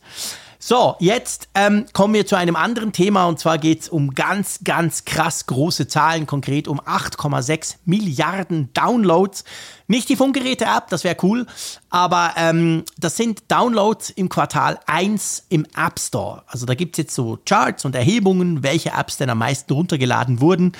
So, 0.63 0.95
jetzt 0.99 1.49
ähm, 1.55 1.87
kommen 1.91 2.13
wir 2.13 2.27
zu 2.27 2.35
einem 2.35 2.55
anderen 2.55 2.91
Thema 2.91 3.25
und 3.25 3.39
zwar 3.39 3.57
geht 3.57 3.81
es 3.81 3.89
um 3.89 4.13
ganz, 4.13 4.59
ganz 4.63 5.05
krass 5.05 5.47
große 5.47 5.87
Zahlen, 5.87 6.27
konkret 6.27 6.67
um 6.67 6.79
8,6 6.79 7.77
Milliarden 7.85 8.71
Downloads. 8.73 9.43
Nicht 9.87 10.07
die 10.07 10.15
Funkgeräte-App, 10.15 10.87
das 10.89 11.03
wäre 11.03 11.17
cool, 11.23 11.47
aber 11.89 12.33
ähm, 12.37 12.83
das 12.99 13.17
sind 13.17 13.51
Downloads 13.51 14.11
im 14.11 14.29
Quartal 14.29 14.79
1 14.85 15.47
im 15.49 15.65
App 15.75 15.99
Store. 15.99 16.43
Also 16.45 16.67
da 16.67 16.75
gibt 16.75 16.93
es 16.93 17.05
jetzt 17.05 17.15
so 17.15 17.39
Charts 17.43 17.83
und 17.83 17.95
Erhebungen, 17.95 18.61
welche 18.61 18.91
Apps 18.91 19.17
denn 19.17 19.31
am 19.31 19.39
meisten 19.39 19.73
runtergeladen 19.73 20.41
wurden. 20.41 20.73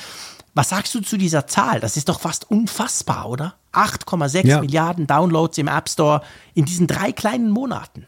Was 0.54 0.70
sagst 0.70 0.94
du 0.94 1.02
zu 1.02 1.18
dieser 1.18 1.48
Zahl? 1.48 1.80
Das 1.80 1.98
ist 1.98 2.08
doch 2.08 2.20
fast 2.20 2.52
unfassbar, 2.52 3.28
oder? 3.28 3.56
8,6 3.74 4.46
ja. 4.46 4.62
Milliarden 4.62 5.08
Downloads 5.08 5.58
im 5.58 5.68
App 5.68 5.90
Store 5.90 6.22
in 6.54 6.66
diesen 6.66 6.86
drei 6.86 7.12
kleinen 7.12 7.50
Monaten. 7.50 8.06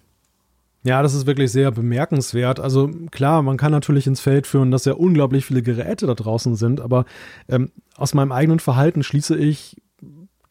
Ja, 0.83 1.01
das 1.01 1.13
ist 1.13 1.25
wirklich 1.25 1.51
sehr 1.51 1.71
bemerkenswert. 1.71 2.59
Also 2.59 2.89
klar, 3.11 3.41
man 3.41 3.57
kann 3.57 3.71
natürlich 3.71 4.05
ins 4.05 4.19
Feld 4.19 4.47
führen, 4.47 4.69
dass 4.69 4.85
ja 4.85 4.93
unglaublich 4.93 5.45
viele 5.45 5.61
Geräte 5.61 6.07
da 6.07 6.13
draußen 6.13 6.55
sind, 6.55 6.81
aber 6.81 7.05
ähm, 7.47 7.71
aus 7.95 8.13
meinem 8.13 8.33
eigenen 8.33 8.59
Verhalten 8.59 9.01
schließe 9.01 9.37
ich 9.37 9.77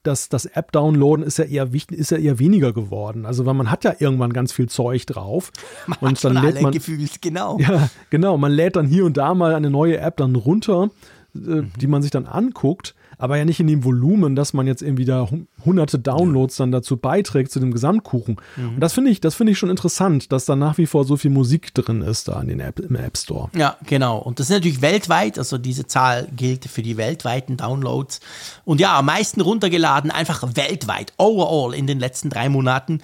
das, 0.02 0.28
das 0.28 0.46
App-Downloaden 0.46 1.24
ist 1.24 1.38
ja 1.38 1.44
eher 1.44 1.72
wichtig, 1.72 1.98
ist 1.98 2.10
ja 2.10 2.18
eher 2.18 2.38
weniger 2.38 2.72
geworden. 2.72 3.24
Also 3.24 3.46
weil 3.46 3.54
man 3.54 3.70
hat 3.70 3.84
ja 3.84 3.94
irgendwann 3.98 4.32
ganz 4.32 4.52
viel 4.52 4.68
Zeug 4.68 5.06
drauf. 5.06 5.52
Man 5.86 5.98
und 6.00 6.24
dann 6.24 6.42
lädt 6.42 6.60
man 6.60 6.72
gefühlt, 6.72 7.22
genau. 7.22 7.58
Ja, 7.60 7.88
genau. 8.10 8.36
Man 8.36 8.50
lädt 8.50 8.74
dann 8.74 8.86
hier 8.86 9.04
und 9.04 9.16
da 9.16 9.34
mal 9.34 9.54
eine 9.54 9.70
neue 9.70 9.98
App 9.98 10.16
dann 10.16 10.34
runter, 10.34 10.90
äh, 11.34 11.38
mhm. 11.38 11.72
die 11.80 11.86
man 11.86 12.02
sich 12.02 12.10
dann 12.10 12.26
anguckt 12.26 12.94
aber 13.22 13.36
ja 13.36 13.44
nicht 13.44 13.60
in 13.60 13.68
dem 13.68 13.84
Volumen, 13.84 14.34
dass 14.34 14.52
man 14.52 14.66
jetzt 14.66 14.82
irgendwie 14.82 15.04
da 15.04 15.28
hunderte 15.64 15.96
Downloads 16.00 16.56
dann 16.56 16.72
dazu 16.72 16.96
beiträgt, 16.96 17.52
zu 17.52 17.60
dem 17.60 17.70
Gesamtkuchen. 17.70 18.40
Mhm. 18.56 18.74
Und 18.74 18.80
das 18.80 18.94
finde 18.94 19.12
ich, 19.12 19.20
das 19.20 19.36
finde 19.36 19.52
ich 19.52 19.58
schon 19.60 19.70
interessant, 19.70 20.32
dass 20.32 20.44
da 20.44 20.56
nach 20.56 20.76
wie 20.76 20.86
vor 20.86 21.04
so 21.04 21.16
viel 21.16 21.30
Musik 21.30 21.72
drin 21.72 22.02
ist 22.02 22.26
da 22.26 22.40
in 22.40 22.48
den 22.48 22.58
App, 22.58 22.80
im 22.80 22.96
App 22.96 23.16
Store. 23.16 23.48
Ja, 23.54 23.76
genau. 23.86 24.18
Und 24.18 24.40
das 24.40 24.50
ist 24.50 24.56
natürlich 24.56 24.82
weltweit, 24.82 25.38
also 25.38 25.56
diese 25.56 25.86
Zahl 25.86 26.26
gilt 26.34 26.64
für 26.64 26.82
die 26.82 26.96
weltweiten 26.96 27.56
Downloads. 27.56 28.18
Und 28.64 28.80
ja, 28.80 28.98
am 28.98 29.06
meisten 29.06 29.40
runtergeladen, 29.40 30.10
einfach 30.10 30.42
weltweit, 30.56 31.12
overall 31.16 31.74
in 31.74 31.86
den 31.86 32.00
letzten 32.00 32.28
drei 32.28 32.48
Monaten, 32.48 33.02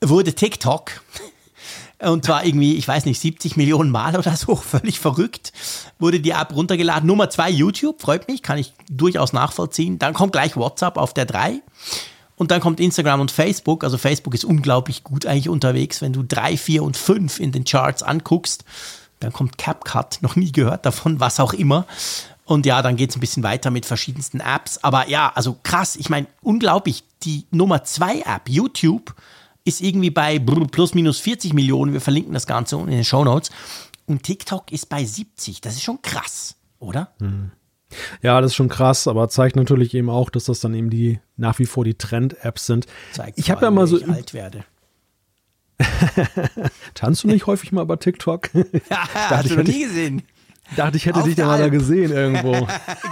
wurde 0.00 0.32
TikTok. 0.32 0.92
Und 2.00 2.24
zwar 2.24 2.44
irgendwie, 2.44 2.76
ich 2.76 2.88
weiß 2.88 3.04
nicht, 3.04 3.20
70 3.20 3.56
Millionen 3.56 3.90
Mal 3.90 4.16
oder 4.16 4.34
so, 4.34 4.56
völlig 4.56 4.98
verrückt, 4.98 5.52
wurde 5.98 6.20
die 6.20 6.30
App 6.30 6.54
runtergeladen. 6.54 7.06
Nummer 7.06 7.28
zwei, 7.28 7.50
YouTube, 7.50 8.00
freut 8.00 8.26
mich, 8.28 8.42
kann 8.42 8.58
ich 8.58 8.72
durchaus 8.90 9.32
nachvollziehen. 9.32 9.98
Dann 9.98 10.14
kommt 10.14 10.32
gleich 10.32 10.56
WhatsApp 10.56 10.96
auf 10.96 11.12
der 11.12 11.26
drei. 11.26 11.60
Und 12.36 12.50
dann 12.50 12.62
kommt 12.62 12.80
Instagram 12.80 13.20
und 13.20 13.30
Facebook. 13.30 13.84
Also 13.84 13.98
Facebook 13.98 14.32
ist 14.32 14.46
unglaublich 14.46 15.04
gut 15.04 15.26
eigentlich 15.26 15.50
unterwegs. 15.50 16.00
Wenn 16.00 16.14
du 16.14 16.22
drei, 16.22 16.56
vier 16.56 16.82
und 16.82 16.96
fünf 16.96 17.38
in 17.38 17.52
den 17.52 17.64
Charts 17.64 18.02
anguckst, 18.02 18.64
dann 19.18 19.30
kommt 19.30 19.58
CapCut, 19.58 20.22
noch 20.22 20.36
nie 20.36 20.50
gehört 20.50 20.86
davon, 20.86 21.20
was 21.20 21.38
auch 21.38 21.52
immer. 21.52 21.86
Und 22.46 22.64
ja, 22.64 22.80
dann 22.80 22.96
geht 22.96 23.10
es 23.10 23.16
ein 23.16 23.20
bisschen 23.20 23.42
weiter 23.42 23.70
mit 23.70 23.84
verschiedensten 23.84 24.40
Apps. 24.40 24.78
Aber 24.82 25.06
ja, 25.08 25.30
also 25.34 25.58
krass, 25.62 25.96
ich 25.96 26.08
meine, 26.08 26.26
unglaublich. 26.40 27.04
Die 27.24 27.44
Nummer 27.50 27.84
zwei 27.84 28.20
App, 28.20 28.48
YouTube, 28.48 29.14
ist 29.64 29.80
irgendwie 29.80 30.10
bei 30.10 30.38
plus 30.38 30.94
minus 30.94 31.18
40 31.18 31.52
Millionen. 31.52 31.92
Wir 31.92 32.00
verlinken 32.00 32.34
das 32.34 32.46
Ganze 32.46 32.76
in 32.76 32.86
den 32.86 33.04
Show 33.04 33.24
Notes. 33.24 33.50
Und 34.06 34.22
TikTok 34.22 34.72
ist 34.72 34.88
bei 34.88 35.04
70. 35.04 35.60
Das 35.60 35.74
ist 35.74 35.82
schon 35.82 36.02
krass, 36.02 36.56
oder? 36.78 37.12
Mhm. 37.20 37.52
Ja, 38.22 38.40
das 38.40 38.52
ist 38.52 38.56
schon 38.56 38.68
krass, 38.68 39.08
aber 39.08 39.28
zeigt 39.28 39.56
natürlich 39.56 39.94
eben 39.94 40.10
auch, 40.10 40.30
dass 40.30 40.44
das 40.44 40.60
dann 40.60 40.74
eben 40.74 40.90
die 40.90 41.20
nach 41.36 41.58
wie 41.58 41.66
vor 41.66 41.84
die 41.84 41.94
Trend-Apps 41.94 42.66
sind. 42.66 42.86
Zeigt 43.12 43.38
ich 43.38 43.50
habe 43.50 43.64
ja 43.64 43.70
mal 43.70 43.86
so. 43.86 43.98
Ich 43.98 44.08
alt 44.08 44.32
werde. 44.32 44.64
Tanzt 46.94 47.24
du 47.24 47.28
nicht 47.28 47.46
häufig 47.46 47.72
mal 47.72 47.84
bei 47.84 47.96
TikTok? 47.96 48.50
Ja, 48.90 49.08
hast 49.14 49.50
du 49.50 49.56
noch 49.56 49.64
nie 49.64 49.84
gesehen. 49.84 50.22
Dachte, 50.76 50.96
ich 50.96 51.06
hätte 51.06 51.18
auf 51.18 51.24
dich 51.24 51.34
da 51.34 51.46
mal 51.46 51.58
da 51.58 51.68
gesehen 51.68 52.12
irgendwo. 52.12 52.52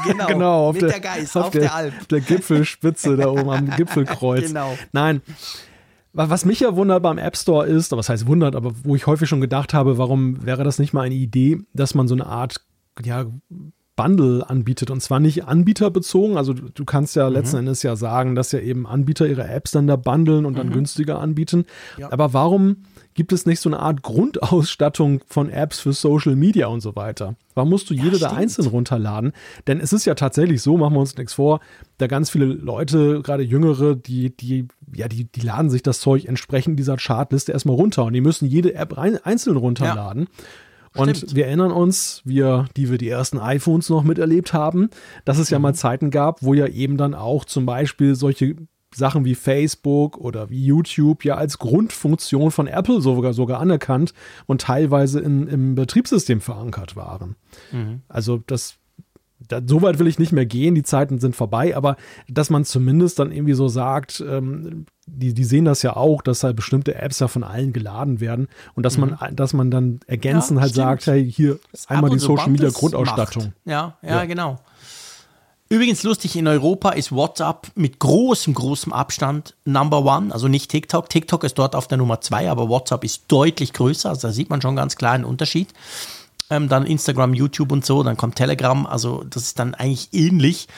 genau, 0.04 0.26
genau, 0.26 0.68
auf 0.68 0.74
mit 0.74 0.82
der, 0.82 0.90
der 0.90 1.00
Geist, 1.00 1.36
auf, 1.36 1.46
auf 1.46 1.50
der, 1.50 1.62
der 1.62 1.74
Alp. 1.74 2.08
Der 2.08 2.20
Gipfelspitze 2.20 3.16
da 3.16 3.28
oben 3.28 3.50
am 3.50 3.70
Gipfelkreuz. 3.70 4.48
Genau. 4.48 4.78
Nein, 4.92 5.22
was 6.12 6.44
mich 6.44 6.60
ja 6.60 6.74
wundert 6.74 7.02
beim 7.02 7.18
App 7.18 7.36
Store 7.36 7.66
ist, 7.66 7.92
was 7.92 8.08
heißt 8.08 8.26
wundert, 8.26 8.56
aber 8.56 8.72
wo 8.82 8.96
ich 8.96 9.06
häufig 9.06 9.28
schon 9.28 9.40
gedacht 9.40 9.74
habe, 9.74 9.98
warum 9.98 10.44
wäre 10.44 10.64
das 10.64 10.78
nicht 10.78 10.92
mal 10.92 11.02
eine 11.02 11.14
Idee, 11.14 11.60
dass 11.74 11.94
man 11.94 12.08
so 12.08 12.14
eine 12.14 12.26
Art 12.26 12.60
ja, 13.04 13.26
Bundle 13.98 14.48
anbietet 14.48 14.90
und 14.90 15.02
zwar 15.02 15.18
nicht 15.18 15.44
anbieterbezogen. 15.46 16.36
Also 16.36 16.54
du 16.54 16.84
kannst 16.84 17.16
ja 17.16 17.28
mhm. 17.28 17.34
letzten 17.34 17.56
Endes 17.58 17.82
ja 17.82 17.96
sagen, 17.96 18.36
dass 18.36 18.52
ja 18.52 18.60
eben 18.60 18.86
Anbieter 18.86 19.26
ihre 19.26 19.48
Apps 19.48 19.72
dann 19.72 19.88
da 19.88 19.96
bundeln 19.96 20.46
und 20.46 20.56
dann 20.56 20.68
mhm. 20.68 20.72
günstiger 20.72 21.18
anbieten. 21.18 21.66
Ja. 21.96 22.12
Aber 22.12 22.32
warum 22.32 22.84
gibt 23.18 23.32
es 23.32 23.46
nicht 23.46 23.58
so 23.58 23.68
eine 23.68 23.80
Art 23.80 24.02
Grundausstattung 24.02 25.22
von 25.26 25.50
Apps 25.50 25.80
für 25.80 25.92
Social 25.92 26.36
Media 26.36 26.68
und 26.68 26.82
so 26.82 26.94
weiter? 26.94 27.34
Warum 27.56 27.70
musst 27.70 27.90
du 27.90 27.94
jede 27.94 28.16
ja, 28.16 28.28
da 28.28 28.36
einzeln 28.36 28.68
runterladen? 28.68 29.32
Denn 29.66 29.80
es 29.80 29.92
ist 29.92 30.04
ja 30.04 30.14
tatsächlich 30.14 30.62
so, 30.62 30.76
machen 30.76 30.94
wir 30.94 31.00
uns 31.00 31.16
nichts 31.16 31.32
vor, 31.32 31.58
da 31.96 32.06
ganz 32.06 32.30
viele 32.30 32.44
Leute, 32.44 33.20
gerade 33.22 33.42
Jüngere, 33.42 33.96
die, 33.96 34.36
die, 34.36 34.68
ja, 34.94 35.08
die, 35.08 35.24
die 35.24 35.40
laden 35.40 35.68
sich 35.68 35.82
das 35.82 35.98
Zeug 35.98 36.26
entsprechend 36.26 36.78
dieser 36.78 36.96
Chartliste 36.96 37.50
erstmal 37.50 37.74
runter 37.74 38.04
und 38.04 38.12
die 38.12 38.20
müssen 38.20 38.46
jede 38.46 38.76
App 38.76 38.96
rein, 38.96 39.18
einzeln 39.24 39.56
runterladen. 39.56 40.28
Ja. 40.94 41.02
Und 41.02 41.16
Stimmt. 41.16 41.34
wir 41.34 41.46
erinnern 41.46 41.72
uns, 41.72 42.22
wir, 42.24 42.66
die 42.76 42.88
wir 42.88 42.98
die 42.98 43.08
ersten 43.08 43.40
iPhones 43.40 43.88
noch 43.88 44.04
miterlebt 44.04 44.52
haben, 44.52 44.90
dass 45.24 45.38
es 45.38 45.50
ja 45.50 45.58
mal 45.58 45.72
mhm. 45.72 45.76
Zeiten 45.76 46.10
gab, 46.12 46.44
wo 46.44 46.54
ja 46.54 46.68
eben 46.68 46.96
dann 46.96 47.14
auch 47.14 47.44
zum 47.44 47.66
Beispiel 47.66 48.14
solche 48.14 48.54
Sachen 48.94 49.24
wie 49.24 49.34
Facebook 49.34 50.16
oder 50.16 50.50
wie 50.50 50.64
YouTube 50.64 51.24
ja 51.24 51.36
als 51.36 51.58
Grundfunktion 51.58 52.50
von 52.50 52.66
Apple 52.66 53.00
sogar, 53.00 53.32
sogar 53.32 53.60
anerkannt 53.60 54.14
und 54.46 54.62
teilweise 54.62 55.20
in, 55.20 55.46
im 55.46 55.74
Betriebssystem 55.74 56.40
verankert 56.40 56.96
waren. 56.96 57.36
Mhm. 57.72 58.02
Also 58.08 58.42
das 58.46 58.78
da, 59.46 59.60
so 59.64 59.82
weit 59.82 59.98
will 59.98 60.06
ich 60.06 60.18
nicht 60.18 60.32
mehr 60.32 60.46
gehen, 60.46 60.74
die 60.74 60.82
Zeiten 60.82 61.18
sind 61.18 61.36
vorbei, 61.36 61.76
aber 61.76 61.96
dass 62.28 62.50
man 62.50 62.64
zumindest 62.64 63.18
dann 63.18 63.30
irgendwie 63.30 63.54
so 63.54 63.68
sagt, 63.68 64.22
ähm, 64.26 64.86
die, 65.06 65.32
die 65.32 65.44
sehen 65.44 65.64
das 65.64 65.82
ja 65.82 65.96
auch, 65.96 66.22
dass 66.22 66.42
halt 66.42 66.56
bestimmte 66.56 66.96
Apps 66.96 67.20
ja 67.20 67.28
von 67.28 67.44
allen 67.44 67.72
geladen 67.72 68.20
werden 68.20 68.48
und 68.74 68.84
dass 68.84 68.98
mhm. 68.98 69.16
man, 69.18 69.36
dass 69.36 69.52
man 69.52 69.70
dann 69.70 70.00
ergänzend 70.06 70.58
ja, 70.58 70.62
halt 70.62 70.72
stimmt. 70.72 70.84
sagt, 70.84 71.06
hey, 71.06 71.30
hier 71.30 71.58
das 71.70 71.88
einmal 71.88 72.10
die 72.10 72.18
Social 72.18 72.50
Media 72.50 72.70
Grundausstattung. 72.70 73.52
Ja, 73.64 73.96
ja, 74.02 74.08
ja, 74.08 74.24
genau. 74.24 74.58
Übrigens 75.70 76.02
lustig, 76.02 76.34
in 76.36 76.46
Europa 76.46 76.90
ist 76.90 77.12
WhatsApp 77.12 77.70
mit 77.74 77.98
großem, 77.98 78.54
großem 78.54 78.90
Abstand 78.90 79.54
Number 79.66 80.02
One, 80.02 80.32
also 80.32 80.48
nicht 80.48 80.70
TikTok. 80.70 81.10
TikTok 81.10 81.44
ist 81.44 81.58
dort 81.58 81.74
auf 81.74 81.86
der 81.86 81.98
Nummer 81.98 82.22
zwei, 82.22 82.50
aber 82.50 82.70
WhatsApp 82.70 83.04
ist 83.04 83.24
deutlich 83.28 83.74
größer, 83.74 84.08
also 84.08 84.28
da 84.28 84.32
sieht 84.32 84.48
man 84.48 84.62
schon 84.62 84.76
ganz 84.76 84.96
klar 84.96 85.12
einen 85.12 85.26
Unterschied. 85.26 85.68
Ähm, 86.48 86.70
dann 86.70 86.86
Instagram, 86.86 87.34
YouTube 87.34 87.70
und 87.70 87.84
so, 87.84 88.02
dann 88.02 88.16
kommt 88.16 88.36
Telegram, 88.36 88.86
also 88.86 89.22
das 89.28 89.42
ist 89.42 89.58
dann 89.58 89.74
eigentlich 89.74 90.08
ähnlich. 90.12 90.68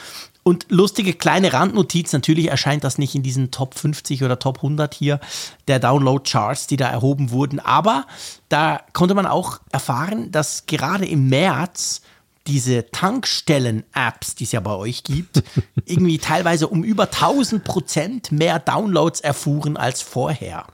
Und 0.43 0.65
lustige 0.69 1.13
kleine 1.13 1.53
Randnotiz, 1.53 2.11
natürlich 2.11 2.49
erscheint 2.49 2.83
das 2.83 2.97
nicht 2.97 3.15
in 3.15 3.23
diesen 3.23 3.51
Top 3.51 3.75
50 3.75 4.23
oder 4.23 4.39
Top 4.39 4.57
100 4.57 4.93
hier 4.93 5.21
der 5.69 5.79
Download-Charts, 5.79 6.67
die 6.67 6.77
da 6.77 6.89
erhoben 6.89 7.31
wurden, 7.31 7.61
aber 7.61 8.07
da 8.49 8.81
konnte 8.91 9.13
man 9.13 9.25
auch 9.25 9.59
erfahren, 9.71 10.31
dass 10.31 10.65
gerade 10.65 11.05
im 11.05 11.29
März 11.29 12.01
diese 12.47 12.89
Tankstellen-Apps, 12.91 14.35
die 14.35 14.43
es 14.45 14.51
ja 14.51 14.59
bei 14.59 14.75
euch 14.75 15.03
gibt, 15.03 15.43
irgendwie 15.85 16.17
teilweise 16.17 16.67
um 16.67 16.83
über 16.83 17.03
1000 17.03 17.63
Prozent 17.63 18.31
mehr 18.31 18.59
Downloads 18.59 19.21
erfuhren 19.21 19.77
als 19.77 20.01
vorher. 20.01 20.67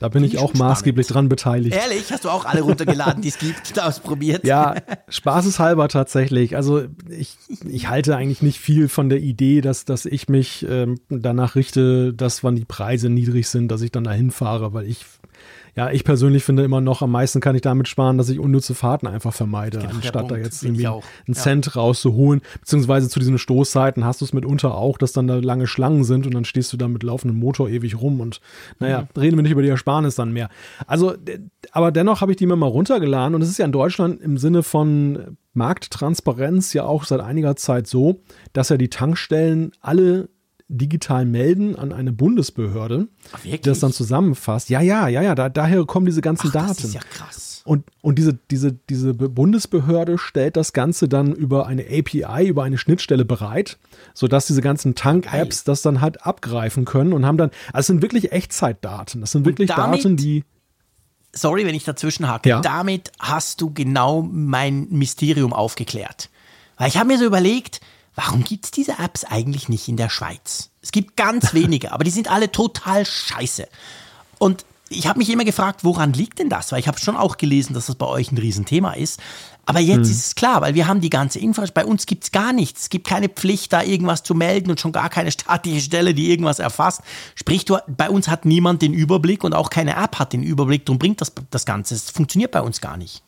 Da 0.00 0.08
bin 0.08 0.24
ich 0.24 0.38
auch 0.38 0.54
maßgeblich 0.54 1.08
dran 1.08 1.28
beteiligt. 1.28 1.76
Ehrlich? 1.76 2.10
Hast 2.10 2.24
du 2.24 2.30
auch 2.30 2.46
alle 2.46 2.62
runtergeladen, 2.62 3.20
die 3.20 3.28
es 3.28 3.38
gibt, 3.38 3.78
ausprobiert? 3.78 4.46
Ja, 4.46 4.76
spaßeshalber 5.10 5.88
tatsächlich. 5.88 6.56
Also 6.56 6.84
ich, 7.10 7.36
ich 7.68 7.88
halte 7.90 8.16
eigentlich 8.16 8.40
nicht 8.40 8.58
viel 8.58 8.88
von 8.88 9.10
der 9.10 9.20
Idee, 9.20 9.60
dass, 9.60 9.84
dass 9.84 10.06
ich 10.06 10.30
mich 10.30 10.64
ähm, 10.66 11.00
danach 11.10 11.54
richte, 11.54 12.14
dass 12.14 12.42
wann 12.42 12.56
die 12.56 12.64
Preise 12.64 13.10
niedrig 13.10 13.46
sind, 13.48 13.68
dass 13.68 13.82
ich 13.82 13.92
dann 13.92 14.04
dahin 14.04 14.30
fahre, 14.30 14.72
weil 14.72 14.86
ich 14.86 15.04
ja, 15.80 15.90
ich 15.90 16.04
persönlich 16.04 16.44
finde 16.44 16.62
immer 16.62 16.82
noch, 16.82 17.00
am 17.00 17.10
meisten 17.10 17.40
kann 17.40 17.56
ich 17.56 17.62
damit 17.62 17.88
sparen, 17.88 18.18
dass 18.18 18.28
ich 18.28 18.38
unnütze 18.38 18.74
Fahrten 18.74 19.06
einfach 19.06 19.32
vermeide, 19.32 19.78
genau, 19.78 19.94
anstatt 19.94 20.30
da 20.30 20.36
jetzt 20.36 20.62
irgendwie 20.62 20.86
einen 20.86 21.00
ja. 21.26 21.32
Cent 21.32 21.74
rauszuholen. 21.74 22.42
Beziehungsweise 22.60 23.08
zu 23.08 23.18
diesen 23.18 23.38
Stoßzeiten 23.38 24.04
hast 24.04 24.20
du 24.20 24.26
es 24.26 24.34
mitunter 24.34 24.74
auch, 24.74 24.98
dass 24.98 25.12
dann 25.12 25.26
da 25.26 25.36
lange 25.36 25.66
Schlangen 25.66 26.04
sind 26.04 26.26
und 26.26 26.34
dann 26.34 26.44
stehst 26.44 26.70
du 26.74 26.76
da 26.76 26.86
mit 26.86 27.02
laufendem 27.02 27.40
Motor 27.40 27.70
ewig 27.70 27.98
rum 27.98 28.20
und 28.20 28.42
naja, 28.78 29.08
mhm. 29.14 29.20
reden 29.22 29.38
wir 29.38 29.42
nicht 29.42 29.52
über 29.52 29.62
die 29.62 29.70
Ersparnis 29.70 30.16
dann 30.16 30.34
mehr. 30.34 30.50
Also, 30.86 31.14
aber 31.72 31.92
dennoch 31.92 32.20
habe 32.20 32.32
ich 32.32 32.36
die 32.36 32.44
mir 32.44 32.56
mal 32.56 32.66
runtergeladen 32.66 33.34
und 33.34 33.40
es 33.40 33.48
ist 33.48 33.58
ja 33.58 33.64
in 33.64 33.72
Deutschland 33.72 34.20
im 34.20 34.36
Sinne 34.36 34.62
von 34.62 35.38
Markttransparenz 35.54 36.74
ja 36.74 36.84
auch 36.84 37.04
seit 37.04 37.20
einiger 37.20 37.56
Zeit 37.56 37.86
so, 37.86 38.20
dass 38.52 38.68
ja 38.68 38.76
die 38.76 38.90
Tankstellen 38.90 39.72
alle 39.80 40.28
digital 40.70 41.26
melden 41.26 41.76
an 41.76 41.92
eine 41.92 42.12
Bundesbehörde, 42.12 43.08
Ach, 43.32 43.40
die 43.40 43.60
das 43.60 43.80
dann 43.80 43.92
zusammenfasst. 43.92 44.70
Ja, 44.70 44.80
ja, 44.80 45.08
ja, 45.08 45.20
ja, 45.22 45.34
da, 45.34 45.48
daher 45.48 45.84
kommen 45.84 46.06
diese 46.06 46.20
ganzen 46.20 46.48
Ach, 46.48 46.52
Daten. 46.52 46.68
Das 46.68 46.84
ist 46.84 46.94
ja 46.94 47.00
krass. 47.00 47.62
Und, 47.64 47.84
und 48.00 48.18
diese, 48.18 48.38
diese, 48.50 48.72
diese 48.72 49.12
Bundesbehörde 49.12 50.16
stellt 50.16 50.56
das 50.56 50.72
Ganze 50.72 51.08
dann 51.08 51.34
über 51.34 51.66
eine 51.66 51.82
API, 51.82 52.48
über 52.48 52.62
eine 52.62 52.78
Schnittstelle 52.78 53.24
bereit, 53.24 53.78
sodass 54.14 54.46
diese 54.46 54.62
ganzen 54.62 54.94
Tank-Apps 54.94 55.64
das 55.64 55.82
dann 55.82 56.00
halt 56.00 56.24
abgreifen 56.24 56.84
können 56.84 57.12
und 57.12 57.26
haben 57.26 57.36
dann, 57.36 57.50
also 57.72 57.80
es 57.80 57.86
sind 57.88 58.02
wirklich 58.02 58.32
Echtzeitdaten. 58.32 59.20
Das 59.20 59.32
sind 59.32 59.44
wirklich 59.44 59.68
Daten, 59.68 60.16
die. 60.16 60.44
Sorry, 61.32 61.64
wenn 61.66 61.74
ich 61.74 61.84
dazwischen 61.84 62.26
hake. 62.26 62.48
Ja? 62.48 62.60
Damit 62.60 63.12
hast 63.20 63.60
du 63.60 63.72
genau 63.72 64.22
mein 64.22 64.88
Mysterium 64.90 65.52
aufgeklärt. 65.52 66.30
Weil 66.76 66.88
ich 66.88 66.96
habe 66.96 67.08
mir 67.08 67.18
so 67.18 67.26
überlegt, 67.26 67.80
warum 68.14 68.44
gibt 68.44 68.66
es 68.66 68.70
diese 68.70 68.98
Apps 68.98 69.24
eigentlich 69.24 69.68
nicht 69.68 69.88
in 69.88 69.96
der 69.96 70.08
Schweiz? 70.08 70.70
Es 70.82 70.92
gibt 70.92 71.16
ganz 71.16 71.54
wenige, 71.54 71.92
aber 71.92 72.04
die 72.04 72.10
sind 72.10 72.30
alle 72.30 72.50
total 72.52 73.06
scheiße. 73.06 73.68
Und 74.38 74.64
ich 74.92 75.06
habe 75.06 75.18
mich 75.18 75.30
immer 75.30 75.44
gefragt, 75.44 75.84
woran 75.84 76.12
liegt 76.12 76.40
denn 76.40 76.48
das? 76.48 76.72
Weil 76.72 76.80
ich 76.80 76.88
habe 76.88 76.98
schon 76.98 77.16
auch 77.16 77.36
gelesen, 77.36 77.74
dass 77.74 77.86
das 77.86 77.94
bei 77.94 78.06
euch 78.06 78.32
ein 78.32 78.38
Riesenthema 78.38 78.92
ist. 78.94 79.20
Aber 79.64 79.78
jetzt 79.78 80.06
hm. 80.06 80.10
ist 80.10 80.26
es 80.26 80.34
klar, 80.34 80.62
weil 80.62 80.74
wir 80.74 80.88
haben 80.88 81.00
die 81.00 81.10
ganze 81.10 81.38
Info. 81.38 81.62
Bei 81.72 81.84
uns 81.84 82.06
gibt 82.06 82.24
es 82.24 82.32
gar 82.32 82.52
nichts. 82.52 82.82
Es 82.82 82.88
gibt 82.88 83.06
keine 83.06 83.28
Pflicht, 83.28 83.72
da 83.72 83.84
irgendwas 83.84 84.24
zu 84.24 84.34
melden 84.34 84.68
und 84.68 84.80
schon 84.80 84.90
gar 84.90 85.08
keine 85.08 85.30
staatliche 85.32 85.80
Stelle, 85.80 86.12
die 86.12 86.30
irgendwas 86.30 86.58
erfasst. 86.58 87.02
Sprich, 87.36 87.64
du, 87.64 87.78
bei 87.86 88.10
uns 88.10 88.26
hat 88.26 88.44
niemand 88.44 88.82
den 88.82 88.92
Überblick 88.92 89.44
und 89.44 89.54
auch 89.54 89.70
keine 89.70 89.94
App 89.94 90.18
hat 90.18 90.32
den 90.32 90.42
Überblick. 90.42 90.86
Darum 90.86 90.98
bringt 90.98 91.20
das 91.20 91.32
das 91.50 91.64
Ganze. 91.66 91.94
Es 91.94 92.10
funktioniert 92.10 92.50
bei 92.50 92.60
uns 92.60 92.80
gar 92.80 92.96
nicht. 92.96 93.22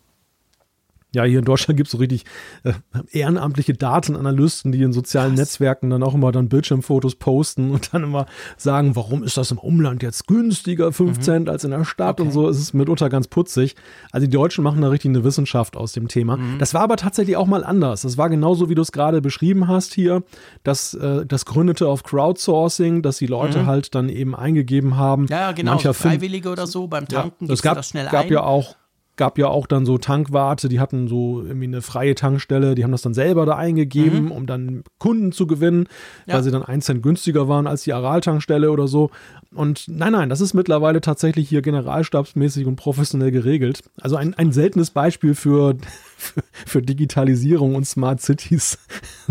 Ja, 1.14 1.24
hier 1.24 1.40
in 1.40 1.44
Deutschland 1.44 1.76
gibt 1.76 1.88
es 1.88 1.92
so 1.92 1.98
richtig 1.98 2.24
äh, 2.64 2.72
ehrenamtliche 3.10 3.74
Datenanalysten, 3.74 4.72
die 4.72 4.82
in 4.82 4.92
sozialen 4.92 5.34
Krass. 5.34 5.40
Netzwerken 5.40 5.90
dann 5.90 6.02
auch 6.02 6.14
immer 6.14 6.32
dann 6.32 6.48
Bildschirmfotos 6.48 7.16
posten 7.16 7.70
und 7.70 7.92
dann 7.92 8.04
immer 8.04 8.26
sagen, 8.56 8.96
warum 8.96 9.22
ist 9.22 9.36
das 9.36 9.50
im 9.50 9.58
Umland 9.58 10.02
jetzt 10.02 10.26
günstiger, 10.26 10.90
5 10.90 11.18
mhm. 11.18 11.22
Cent 11.22 11.48
als 11.50 11.64
in 11.64 11.70
der 11.70 11.84
Stadt 11.84 12.18
okay. 12.18 12.28
und 12.28 12.32
so. 12.32 12.48
Es 12.48 12.58
ist 12.58 12.72
mitunter 12.72 13.10
ganz 13.10 13.28
putzig. 13.28 13.76
Also 14.10 14.26
die 14.26 14.32
Deutschen 14.32 14.64
machen 14.64 14.80
da 14.80 14.88
richtig 14.88 15.10
eine 15.10 15.22
Wissenschaft 15.22 15.76
aus 15.76 15.92
dem 15.92 16.08
Thema. 16.08 16.38
Mhm. 16.38 16.58
Das 16.58 16.72
war 16.72 16.80
aber 16.80 16.96
tatsächlich 16.96 17.36
auch 17.36 17.46
mal 17.46 17.62
anders. 17.62 18.02
Das 18.02 18.16
war 18.16 18.30
genauso, 18.30 18.70
wie 18.70 18.74
du 18.74 18.82
es 18.82 18.92
gerade 18.92 19.20
beschrieben 19.20 19.68
hast 19.68 19.92
hier. 19.92 20.22
Das, 20.62 20.94
äh, 20.94 21.26
das 21.26 21.44
gründete 21.44 21.88
auf 21.88 22.04
Crowdsourcing, 22.04 23.02
dass 23.02 23.18
die 23.18 23.26
Leute 23.26 23.60
mhm. 23.60 23.66
halt 23.66 23.94
dann 23.94 24.08
eben 24.08 24.34
eingegeben 24.34 24.96
haben. 24.96 25.26
Ja, 25.26 25.52
genau, 25.52 25.72
Mancher 25.72 25.92
Freiwillige 25.92 26.48
oder 26.48 26.66
so 26.66 26.86
beim 26.86 27.06
Tanken. 27.06 27.46
Ja, 27.46 27.52
es 27.52 27.60
gab, 27.60 27.76
das 27.76 27.88
schnell 27.88 28.08
gab 28.08 28.24
ein. 28.24 28.32
ja 28.32 28.42
auch 28.44 28.76
gab 29.16 29.38
ja 29.38 29.48
auch 29.48 29.66
dann 29.66 29.84
so 29.84 29.98
Tankwarte, 29.98 30.68
die 30.68 30.80
hatten 30.80 31.06
so 31.06 31.42
irgendwie 31.42 31.66
eine 31.66 31.82
freie 31.82 32.14
Tankstelle, 32.14 32.74
die 32.74 32.82
haben 32.82 32.92
das 32.92 33.02
dann 33.02 33.12
selber 33.12 33.44
da 33.44 33.56
eingegeben, 33.56 34.26
mhm. 34.26 34.32
um 34.32 34.46
dann 34.46 34.84
Kunden 34.98 35.32
zu 35.32 35.46
gewinnen, 35.46 35.86
ja. 36.26 36.34
weil 36.34 36.42
sie 36.42 36.50
dann 36.50 36.62
ein 36.62 36.80
Cent 36.80 37.02
günstiger 37.02 37.46
waren 37.46 37.66
als 37.66 37.82
die 37.82 37.92
Aral-Tankstelle 37.92 38.70
oder 38.70 38.88
so. 38.88 39.10
Und 39.54 39.84
nein, 39.86 40.12
nein, 40.12 40.30
das 40.30 40.40
ist 40.40 40.54
mittlerweile 40.54 41.02
tatsächlich 41.02 41.48
hier 41.48 41.60
generalstabsmäßig 41.60 42.66
und 42.66 42.76
professionell 42.76 43.30
geregelt. 43.30 43.82
Also 44.00 44.16
ein, 44.16 44.32
ein 44.34 44.50
seltenes 44.52 44.90
Beispiel 44.90 45.34
für, 45.34 45.76
für, 46.16 46.42
für 46.66 46.82
Digitalisierung 46.82 47.74
und 47.74 47.86
Smart 47.86 48.22
Cities. 48.22 48.78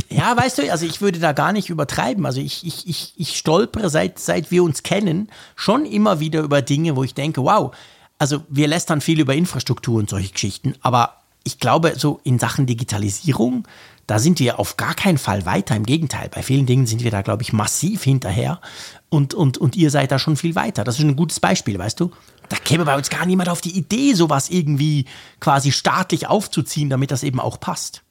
Ja, 0.09 0.37
weißt 0.37 0.59
du, 0.59 0.71
also 0.71 0.85
ich 0.85 1.01
würde 1.01 1.19
da 1.19 1.31
gar 1.31 1.53
nicht 1.53 1.71
übertreiben. 1.71 2.27
Also 2.27 2.39
ich, 2.39 2.65
ich, 2.65 2.87
ich, 2.87 3.13
ich 3.17 3.35
stolpere 3.35 3.89
seit, 3.89 4.19
seit 4.19 4.51
wir 4.51 4.63
uns 4.63 4.83
kennen 4.83 5.29
schon 5.55 5.85
immer 5.85 6.19
wieder 6.19 6.41
über 6.41 6.61
Dinge, 6.61 6.95
wo 6.95 7.03
ich 7.03 7.15
denke, 7.15 7.43
wow, 7.43 7.73
also 8.21 8.43
wir 8.49 8.67
lästern 8.67 9.01
viel 9.01 9.19
über 9.19 9.33
Infrastruktur 9.33 9.97
und 9.97 10.07
solche 10.07 10.31
Geschichten, 10.31 10.75
aber 10.81 11.21
ich 11.43 11.57
glaube, 11.57 11.93
so 11.97 12.21
in 12.23 12.37
Sachen 12.37 12.67
Digitalisierung, 12.67 13.67
da 14.05 14.19
sind 14.19 14.39
wir 14.39 14.59
auf 14.59 14.77
gar 14.77 14.93
keinen 14.93 15.17
Fall 15.17 15.47
weiter. 15.47 15.75
Im 15.75 15.87
Gegenteil, 15.87 16.29
bei 16.29 16.43
vielen 16.43 16.67
Dingen 16.67 16.85
sind 16.85 17.03
wir 17.03 17.09
da, 17.09 17.23
glaube 17.23 17.41
ich, 17.41 17.51
massiv 17.51 18.03
hinterher 18.03 18.61
und, 19.09 19.33
und, 19.33 19.57
und 19.57 19.75
ihr 19.75 19.89
seid 19.89 20.11
da 20.11 20.19
schon 20.19 20.37
viel 20.37 20.53
weiter. 20.53 20.83
Das 20.83 20.99
ist 20.99 21.03
ein 21.03 21.15
gutes 21.15 21.39
Beispiel, 21.39 21.79
weißt 21.79 21.99
du? 21.99 22.11
Da 22.47 22.57
käme 22.57 22.85
bei 22.85 22.95
uns 22.95 23.09
gar 23.09 23.25
niemand 23.25 23.49
auf 23.49 23.59
die 23.59 23.75
Idee, 23.75 24.13
sowas 24.13 24.51
irgendwie 24.51 25.05
quasi 25.39 25.71
staatlich 25.71 26.27
aufzuziehen, 26.27 26.91
damit 26.91 27.09
das 27.09 27.23
eben 27.23 27.39
auch 27.39 27.59
passt. 27.59 28.03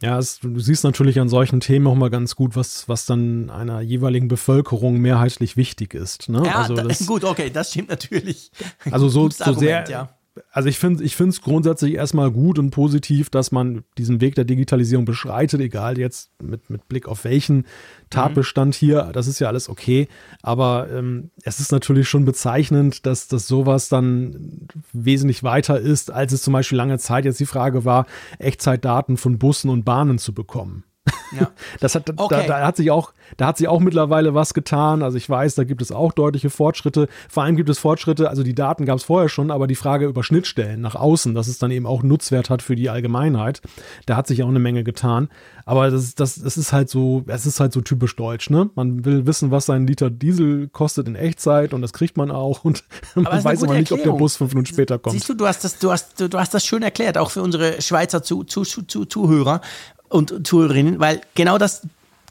Ja, 0.00 0.18
es, 0.18 0.38
du 0.40 0.60
siehst 0.60 0.84
natürlich 0.84 1.18
an 1.18 1.28
solchen 1.28 1.60
Themen 1.60 1.86
auch 1.88 1.96
mal 1.96 2.10
ganz 2.10 2.36
gut, 2.36 2.54
was, 2.54 2.88
was 2.88 3.04
dann 3.06 3.50
einer 3.50 3.80
jeweiligen 3.80 4.28
Bevölkerung 4.28 4.98
mehrheitlich 4.98 5.56
wichtig 5.56 5.94
ist. 5.94 6.28
Ne? 6.28 6.42
Ja, 6.44 6.56
also 6.56 6.74
das, 6.74 7.06
gut, 7.06 7.24
okay, 7.24 7.50
das 7.50 7.70
stimmt 7.70 7.88
natürlich. 7.88 8.52
Also 8.90 9.08
so, 9.08 9.28
so 9.28 9.52
sehr, 9.54 9.88
ja 9.88 10.17
also 10.52 10.68
ich 10.68 10.78
finde 10.78 11.04
ich 11.04 11.18
es 11.18 11.42
grundsätzlich 11.42 11.94
erstmal 11.94 12.30
gut 12.30 12.58
und 12.58 12.70
positiv, 12.70 13.30
dass 13.30 13.52
man 13.52 13.84
diesen 13.96 14.20
Weg 14.20 14.34
der 14.34 14.44
Digitalisierung 14.44 15.04
beschreitet, 15.04 15.60
egal 15.60 15.98
jetzt 15.98 16.30
mit, 16.42 16.70
mit 16.70 16.88
Blick 16.88 17.08
auf 17.08 17.24
welchen 17.24 17.66
Tatbestand 18.10 18.74
mhm. 18.74 18.86
hier, 18.86 19.10
das 19.12 19.26
ist 19.26 19.38
ja 19.38 19.48
alles 19.48 19.68
okay. 19.68 20.08
Aber 20.42 20.88
ähm, 20.92 21.30
es 21.42 21.60
ist 21.60 21.72
natürlich 21.72 22.08
schon 22.08 22.24
bezeichnend, 22.24 23.06
dass, 23.06 23.28
dass 23.28 23.46
sowas 23.46 23.88
dann 23.88 24.66
wesentlich 24.92 25.42
weiter 25.42 25.78
ist, 25.78 26.10
als 26.10 26.32
es 26.32 26.42
zum 26.42 26.52
Beispiel 26.52 26.78
lange 26.78 26.98
Zeit 26.98 27.24
jetzt 27.24 27.40
die 27.40 27.46
Frage 27.46 27.84
war, 27.84 28.06
Echtzeitdaten 28.38 29.16
von 29.16 29.38
Bussen 29.38 29.70
und 29.70 29.84
Bahnen 29.84 30.18
zu 30.18 30.32
bekommen. 30.32 30.84
Ja. 31.32 31.50
Das 31.80 31.94
hat, 31.94 32.10
okay. 32.16 32.46
da, 32.46 32.60
da, 32.60 32.66
hat 32.66 32.76
sich 32.76 32.90
auch, 32.90 33.12
da 33.36 33.46
hat 33.46 33.58
sich 33.58 33.68
auch 33.68 33.80
mittlerweile 33.80 34.34
was 34.34 34.54
getan. 34.54 35.02
Also 35.02 35.16
ich 35.16 35.28
weiß, 35.28 35.54
da 35.54 35.64
gibt 35.64 35.82
es 35.82 35.92
auch 35.92 36.12
deutliche 36.12 36.50
Fortschritte. 36.50 37.08
Vor 37.28 37.42
allem 37.42 37.56
gibt 37.56 37.68
es 37.68 37.78
Fortschritte, 37.78 38.30
also 38.30 38.42
die 38.42 38.54
Daten 38.54 38.84
gab 38.84 38.96
es 38.96 39.04
vorher 39.04 39.28
schon, 39.28 39.50
aber 39.50 39.66
die 39.66 39.74
Frage 39.74 40.06
über 40.06 40.24
Schnittstellen 40.24 40.80
nach 40.80 40.94
außen, 40.94 41.34
dass 41.34 41.46
es 41.46 41.58
dann 41.58 41.70
eben 41.70 41.86
auch 41.86 42.02
Nutzwert 42.02 42.50
hat 42.50 42.62
für 42.62 42.74
die 42.74 42.90
Allgemeinheit, 42.90 43.60
da 44.06 44.16
hat 44.16 44.26
sich 44.26 44.42
auch 44.42 44.48
eine 44.48 44.58
Menge 44.58 44.82
getan. 44.82 45.28
Aber 45.64 45.90
das, 45.90 46.14
das, 46.14 46.36
das 46.36 46.56
ist 46.56 46.72
halt 46.72 46.88
so, 46.88 47.24
es 47.26 47.44
ist 47.44 47.60
halt 47.60 47.74
so 47.74 47.82
typisch 47.82 48.16
deutsch, 48.16 48.48
ne? 48.48 48.70
Man 48.74 49.04
will 49.04 49.26
wissen, 49.26 49.50
was 49.50 49.66
sein 49.66 49.86
Liter 49.86 50.08
Diesel 50.08 50.68
kostet 50.68 51.06
in 51.08 51.14
Echtzeit 51.14 51.74
und 51.74 51.82
das 51.82 51.92
kriegt 51.92 52.16
man 52.16 52.30
auch 52.30 52.64
und 52.64 52.84
man 53.14 53.26
weiß 53.26 53.64
aber 53.64 53.74
nicht, 53.74 53.90
Erklärung. 53.90 54.14
ob 54.14 54.18
der 54.18 54.18
Bus 54.18 54.36
fünf 54.36 54.54
Minuten 54.54 54.72
später 54.72 54.98
kommt. 54.98 55.12
Siehst 55.12 55.28
du, 55.28 55.34
du 55.34 55.46
hast 55.46 55.64
das, 55.64 55.78
du 55.78 55.92
hast, 55.92 56.20
du 56.20 56.38
hast 56.38 56.54
das 56.54 56.64
schön 56.64 56.82
erklärt, 56.82 57.18
auch 57.18 57.30
für 57.30 57.42
unsere 57.42 57.82
Schweizer 57.82 58.22
zu, 58.22 58.44
zu, 58.44 58.64
zu, 58.64 59.04
Zuhörer 59.04 59.60
und 60.08 60.46
Zuhörerinnen, 60.46 61.00
weil 61.00 61.20
genau 61.34 61.58
das, 61.58 61.82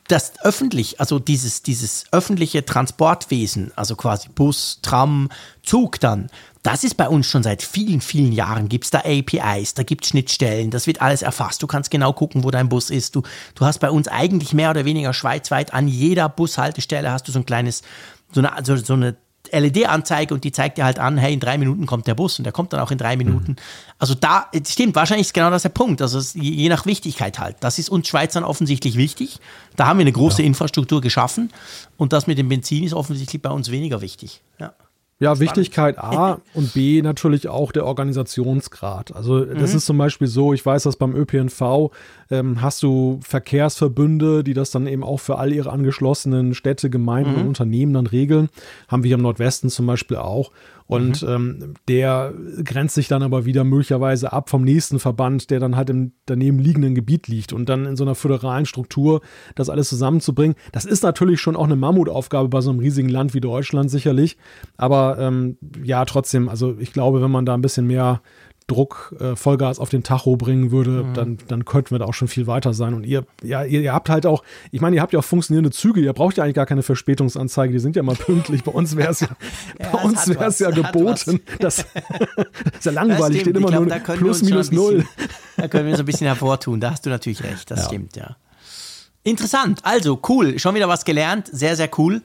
das 0.07 0.33
öffentlich, 0.41 0.99
also 0.99 1.19
dieses, 1.19 1.63
dieses 1.63 2.05
öffentliche 2.11 2.65
Transportwesen, 2.65 3.71
also 3.75 3.95
quasi 3.95 4.29
Bus, 4.29 4.79
Tram, 4.81 5.29
Zug 5.63 5.99
dann, 5.99 6.29
das 6.63 6.83
ist 6.83 6.95
bei 6.95 7.07
uns 7.07 7.27
schon 7.27 7.43
seit 7.43 7.63
vielen, 7.63 8.01
vielen 8.01 8.33
Jahren. 8.33 8.67
Gibt 8.67 8.83
es 8.85 8.91
da 8.91 8.99
APIs, 8.99 9.73
da 9.73 9.83
gibt 9.83 10.03
es 10.03 10.09
Schnittstellen, 10.09 10.69
das 10.69 10.85
wird 10.85 11.01
alles 11.01 11.21
erfasst. 11.21 11.63
Du 11.63 11.67
kannst 11.67 11.91
genau 11.91 12.11
gucken, 12.11 12.43
wo 12.43 12.51
dein 12.51 12.67
Bus 12.67 12.89
ist. 12.89 13.15
Du, 13.15 13.21
du 13.55 13.65
hast 13.65 13.79
bei 13.79 13.89
uns 13.89 14.09
eigentlich 14.09 14.53
mehr 14.53 14.71
oder 14.71 14.83
weniger 14.83 15.13
schweizweit 15.13 15.73
an 15.73 15.87
jeder 15.87 16.27
Bushaltestelle 16.27 17.09
hast 17.09 17.27
du 17.27 17.31
so 17.31 17.39
ein 17.39 17.45
kleines, 17.45 17.83
so 18.33 18.41
eine, 18.41 18.53
also 18.53 18.75
so 18.75 18.93
eine 18.93 19.15
LED-Anzeige 19.51 20.33
und 20.33 20.43
die 20.43 20.51
zeigt 20.51 20.77
dir 20.77 20.85
halt 20.85 20.99
an, 20.99 21.17
hey, 21.17 21.33
in 21.33 21.39
drei 21.39 21.57
Minuten 21.57 21.85
kommt 21.85 22.07
der 22.07 22.15
Bus 22.15 22.39
und 22.39 22.43
der 22.43 22.53
kommt 22.53 22.73
dann 22.73 22.79
auch 22.79 22.91
in 22.91 22.97
drei 22.97 23.17
Minuten. 23.17 23.51
Mhm. 23.51 23.57
Also 23.99 24.13
da, 24.15 24.49
stimmt, 24.65 24.95
wahrscheinlich 24.95 25.27
ist 25.27 25.33
genau 25.33 25.49
das 25.49 25.63
der 25.63 25.69
Punkt. 25.69 26.01
Also 26.01 26.19
je 26.39 26.69
nach 26.69 26.85
Wichtigkeit 26.85 27.39
halt. 27.39 27.57
Das 27.61 27.79
ist 27.79 27.89
uns 27.89 28.07
Schweizern 28.07 28.43
offensichtlich 28.43 28.97
wichtig. 28.97 29.39
Da 29.75 29.87
haben 29.87 29.99
wir 29.99 30.03
eine 30.03 30.11
große 30.11 30.41
ja. 30.41 30.47
Infrastruktur 30.47 31.01
geschaffen 31.01 31.51
und 31.97 32.13
das 32.13 32.27
mit 32.27 32.37
dem 32.37 32.49
Benzin 32.49 32.83
ist 32.83 32.93
offensichtlich 32.93 33.41
bei 33.41 33.49
uns 33.49 33.71
weniger 33.71 34.01
wichtig. 34.01 34.41
Ja. 34.59 34.73
Ja, 35.19 35.39
Wichtigkeit 35.39 35.97
A 35.97 36.41
und 36.53 36.73
B 36.73 37.01
natürlich 37.01 37.47
auch 37.47 37.71
der 37.71 37.85
Organisationsgrad. 37.85 39.15
Also 39.15 39.45
das 39.45 39.71
mhm. 39.71 39.77
ist 39.77 39.85
zum 39.87 39.97
Beispiel 39.97 40.27
so, 40.27 40.53
ich 40.53 40.63
weiß, 40.63 40.83
dass 40.83 40.95
beim 40.95 41.15
ÖPNV 41.15 41.91
ähm, 42.29 42.61
hast 42.61 42.83
du 42.83 43.19
Verkehrsverbünde, 43.23 44.43
die 44.43 44.53
das 44.53 44.69
dann 44.69 44.85
eben 44.85 45.03
auch 45.03 45.19
für 45.19 45.39
all 45.39 45.51
ihre 45.51 45.71
angeschlossenen 45.71 46.53
Städte, 46.53 46.91
Gemeinden 46.91 47.31
mhm. 47.31 47.41
und 47.41 47.47
Unternehmen 47.47 47.93
dann 47.93 48.05
regeln. 48.05 48.49
Haben 48.87 49.03
wir 49.03 49.07
hier 49.07 49.17
im 49.17 49.23
Nordwesten 49.23 49.71
zum 49.71 49.87
Beispiel 49.87 50.17
auch. 50.17 50.51
Und 50.87 51.21
mhm. 51.21 51.29
ähm, 51.29 51.73
der 51.87 52.33
grenzt 52.63 52.95
sich 52.95 53.07
dann 53.07 53.21
aber 53.21 53.45
wieder 53.45 53.63
möglicherweise 53.63 54.31
ab 54.31 54.49
vom 54.49 54.63
nächsten 54.63 54.99
Verband, 54.99 55.49
der 55.51 55.59
dann 55.59 55.75
halt 55.75 55.89
im 55.89 56.13
daneben 56.25 56.59
liegenden 56.59 56.95
Gebiet 56.95 57.27
liegt. 57.27 57.53
Und 57.53 57.67
dann 57.69 57.85
in 57.85 57.95
so 57.95 58.03
einer 58.05 58.15
föderalen 58.15 58.65
Struktur 58.65 59.21
das 59.55 59.69
alles 59.69 59.89
zusammenzubringen, 59.89 60.55
das 60.71 60.85
ist 60.85 61.03
natürlich 61.03 61.41
schon 61.41 61.55
auch 61.55 61.65
eine 61.65 61.75
Mammutaufgabe 61.75 62.47
bei 62.47 62.61
so 62.61 62.69
einem 62.69 62.79
riesigen 62.79 63.09
Land 63.09 63.33
wie 63.33 63.41
Deutschland 63.41 63.91
sicherlich. 63.91 64.37
Aber 64.77 65.17
ähm, 65.19 65.57
ja, 65.83 66.05
trotzdem, 66.05 66.49
also 66.49 66.75
ich 66.79 66.93
glaube, 66.93 67.21
wenn 67.21 67.31
man 67.31 67.45
da 67.45 67.53
ein 67.53 67.61
bisschen 67.61 67.87
mehr 67.87 68.21
Druck 68.67 69.15
äh, 69.19 69.37
Vollgas 69.37 69.79
auf 69.79 69.89
den 69.89 70.03
Tacho 70.03 70.35
bringen 70.35 70.71
würde, 70.71 71.03
mhm. 71.03 71.13
dann, 71.13 71.37
dann 71.47 71.65
könnten 71.65 71.91
wir 71.91 71.99
da 71.99 72.05
auch 72.05 72.13
schon 72.13 72.27
viel 72.27 72.47
weiter 72.47 72.73
sein. 72.73 72.93
Und 72.93 73.05
ihr, 73.05 73.25
ja, 73.41 73.63
ihr, 73.63 73.81
ihr 73.81 73.93
habt 73.93 74.09
halt 74.09 74.25
auch, 74.25 74.43
ich 74.71 74.81
meine, 74.81 74.97
ihr 74.97 75.01
habt 75.01 75.13
ja 75.13 75.19
auch 75.19 75.23
funktionierende 75.23 75.71
Züge, 75.71 76.01
ihr 76.01 76.11
braucht 76.11 76.37
ja 76.37 76.43
eigentlich 76.43 76.55
gar 76.55 76.65
keine 76.65 76.83
Verspätungsanzeige, 76.83 77.71
die 77.71 77.79
sind 77.79 77.95
ja 77.95 78.03
mal 78.03 78.15
pünktlich. 78.25 78.65
Bei 78.65 78.73
uns 78.73 78.97
wäre 78.97 79.11
es 79.11 79.21
ja, 79.21 79.29
ja, 79.79 79.89
bei 79.89 80.03
uns 80.03 80.27
wäre 80.27 80.45
es 80.45 80.59
ja 80.59 80.69
geboten. 80.69 81.39
Das, 81.59 81.77
das 81.85 81.85
ist 82.77 82.85
ja 82.85 82.91
langweilig, 82.91 83.41
steht 83.41 83.55
immer 83.55 83.69
glaub, 83.69 83.85
nur 83.85 84.17
plus 84.17 84.43
minus 84.43 84.71
null. 84.71 85.05
Da 85.55 85.69
können 85.69 85.87
wir 85.87 85.95
so 85.95 86.03
ein 86.03 86.05
bisschen 86.05 86.27
hervortun, 86.27 86.81
da 86.81 86.91
hast 86.91 87.05
du 87.05 87.09
natürlich 87.09 87.43
recht, 87.43 87.71
das 87.71 87.79
ja. 87.79 87.85
stimmt, 87.85 88.17
ja. 88.17 88.35
Interessant, 89.23 89.79
also 89.83 90.21
cool, 90.29 90.59
schon 90.59 90.75
wieder 90.75 90.87
was 90.87 91.03
gelernt, 91.03 91.49
sehr, 91.51 91.75
sehr 91.75 91.89
cool. 91.97 92.21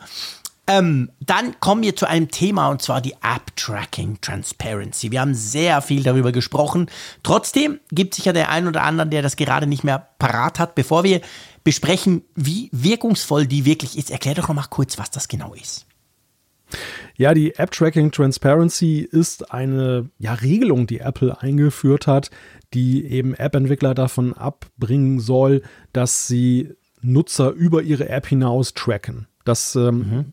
Ähm, 0.73 1.11
dann 1.21 1.61
kommen 1.61 1.83
wir 1.83 1.97
zu 1.97 2.09
einem 2.09 2.31
Thema 2.31 2.69
und 2.69 2.81
zwar 2.81 3.03
die 3.03 3.13
App 3.13 3.55
Tracking 3.57 4.19
Transparency. 4.23 5.11
Wir 5.11 5.21
haben 5.21 5.35
sehr 5.35 5.83
viel 5.83 6.03
darüber 6.03 6.33
gesprochen. 6.33 6.87
Trotzdem 7.23 7.79
gibt 7.91 8.15
es 8.15 8.17
sicher 8.17 8.33
der 8.33 8.49
ein 8.49 8.67
oder 8.67 8.83
andere, 8.83 9.07
der 9.07 9.21
das 9.21 9.37
gerade 9.37 9.67
nicht 9.67 9.85
mehr 9.85 10.09
parat 10.19 10.59
hat. 10.59 10.75
Bevor 10.75 11.05
wir 11.05 11.21
besprechen, 11.63 12.23
wie 12.35 12.71
wirkungsvoll 12.73 13.47
die 13.47 13.67
wirklich 13.67 13.99
ist, 13.99 14.11
erklär 14.11 14.35
doch 14.35 14.49
noch 14.49 14.55
mal 14.55 14.67
kurz, 14.71 14.99
was 14.99 15.11
das 15.11 15.29
genau 15.29 15.53
ist. 15.53 15.85
Ja, 17.17 17.35
die 17.35 17.55
App 17.57 17.73
Tracking 17.73 18.11
Transparency 18.11 19.01
ist 19.01 19.53
eine 19.53 20.09
ja, 20.19 20.33
Regelung, 20.33 20.87
die 20.87 21.01
Apple 21.01 21.39
eingeführt 21.39 22.07
hat, 22.07 22.31
die 22.73 23.05
eben 23.05 23.35
App-Entwickler 23.35 23.93
davon 23.93 24.33
abbringen 24.33 25.21
soll, 25.21 25.63
dass 25.93 26.27
sie 26.27 26.73
Nutzer 27.03 27.51
über 27.51 27.83
ihre 27.83 28.09
App 28.09 28.27
hinaus 28.27 28.73
tracken. 28.73 29.27
Das 29.45 29.77
ähm, 29.77 29.99
mhm. 29.99 30.33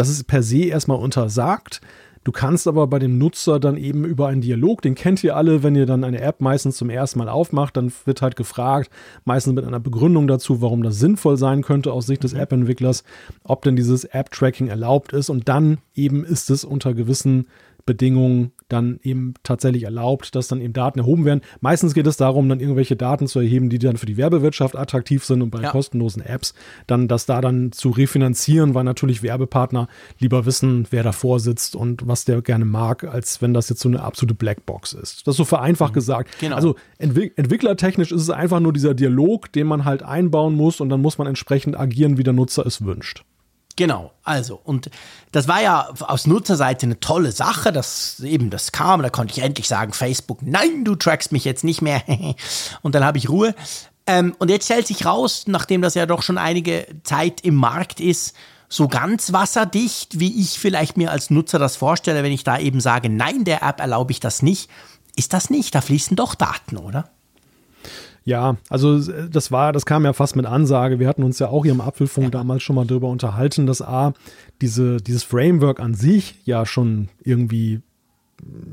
Das 0.00 0.08
ist 0.08 0.24
per 0.24 0.42
se 0.42 0.64
erstmal 0.64 0.96
untersagt. 0.96 1.82
Du 2.24 2.32
kannst 2.32 2.66
aber 2.66 2.86
bei 2.86 2.98
dem 2.98 3.18
Nutzer 3.18 3.60
dann 3.60 3.76
eben 3.76 4.06
über 4.06 4.28
einen 4.28 4.40
Dialog, 4.40 4.80
den 4.80 4.94
kennt 4.94 5.22
ihr 5.22 5.36
alle, 5.36 5.62
wenn 5.62 5.76
ihr 5.76 5.84
dann 5.84 6.04
eine 6.04 6.22
App 6.22 6.40
meistens 6.40 6.78
zum 6.78 6.88
ersten 6.88 7.18
Mal 7.18 7.28
aufmacht, 7.28 7.76
dann 7.76 7.92
wird 8.06 8.22
halt 8.22 8.34
gefragt, 8.34 8.90
meistens 9.26 9.52
mit 9.52 9.66
einer 9.66 9.78
Begründung 9.78 10.26
dazu, 10.26 10.62
warum 10.62 10.82
das 10.82 10.98
sinnvoll 10.98 11.36
sein 11.36 11.60
könnte 11.60 11.92
aus 11.92 12.06
Sicht 12.06 12.24
des 12.24 12.32
mhm. 12.32 12.40
App-Entwicklers, 12.40 13.04
ob 13.44 13.60
denn 13.60 13.76
dieses 13.76 14.04
App-Tracking 14.04 14.68
erlaubt 14.68 15.12
ist 15.12 15.28
und 15.28 15.50
dann 15.50 15.76
eben 15.94 16.24
ist 16.24 16.48
es 16.48 16.64
unter 16.64 16.94
gewissen 16.94 17.48
Bedingungen 17.86 18.52
dann 18.68 19.00
eben 19.02 19.34
tatsächlich 19.42 19.84
erlaubt, 19.84 20.34
dass 20.34 20.48
dann 20.48 20.60
eben 20.60 20.72
Daten 20.72 21.00
erhoben 21.00 21.24
werden. 21.24 21.40
Meistens 21.60 21.94
geht 21.94 22.06
es 22.06 22.16
darum, 22.16 22.48
dann 22.48 22.60
irgendwelche 22.60 22.96
Daten 22.96 23.26
zu 23.26 23.40
erheben, 23.40 23.68
die 23.68 23.78
dann 23.78 23.96
für 23.96 24.06
die 24.06 24.16
Werbewirtschaft 24.16 24.76
attraktiv 24.76 25.24
sind 25.24 25.42
und 25.42 25.50
bei 25.50 25.62
ja. 25.62 25.70
kostenlosen 25.70 26.24
Apps 26.24 26.54
dann 26.86 27.08
das 27.08 27.26
da 27.26 27.40
dann 27.40 27.72
zu 27.72 27.90
refinanzieren, 27.90 28.74
weil 28.74 28.84
natürlich 28.84 29.22
Werbepartner 29.22 29.88
lieber 30.18 30.46
wissen, 30.46 30.86
wer 30.90 31.02
davor 31.02 31.40
sitzt 31.40 31.76
und 31.76 32.06
was 32.06 32.24
der 32.24 32.42
gerne 32.42 32.64
mag, 32.64 33.04
als 33.04 33.42
wenn 33.42 33.54
das 33.54 33.68
jetzt 33.68 33.80
so 33.80 33.88
eine 33.88 34.02
absolute 34.02 34.34
Blackbox 34.34 34.92
ist. 34.92 35.26
Das 35.26 35.34
ist 35.34 35.38
so 35.38 35.44
vereinfacht 35.44 35.92
mhm. 35.92 35.94
gesagt. 35.94 36.38
Genau. 36.40 36.56
Also 36.56 36.76
entwick 36.98 37.36
entwicklertechnisch 37.36 38.12
ist 38.12 38.22
es 38.22 38.30
einfach 38.30 38.60
nur 38.60 38.72
dieser 38.72 38.94
Dialog, 38.94 39.52
den 39.52 39.66
man 39.66 39.84
halt 39.84 40.02
einbauen 40.02 40.54
muss 40.54 40.80
und 40.80 40.88
dann 40.88 41.00
muss 41.00 41.18
man 41.18 41.26
entsprechend 41.26 41.78
agieren, 41.78 42.18
wie 42.18 42.22
der 42.22 42.32
Nutzer 42.32 42.66
es 42.66 42.84
wünscht. 42.84 43.24
Genau, 43.80 44.12
also, 44.24 44.60
und 44.62 44.90
das 45.32 45.48
war 45.48 45.62
ja 45.62 45.88
aus 46.00 46.26
Nutzerseite 46.26 46.84
eine 46.84 47.00
tolle 47.00 47.32
Sache, 47.32 47.72
dass 47.72 48.20
eben 48.20 48.50
das 48.50 48.72
kam, 48.72 49.00
da 49.00 49.08
konnte 49.08 49.32
ich 49.32 49.42
endlich 49.42 49.68
sagen, 49.68 49.94
Facebook, 49.94 50.42
nein, 50.42 50.84
du 50.84 50.96
trackst 50.96 51.32
mich 51.32 51.46
jetzt 51.46 51.64
nicht 51.64 51.80
mehr. 51.80 52.02
und 52.82 52.94
dann 52.94 53.04
habe 53.04 53.16
ich 53.16 53.30
Ruhe. 53.30 53.54
Ähm, 54.06 54.36
und 54.38 54.50
jetzt 54.50 54.66
stellt 54.66 54.86
sich 54.86 55.06
raus, 55.06 55.44
nachdem 55.46 55.80
das 55.80 55.94
ja 55.94 56.04
doch 56.04 56.20
schon 56.20 56.36
einige 56.36 56.88
Zeit 57.04 57.40
im 57.40 57.54
Markt 57.54 58.00
ist, 58.00 58.36
so 58.68 58.86
ganz 58.86 59.32
wasserdicht, 59.32 60.20
wie 60.20 60.42
ich 60.42 60.58
vielleicht 60.58 60.98
mir 60.98 61.10
als 61.10 61.30
Nutzer 61.30 61.58
das 61.58 61.76
vorstelle, 61.76 62.22
wenn 62.22 62.32
ich 62.32 62.44
da 62.44 62.58
eben 62.58 62.82
sage, 62.82 63.08
nein, 63.08 63.44
der 63.44 63.62
App 63.62 63.80
erlaube 63.80 64.12
ich 64.12 64.20
das 64.20 64.42
nicht, 64.42 64.68
ist 65.16 65.32
das 65.32 65.48
nicht. 65.48 65.74
Da 65.74 65.80
fließen 65.80 66.16
doch 66.16 66.34
Daten, 66.34 66.76
oder? 66.76 67.08
Ja, 68.24 68.56
also 68.68 68.98
das 68.98 69.50
war, 69.50 69.72
das 69.72 69.86
kam 69.86 70.04
ja 70.04 70.12
fast 70.12 70.36
mit 70.36 70.46
Ansage. 70.46 70.98
Wir 70.98 71.08
hatten 71.08 71.22
uns 71.22 71.38
ja 71.38 71.48
auch 71.48 71.64
hier 71.64 71.72
im 71.72 71.80
Apfelfunk 71.80 72.26
ja. 72.26 72.30
damals 72.30 72.62
schon 72.62 72.76
mal 72.76 72.86
darüber 72.86 73.08
unterhalten, 73.08 73.66
dass 73.66 73.82
A, 73.82 74.12
diese, 74.60 74.98
dieses 74.98 75.22
Framework 75.22 75.80
an 75.80 75.94
sich 75.94 76.36
ja 76.44 76.66
schon 76.66 77.08
irgendwie 77.24 77.80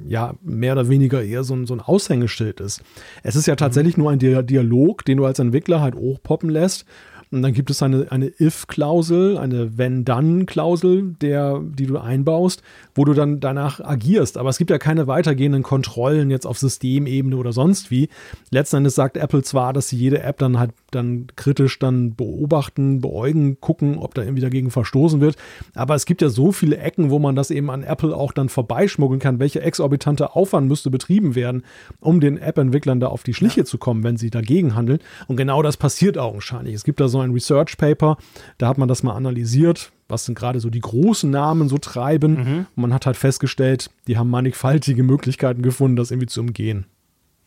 ja, 0.08 0.34
mehr 0.44 0.74
oder 0.74 0.90
weniger 0.90 1.24
eher 1.24 1.44
so 1.44 1.54
ein, 1.54 1.66
so 1.66 1.74
ein 1.74 1.82
Aushängeschild 1.82 2.60
ist. 2.62 2.82
Es 3.24 3.36
ist 3.36 3.48
ja 3.48 3.56
tatsächlich 3.56 3.98
mhm. 3.98 4.04
nur 4.04 4.12
ein 4.12 4.20
Dialog, 4.20 5.06
den 5.06 5.18
du 5.18 5.26
als 5.26 5.40
Entwickler 5.40 5.82
halt 5.82 5.96
hochpoppen 5.96 6.50
lässt 6.50 6.86
und 7.32 7.42
dann 7.42 7.54
gibt 7.54 7.70
es 7.70 7.84
eine, 7.84 8.12
eine 8.12 8.32
If-Klausel, 8.40 9.38
eine 9.38 9.78
Wenn-Dann-Klausel, 9.78 11.16
die 11.22 11.86
du 11.86 11.98
einbaust, 11.98 12.64
wo 12.96 13.04
du 13.04 13.14
dann 13.14 13.40
danach 13.40 13.82
agierst. 13.82 14.38
Aber 14.38 14.50
es 14.50 14.58
gibt 14.58 14.70
ja 14.70 14.78
keine 14.78 15.08
weitergehenden 15.08 15.64
Kontrollen 15.64 16.30
jetzt 16.30 16.48
auf 16.48 16.58
Systemebene 16.58 17.36
oder 17.36 17.52
sonst 17.52 17.92
wie. 17.92 18.08
Letzten 18.50 18.78
Endes 18.78 18.96
sagt 18.96 19.18
Apple 19.18 19.44
zwar, 19.44 19.74
dass 19.74 19.90
sie 19.90 19.98
jede 19.98 20.22
App 20.24 20.38
dann 20.38 20.58
halt 20.58 20.72
dann 20.92 21.28
kritisch 21.36 21.80
dann 21.80 22.16
beobachten, 22.16 23.02
beäugen, 23.02 23.60
gucken, 23.60 23.98
ob 23.98 24.14
da 24.14 24.24
irgendwie 24.24 24.42
dagegen 24.42 24.72
verstoßen 24.72 25.22
wird. 25.22 25.36
Aber 25.74 25.96
es 25.96 26.06
gibt 26.06 26.22
ja 26.22 26.30
so 26.30 26.52
viele 26.52 26.78
Ecken, 26.78 27.10
wo 27.10 27.20
man 27.20 27.36
das 27.36 27.52
eben 27.52 27.70
an 27.70 27.84
Apple 27.84 28.16
auch 28.16 28.32
dann 28.32 28.50
vorbeischmuggeln 28.50 29.20
kann. 29.20 29.40
Welche 29.40 29.62
exorbitante 29.62 30.36
Aufwand 30.36 30.68
müsste 30.68 30.90
betrieben 30.90 31.36
werden, 31.36 31.64
um 32.00 32.20
den 32.20 32.38
App-Entwicklern 32.38 33.00
da 33.00 33.08
auf 33.08 33.24
die 33.24 33.34
Schliche 33.34 33.62
ja. 33.62 33.66
zu 33.66 33.78
kommen, 33.78 34.04
wenn 34.04 34.18
sie 34.18 34.30
dagegen 34.30 34.76
handeln. 34.76 35.00
Und 35.28 35.38
genau 35.38 35.62
das 35.62 35.78
passiert 35.78 36.18
augenscheinlich. 36.18 36.74
Es 36.74 36.84
gibt 36.84 37.00
da 37.00 37.08
so 37.08 37.20
ein 37.20 37.32
Research 37.32 37.78
Paper, 37.78 38.18
da 38.58 38.68
hat 38.68 38.78
man 38.78 38.88
das 38.88 39.04
mal 39.04 39.14
analysiert. 39.14 39.92
Was 40.10 40.24
sind 40.24 40.36
gerade 40.36 40.62
so 40.62 40.70
die 40.70 40.80
großen 40.80 41.30
Namen 41.30 41.68
so 41.68 41.78
treiben? 41.78 42.32
Mhm. 42.32 42.66
Und 42.76 42.82
man 42.82 42.94
hat 42.94 43.06
halt 43.06 43.18
festgestellt, 43.18 43.90
die 44.08 44.18
haben 44.18 44.30
mannigfaltige 44.30 45.04
Möglichkeiten 45.04 45.62
gefunden, 45.62 45.98
das 45.98 46.12
irgendwie 46.12 46.28
zu 46.28 46.40
umgehen. 46.40 46.86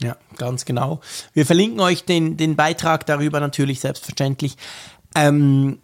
Ja, 0.03 0.17
ganz 0.37 0.65
genau. 0.65 1.01
Wir 1.35 1.47
verlinken 1.47 1.81
euch 1.81 2.05
den, 2.05 2.37
den 2.37 2.57
Beitrag 2.57 3.07
darüber 3.07 3.41
natürlich 3.41 3.81
selbstverständlich. 3.81 4.57
Ähm, 5.15 5.79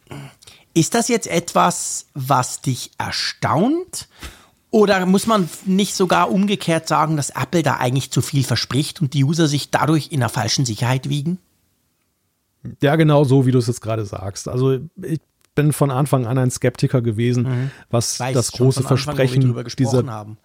ist 0.75 0.95
das 0.95 1.09
jetzt 1.09 1.27
etwas, 1.27 2.07
was 2.14 2.61
dich 2.62 2.91
erstaunt? 2.99 4.09
Oder 4.71 5.07
muss 5.07 5.27
man 5.27 5.49
nicht 5.64 5.95
sogar 5.95 6.31
umgekehrt 6.31 6.89
sagen, 6.89 7.17
dass 7.17 7.31
Apple 7.31 7.62
da 7.62 7.77
eigentlich 7.77 8.11
zu 8.11 8.21
viel 8.21 8.45
verspricht 8.45 9.01
und 9.01 9.14
die 9.14 9.25
User 9.25 9.49
sich 9.49 9.71
dadurch 9.71 10.12
in 10.12 10.21
der 10.21 10.29
falschen 10.29 10.67
Sicherheit 10.67 11.09
wiegen? 11.09 11.39
Ja, 12.83 12.97
genau 12.97 13.25
so, 13.25 13.47
wie 13.47 13.53
du 13.53 13.59
es 13.59 13.69
jetzt 13.69 13.81
gerade 13.81 14.05
sagst. 14.05 14.49
Also 14.49 14.79
ich 15.03 15.21
bin 15.55 15.73
von 15.73 15.91
Anfang 15.91 16.27
an 16.27 16.37
ein 16.37 16.51
Skeptiker 16.51 17.01
gewesen, 17.01 17.45
mhm. 17.45 17.71
was 17.91 18.19
Weiß, 18.19 18.35
das 18.35 18.53
große 18.53 18.83
Versprechen 18.83 19.55
dieser, 19.79 20.07
haben 20.07 20.37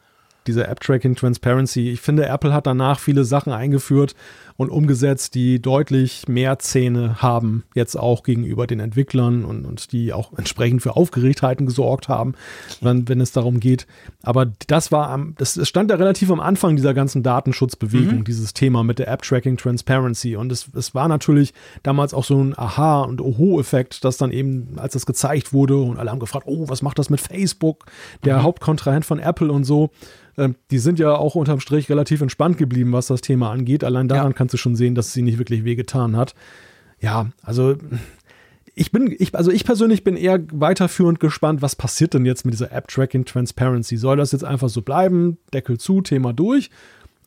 diese 0.48 0.68
App-Tracking 0.68 1.16
Transparency. 1.16 1.90
Ich 1.90 2.02
finde, 2.02 2.26
Apple 2.26 2.54
hat 2.54 2.68
danach 2.68 3.00
viele 3.00 3.24
Sachen 3.24 3.54
eingeführt 3.54 4.16
und 4.58 4.70
umgesetzt, 4.70 5.36
die 5.36 5.62
deutlich 5.62 6.28
mehr 6.28 6.60
Zähne 6.60 7.22
haben, 7.22 7.64
jetzt 7.76 7.96
auch 7.96 8.24
gegenüber 8.24 8.68
den 8.68 8.80
Entwicklern 8.80 9.46
und, 9.46 9.66
und 9.66 9.92
die 9.92 10.14
auch 10.14 10.38
entsprechend 10.38 10.82
für 10.82 10.96
Aufgeregtheiten 10.96 11.66
gesorgt 11.66 12.08
haben, 12.08 12.34
wenn, 12.82 13.08
wenn 13.08 13.22
es 13.22 13.32
darum 13.32 13.60
geht. 13.60 13.88
Aber 14.24 14.52
das 14.68 14.92
war 14.92 15.10
am, 15.10 15.36
das, 15.38 15.60
stand 15.68 15.92
da 15.92 15.96
relativ 15.96 16.32
am 16.32 16.40
Anfang 16.40 16.76
dieser 16.76 16.94
ganzen 16.94 17.24
Datenschutzbewegung, 17.24 18.20
mhm. 18.20 18.24
dieses 18.24 18.54
Thema 18.54 18.84
mit 18.84 19.00
der 19.00 19.08
App-Tracking 19.08 19.58
Transparency. 19.58 20.36
Und 20.36 20.52
es, 20.52 20.70
es 20.76 20.94
war 20.96 21.08
natürlich 21.08 21.54
damals 21.84 22.14
auch 22.14 22.24
so 22.24 22.42
ein 22.42 22.58
Aha- 22.58 23.04
und 23.04 23.22
Oho-Effekt, 23.22 24.04
dass 24.06 24.18
dann 24.18 24.32
eben, 24.32 24.78
als 24.78 24.94
das 24.94 25.06
gezeigt 25.06 25.54
wurde 25.54 25.78
und 25.78 25.98
alle 25.98 26.12
haben 26.12 26.20
gefragt, 26.20 26.46
oh, 26.48 26.68
was 26.70 26.82
macht 26.82 27.00
das 27.00 27.10
mit 27.10 27.22
Facebook, 27.22 27.86
der 28.24 28.40
mhm. 28.40 28.44
Hauptkontrahent 28.44 29.06
von 29.06 29.20
Apple 29.20 29.52
und 29.52 29.64
so. 29.64 29.92
Ähm, 30.38 30.56
die 30.72 30.80
sind 30.80 31.00
ja 31.00 31.16
auch 31.16 31.36
unterm 31.36 31.60
Strich 31.60 31.90
relativ 31.90 32.22
entspannt 32.22 32.58
geblieben, 32.58 32.94
was 32.94 33.08
das 33.08 33.22
Thema 33.22 33.52
angeht. 33.52 33.84
Allein 33.84 34.08
daran 34.08 34.32
ja. 34.32 34.38
Kannst 34.42 34.56
du 34.56 34.58
schon 34.58 34.76
sehen, 34.76 34.96
dass 34.96 35.14
sie 35.14 35.22
nicht 35.22 35.38
wirklich 35.38 35.64
wehgetan 35.64 36.18
hat. 36.18 36.34
Ja, 37.00 37.28
also 37.44 37.76
ich 38.74 38.92
bin, 38.92 39.16
ich, 39.20 39.36
also 39.36 39.52
ich 39.52 39.66
persönlich 39.66 40.04
bin 40.04 40.18
eher 40.18 40.40
weiterführend 40.52 41.20
gespannt, 41.20 41.62
was 41.62 41.76
passiert 41.76 42.16
denn 42.16 42.26
jetzt 42.26 42.44
mit 42.44 42.56
dieser 42.56 42.72
App-Tracking 42.72 43.26
Transparency? 43.26 43.98
Soll 43.98 44.18
das 44.18 44.32
jetzt 44.32 44.44
einfach 44.44 44.70
so 44.70 44.82
bleiben, 44.82 45.38
Deckel 45.54 45.78
zu, 45.78 46.02
Thema 46.02 46.34
durch? 46.34 46.72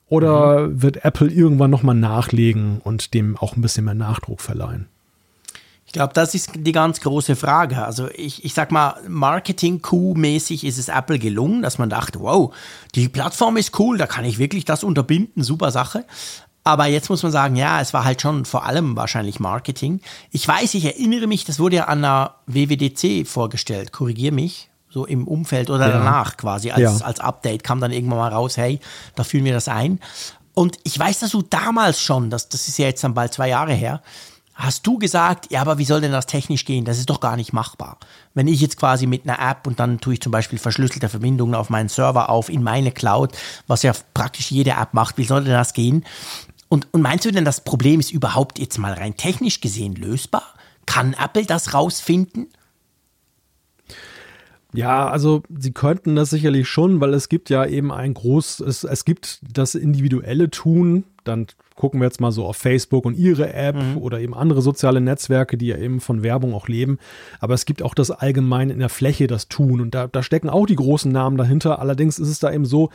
Oder 0.08 0.66
mhm. 0.66 0.82
wird 0.82 1.04
Apple 1.04 1.28
irgendwann 1.28 1.70
nochmal 1.70 1.94
nachlegen 1.94 2.80
und 2.82 3.14
dem 3.14 3.36
auch 3.36 3.54
ein 3.54 3.62
bisschen 3.62 3.84
mehr 3.84 3.94
Nachdruck 3.94 4.40
verleihen? 4.40 4.88
glaube, 5.94 6.12
das 6.12 6.34
ist 6.34 6.50
die 6.54 6.72
ganz 6.72 7.00
große 7.00 7.36
Frage. 7.36 7.84
Also 7.84 8.08
ich, 8.14 8.44
ich 8.44 8.52
sag 8.52 8.70
mal, 8.70 8.96
Marketing-Coup-mäßig 9.08 10.64
ist 10.64 10.76
es 10.76 10.88
Apple 10.88 11.18
gelungen, 11.18 11.62
dass 11.62 11.78
man 11.78 11.88
dachte, 11.88 12.20
wow, 12.20 12.52
die 12.94 13.08
Plattform 13.08 13.56
ist 13.56 13.78
cool, 13.78 13.96
da 13.96 14.06
kann 14.06 14.24
ich 14.24 14.38
wirklich 14.38 14.64
das 14.64 14.84
unterbinden, 14.84 15.42
super 15.42 15.70
Sache. 15.70 16.04
Aber 16.66 16.86
jetzt 16.86 17.10
muss 17.10 17.22
man 17.22 17.30
sagen, 17.30 17.56
ja, 17.56 17.80
es 17.82 17.92
war 17.92 18.04
halt 18.04 18.22
schon 18.22 18.46
vor 18.46 18.64
allem 18.64 18.96
wahrscheinlich 18.96 19.38
Marketing. 19.38 20.00
Ich 20.30 20.48
weiß, 20.48 20.72
ich 20.74 20.86
erinnere 20.86 21.26
mich, 21.26 21.44
das 21.44 21.58
wurde 21.58 21.76
ja 21.76 21.84
an 21.84 22.00
der 22.00 22.36
WWDC 22.46 23.28
vorgestellt, 23.28 23.92
korrigier 23.92 24.32
mich, 24.32 24.70
so 24.88 25.04
im 25.04 25.28
Umfeld 25.28 25.68
oder 25.68 25.88
ja. 25.88 25.98
danach 25.98 26.38
quasi, 26.38 26.70
als, 26.70 27.00
ja. 27.00 27.06
als 27.06 27.20
Update 27.20 27.64
kam 27.64 27.80
dann 27.80 27.92
irgendwann 27.92 28.18
mal 28.18 28.32
raus, 28.32 28.56
hey, 28.56 28.80
da 29.14 29.24
fühlen 29.24 29.44
wir 29.44 29.52
das 29.52 29.68
ein. 29.68 30.00
Und 30.54 30.78
ich 30.84 30.98
weiß, 30.98 31.18
dass 31.18 31.32
du 31.32 31.42
damals 31.42 32.00
schon, 32.00 32.30
das, 32.30 32.48
das 32.48 32.66
ist 32.66 32.78
ja 32.78 32.86
jetzt 32.86 33.04
dann 33.04 33.12
bald 33.12 33.34
zwei 33.34 33.48
Jahre 33.48 33.74
her, 33.74 34.00
hast 34.54 34.86
du 34.86 34.98
gesagt, 34.98 35.50
ja, 35.50 35.60
aber 35.60 35.78
wie 35.78 35.84
soll 35.84 36.00
denn 36.00 36.12
das 36.12 36.26
technisch 36.26 36.64
gehen? 36.64 36.84
Das 36.84 36.98
ist 36.98 37.10
doch 37.10 37.20
gar 37.20 37.36
nicht 37.36 37.52
machbar. 37.52 37.98
Wenn 38.34 38.46
ich 38.46 38.60
jetzt 38.60 38.78
quasi 38.78 39.06
mit 39.06 39.28
einer 39.28 39.38
App 39.38 39.66
und 39.66 39.80
dann 39.80 39.98
tue 39.98 40.14
ich 40.14 40.22
zum 40.22 40.32
Beispiel 40.32 40.58
verschlüsselte 40.58 41.08
Verbindungen 41.08 41.54
auf 41.54 41.70
meinen 41.70 41.88
Server 41.88 42.30
auf, 42.30 42.48
in 42.48 42.62
meine 42.62 42.92
Cloud, 42.92 43.32
was 43.66 43.82
ja 43.82 43.92
praktisch 44.14 44.50
jede 44.52 44.70
App 44.70 44.94
macht, 44.94 45.18
wie 45.18 45.24
soll 45.24 45.44
denn 45.44 45.52
das 45.52 45.72
gehen? 45.72 46.04
Und, 46.74 46.88
und 46.90 47.02
meinst 47.02 47.24
du 47.24 47.30
denn, 47.30 47.44
das 47.44 47.60
Problem 47.60 48.00
ist 48.00 48.10
überhaupt 48.10 48.58
jetzt 48.58 48.78
mal 48.78 48.94
rein 48.94 49.16
technisch 49.16 49.60
gesehen 49.60 49.94
lösbar? 49.94 50.42
Kann 50.86 51.14
Apple 51.14 51.46
das 51.46 51.72
rausfinden? 51.72 52.48
Ja, 54.72 55.08
also 55.08 55.44
sie 55.56 55.70
könnten 55.70 56.16
das 56.16 56.30
sicherlich 56.30 56.68
schon, 56.68 57.00
weil 57.00 57.14
es 57.14 57.28
gibt 57.28 57.48
ja 57.48 57.64
eben 57.64 57.92
ein 57.92 58.12
groß, 58.12 58.58
es, 58.58 58.82
es 58.82 59.04
gibt 59.04 59.38
das 59.48 59.76
individuelle 59.76 60.50
Tun, 60.50 61.04
dann 61.22 61.46
gucken 61.76 62.00
wir 62.00 62.06
jetzt 62.06 62.20
mal 62.20 62.32
so 62.32 62.44
auf 62.44 62.56
Facebook 62.56 63.04
und 63.04 63.16
ihre 63.16 63.52
App 63.52 63.76
mhm. 63.76 63.98
oder 63.98 64.18
eben 64.18 64.34
andere 64.34 64.60
soziale 64.60 65.00
Netzwerke, 65.00 65.56
die 65.56 65.68
ja 65.68 65.76
eben 65.76 66.00
von 66.00 66.24
Werbung 66.24 66.54
auch 66.54 66.66
leben. 66.66 66.98
Aber 67.38 67.54
es 67.54 67.66
gibt 67.66 67.82
auch 67.82 67.94
das 67.94 68.10
allgemein 68.10 68.70
in 68.70 68.80
der 68.80 68.88
Fläche 68.88 69.28
das 69.28 69.48
Tun 69.48 69.80
und 69.80 69.94
da, 69.94 70.08
da 70.08 70.24
stecken 70.24 70.50
auch 70.50 70.66
die 70.66 70.76
großen 70.76 71.10
Namen 71.10 71.36
dahinter. 71.36 71.78
Allerdings 71.78 72.18
ist 72.18 72.28
es 72.28 72.40
da 72.40 72.52
eben 72.52 72.64
so, 72.64 72.90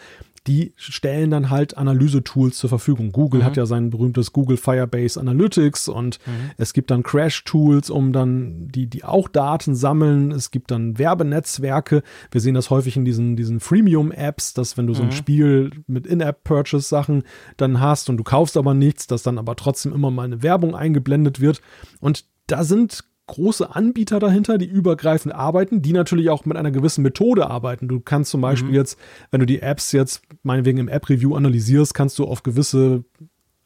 die 0.48 0.74
stellen 0.76 1.32
dann 1.32 1.50
halt 1.50 1.78
Analyse-Tools 1.78 2.58
zur 2.58 2.70
Verfügung. 2.70 3.12
Google 3.12 3.42
mhm. 3.42 3.46
hat 3.46 3.58
ja 3.58 3.66
sein 3.66 3.90
berühmtes 3.90 4.34
Google 4.34 4.58
Firebase 4.58 5.20
Analytics 5.20 5.88
und 5.88 6.20
mhm. 6.26 6.52
es 6.58 6.74
gibt 6.74 6.92
dann 6.92 7.04
Crash-Tools, 7.04 7.90
um 7.90 8.14
dann 8.14 8.68
die, 8.68 8.88
die 8.88 9.04
auch 9.04 9.28
Daten 9.28 9.76
sammeln. 9.76 10.32
Es 10.32 10.52
gibt 10.52 10.72
dann 10.72 10.98
Werbenetzwerke. 10.98 12.04
Wir 12.32 12.42
sehen 12.42 12.56
das 12.56 12.70
häufig 12.70 12.96
in 12.96 13.06
diesen, 13.06 13.36
diesen 13.36 13.60
Freemium-Apps, 13.60 14.54
dass 14.54 14.78
wenn 14.78 14.88
du 14.88 14.94
so 14.94 15.04
ein 15.04 15.10
mhm. 15.10 15.14
Spiel 15.14 15.72
mit 15.88 16.08
In-App-Purchase-Sachen 16.08 17.24
dann 17.58 17.80
hast 17.80 18.10
und 18.10 18.18
du 18.18 18.24
kaufst 18.24 18.58
aber 18.58 18.74
nichts, 18.74 19.08
dass 19.08 19.24
dann 19.24 19.38
aber 19.38 19.56
trotzdem 19.56 19.94
immer 19.94 20.12
mal 20.12 20.24
eine 20.24 20.44
Werbung 20.44 20.76
eingeblendet 20.76 21.40
wird. 21.40 21.62
Und 22.00 22.26
da 22.48 22.64
sind 22.64 23.04
große 23.30 23.76
Anbieter 23.76 24.20
dahinter, 24.20 24.58
die 24.58 24.66
übergreifend 24.66 25.34
arbeiten, 25.34 25.82
die 25.82 25.94
natürlich 25.94 26.30
auch 26.30 26.46
mit 26.46 26.58
einer 26.58 26.72
gewissen 26.72 27.04
Methode 27.04 27.50
arbeiten. 27.50 27.88
Du 27.88 28.00
kannst 28.00 28.32
zum 28.32 28.42
Beispiel 28.42 28.70
mhm. 28.70 28.76
jetzt, 28.76 28.98
wenn 29.32 29.40
du 29.40 29.46
die 29.46 29.62
Apps 29.62 29.92
jetzt 29.92 30.22
meinetwegen 30.44 30.80
im 30.80 30.88
App-Review 30.88 31.36
analysierst, 31.36 31.94
kannst 31.94 32.20
du 32.20 32.26
auf 32.26 32.44
gewisse 32.44 33.04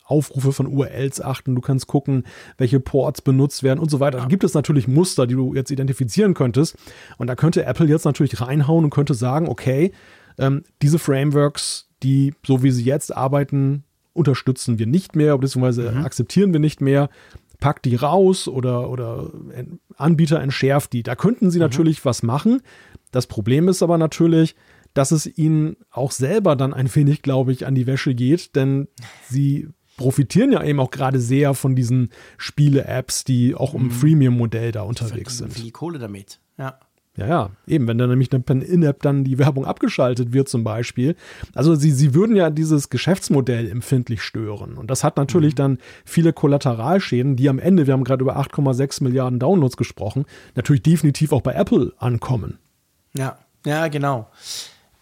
Aufrufe 0.05 0.51
von 0.51 0.67
URLs 0.67 1.21
achten, 1.21 1.55
du 1.55 1.61
kannst 1.61 1.87
gucken, 1.87 2.23
welche 2.57 2.81
Ports 2.81 3.21
benutzt 3.21 3.63
werden 3.63 3.79
und 3.79 3.89
so 3.89 3.99
weiter. 3.99 4.17
Da 4.17 4.25
gibt 4.25 4.43
es 4.43 4.53
natürlich 4.53 4.87
Muster, 4.87 5.25
die 5.27 5.35
du 5.35 5.55
jetzt 5.55 5.71
identifizieren 5.71 6.33
könntest. 6.33 6.75
Und 7.17 7.27
da 7.27 7.35
könnte 7.35 7.65
Apple 7.65 7.87
jetzt 7.87 8.03
natürlich 8.03 8.41
reinhauen 8.41 8.83
und 8.83 8.89
könnte 8.89 9.13
sagen, 9.13 9.47
okay, 9.47 9.93
ähm, 10.37 10.63
diese 10.81 10.99
Frameworks, 10.99 11.89
die, 12.03 12.33
so 12.45 12.63
wie 12.63 12.71
sie 12.71 12.83
jetzt 12.83 13.15
arbeiten, 13.15 13.85
unterstützen 14.13 14.77
wir 14.77 14.87
nicht 14.87 15.15
mehr, 15.15 15.37
beziehungsweise 15.37 15.91
mhm. 15.91 16.05
akzeptieren 16.05 16.53
wir 16.53 16.59
nicht 16.59 16.81
mehr. 16.81 17.09
Packt 17.63 17.85
die 17.85 17.95
raus 17.95 18.49
oder, 18.49 18.89
oder 18.89 19.31
Anbieter 19.95 20.41
entschärft 20.41 20.91
die. 20.91 21.01
Da 21.01 21.15
könnten 21.15 21.49
sie 21.49 21.59
mhm. 21.59 21.63
natürlich 21.63 22.03
was 22.03 22.21
machen. 22.21 22.61
Das 23.11 23.25
Problem 23.25 23.69
ist 23.69 23.81
aber 23.81 23.97
natürlich, 23.97 24.57
dass 24.93 25.11
es 25.11 25.25
ihnen 25.37 25.77
auch 25.89 26.11
selber 26.11 26.57
dann 26.57 26.73
ein 26.73 26.93
wenig, 26.93 27.21
glaube 27.21 27.53
ich, 27.53 27.65
an 27.65 27.73
die 27.73 27.87
Wäsche 27.87 28.15
geht, 28.15 28.57
denn 28.57 28.89
sie 29.29 29.69
profitieren 29.95 30.51
ja 30.51 30.61
eben 30.61 30.81
auch 30.81 30.91
gerade 30.91 31.21
sehr 31.21 31.53
von 31.53 31.73
diesen 31.73 32.09
Spiele-Apps, 32.37 33.23
die 33.23 33.55
auch 33.55 33.73
im 33.73 33.83
mhm. 33.83 33.91
Freemium-Modell 33.91 34.73
da 34.73 34.81
unterwegs 34.81 35.37
sind. 35.37 35.53
Viel 35.53 35.71
Kohle 35.71 35.99
damit, 35.99 36.41
ja. 36.57 36.77
Ja, 37.15 37.27
ja, 37.27 37.49
eben, 37.67 37.87
wenn 37.87 37.99
dann 37.99 38.09
nämlich 38.09 38.31
per 38.31 38.55
In-App 38.55 39.03
dann 39.03 39.23
die 39.23 39.37
Werbung 39.37 39.65
abgeschaltet 39.65 40.33
wird 40.33 40.49
zum 40.49 40.63
Beispiel. 40.63 41.15
Also 41.53 41.75
sie, 41.75 41.91
sie 41.91 42.15
würden 42.15 42.35
ja 42.35 42.49
dieses 42.49 42.89
Geschäftsmodell 42.89 43.69
empfindlich 43.69 44.23
stören. 44.23 44.77
Und 44.77 44.89
das 44.89 45.03
hat 45.03 45.17
natürlich 45.17 45.53
mhm. 45.53 45.57
dann 45.57 45.77
viele 46.05 46.33
Kollateralschäden, 46.33 47.35
die 47.35 47.49
am 47.49 47.59
Ende, 47.59 47.85
wir 47.85 47.93
haben 47.93 48.03
gerade 48.03 48.23
über 48.23 48.37
8,6 48.37 49.03
Milliarden 49.03 49.37
Downloads 49.37 49.77
gesprochen, 49.77 50.25
natürlich 50.55 50.81
definitiv 50.81 51.33
auch 51.33 51.41
bei 51.41 51.53
Apple 51.53 51.93
ankommen. 51.97 52.57
Ja, 53.15 53.37
ja, 53.63 53.87
genau. 53.89 54.27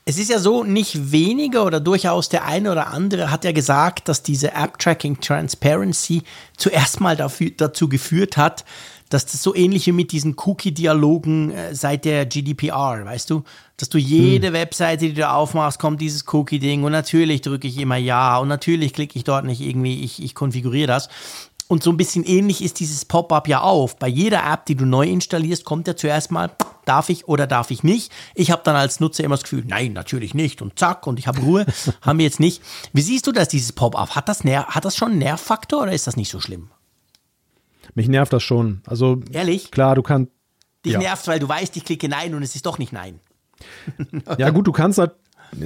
Es 0.03 0.17
ist 0.17 0.29
ja 0.29 0.39
so, 0.39 0.65
nicht 0.65 1.11
weniger 1.11 1.63
oder 1.63 1.79
durchaus 1.79 2.27
der 2.27 2.43
eine 2.43 2.71
oder 2.71 2.87
andere 2.87 3.31
hat 3.31 3.45
ja 3.45 3.53
gesagt, 3.53 4.09
dass 4.09 4.23
diese 4.23 4.51
App-Tracking 4.51 5.21
Transparency 5.21 6.23
zuerst 6.57 6.99
mal 6.99 7.15
dafür, 7.15 7.51
dazu 7.55 7.87
geführt 7.87 8.35
hat, 8.35 8.65
dass 9.11 9.25
das 9.25 9.43
so 9.43 9.53
ähnlich 9.53 9.85
wie 9.87 9.91
mit 9.91 10.11
diesen 10.11 10.35
Cookie-Dialogen 10.37 11.51
äh, 11.51 11.75
seit 11.75 12.05
der 12.05 12.25
GDPR, 12.25 13.03
weißt 13.03 13.29
du? 13.29 13.43
Dass 13.75 13.89
du 13.89 13.97
jede 13.97 14.47
hm. 14.47 14.53
Webseite, 14.53 15.07
die 15.07 15.13
du 15.13 15.29
aufmachst, 15.29 15.79
kommt 15.79 15.99
dieses 15.99 16.25
Cookie-Ding 16.31 16.83
und 16.83 16.93
natürlich 16.93 17.41
drücke 17.41 17.67
ich 17.67 17.77
immer 17.77 17.97
Ja 17.97 18.37
und 18.37 18.47
natürlich 18.47 18.93
klicke 18.93 19.17
ich 19.17 19.25
dort 19.25 19.45
nicht 19.45 19.61
irgendwie, 19.61 20.03
ich, 20.03 20.23
ich 20.23 20.33
konfiguriere 20.33 20.87
das. 20.87 21.09
Und 21.67 21.83
so 21.83 21.89
ein 21.89 21.97
bisschen 21.97 22.25
ähnlich 22.25 22.61
ist 22.61 22.79
dieses 22.79 23.05
Pop-up 23.05 23.47
ja 23.47 23.61
auf. 23.61 23.97
Bei 23.97 24.07
jeder 24.07 24.43
App, 24.43 24.65
die 24.65 24.75
du 24.75 24.85
neu 24.85 25.07
installierst, 25.07 25.63
kommt 25.63 25.87
ja 25.87 25.95
zuerst 25.95 26.31
mal, 26.31 26.51
darf 26.85 27.09
ich 27.09 27.27
oder 27.27 27.47
darf 27.47 27.71
ich 27.71 27.83
nicht. 27.83 28.11
Ich 28.35 28.51
habe 28.51 28.61
dann 28.65 28.75
als 28.75 28.99
Nutzer 28.99 29.23
immer 29.23 29.35
das 29.35 29.43
Gefühl, 29.43 29.63
nein, 29.65 29.93
natürlich 29.93 30.33
nicht 30.33 30.61
und 30.61 30.77
zack 30.79 31.07
und 31.07 31.19
ich 31.19 31.27
habe 31.27 31.39
Ruhe. 31.41 31.65
haben 32.01 32.19
wir 32.19 32.25
jetzt 32.25 32.39
nicht. 32.39 32.61
Wie 32.93 33.01
siehst 33.01 33.27
du 33.27 33.31
das, 33.31 33.49
dieses 33.49 33.71
Pop-up? 33.73 34.15
Hat 34.15 34.29
das, 34.29 34.43
hat 34.43 34.85
das 34.85 34.95
schon 34.95 35.11
einen 35.11 35.19
Nervfaktor 35.19 35.83
oder 35.83 35.93
ist 35.93 36.07
das 36.07 36.17
nicht 36.17 36.31
so 36.31 36.39
schlimm? 36.39 36.71
Mich 37.95 38.07
nervt 38.07 38.33
das 38.33 38.43
schon. 38.43 38.81
Also 38.85 39.19
ehrlich? 39.31 39.71
Klar, 39.71 39.95
du 39.95 40.01
kannst. 40.01 40.31
Dich 40.85 40.93
ja. 40.93 40.99
nervt, 40.99 41.27
weil 41.27 41.39
du 41.39 41.47
weißt, 41.47 41.77
ich 41.77 41.85
klicke 41.85 42.09
Nein 42.09 42.33
und 42.33 42.41
es 42.41 42.55
ist 42.55 42.65
doch 42.65 42.79
nicht 42.79 42.91
Nein. 42.91 43.19
ja, 44.39 44.49
gut, 44.49 44.65
du 44.65 44.71
kannst 44.71 44.97
halt 44.97 45.11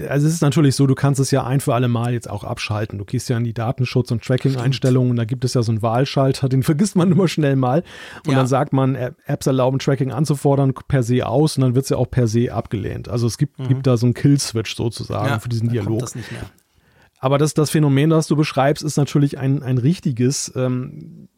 also 0.09 0.27
es 0.27 0.33
ist 0.33 0.41
natürlich 0.41 0.75
so, 0.75 0.87
du 0.87 0.95
kannst 0.95 1.19
es 1.19 1.31
ja 1.31 1.43
ein 1.43 1.59
für 1.59 1.73
alle 1.73 1.87
Mal 1.87 2.13
jetzt 2.13 2.29
auch 2.29 2.43
abschalten. 2.43 2.97
Du 2.97 3.05
gehst 3.05 3.29
ja 3.29 3.37
in 3.37 3.43
die 3.43 3.53
Datenschutz- 3.53 4.11
und 4.11 4.23
Tracking-Einstellungen, 4.23 5.15
da 5.15 5.25
gibt 5.25 5.45
es 5.45 5.53
ja 5.53 5.63
so 5.63 5.71
einen 5.71 5.81
Wahlschalter, 5.81 6.49
den 6.49 6.63
vergisst 6.63 6.95
man 6.95 7.11
immer 7.11 7.27
schnell 7.27 7.55
mal. 7.55 7.83
Und 8.25 8.31
ja. 8.31 8.37
dann 8.37 8.47
sagt 8.47 8.73
man, 8.73 8.95
Apps 8.95 9.45
erlauben 9.47 9.79
Tracking 9.79 10.11
anzufordern 10.11 10.73
per 10.87 11.03
se 11.03 11.25
aus 11.25 11.57
und 11.57 11.61
dann 11.61 11.75
wird 11.75 11.83
es 11.83 11.89
ja 11.89 11.97
auch 11.97 12.09
per 12.09 12.27
se 12.27 12.51
abgelehnt. 12.51 13.09
Also 13.09 13.27
es 13.27 13.37
gibt, 13.37 13.59
mhm. 13.59 13.67
gibt 13.67 13.87
da 13.87 13.97
so 13.97 14.07
einen 14.07 14.13
Kill-Switch 14.13 14.75
sozusagen 14.75 15.27
ja, 15.27 15.39
für 15.39 15.49
diesen 15.49 15.69
Dialog. 15.69 15.99
Das 15.99 16.15
Aber 17.19 17.37
das, 17.37 17.53
das 17.53 17.69
Phänomen, 17.69 18.09
das 18.09 18.27
du 18.27 18.35
beschreibst, 18.35 18.83
ist 18.83 18.97
natürlich 18.97 19.37
ein, 19.37 19.61
ein 19.61 19.77
richtiges. 19.77 20.51
Ähm, 20.55 21.29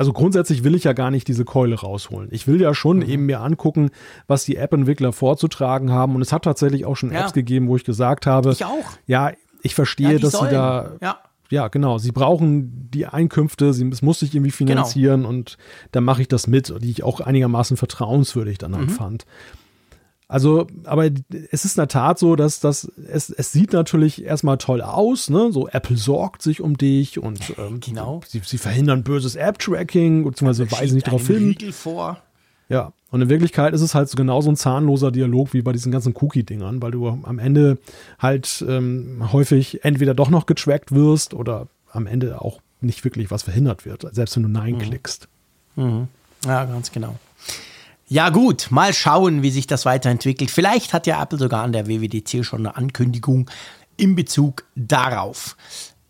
also 0.00 0.14
grundsätzlich 0.14 0.64
will 0.64 0.74
ich 0.74 0.84
ja 0.84 0.94
gar 0.94 1.10
nicht 1.10 1.28
diese 1.28 1.44
Keule 1.44 1.78
rausholen. 1.78 2.30
Ich 2.32 2.46
will 2.46 2.58
ja 2.58 2.72
schon 2.72 3.00
mhm. 3.00 3.02
eben 3.02 3.26
mir 3.26 3.42
angucken, 3.42 3.90
was 4.26 4.46
die 4.46 4.56
App-Entwickler 4.56 5.12
vorzutragen 5.12 5.92
haben. 5.92 6.14
Und 6.14 6.22
es 6.22 6.32
hat 6.32 6.44
tatsächlich 6.44 6.86
auch 6.86 6.96
schon 6.96 7.12
ja. 7.12 7.20
Apps 7.20 7.34
gegeben, 7.34 7.68
wo 7.68 7.76
ich 7.76 7.84
gesagt 7.84 8.24
habe, 8.24 8.52
ich 8.52 8.64
auch. 8.64 8.92
ja, 9.06 9.32
ich 9.60 9.74
verstehe, 9.74 10.12
ja, 10.12 10.18
dass 10.18 10.32
sollen. 10.32 10.48
sie 10.48 10.54
da 10.56 10.92
ja. 11.02 11.18
Ja, 11.50 11.68
genau. 11.68 11.98
Sie 11.98 12.12
brauchen 12.12 12.88
die 12.90 13.06
Einkünfte, 13.06 13.74
sie, 13.74 13.86
es 13.88 14.00
muss 14.00 14.20
sich 14.20 14.34
irgendwie 14.34 14.52
genau. 14.56 14.70
finanzieren 14.70 15.20
genau. 15.22 15.28
und 15.28 15.58
dann 15.92 16.04
mache 16.04 16.22
ich 16.22 16.28
das 16.28 16.46
mit, 16.46 16.72
die 16.80 16.90
ich 16.90 17.02
auch 17.02 17.20
einigermaßen 17.20 17.76
vertrauenswürdig 17.76 18.56
dann 18.56 18.74
halt 18.74 18.88
mhm. 18.88 18.94
fand. 18.94 19.26
Also, 20.30 20.68
aber 20.84 21.10
es 21.50 21.64
ist 21.64 21.76
in 21.76 21.80
der 21.80 21.88
Tat 21.88 22.20
so, 22.20 22.36
dass 22.36 22.60
das, 22.60 22.84
es, 22.84 23.30
es 23.30 23.50
sieht 23.50 23.72
natürlich 23.72 24.24
erstmal 24.24 24.58
toll 24.58 24.80
aus, 24.80 25.28
ne? 25.28 25.50
So 25.50 25.66
Apple 25.66 25.96
sorgt 25.96 26.42
sich 26.42 26.60
um 26.60 26.78
dich 26.78 27.18
und 27.18 27.54
ähm, 27.58 27.80
genau. 27.80 28.20
sie, 28.28 28.40
sie 28.44 28.58
verhindern 28.58 29.02
böses 29.02 29.34
App-Tracking, 29.34 30.22
beziehungsweise 30.22 30.70
weisen 30.70 30.94
nicht 30.94 31.08
darauf 31.08 31.26
hin. 31.26 31.56
vor. 31.72 32.22
Ja, 32.68 32.92
und 33.10 33.22
in 33.22 33.28
Wirklichkeit 33.28 33.74
ist 33.74 33.80
es 33.80 33.96
halt 33.96 34.08
so 34.08 34.14
genauso 34.16 34.50
ein 34.50 34.56
zahnloser 34.56 35.10
Dialog 35.10 35.52
wie 35.52 35.62
bei 35.62 35.72
diesen 35.72 35.90
ganzen 35.90 36.14
Cookie-Dingern, 36.14 36.80
weil 36.80 36.92
du 36.92 37.08
am 37.08 37.40
Ende 37.40 37.78
halt 38.20 38.64
ähm, 38.68 39.32
häufig 39.32 39.84
entweder 39.84 40.14
doch 40.14 40.30
noch 40.30 40.46
getrackt 40.46 40.92
wirst 40.92 41.34
oder 41.34 41.66
am 41.90 42.06
Ende 42.06 42.40
auch 42.40 42.60
nicht 42.80 43.02
wirklich 43.02 43.32
was 43.32 43.42
verhindert 43.42 43.84
wird, 43.84 44.06
selbst 44.14 44.36
wenn 44.36 44.44
du 44.44 44.48
Nein 44.48 44.74
mhm. 44.74 44.78
klickst. 44.78 45.26
Mhm. 45.74 46.06
Ja, 46.46 46.66
ganz 46.66 46.92
genau. 46.92 47.16
Ja 48.12 48.30
gut, 48.30 48.72
mal 48.72 48.92
schauen, 48.92 49.44
wie 49.44 49.52
sich 49.52 49.68
das 49.68 49.84
weiterentwickelt. 49.84 50.50
Vielleicht 50.50 50.92
hat 50.92 51.06
ja 51.06 51.22
Apple 51.22 51.38
sogar 51.38 51.62
an 51.62 51.70
der 51.70 51.86
WWDC 51.86 52.44
schon 52.44 52.66
eine 52.66 52.76
Ankündigung 52.76 53.48
in 53.96 54.16
Bezug 54.16 54.64
darauf. 54.74 55.56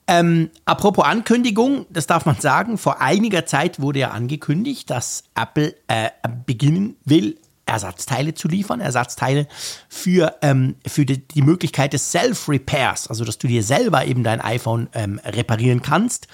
Ähm, 0.06 0.48
apropos 0.64 1.04
Ankündigung, 1.04 1.84
das 1.90 2.06
darf 2.06 2.24
man 2.24 2.40
sagen, 2.40 2.78
vor 2.78 3.02
einiger 3.02 3.44
Zeit 3.44 3.82
wurde 3.82 3.98
ja 3.98 4.12
angekündigt, 4.12 4.88
dass 4.88 5.24
Apple 5.34 5.76
äh, 5.88 6.08
beginnen 6.46 6.96
will, 7.04 7.38
Ersatzteile 7.66 8.32
zu 8.32 8.48
liefern, 8.48 8.80
Ersatzteile 8.80 9.46
für, 9.90 10.36
ähm, 10.40 10.76
für 10.86 11.04
die, 11.04 11.28
die, 11.28 11.42
Möglichkeit 11.42 11.92
des 11.92 12.10
Self-Repairs, 12.12 13.08
also 13.08 13.26
dass 13.26 13.36
du 13.36 13.46
dir 13.46 13.62
selber 13.62 14.06
eben 14.06 14.24
dein 14.24 14.40
iPhone 14.40 14.88
ähm, 14.94 15.20
reparieren 15.22 15.82
kannst. 15.82 16.28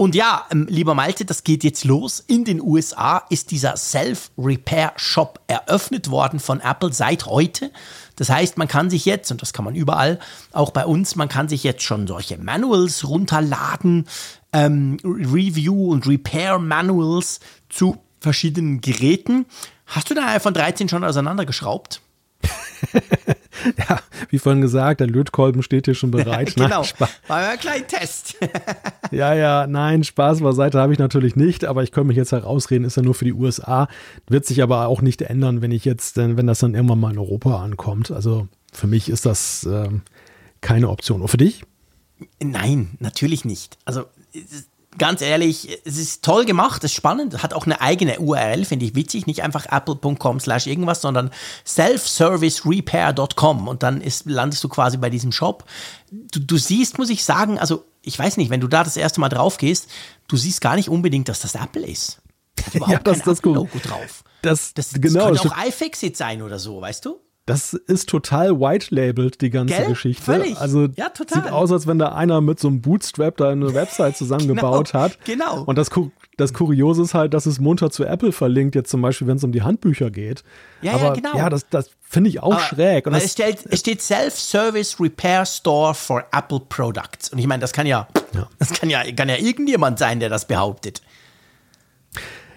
Und 0.00 0.14
ja, 0.14 0.46
ähm, 0.50 0.66
lieber 0.70 0.94
Malte, 0.94 1.26
das 1.26 1.44
geht 1.44 1.62
jetzt 1.62 1.84
los. 1.84 2.24
In 2.26 2.46
den 2.46 2.62
USA 2.62 3.18
ist 3.28 3.50
dieser 3.50 3.76
Self-Repair-Shop 3.76 5.40
eröffnet 5.46 6.10
worden 6.10 6.40
von 6.40 6.60
Apple 6.60 6.90
seit 6.94 7.26
heute. 7.26 7.70
Das 8.16 8.30
heißt, 8.30 8.56
man 8.56 8.66
kann 8.66 8.88
sich 8.88 9.04
jetzt, 9.04 9.30
und 9.30 9.42
das 9.42 9.52
kann 9.52 9.66
man 9.66 9.74
überall, 9.74 10.18
auch 10.52 10.70
bei 10.70 10.86
uns, 10.86 11.16
man 11.16 11.28
kann 11.28 11.50
sich 11.50 11.64
jetzt 11.64 11.82
schon 11.82 12.06
solche 12.06 12.38
Manuals 12.38 13.06
runterladen, 13.06 14.06
ähm, 14.54 14.96
Review- 15.04 15.90
und 15.90 16.06
Repair-Manuals 16.06 17.40
zu 17.68 17.98
verschiedenen 18.20 18.80
Geräten. 18.80 19.44
Hast 19.84 20.08
du 20.08 20.14
dein 20.14 20.28
iPhone 20.28 20.54
13 20.54 20.88
schon 20.88 21.04
auseinandergeschraubt? 21.04 22.00
ja, 23.88 24.00
wie 24.28 24.38
vorhin 24.38 24.60
gesagt, 24.60 25.00
der 25.00 25.06
Lötkolben 25.06 25.62
steht 25.62 25.86
hier 25.86 25.94
schon 25.94 26.10
bereit. 26.10 26.54
genau, 26.56 26.82
nein, 26.98 27.08
war 27.26 27.42
ja 27.42 27.50
ein 27.50 27.58
kleiner 27.58 27.86
Test. 27.86 28.36
ja, 29.10 29.34
ja, 29.34 29.66
nein, 29.66 30.04
Spaß 30.04 30.40
beiseite 30.40 30.78
habe 30.78 30.92
ich 30.92 30.98
natürlich 30.98 31.36
nicht, 31.36 31.64
aber 31.64 31.82
ich 31.82 31.92
könnte 31.92 32.08
mich 32.08 32.16
jetzt 32.16 32.32
herausreden, 32.32 32.84
ist 32.84 32.96
ja 32.96 33.02
nur 33.02 33.14
für 33.14 33.24
die 33.24 33.32
USA. 33.32 33.88
Wird 34.28 34.46
sich 34.46 34.62
aber 34.62 34.86
auch 34.86 35.02
nicht 35.02 35.22
ändern, 35.22 35.62
wenn 35.62 35.72
ich 35.72 35.84
jetzt, 35.84 36.16
wenn 36.16 36.46
das 36.46 36.60
dann 36.60 36.74
irgendwann 36.74 37.00
mal 37.00 37.12
in 37.12 37.18
Europa 37.18 37.62
ankommt. 37.62 38.10
Also 38.10 38.48
für 38.72 38.86
mich 38.86 39.08
ist 39.08 39.26
das 39.26 39.64
äh, 39.64 39.88
keine 40.60 40.88
Option. 40.88 41.22
Und 41.22 41.28
für 41.28 41.36
dich? 41.36 41.64
Nein, 42.42 42.96
natürlich 42.98 43.44
nicht. 43.44 43.78
Also 43.84 44.04
ganz 44.98 45.22
ehrlich, 45.22 45.78
es 45.84 45.98
ist 45.98 46.24
toll 46.24 46.44
gemacht, 46.44 46.84
es 46.84 46.90
ist 46.90 46.96
spannend, 46.96 47.42
hat 47.42 47.54
auch 47.54 47.64
eine 47.64 47.80
eigene 47.80 48.18
URL, 48.18 48.64
finde 48.64 48.86
ich 48.86 48.94
witzig, 48.94 49.26
nicht 49.26 49.42
einfach 49.42 49.66
apple.com 49.70 50.40
slash 50.40 50.66
irgendwas, 50.66 51.00
sondern 51.00 51.30
selfservicerepair.com 51.64 53.68
und 53.68 53.82
dann 53.82 54.00
ist, 54.00 54.26
landest 54.26 54.64
du 54.64 54.68
quasi 54.68 54.96
bei 54.96 55.10
diesem 55.10 55.32
Shop. 55.32 55.64
Du, 56.10 56.40
du 56.40 56.56
siehst, 56.56 56.98
muss 56.98 57.10
ich 57.10 57.24
sagen, 57.24 57.58
also 57.58 57.84
ich 58.02 58.18
weiß 58.18 58.36
nicht, 58.36 58.50
wenn 58.50 58.60
du 58.60 58.66
da 58.66 58.82
das 58.82 58.96
erste 58.96 59.20
Mal 59.20 59.28
drauf 59.28 59.58
gehst, 59.58 59.88
du 60.26 60.36
siehst 60.36 60.60
gar 60.60 60.74
nicht 60.74 60.88
unbedingt, 60.88 61.28
dass 61.28 61.40
das 61.40 61.54
Apple 61.54 61.86
ist. 61.86 62.20
Hat 62.64 62.74
überhaupt 62.74 62.92
ja, 62.92 62.98
das, 62.98 63.20
kein 63.20 63.26
das 63.26 63.42
Logo 63.42 63.78
drauf. 63.80 64.24
Das, 64.42 64.74
das, 64.74 64.90
das 64.90 65.00
genau, 65.00 65.26
könnte 65.26 65.50
auch 65.50 65.66
iFixit 65.66 66.16
sein 66.16 66.42
oder 66.42 66.58
so, 66.58 66.80
weißt 66.80 67.04
du? 67.04 67.20
Das 67.50 67.74
ist 67.74 68.08
total 68.08 68.60
white-labeled, 68.60 69.40
die 69.40 69.50
ganze 69.50 69.74
Gell? 69.74 69.86
Geschichte. 69.88 70.22
Völlig. 70.22 70.56
Also 70.56 70.86
ja, 70.94 71.08
total. 71.08 71.42
sieht 71.42 71.52
aus, 71.52 71.72
als 71.72 71.88
wenn 71.88 71.98
da 71.98 72.12
einer 72.12 72.40
mit 72.40 72.60
so 72.60 72.68
einem 72.68 72.80
Bootstrap 72.80 73.36
da 73.38 73.50
eine 73.50 73.74
Website 73.74 74.16
zusammengebaut 74.16 74.90
genau, 74.92 75.02
hat. 75.02 75.24
Genau. 75.24 75.64
Und 75.64 75.76
das, 75.76 75.90
das 76.36 76.54
Kuriose 76.54 77.02
ist 77.02 77.14
halt, 77.14 77.34
dass 77.34 77.46
es 77.46 77.58
munter 77.58 77.90
zu 77.90 78.04
Apple 78.04 78.30
verlinkt, 78.30 78.76
jetzt 78.76 78.90
zum 78.90 79.02
Beispiel, 79.02 79.26
wenn 79.26 79.36
es 79.36 79.42
um 79.42 79.50
die 79.50 79.62
Handbücher 79.62 80.12
geht. 80.12 80.44
Ja, 80.80 80.92
Aber, 80.92 81.06
ja, 81.06 81.12
genau. 81.14 81.36
Ja, 81.36 81.50
das, 81.50 81.68
das 81.68 81.90
finde 82.00 82.30
ich 82.30 82.40
auch 82.40 82.52
Aber, 82.52 82.62
schräg. 82.62 83.08
Und 83.08 83.14
es, 83.14 83.32
steht, 83.32 83.64
steht 83.76 84.00
Self-Service 84.00 85.00
Repair 85.00 85.44
Store 85.44 85.92
for 85.92 86.24
Apple 86.32 86.60
Products. 86.68 87.30
Und 87.30 87.40
ich 87.40 87.48
meine, 87.48 87.60
das 87.60 87.72
kann 87.72 87.86
ja, 87.86 88.06
ja. 88.32 88.48
das 88.60 88.72
kann 88.72 88.90
ja, 88.90 89.02
kann 89.12 89.28
ja 89.28 89.36
irgendjemand 89.36 89.98
sein, 89.98 90.20
der 90.20 90.28
das 90.28 90.44
behauptet. 90.46 91.02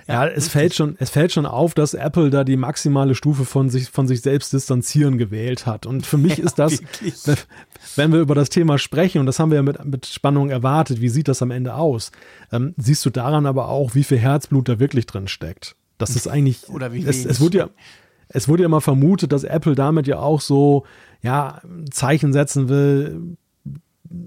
Ja, 0.07 0.27
es 0.27 0.49
fällt 0.49 0.73
schon, 0.73 0.95
es 0.99 1.09
fällt 1.09 1.31
schon 1.31 1.45
auf, 1.45 1.73
dass 1.73 1.93
Apple 1.93 2.29
da 2.29 2.43
die 2.43 2.57
maximale 2.57 3.15
Stufe 3.15 3.45
von 3.45 3.69
sich, 3.69 3.89
von 3.89 4.07
sich 4.07 4.21
selbst 4.21 4.51
distanzieren 4.51 5.17
gewählt 5.17 5.65
hat. 5.65 5.85
Und 5.85 6.05
für 6.05 6.17
mich 6.17 6.37
ja, 6.37 6.45
ist 6.45 6.59
das, 6.59 6.81
wenn, 7.25 7.37
wenn, 7.95 8.11
wir 8.11 8.19
über 8.19 8.35
das 8.35 8.49
Thema 8.49 8.77
sprechen, 8.77 9.19
und 9.19 9.25
das 9.25 9.39
haben 9.39 9.51
wir 9.51 9.57
ja 9.57 9.63
mit, 9.63 9.83
mit 9.85 10.05
Spannung 10.05 10.49
erwartet, 10.49 10.99
wie 10.99 11.09
sieht 11.09 11.27
das 11.27 11.41
am 11.41 11.51
Ende 11.51 11.75
aus? 11.75 12.11
Ähm, 12.51 12.73
siehst 12.77 13.05
du 13.05 13.09
daran 13.09 13.45
aber 13.45 13.69
auch, 13.69 13.95
wie 13.95 14.03
viel 14.03 14.19
Herzblut 14.19 14.67
da 14.67 14.79
wirklich 14.79 15.05
drin 15.05 15.27
steckt. 15.27 15.75
Das 15.97 16.15
ist 16.15 16.27
eigentlich, 16.27 16.67
Oder 16.69 16.93
wie 16.93 17.05
es, 17.05 17.25
es 17.25 17.39
wurde 17.39 17.57
ja, 17.57 17.69
es 18.27 18.47
wurde 18.47 18.63
ja 18.63 18.67
immer 18.67 18.81
vermutet, 18.81 19.31
dass 19.31 19.43
Apple 19.43 19.75
damit 19.75 20.07
ja 20.07 20.19
auch 20.19 20.41
so, 20.41 20.85
ja, 21.21 21.61
Zeichen 21.91 22.33
setzen 22.33 22.67
will 22.67 23.37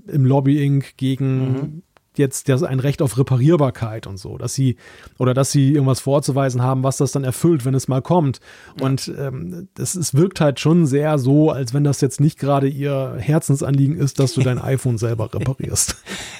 im 0.06 0.24
Lobbying 0.24 0.84
gegen 0.96 1.38
mhm 1.38 1.82
jetzt 2.18 2.48
das 2.48 2.62
ein 2.62 2.80
Recht 2.80 3.02
auf 3.02 3.18
Reparierbarkeit 3.18 4.06
und 4.06 4.18
so, 4.18 4.38
dass 4.38 4.54
sie 4.54 4.76
oder 5.18 5.34
dass 5.34 5.50
sie 5.50 5.72
irgendwas 5.72 6.00
vorzuweisen 6.00 6.62
haben, 6.62 6.82
was 6.82 6.96
das 6.96 7.12
dann 7.12 7.24
erfüllt, 7.24 7.64
wenn 7.64 7.74
es 7.74 7.88
mal 7.88 8.02
kommt. 8.02 8.40
Und 8.80 9.12
ähm, 9.18 9.68
das 9.74 9.94
es 9.94 10.14
wirkt 10.14 10.40
halt 10.40 10.60
schon 10.60 10.86
sehr 10.86 11.18
so, 11.18 11.50
als 11.50 11.74
wenn 11.74 11.84
das 11.84 12.00
jetzt 12.00 12.20
nicht 12.20 12.38
gerade 12.38 12.68
ihr 12.68 13.16
Herzensanliegen 13.18 13.96
ist, 13.96 14.18
dass 14.18 14.34
du 14.34 14.42
dein 14.42 14.58
iPhone 14.62 14.98
selber 14.98 15.32
reparierst. 15.32 15.96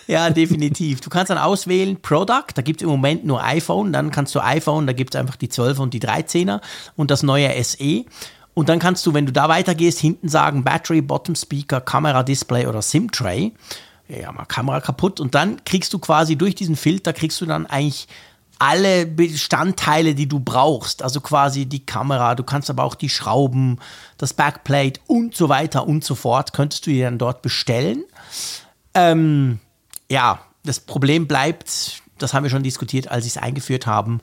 Ja, 0.06 0.30
definitiv. 0.36 1.00
Du 1.00 1.10
kannst 1.10 1.30
dann 1.30 1.38
auswählen 1.38 2.00
Product, 2.00 2.52
da 2.54 2.62
gibt 2.62 2.80
es 2.80 2.84
im 2.84 2.90
Moment 2.90 3.24
nur 3.24 3.42
iPhone, 3.42 3.92
dann 3.92 4.10
kannst 4.10 4.34
du 4.34 4.40
iPhone, 4.40 4.86
da 4.86 4.92
gibt 4.92 5.14
es 5.14 5.20
einfach 5.20 5.36
die 5.36 5.48
12 5.48 5.78
und 5.78 5.94
die 5.94 6.00
13er 6.00 6.60
und 6.96 7.10
das 7.10 7.22
neue 7.22 7.52
SE. 7.62 8.04
Und 8.54 8.70
dann 8.70 8.78
kannst 8.78 9.04
du, 9.04 9.12
wenn 9.12 9.26
du 9.26 9.32
da 9.32 9.50
weitergehst, 9.50 9.98
hinten 9.98 10.28
sagen 10.28 10.64
Battery, 10.64 11.02
Bottom 11.02 11.34
Speaker, 11.34 11.82
Kamera, 11.82 12.22
Display 12.22 12.66
oder 12.66 12.80
SIM 12.80 13.10
Tray 13.10 13.52
ja, 14.08 14.32
mal 14.32 14.44
Kamera 14.44 14.80
kaputt 14.80 15.20
und 15.20 15.34
dann 15.34 15.64
kriegst 15.64 15.92
du 15.92 15.98
quasi 15.98 16.36
durch 16.36 16.54
diesen 16.54 16.76
Filter, 16.76 17.12
kriegst 17.12 17.40
du 17.40 17.46
dann 17.46 17.66
eigentlich 17.66 18.08
alle 18.58 19.06
Bestandteile, 19.06 20.14
die 20.14 20.28
du 20.28 20.40
brauchst. 20.40 21.02
Also 21.02 21.20
quasi 21.20 21.66
die 21.66 21.84
Kamera, 21.84 22.34
du 22.34 22.42
kannst 22.42 22.70
aber 22.70 22.84
auch 22.84 22.94
die 22.94 23.08
Schrauben, 23.08 23.78
das 24.16 24.32
Backplate 24.32 25.00
und 25.06 25.36
so 25.36 25.48
weiter 25.48 25.86
und 25.86 26.04
so 26.04 26.14
fort, 26.14 26.52
könntest 26.52 26.86
du 26.86 26.90
dir 26.90 27.04
dann 27.04 27.18
dort 27.18 27.42
bestellen. 27.42 28.04
Ähm, 28.94 29.58
ja, 30.10 30.40
das 30.64 30.80
Problem 30.80 31.26
bleibt, 31.26 32.02
das 32.18 32.32
haben 32.32 32.44
wir 32.44 32.50
schon 32.50 32.62
diskutiert, 32.62 33.08
als 33.08 33.24
sie 33.24 33.30
es 33.30 33.36
eingeführt 33.36 33.86
haben, 33.86 34.20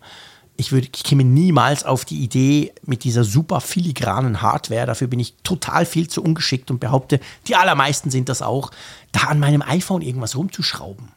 ich, 0.57 0.71
würde, 0.71 0.87
ich 0.93 1.03
käme 1.03 1.23
niemals 1.23 1.83
auf 1.83 2.05
die 2.05 2.21
Idee 2.23 2.73
mit 2.83 3.03
dieser 3.03 3.23
super 3.23 3.61
filigranen 3.61 4.41
Hardware, 4.41 4.85
dafür 4.85 5.07
bin 5.07 5.19
ich 5.19 5.35
total 5.43 5.85
viel 5.85 6.07
zu 6.07 6.23
ungeschickt 6.23 6.69
und 6.71 6.79
behaupte, 6.79 7.19
die 7.47 7.55
allermeisten 7.55 8.11
sind 8.11 8.29
das 8.29 8.41
auch, 8.41 8.71
da 9.11 9.21
an 9.21 9.39
meinem 9.39 9.61
iPhone 9.61 10.01
irgendwas 10.01 10.35
rumzuschrauben. 10.35 11.09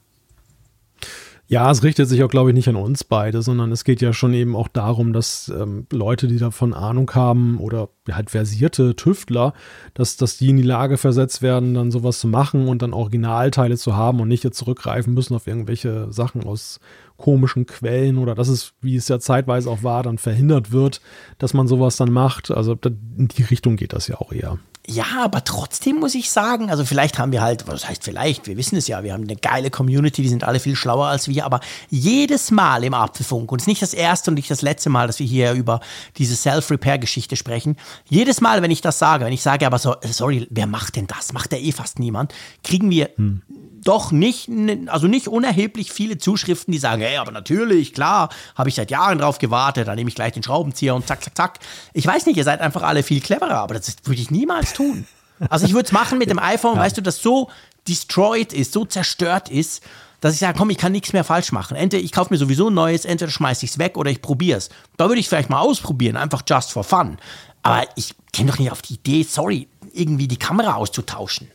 Ja, 1.48 1.70
es 1.70 1.84
richtet 1.84 2.08
sich 2.08 2.24
auch, 2.24 2.28
glaube 2.28 2.50
ich, 2.50 2.56
nicht 2.56 2.68
an 2.68 2.74
uns 2.74 3.04
beide, 3.04 3.40
sondern 3.40 3.70
es 3.70 3.84
geht 3.84 4.00
ja 4.00 4.12
schon 4.12 4.34
eben 4.34 4.56
auch 4.56 4.66
darum, 4.66 5.12
dass 5.12 5.48
ähm, 5.48 5.86
Leute, 5.92 6.26
die 6.26 6.38
davon 6.38 6.74
Ahnung 6.74 7.08
haben 7.14 7.58
oder 7.58 7.88
halt 8.10 8.30
versierte 8.30 8.96
Tüftler, 8.96 9.52
dass, 9.94 10.16
dass 10.16 10.38
die 10.38 10.48
in 10.48 10.56
die 10.56 10.64
Lage 10.64 10.96
versetzt 10.96 11.42
werden, 11.42 11.74
dann 11.74 11.92
sowas 11.92 12.18
zu 12.18 12.26
machen 12.26 12.66
und 12.66 12.82
dann 12.82 12.92
Originalteile 12.92 13.76
zu 13.76 13.94
haben 13.94 14.18
und 14.18 14.26
nicht 14.26 14.42
jetzt 14.42 14.58
zurückgreifen 14.58 15.14
müssen 15.14 15.36
auf 15.36 15.46
irgendwelche 15.46 16.12
Sachen 16.12 16.42
aus 16.42 16.80
komischen 17.16 17.66
Quellen 17.66 18.18
oder 18.18 18.34
dass 18.34 18.48
es, 18.48 18.72
wie 18.80 18.96
es 18.96 19.08
ja 19.08 19.18
zeitweise 19.18 19.70
auch 19.70 19.82
war, 19.82 20.02
dann 20.02 20.18
verhindert 20.18 20.72
wird, 20.72 21.00
dass 21.38 21.54
man 21.54 21.66
sowas 21.66 21.96
dann 21.96 22.12
macht. 22.12 22.50
Also 22.50 22.76
in 22.84 23.28
die 23.28 23.42
Richtung 23.42 23.76
geht 23.76 23.92
das 23.92 24.08
ja 24.08 24.16
auch 24.16 24.32
eher. 24.32 24.58
Ja, 24.88 25.04
aber 25.18 25.42
trotzdem 25.42 25.96
muss 25.96 26.14
ich 26.14 26.30
sagen, 26.30 26.70
also 26.70 26.84
vielleicht 26.84 27.18
haben 27.18 27.32
wir 27.32 27.42
halt, 27.42 27.66
was 27.66 27.88
heißt 27.88 28.04
vielleicht, 28.04 28.46
wir 28.46 28.56
wissen 28.56 28.76
es 28.76 28.86
ja, 28.86 29.02
wir 29.02 29.12
haben 29.12 29.24
eine 29.24 29.34
geile 29.34 29.68
Community, 29.70 30.22
die 30.22 30.28
sind 30.28 30.44
alle 30.44 30.60
viel 30.60 30.76
schlauer 30.76 31.06
als 31.06 31.26
wir, 31.26 31.44
aber 31.44 31.60
jedes 31.90 32.52
Mal 32.52 32.84
im 32.84 32.94
Apfelfunk, 32.94 33.50
und 33.50 33.58
es 33.58 33.64
ist 33.64 33.68
nicht 33.68 33.82
das 33.82 33.94
erste 33.94 34.30
und 34.30 34.36
nicht 34.36 34.50
das 34.50 34.62
letzte 34.62 34.88
Mal, 34.88 35.08
dass 35.08 35.18
wir 35.18 35.26
hier 35.26 35.54
über 35.54 35.80
diese 36.18 36.36
Self-Repair-Geschichte 36.36 37.34
sprechen, 37.34 37.76
jedes 38.08 38.40
Mal, 38.40 38.62
wenn 38.62 38.70
ich 38.70 38.80
das 38.80 39.00
sage, 39.00 39.24
wenn 39.24 39.32
ich 39.32 39.42
sage, 39.42 39.66
aber 39.66 39.78
so, 39.78 39.96
sorry, 40.04 40.46
wer 40.50 40.68
macht 40.68 40.94
denn 40.94 41.08
das? 41.08 41.32
Macht 41.32 41.52
ja 41.52 41.58
eh 41.58 41.72
fast 41.72 41.98
niemand, 41.98 42.32
kriegen 42.62 42.88
wir 42.88 43.10
hm 43.16 43.42
doch 43.86 44.10
nicht, 44.10 44.50
also 44.88 45.06
nicht 45.06 45.28
unerheblich 45.28 45.92
viele 45.92 46.18
Zuschriften, 46.18 46.72
die 46.72 46.78
sagen, 46.78 47.02
hey, 47.02 47.16
aber 47.18 47.30
natürlich, 47.30 47.94
klar, 47.94 48.30
habe 48.56 48.68
ich 48.68 48.74
seit 48.74 48.90
Jahren 48.90 49.18
drauf 49.18 49.38
gewartet, 49.38 49.86
dann 49.86 49.94
nehme 49.94 50.08
ich 50.08 50.16
gleich 50.16 50.32
den 50.32 50.42
Schraubenzieher 50.42 50.94
und 50.94 51.06
zack, 51.06 51.22
zack, 51.22 51.36
zack. 51.36 51.58
Ich 51.92 52.06
weiß 52.06 52.26
nicht, 52.26 52.36
ihr 52.36 52.44
seid 52.44 52.60
einfach 52.60 52.82
alle 52.82 53.02
viel 53.02 53.20
cleverer, 53.20 53.58
aber 53.60 53.74
das 53.74 53.96
würde 54.04 54.20
ich 54.20 54.30
niemals 54.30 54.72
tun. 54.76 55.06
Also 55.50 55.66
ich 55.66 55.74
würde 55.74 55.86
es 55.86 55.92
machen 55.92 56.18
mit 56.18 56.30
dem 56.30 56.38
iPhone, 56.38 56.76
ja. 56.76 56.80
weißt 56.80 56.96
du, 56.96 57.02
das 57.02 57.18
so 57.18 57.50
destroyed 57.86 58.52
ist, 58.52 58.72
so 58.72 58.84
zerstört 58.84 59.50
ist, 59.50 59.82
dass 60.20 60.34
ich 60.34 60.40
sage, 60.40 60.56
komm, 60.58 60.70
ich 60.70 60.78
kann 60.78 60.92
nichts 60.92 61.12
mehr 61.12 61.24
falsch 61.24 61.52
machen. 61.52 61.76
Entweder 61.76 62.02
ich 62.02 62.12
kaufe 62.12 62.32
mir 62.32 62.38
sowieso 62.38 62.68
ein 62.68 62.74
neues, 62.74 63.04
entweder 63.04 63.30
schmeiße 63.30 63.64
ich 63.64 63.72
es 63.72 63.78
weg 63.78 63.96
oder 63.96 64.10
ich 64.10 64.22
probiere 64.22 64.58
es. 64.58 64.70
Da 64.96 65.08
würde 65.08 65.20
ich 65.20 65.28
vielleicht 65.28 65.50
mal 65.50 65.60
ausprobieren, 65.60 66.16
einfach 66.16 66.42
just 66.48 66.72
for 66.72 66.84
fun. 66.84 67.18
Aber 67.62 67.86
ich 67.96 68.14
käme 68.32 68.50
doch 68.50 68.58
nicht 68.58 68.70
auf 68.70 68.82
die 68.82 68.94
Idee, 68.94 69.22
sorry, 69.24 69.68
irgendwie 69.92 70.28
die 70.28 70.38
Kamera 70.38 70.74
auszutauschen. 70.74 71.50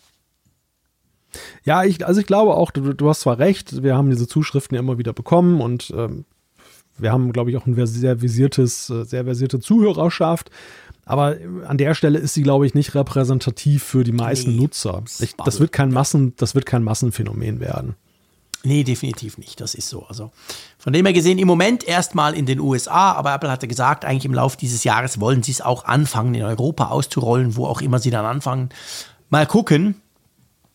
Ja, 1.64 1.84
ich, 1.84 2.06
also 2.06 2.19
ich 2.19 2.27
glaube 2.27 2.56
auch, 2.56 2.72
du, 2.72 2.93
du 2.93 3.10
hast 3.10 3.22
zwar 3.22 3.39
recht, 3.39 3.84
wir 3.84 3.95
haben 3.95 4.10
diese 4.10 4.27
Zuschriften 4.27 4.76
ja 4.76 4.81
immer 4.81 4.98
wieder 4.98 5.14
bekommen 5.14 5.61
und 5.61 5.91
ähm, 5.95 6.26
wir 6.98 7.11
haben, 7.11 7.31
glaube 7.31 7.49
ich, 7.49 7.57
auch 7.57 7.65
ein 7.65 7.85
sehr 7.88 8.22
visiertes, 8.22 8.89
äh, 8.89 9.06
sehr 9.06 9.23
versierte 9.23 9.60
Zuhörerschaft. 9.60 10.52
Aber 11.11 11.35
an 11.67 11.77
der 11.77 11.93
Stelle 11.93 12.19
ist 12.19 12.35
sie, 12.35 12.41
glaube 12.41 12.65
ich, 12.65 12.73
nicht 12.73 12.95
repräsentativ 12.95 13.83
für 13.83 14.05
die 14.05 14.13
meisten 14.13 14.51
nee, 14.51 14.61
Nutzer. 14.61 15.03
Ich, 15.19 15.35
das, 15.35 15.59
wird 15.59 15.73
kein 15.73 15.91
Massen, 15.91 16.33
das 16.38 16.55
wird 16.55 16.65
kein 16.65 16.83
Massenphänomen 16.83 17.59
werden. 17.59 17.95
Nee, 18.63 18.85
definitiv 18.85 19.38
nicht. 19.38 19.59
Das 19.59 19.75
ist 19.75 19.89
so. 19.89 20.05
Also 20.05 20.31
von 20.77 20.93
dem 20.93 21.05
her 21.05 21.11
gesehen, 21.11 21.38
im 21.38 21.49
Moment 21.49 21.83
erstmal 21.83 22.33
in 22.33 22.45
den 22.45 22.61
USA, 22.61 23.11
aber 23.11 23.33
Apple 23.33 23.51
hatte 23.51 23.67
gesagt, 23.67 24.05
eigentlich 24.05 24.23
im 24.23 24.33
Laufe 24.33 24.55
dieses 24.55 24.85
Jahres 24.85 25.19
wollen 25.19 25.43
sie 25.43 25.51
es 25.51 25.59
auch 25.59 25.83
anfangen, 25.83 26.33
in 26.33 26.43
Europa 26.43 26.88
auszurollen, 26.88 27.57
wo 27.57 27.65
auch 27.65 27.81
immer 27.81 27.99
sie 27.99 28.09
dann 28.09 28.23
anfangen. 28.25 28.69
Mal 29.29 29.45
gucken. 29.45 29.95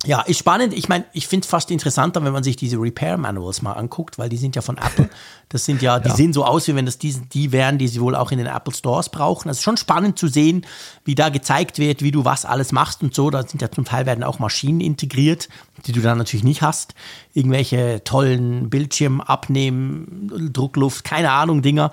Ja, 0.05 0.21
ist 0.21 0.39
spannend. 0.39 0.75
Ich 0.75 0.89
meine, 0.89 1.07
ich 1.15 1.27
finde 1.27 1.45
es 1.45 1.51
fast 1.51 1.71
interessanter, 1.71 2.23
wenn 2.23 2.33
man 2.33 2.45
sich 2.45 2.57
diese 2.57 2.77
Repair 2.77 3.17
Manuals 3.17 3.63
mal 3.63 3.73
anguckt, 3.73 4.19
weil 4.19 4.29
die 4.29 4.37
sind 4.37 4.55
ja 4.55 4.63
von 4.63 4.77
Apple. 4.77 5.09
Das 5.49 5.65
sind 5.65 5.81
ja, 5.81 6.01
die 6.01 6.09
ja. 6.09 6.15
sehen 6.15 6.33
so 6.33 6.45
aus, 6.45 6.67
wie 6.67 6.75
wenn 6.75 6.87
das 6.87 6.99
die, 6.99 7.13
die 7.13 7.53
wären, 7.53 7.79
die 7.79 7.87
sie 7.87 8.01
wohl 8.01 8.17
auch 8.17 8.33
in 8.33 8.39
den 8.39 8.49
Apple 8.49 8.75
Stores 8.75 9.09
brauchen. 9.09 9.49
Also 9.49 9.63
schon 9.63 9.77
spannend 9.77 10.19
zu 10.19 10.27
sehen, 10.27 10.67
wie 11.05 11.15
da 11.15 11.29
gezeigt 11.29 11.79
wird, 11.79 12.03
wie 12.03 12.11
du 12.11 12.25
was 12.25 12.45
alles 12.45 12.73
machst 12.73 13.03
und 13.03 13.15
so. 13.15 13.31
Da 13.31 13.47
sind 13.47 13.63
ja 13.63 13.71
zum 13.71 13.85
Teil 13.85 14.07
werden 14.07 14.25
auch 14.25 14.41
Maschinen 14.41 14.81
integriert, 14.81 15.49
die 15.87 15.93
du 15.93 16.01
dann 16.01 16.19
natürlich 16.19 16.45
nicht 16.45 16.63
hast. 16.63 16.95
Irgendwelche 17.33 18.03
tollen 18.03 18.71
Bildschirm 18.71 19.21
abnehmen, 19.21 20.51
Druckluft, 20.53 21.05
keine 21.05 21.31
Ahnung, 21.31 21.63
Dinger. 21.63 21.93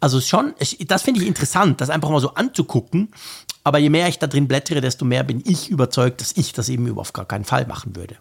Also 0.00 0.20
schon, 0.20 0.54
das 0.86 1.02
finde 1.02 1.20
ich 1.20 1.26
interessant, 1.26 1.82
das 1.82 1.90
einfach 1.90 2.08
mal 2.10 2.20
so 2.20 2.34
anzugucken 2.34 3.10
aber 3.64 3.78
je 3.78 3.90
mehr 3.90 4.08
ich 4.08 4.18
da 4.18 4.26
drin 4.26 4.46
blättere, 4.46 4.80
desto 4.80 5.04
mehr 5.04 5.24
bin 5.24 5.42
ich 5.44 5.70
überzeugt, 5.70 6.20
dass 6.20 6.36
ich 6.36 6.52
das 6.52 6.68
eben 6.68 6.96
auf 6.98 7.12
gar 7.12 7.24
keinen 7.24 7.44
Fall 7.44 7.66
machen 7.66 7.96
würde. 7.96 8.16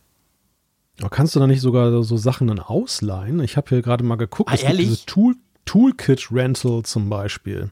Aber 0.99 1.09
kannst 1.09 1.35
du 1.35 1.39
da 1.39 1.47
nicht 1.47 1.61
sogar 1.61 2.03
so 2.03 2.17
Sachen 2.17 2.47
dann 2.47 2.59
ausleihen? 2.59 3.41
Ich 3.41 3.57
habe 3.57 3.69
hier 3.69 3.81
gerade 3.81 4.03
mal 4.03 4.15
geguckt. 4.15 4.49
Ah, 4.49 4.55
es 4.55 4.63
ehrlich? 4.63 4.87
gibt 4.87 4.97
diese 4.97 5.05
Tool, 5.05 5.35
Toolkit 5.65 6.31
Rental 6.31 6.83
zum 6.83 7.09
Beispiel. 7.09 7.71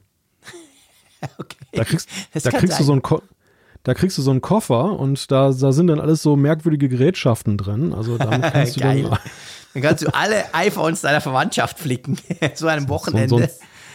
okay. 1.37 1.57
Da 1.71 1.83
kriegst, 1.85 2.09
da 2.33 2.51
kriegst 2.51 2.79
du 2.79 2.83
so 2.83 2.93
ein 2.93 3.01
da 3.83 3.95
kriegst 3.95 4.17
du 4.17 4.21
so 4.21 4.29
einen 4.29 4.41
Koffer 4.41 4.99
und 4.99 5.31
da, 5.31 5.51
da 5.51 5.71
sind 5.71 5.87
dann 5.87 5.99
alles 5.99 6.21
so 6.21 6.35
merkwürdige 6.35 6.87
Gerätschaften 6.87 7.57
drin. 7.57 7.93
Also 7.93 8.17
damit 8.17 8.41
kannst 8.53 8.75
du 8.75 8.79
dann, 8.81 9.17
dann 9.73 9.81
kannst 9.81 10.03
du 10.03 10.13
alle 10.13 10.53
iPhones 10.53 11.01
deiner 11.01 11.21
Verwandtschaft 11.21 11.79
flicken. 11.79 12.19
zu 12.53 12.67
einem 12.67 12.89
Wochenende. 12.89 13.29
So, 13.29 13.39
so, 13.39 13.47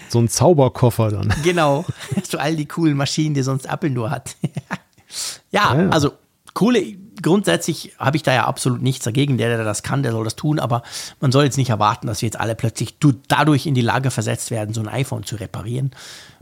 so 0.09 0.19
ein 0.19 0.29
Zauberkoffer 0.29 1.11
dann. 1.11 1.35
Genau. 1.43 1.85
So 2.29 2.39
all 2.39 2.57
die 2.57 2.67
coolen 2.67 2.97
Maschinen, 2.97 3.35
die 3.35 3.43
sonst 3.43 3.67
Apple 3.67 3.91
nur 3.91 4.11
hat. 4.11 4.37
ja, 5.51 5.75
ja, 5.75 5.89
also 5.91 6.13
coole, 6.55 6.83
grundsätzlich 7.23 7.93
habe 7.99 8.17
ich 8.17 8.23
da 8.23 8.35
ja 8.35 8.47
absolut 8.47 8.83
nichts 8.83 9.05
dagegen. 9.05 9.39
Der, 9.39 9.57
der 9.57 9.65
das 9.65 9.83
kann, 9.83 10.03
der 10.03 10.13
soll 10.13 10.25
das 10.25 10.37
tun, 10.37 10.59
aber 10.59 10.83
man 11.21 11.33
soll 11.33 11.45
jetzt 11.45 11.59
nicht 11.59 11.71
erwarten, 11.71 12.07
dass 12.07 12.23
wir 12.23 12.27
jetzt 12.27 12.41
alle 12.41 12.55
plötzlich 12.55 12.97
dadurch 13.29 13.67
in 13.67 13.75
die 13.75 13.83
Lage 13.83 14.11
versetzt 14.11 14.51
werden, 14.51 14.75
so 14.75 14.81
ein 14.81 14.89
iPhone 14.89 15.25
zu 15.25 15.37
reparieren. 15.37 15.93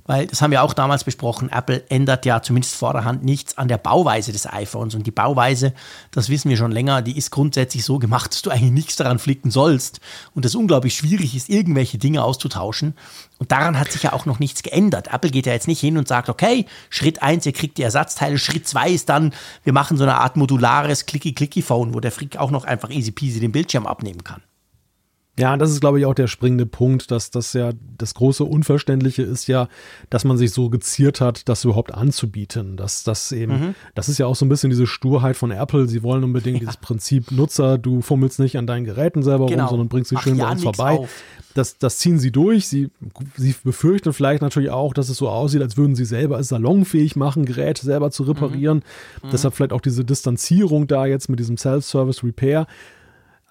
Weil, 0.06 0.26
das 0.26 0.42
haben 0.42 0.50
wir 0.50 0.62
auch 0.62 0.74
damals 0.74 1.02
besprochen, 1.02 1.50
Apple 1.50 1.82
ändert 1.88 2.26
ja 2.26 2.42
zumindest 2.42 2.74
vorderhand 2.74 3.24
nichts 3.24 3.56
an 3.56 3.68
der 3.68 3.78
Bauweise 3.78 4.32
des 4.32 4.46
iPhones. 4.46 4.94
Und 4.94 5.06
die 5.06 5.10
Bauweise, 5.10 5.72
das 6.10 6.28
wissen 6.28 6.50
wir 6.50 6.58
schon 6.58 6.72
länger, 6.72 7.00
die 7.00 7.16
ist 7.16 7.30
grundsätzlich 7.30 7.84
so 7.84 7.98
gemacht, 7.98 8.30
dass 8.32 8.42
du 8.42 8.50
eigentlich 8.50 8.72
nichts 8.72 8.96
daran 8.96 9.18
flicken 9.18 9.50
sollst. 9.50 10.00
Und 10.34 10.44
es 10.44 10.54
unglaublich 10.54 10.94
schwierig 10.94 11.34
ist, 11.34 11.48
irgendwelche 11.48 11.96
Dinge 11.96 12.22
auszutauschen. 12.22 12.94
Und 13.38 13.50
daran 13.50 13.78
hat 13.78 13.92
sich 13.92 14.02
ja 14.02 14.12
auch 14.12 14.26
noch 14.26 14.38
nichts 14.38 14.62
geändert. 14.62 15.08
Apple 15.12 15.30
geht 15.30 15.46
ja 15.46 15.54
jetzt 15.54 15.68
nicht 15.68 15.80
hin 15.80 15.96
und 15.96 16.06
sagt, 16.06 16.28
okay, 16.28 16.66
Schritt 16.90 17.22
eins, 17.22 17.46
ihr 17.46 17.52
kriegt 17.52 17.78
die 17.78 17.82
Ersatzteile. 17.82 18.36
Schritt 18.36 18.68
zwei 18.68 18.90
ist 18.90 19.08
dann, 19.08 19.32
wir 19.64 19.72
machen 19.72 19.96
so 19.96 20.04
eine 20.04 20.16
Art 20.16 20.36
modulares 20.36 21.06
Clicky-Clicky-Phone, 21.06 21.94
wo 21.94 22.00
der 22.00 22.12
Frick 22.12 22.36
auch 22.36 22.50
noch 22.50 22.64
einfach 22.64 22.90
easy 22.90 23.10
peasy 23.10 23.40
den 23.40 23.52
Bildschirm 23.52 23.86
abnehmen 23.86 24.22
kann. 24.22 24.42
Ja, 25.36 25.56
das 25.56 25.72
ist, 25.72 25.80
glaube 25.80 25.98
ich, 25.98 26.06
auch 26.06 26.14
der 26.14 26.28
springende 26.28 26.64
Punkt, 26.64 27.10
dass 27.10 27.30
das 27.32 27.54
ja 27.54 27.72
das 27.98 28.14
große 28.14 28.44
Unverständliche 28.44 29.22
ist 29.22 29.48
ja, 29.48 29.68
dass 30.08 30.24
man 30.24 30.36
sich 30.36 30.52
so 30.52 30.70
geziert 30.70 31.20
hat, 31.20 31.48
das 31.48 31.64
überhaupt 31.64 31.92
anzubieten. 31.92 32.76
Dass 32.76 33.02
das 33.02 33.32
eben, 33.32 33.52
mhm. 33.52 33.74
das 33.96 34.08
ist 34.08 34.18
ja 34.18 34.26
auch 34.26 34.36
so 34.36 34.44
ein 34.44 34.48
bisschen 34.48 34.70
diese 34.70 34.86
Sturheit 34.86 35.36
von 35.36 35.50
Apple. 35.50 35.88
Sie 35.88 36.04
wollen 36.04 36.22
unbedingt 36.22 36.58
ja. 36.58 36.60
dieses 36.60 36.76
Prinzip 36.76 37.32
Nutzer, 37.32 37.78
du 37.78 38.00
fummelst 38.00 38.38
nicht 38.38 38.56
an 38.58 38.68
deinen 38.68 38.84
Geräten 38.84 39.24
selber 39.24 39.46
genau. 39.46 39.64
rum, 39.64 39.70
sondern 39.70 39.88
bringst 39.88 40.10
sie 40.10 40.18
schön 40.18 40.36
ja, 40.36 40.44
bei 40.44 40.52
uns 40.52 40.62
vorbei. 40.62 41.08
Das, 41.54 41.78
das 41.78 41.98
ziehen 41.98 42.20
sie 42.20 42.30
durch. 42.30 42.68
Sie, 42.68 42.90
sie 43.36 43.54
befürchten 43.64 44.12
vielleicht 44.12 44.42
natürlich 44.42 44.70
auch, 44.70 44.94
dass 44.94 45.08
es 45.08 45.16
so 45.16 45.28
aussieht, 45.28 45.62
als 45.62 45.76
würden 45.76 45.96
sie 45.96 46.04
selber 46.04 46.38
es 46.38 46.48
salonfähig 46.48 47.16
machen, 47.16 47.44
Geräte 47.44 47.84
selber 47.84 48.12
zu 48.12 48.22
reparieren. 48.22 48.78
Mhm. 49.22 49.28
Mhm. 49.28 49.32
Deshalb 49.32 49.54
vielleicht 49.54 49.72
auch 49.72 49.80
diese 49.80 50.04
Distanzierung 50.04 50.86
da 50.86 51.06
jetzt 51.06 51.28
mit 51.28 51.40
diesem 51.40 51.56
Self-Service 51.56 52.22
Repair. 52.22 52.68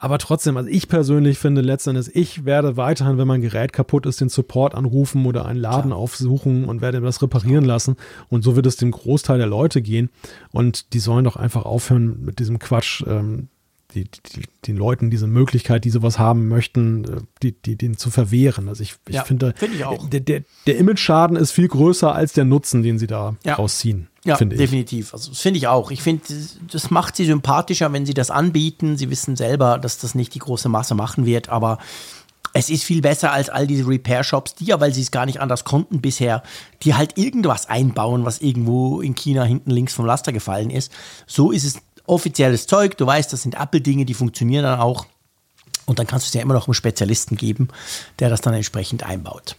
Aber 0.04 0.18
trotzdem, 0.18 0.58
also 0.58 0.70
ich 0.70 0.90
persönlich 0.90 1.40
finde 1.40 1.62
letztendlich, 1.62 2.14
ich 2.14 2.44
werde 2.44 2.76
weiterhin, 2.76 3.18
wenn 3.18 3.26
mein 3.26 3.40
Gerät 3.40 3.72
kaputt 3.72 4.06
ist, 4.06 4.20
den 4.20 4.28
Support 4.28 4.76
anrufen 4.76 5.26
oder 5.26 5.46
einen 5.46 5.62
Laden 5.62 5.92
Klar. 5.92 5.98
aufsuchen 5.98 6.66
und 6.66 6.82
werde 6.82 7.00
das 7.00 7.22
reparieren 7.22 7.64
lassen. 7.64 7.96
Und 8.28 8.44
so 8.44 8.58
wird 8.58 8.66
es 8.66 8.76
dem 8.76 8.92
Großteil 8.92 9.38
der 9.38 9.48
Leute 9.48 9.82
gehen. 9.82 10.10
Und 10.52 10.92
die 10.92 11.00
sollen 11.00 11.24
doch 11.24 11.38
einfach 11.38 11.64
aufhören 11.64 12.22
mit 12.22 12.40
diesem 12.40 12.60
Quatsch. 12.60 13.02
Ähm, 13.08 13.48
die, 13.96 14.04
die, 14.04 14.42
den 14.68 14.76
Leuten 14.76 15.10
diese 15.10 15.28
Möglichkeit, 15.28 15.86
die 15.86 15.90
sowas 15.90 16.20
haben 16.20 16.50
möchten, 16.50 17.06
äh, 17.06 17.22
die, 17.42 17.54
die, 17.54 17.78
den 17.78 17.96
zu 17.96 18.10
verwehren. 18.10 18.68
Also 18.68 18.84
ich, 18.84 18.96
ich 19.08 19.16
ja, 19.16 19.24
finde, 19.24 19.54
find 19.56 19.74
ich 19.74 20.10
der, 20.10 20.20
der, 20.20 20.44
der 20.68 20.78
Image-Schaden 20.80 21.38
ist 21.38 21.52
viel 21.52 21.70
größer 21.70 22.14
als 22.14 22.34
der 22.34 22.44
Nutzen, 22.44 22.84
den 22.84 23.00
sie 23.00 23.08
da 23.08 23.38
ja. 23.46 23.54
rausziehen. 23.54 24.10
Ja, 24.26 24.38
definitiv. 24.38 25.14
Also 25.14 25.32
das 25.32 25.40
finde 25.40 25.58
ich 25.58 25.68
auch. 25.68 25.92
Ich 25.92 26.02
finde, 26.02 26.24
das 26.72 26.90
macht 26.90 27.16
sie 27.18 27.26
sympathischer, 27.26 27.92
wenn 27.92 28.06
sie 28.06 28.14
das 28.14 28.32
anbieten. 28.32 28.98
Sie 28.98 29.10
wissen 29.10 29.36
selber, 29.36 29.78
dass 29.78 29.98
das 29.98 30.16
nicht 30.16 30.34
die 30.34 30.40
große 30.40 30.70
Masse 30.70 30.96
machen 30.96 31.26
wird, 31.26 31.50
aber 31.50 31.78
es 32.54 32.70
ist 32.70 32.84
viel 32.84 33.02
besser 33.02 33.32
als 33.32 33.50
all 33.50 33.68
diese 33.68 33.88
Repair-Shops, 33.88 34.56
die 34.56 34.66
ja, 34.66 34.80
weil 34.80 34.94
sie 34.94 35.02
es 35.02 35.12
gar 35.12 35.26
nicht 35.26 35.42
anders 35.42 35.66
konnten 35.66 36.02
bisher, 36.02 36.44
die 36.84 36.94
halt 36.94 37.18
irgendwas 37.18 37.68
einbauen, 37.68 38.26
was 38.26 38.40
irgendwo 38.40 39.02
in 39.02 39.16
China 39.16 39.44
hinten 39.44 39.72
links 39.72 39.94
vom 39.94 40.06
Laster 40.06 40.32
gefallen 40.32 40.70
ist. 40.70 40.92
So 41.26 41.52
ist 41.52 41.64
es 41.64 41.78
offizielles 42.06 42.68
Zeug, 42.68 42.96
du 42.98 43.06
weißt, 43.06 43.34
das 43.34 43.42
sind 43.42 43.56
Apple-Dinge, 43.56 44.06
die 44.06 44.14
funktionieren 44.14 44.64
dann 44.64 44.80
auch. 44.80 45.08
Und 45.86 46.00
dann 46.00 46.08
kannst 46.08 46.28
du 46.28 46.30
es 46.30 46.34
ja 46.34 46.42
immer 46.42 46.54
noch 46.54 46.68
einem 46.68 46.76
Spezialisten 46.76 47.36
geben, 47.36 47.70
der 48.20 48.30
das 48.30 48.42
dann 48.42 48.54
entsprechend 48.54 49.04
einbaut. 49.04 49.58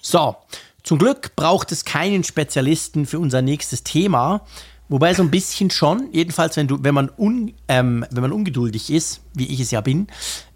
So, 0.00 0.36
zum 0.84 0.98
Glück 0.98 1.34
braucht 1.34 1.72
es 1.72 1.84
keinen 1.84 2.24
Spezialisten 2.24 3.06
für 3.06 3.18
unser 3.18 3.42
nächstes 3.42 3.82
Thema. 3.82 4.42
Wobei 4.88 5.14
so 5.14 5.22
ein 5.22 5.30
bisschen 5.30 5.70
schon, 5.70 6.08
jedenfalls 6.12 6.58
wenn, 6.58 6.68
du, 6.68 6.84
wenn, 6.84 6.94
man 6.94 7.10
un, 7.16 7.54
ähm, 7.68 8.04
wenn 8.10 8.20
man 8.20 8.32
ungeduldig 8.32 8.90
ist, 8.90 9.22
wie 9.32 9.46
ich 9.46 9.60
es 9.60 9.70
ja 9.70 9.80
bin. 9.80 10.08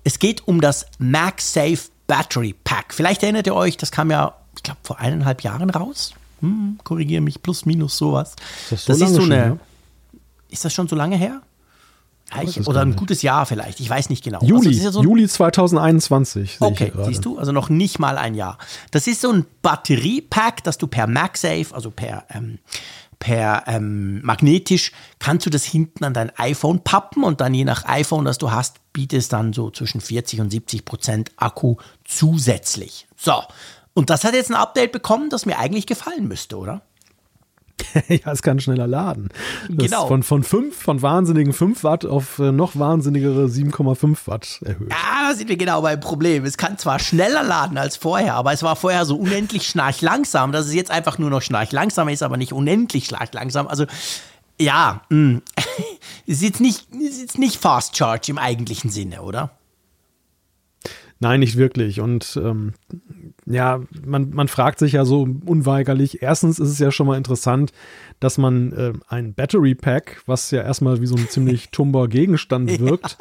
Es 0.05 0.19
geht 0.19 0.47
um 0.47 0.61
das 0.61 0.87
MagSafe 0.99 1.89
Battery 2.07 2.55
Pack. 2.63 2.93
Vielleicht 2.93 3.23
erinnert 3.23 3.47
ihr 3.47 3.55
euch, 3.55 3.79
das 3.79 3.91
kam 3.91 4.11
ja, 4.11 4.35
ich 4.55 4.63
glaube, 4.63 4.81
vor 4.83 4.99
eineinhalb 4.99 5.43
Jahren 5.43 5.71
raus. 5.71 6.13
Hm, 6.41 6.79
Korrigiere 6.85 7.23
mich, 7.23 7.43
plus 7.43 7.65
minus 7.65 7.97
sowas. 7.97 8.37
Das, 8.69 8.85
so 8.85 8.93
das 8.93 9.01
ist 9.01 9.15
so 9.15 9.23
eine, 9.23 9.27
schon, 9.27 9.31
ja? 9.31 9.59
ist 10.51 10.65
das 10.65 10.75
schon 10.75 10.89
so 10.89 10.95
lange 10.95 11.17
her? 11.17 11.41
Ich, 12.43 12.67
oder 12.67 12.83
ein 12.83 12.95
gutes 12.95 13.23
Jahr 13.23 13.47
vielleicht, 13.47 13.81
ich 13.81 13.89
weiß 13.89 14.11
nicht 14.11 14.23
genau. 14.23 14.41
Juli, 14.43 14.69
also 14.69 14.83
ja 14.83 14.93
so 14.93 15.03
Juli 15.03 15.27
2021. 15.27 16.59
Okay, 16.61 16.93
siehst 17.05 17.25
du, 17.25 17.39
also 17.39 17.53
noch 17.53 17.71
nicht 17.71 17.99
mal 17.99 18.19
ein 18.19 18.35
Jahr. 18.35 18.59
Das 18.91 19.07
ist 19.07 19.23
so 19.23 19.31
ein 19.33 19.47
Batteriepack, 19.63 20.63
das 20.63 20.77
du 20.79 20.87
per 20.87 21.07
MagSafe, 21.07 21.69
also 21.73 21.91
per, 21.91 22.27
ähm, 22.31 22.59
per 23.19 23.65
ähm, 23.67 24.21
magnetisch, 24.23 24.93
kannst 25.19 25.47
du 25.47 25.51
das 25.51 25.65
hinten 25.65 26.05
an 26.05 26.13
dein 26.13 26.31
iPhone 26.39 26.81
pappen 26.81 27.25
und 27.25 27.41
dann 27.41 27.55
je 27.55 27.65
nach 27.65 27.87
iPhone, 27.87 28.27
das 28.27 28.39
du 28.39 28.51
hast, 28.51 28.77
bietet 28.93 29.21
es 29.21 29.29
dann 29.29 29.53
so 29.53 29.71
zwischen 29.71 30.01
40 30.01 30.41
und 30.41 30.51
70 30.51 30.85
Prozent 30.85 31.33
Akku 31.37 31.77
zusätzlich. 32.05 33.07
So, 33.17 33.43
und 33.95 34.11
das 34.11 34.25
hat 34.25 34.35
jetzt 34.35 34.51
ein 34.51 34.55
Update 34.55 34.93
bekommen, 34.93 35.31
das 35.31 35.47
mir 35.47 35.59
eigentlich 35.59 35.87
gefallen 35.87 36.29
müsste, 36.29 36.57
oder? 36.59 36.83
ja, 38.09 38.33
es 38.33 38.43
kann 38.43 38.61
schneller 38.61 38.87
laden. 38.87 39.29
Das 39.69 39.87
genau. 39.87 40.07
Von, 40.07 40.23
von 40.23 40.43
5, 40.43 40.77
von 40.77 41.03
wahnsinnigen 41.03 41.53
5 41.53 41.85
Watt 41.85 42.05
auf 42.05 42.39
äh, 42.39 42.53
noch 42.53 42.77
wahnsinnigere 42.77 43.47
7,5 43.47 44.27
Watt 44.27 44.61
erhöht. 44.65 44.91
Ja, 44.91 45.29
da 45.29 45.35
sind 45.35 45.49
wir 45.49 45.57
genau 45.57 45.83
beim 45.83 46.01
Problem. 46.01 46.45
Es 46.45 46.57
kann 46.57 46.79
zwar 46.79 46.99
schneller 46.99 47.43
laden 47.43 47.79
als 47.79 47.97
vorher, 47.97 48.35
aber 48.35 48.53
es 48.53 48.63
war 48.63 48.77
vorher 48.77 49.05
so 49.05 49.17
unendlich 49.17 49.67
schnarchlangsam, 49.67 50.53
dass 50.53 50.67
es 50.67 50.75
jetzt 50.75 50.91
einfach 50.91 51.19
nur 51.19 51.31
noch 51.31 51.43
schnarchlangsam 51.43 52.09
ist, 52.09 52.23
aber 52.23 52.37
nicht 52.37 52.53
unendlich 52.53 53.07
schnarchlangsam. 53.07 53.67
Also, 53.67 53.87
ja, 54.61 55.03
mh. 55.09 55.41
ist 56.27 56.43
jetzt 56.43 56.61
nicht, 56.61 56.93
ist 56.95 57.21
jetzt 57.21 57.39
nicht 57.39 57.57
Fast 57.57 57.97
Charge 57.97 58.31
im 58.31 58.39
eigentlichen 58.39 58.91
Sinne, 58.91 59.23
oder? 59.23 59.51
Nein, 61.21 61.41
nicht 61.41 61.57
wirklich. 61.57 62.01
Und 62.01 62.39
ähm, 62.43 62.75
ja, 63.51 63.81
man, 64.05 64.31
man 64.31 64.49
fragt 64.49 64.79
sich 64.79 64.93
ja 64.93 65.05
so 65.05 65.27
unweigerlich. 65.45 66.23
Erstens 66.23 66.59
ist 66.59 66.69
es 66.69 66.79
ja 66.79 66.91
schon 66.91 67.07
mal 67.07 67.17
interessant, 67.17 67.73
dass 68.21 68.37
man 68.37 68.73
äh, 68.73 68.93
ein 69.09 69.33
Battery 69.33 69.75
Pack, 69.75 70.23
was 70.27 70.51
ja 70.51 70.63
erstmal 70.63 71.01
wie 71.01 71.07
so 71.07 71.17
ein 71.17 71.29
ziemlich 71.29 71.69
tumber 71.73 72.09
Gegenstand 72.09 72.79
wirkt, 72.79 73.17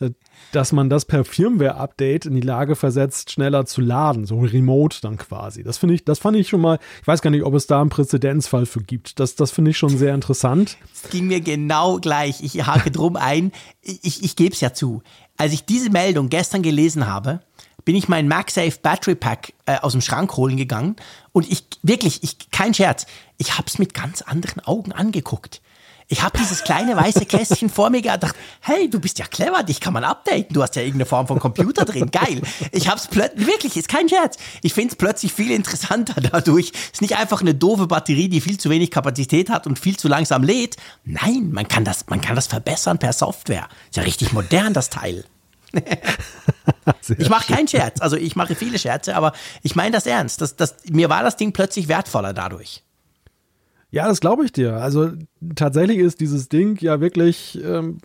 ja. 0.00 0.06
äh, 0.06 0.10
dass 0.52 0.72
man 0.72 0.88
das 0.88 1.04
per 1.04 1.24
Firmware-Update 1.24 2.26
in 2.26 2.34
die 2.34 2.40
Lage 2.40 2.74
versetzt, 2.74 3.30
schneller 3.30 3.66
zu 3.66 3.80
laden, 3.80 4.24
so 4.24 4.40
remote 4.40 4.98
dann 5.02 5.16
quasi. 5.16 5.62
Das 5.62 5.78
finde 5.78 5.94
ich, 5.94 6.04
das 6.04 6.18
fand 6.18 6.36
ich 6.36 6.48
schon 6.48 6.60
mal, 6.60 6.78
ich 7.00 7.06
weiß 7.06 7.22
gar 7.22 7.30
nicht, 7.30 7.44
ob 7.44 7.54
es 7.54 7.66
da 7.66 7.80
einen 7.80 7.90
Präzedenzfall 7.90 8.66
für 8.66 8.80
gibt. 8.80 9.20
Das, 9.20 9.36
das 9.36 9.50
finde 9.50 9.70
ich 9.70 9.78
schon 9.78 9.96
sehr 9.96 10.14
interessant. 10.14 10.78
Es 10.92 11.10
ging 11.10 11.28
mir 11.28 11.40
genau 11.40 11.98
gleich. 11.98 12.42
Ich 12.42 12.66
hake 12.66 12.90
drum 12.90 13.16
ein. 13.16 13.52
Ich, 13.82 14.24
ich 14.24 14.36
gebe 14.36 14.54
es 14.54 14.60
ja 14.60 14.72
zu. 14.72 15.02
Als 15.36 15.52
ich 15.52 15.64
diese 15.64 15.90
Meldung 15.90 16.30
gestern 16.30 16.62
gelesen 16.62 17.06
habe, 17.06 17.40
bin 17.88 17.96
ich 17.96 18.06
mein 18.06 18.28
MagSafe 18.28 18.80
Battery 18.82 19.14
Pack 19.14 19.54
äh, 19.64 19.78
aus 19.78 19.92
dem 19.92 20.02
Schrank 20.02 20.36
holen 20.36 20.58
gegangen 20.58 20.96
und 21.32 21.50
ich 21.50 21.64
wirklich, 21.82 22.22
ich 22.22 22.50
kein 22.50 22.74
Scherz, 22.74 23.06
ich 23.38 23.56
habe 23.56 23.66
es 23.66 23.78
mit 23.78 23.94
ganz 23.94 24.20
anderen 24.20 24.62
Augen 24.62 24.92
angeguckt. 24.92 25.62
Ich 26.06 26.20
habe 26.20 26.36
dieses 26.36 26.64
kleine 26.64 26.98
weiße 26.98 27.24
Kästchen 27.24 27.70
vor 27.70 27.88
mir 27.88 28.02
gedacht, 28.02 28.36
hey, 28.60 28.90
du 28.90 29.00
bist 29.00 29.18
ja 29.18 29.24
clever, 29.24 29.62
dich 29.62 29.80
kann 29.80 29.94
man 29.94 30.04
updaten. 30.04 30.52
Du 30.52 30.62
hast 30.62 30.76
ja 30.76 30.82
irgendeine 30.82 31.06
Form 31.06 31.28
von 31.28 31.38
Computer 31.38 31.86
drin, 31.86 32.10
geil. 32.10 32.42
Ich 32.72 32.88
habe 32.88 33.00
es 33.00 33.06
plötzlich, 33.06 33.46
wirklich, 33.46 33.74
ist 33.78 33.88
kein 33.88 34.06
Scherz. 34.06 34.36
Ich 34.60 34.74
finde 34.74 34.92
es 34.92 34.96
plötzlich 34.96 35.32
viel 35.32 35.50
interessanter 35.50 36.20
dadurch. 36.20 36.72
Ist 36.92 37.00
nicht 37.00 37.16
einfach 37.16 37.40
eine 37.40 37.54
doofe 37.54 37.86
Batterie, 37.86 38.28
die 38.28 38.42
viel 38.42 38.58
zu 38.58 38.68
wenig 38.68 38.90
Kapazität 38.90 39.48
hat 39.48 39.66
und 39.66 39.78
viel 39.78 39.96
zu 39.96 40.08
langsam 40.08 40.42
lädt. 40.42 40.76
Nein, 41.06 41.52
man 41.52 41.66
kann 41.66 41.86
das, 41.86 42.06
man 42.08 42.20
kann 42.20 42.36
das 42.36 42.48
verbessern 42.48 42.98
per 42.98 43.14
Software. 43.14 43.66
Ist 43.88 43.96
ja 43.96 44.02
richtig 44.02 44.34
modern, 44.34 44.74
das 44.74 44.90
Teil. 44.90 45.24
ich 47.18 47.28
mache 47.28 47.52
keinen 47.52 47.68
Scherz. 47.68 48.00
Also 48.00 48.16
ich 48.16 48.36
mache 48.36 48.54
viele 48.54 48.78
Scherze, 48.78 49.16
aber 49.16 49.32
ich 49.62 49.76
meine 49.76 49.92
das 49.92 50.06
ernst. 50.06 50.40
Das, 50.40 50.56
das, 50.56 50.76
mir 50.90 51.08
war 51.08 51.22
das 51.22 51.36
Ding 51.36 51.52
plötzlich 51.52 51.88
wertvoller 51.88 52.32
dadurch. 52.32 52.82
Ja, 53.90 54.06
das 54.06 54.20
glaube 54.20 54.44
ich 54.44 54.52
dir. 54.52 54.74
Also 54.74 55.12
tatsächlich 55.54 55.98
ist 55.98 56.20
dieses 56.20 56.48
Ding 56.48 56.78
ja 56.80 57.00
wirklich 57.00 57.58
ähm, 57.64 57.98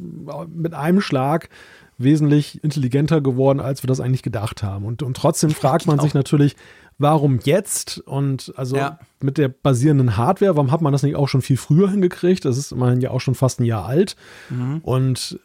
mit 0.47 0.73
einem 0.73 1.01
Schlag 1.01 1.49
wesentlich 1.97 2.63
intelligenter 2.63 3.21
geworden, 3.21 3.59
als 3.59 3.83
wir 3.83 3.87
das 3.87 3.99
eigentlich 3.99 4.23
gedacht 4.23 4.63
haben. 4.63 4.85
Und, 4.85 5.03
und 5.03 5.17
trotzdem 5.17 5.51
fragt 5.51 5.85
man 5.85 5.99
sich 5.99 6.13
natürlich, 6.13 6.55
warum 6.97 7.39
jetzt? 7.43 7.99
Und 7.99 8.53
also 8.55 8.77
ja. 8.77 8.99
mit 9.21 9.37
der 9.37 9.49
basierenden 9.49 10.17
Hardware, 10.17 10.55
warum 10.55 10.71
hat 10.71 10.81
man 10.81 10.93
das 10.93 11.03
nicht 11.03 11.15
auch 11.15 11.27
schon 11.27 11.41
viel 11.41 11.57
früher 11.57 11.89
hingekriegt? 11.89 12.45
Das 12.45 12.57
ist 12.57 12.71
immerhin 12.71 13.01
ja 13.01 13.11
auch 13.11 13.21
schon 13.21 13.35
fast 13.35 13.59
ein 13.59 13.65
Jahr 13.65 13.85
alt. 13.85 14.15
Mhm. 14.49 14.79
Und 14.83 15.39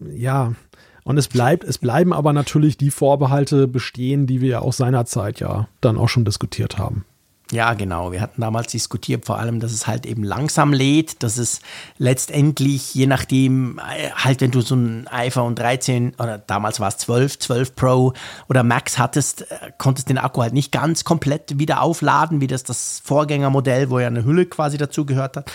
ja, 0.00 0.52
und 1.08 1.16
es 1.16 1.26
bleibt, 1.26 1.64
es 1.64 1.78
bleiben 1.78 2.12
aber 2.12 2.34
natürlich 2.34 2.76
die 2.76 2.90
Vorbehalte 2.90 3.66
bestehen, 3.66 4.26
die 4.26 4.42
wir 4.42 4.48
ja 4.50 4.60
auch 4.60 4.74
seinerzeit 4.74 5.40
ja 5.40 5.66
dann 5.80 5.96
auch 5.96 6.10
schon 6.10 6.26
diskutiert 6.26 6.76
haben. 6.76 7.06
Ja, 7.50 7.72
genau. 7.72 8.12
Wir 8.12 8.20
hatten 8.20 8.42
damals 8.42 8.72
diskutiert 8.72 9.24
vor 9.24 9.38
allem, 9.38 9.58
dass 9.58 9.72
es 9.72 9.86
halt 9.86 10.04
eben 10.04 10.22
langsam 10.22 10.74
lädt, 10.74 11.22
dass 11.22 11.38
es 11.38 11.62
letztendlich, 11.96 12.94
je 12.94 13.06
nachdem, 13.06 13.78
äh, 13.78 14.10
halt 14.10 14.42
wenn 14.42 14.50
du 14.50 14.60
so 14.60 14.74
ein 14.74 15.08
iPhone 15.08 15.54
13 15.54 16.12
oder 16.18 16.36
damals 16.36 16.78
war 16.78 16.88
es 16.88 16.98
12, 16.98 17.38
12 17.38 17.74
Pro 17.74 18.12
oder 18.50 18.62
Max 18.62 18.98
hattest, 18.98 19.50
äh, 19.50 19.72
konntest 19.78 20.10
den 20.10 20.18
Akku 20.18 20.42
halt 20.42 20.52
nicht 20.52 20.72
ganz 20.72 21.04
komplett 21.04 21.58
wieder 21.58 21.80
aufladen, 21.80 22.42
wie 22.42 22.48
das 22.48 22.64
das 22.64 23.00
Vorgängermodell, 23.02 23.88
wo 23.88 23.98
ja 23.98 24.08
eine 24.08 24.26
Hülle 24.26 24.44
quasi 24.44 24.76
dazu 24.76 25.06
gehört 25.06 25.38
hat, 25.38 25.50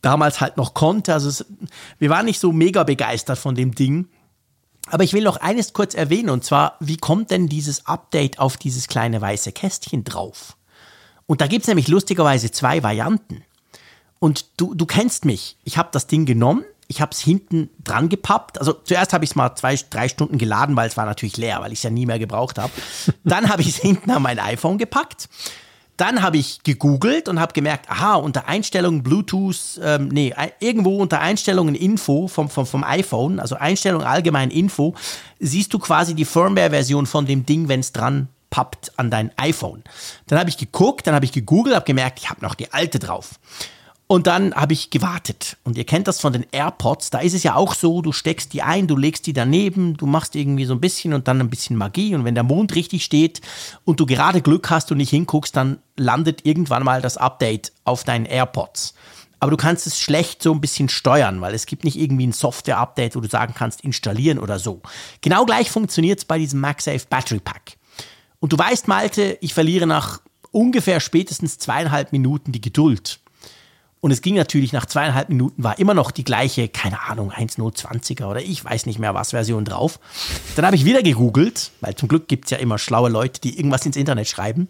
damals 0.00 0.40
halt 0.40 0.56
noch 0.56 0.74
konnte. 0.74 1.12
Also 1.12 1.28
es, 1.28 1.44
wir 1.98 2.08
waren 2.08 2.26
nicht 2.26 2.38
so 2.38 2.52
mega 2.52 2.84
begeistert 2.84 3.38
von 3.38 3.56
dem 3.56 3.74
Ding. 3.74 4.06
Aber 4.88 5.04
ich 5.04 5.12
will 5.12 5.24
noch 5.24 5.36
eines 5.36 5.72
kurz 5.72 5.94
erwähnen, 5.94 6.30
und 6.30 6.44
zwar, 6.44 6.76
wie 6.80 6.96
kommt 6.96 7.30
denn 7.30 7.48
dieses 7.48 7.86
Update 7.86 8.38
auf 8.38 8.56
dieses 8.56 8.88
kleine 8.88 9.20
weiße 9.20 9.52
Kästchen 9.52 10.04
drauf? 10.04 10.56
Und 11.26 11.40
da 11.40 11.48
gibt 11.48 11.62
es 11.62 11.68
nämlich 11.68 11.88
lustigerweise 11.88 12.50
zwei 12.52 12.82
Varianten. 12.82 13.42
Und 14.18 14.46
du, 14.56 14.74
du 14.74 14.86
kennst 14.86 15.24
mich. 15.24 15.56
Ich 15.64 15.76
habe 15.76 15.88
das 15.92 16.06
Ding 16.06 16.24
genommen, 16.24 16.64
ich 16.88 17.00
habe 17.00 17.10
es 17.10 17.20
hinten 17.20 17.68
dran 17.82 18.08
gepappt. 18.08 18.58
Also 18.58 18.72
zuerst 18.72 19.12
habe 19.12 19.24
ich 19.24 19.30
es 19.30 19.36
mal 19.36 19.54
zwei, 19.56 19.78
drei 19.90 20.08
Stunden 20.08 20.38
geladen, 20.38 20.76
weil 20.76 20.88
es 20.88 20.96
war 20.96 21.04
natürlich 21.04 21.36
leer, 21.36 21.60
weil 21.60 21.72
ich 21.72 21.80
es 21.80 21.82
ja 21.82 21.90
nie 21.90 22.06
mehr 22.06 22.18
gebraucht 22.18 22.58
habe. 22.58 22.72
Dann 23.24 23.48
habe 23.48 23.62
ich 23.62 23.68
es 23.68 23.76
hinten 23.76 24.10
an 24.10 24.22
mein 24.22 24.38
iPhone 24.38 24.78
gepackt. 24.78 25.28
Dann 25.96 26.22
habe 26.22 26.36
ich 26.36 26.62
gegoogelt 26.62 27.28
und 27.28 27.40
habe 27.40 27.52
gemerkt, 27.52 27.90
aha, 27.90 28.16
unter 28.16 28.48
Einstellungen 28.48 29.02
Bluetooth, 29.02 29.80
ähm, 29.82 30.08
nee, 30.08 30.34
irgendwo 30.60 30.98
unter 30.98 31.20
Einstellungen 31.20 31.74
Info 31.74 32.28
vom, 32.28 32.50
vom, 32.50 32.66
vom 32.66 32.84
iPhone, 32.84 33.40
also 33.40 33.56
Einstellungen 33.56 34.06
allgemein 34.06 34.50
Info, 34.50 34.94
siehst 35.40 35.72
du 35.72 35.78
quasi 35.78 36.14
die 36.14 36.24
Firmware-Version 36.24 37.06
von 37.06 37.24
dem 37.26 37.46
Ding, 37.46 37.68
wenn 37.68 37.80
es 37.80 37.92
dran 37.92 38.28
pappt 38.50 38.92
an 38.96 39.10
dein 39.10 39.30
iPhone. 39.38 39.82
Dann 40.26 40.38
habe 40.38 40.50
ich 40.50 40.56
geguckt, 40.56 41.06
dann 41.06 41.14
habe 41.14 41.24
ich 41.24 41.32
gegoogelt, 41.32 41.74
habe 41.74 41.84
gemerkt, 41.84 42.18
ich 42.20 42.30
habe 42.30 42.42
noch 42.42 42.54
die 42.54 42.72
alte 42.72 42.98
drauf. 42.98 43.38
Und 44.08 44.28
dann 44.28 44.54
habe 44.54 44.72
ich 44.72 44.90
gewartet. 44.90 45.56
Und 45.64 45.76
ihr 45.76 45.84
kennt 45.84 46.06
das 46.06 46.20
von 46.20 46.32
den 46.32 46.46
AirPods. 46.52 47.10
Da 47.10 47.18
ist 47.18 47.34
es 47.34 47.42
ja 47.42 47.56
auch 47.56 47.74
so, 47.74 48.02
du 48.02 48.12
steckst 48.12 48.52
die 48.52 48.62
ein, 48.62 48.86
du 48.86 48.96
legst 48.96 49.26
die 49.26 49.32
daneben, 49.32 49.96
du 49.96 50.06
machst 50.06 50.36
irgendwie 50.36 50.64
so 50.64 50.74
ein 50.74 50.80
bisschen 50.80 51.12
und 51.12 51.26
dann 51.26 51.40
ein 51.40 51.50
bisschen 51.50 51.76
Magie. 51.76 52.14
Und 52.14 52.24
wenn 52.24 52.36
der 52.36 52.44
Mond 52.44 52.76
richtig 52.76 53.04
steht 53.04 53.40
und 53.84 53.98
du 53.98 54.06
gerade 54.06 54.42
Glück 54.42 54.70
hast 54.70 54.92
und 54.92 54.98
nicht 54.98 55.10
hinguckst, 55.10 55.56
dann 55.56 55.78
landet 55.96 56.46
irgendwann 56.46 56.84
mal 56.84 57.02
das 57.02 57.16
Update 57.16 57.72
auf 57.84 58.04
deinen 58.04 58.26
AirPods. 58.26 58.94
aber 59.40 59.50
du 59.50 59.56
kannst 59.56 59.86
es 59.86 60.00
schlecht 60.00 60.42
so 60.42 60.52
ein 60.52 60.60
bisschen 60.60 60.88
steuern, 60.88 61.40
weil 61.40 61.54
es 61.54 61.66
gibt 61.66 61.84
nicht 61.84 61.98
irgendwie 61.98 62.26
ein 62.26 62.32
Software-Update, 62.32 63.16
wo 63.16 63.20
du 63.20 63.28
sagen 63.28 63.54
kannst, 63.56 63.82
installieren 63.82 64.38
oder 64.38 64.58
so. 64.58 64.80
Genau 65.20 65.44
gleich 65.44 65.70
funktioniert 65.70 66.20
es 66.20 66.24
bei 66.24 66.38
diesem 66.38 66.60
MagSafe 66.60 67.06
Battery 67.08 67.40
Pack. 67.40 67.76
Und 68.40 68.52
du 68.52 68.58
weißt, 68.58 68.88
Malte, 68.88 69.36
ich 69.40 69.52
verliere 69.52 69.86
nach 69.86 70.20
ungefähr 70.52 71.00
spätestens 71.00 71.58
zweieinhalb 71.58 72.12
Minuten 72.12 72.52
die 72.52 72.60
Geduld. 72.60 73.20
Und 74.00 74.10
es 74.10 74.20
ging 74.20 74.34
natürlich 74.34 74.72
nach 74.72 74.86
zweieinhalb 74.86 75.30
Minuten, 75.30 75.64
war 75.64 75.78
immer 75.78 75.94
noch 75.94 76.10
die 76.10 76.22
gleiche, 76.22 76.68
keine 76.68 77.02
Ahnung, 77.02 77.32
1.020er 77.32 78.26
oder 78.26 78.42
ich 78.42 78.64
weiß 78.64 78.86
nicht 78.86 78.98
mehr 78.98 79.14
was 79.14 79.30
Version 79.30 79.64
drauf. 79.64 79.98
Dann 80.54 80.66
habe 80.66 80.76
ich 80.76 80.84
wieder 80.84 81.02
gegoogelt, 81.02 81.72
weil 81.80 81.94
zum 81.94 82.08
Glück 82.08 82.28
gibt 82.28 82.44
es 82.44 82.50
ja 82.50 82.58
immer 82.58 82.78
schlaue 82.78 83.08
Leute, 83.08 83.40
die 83.40 83.56
irgendwas 83.56 83.86
ins 83.86 83.96
Internet 83.96 84.28
schreiben. 84.28 84.68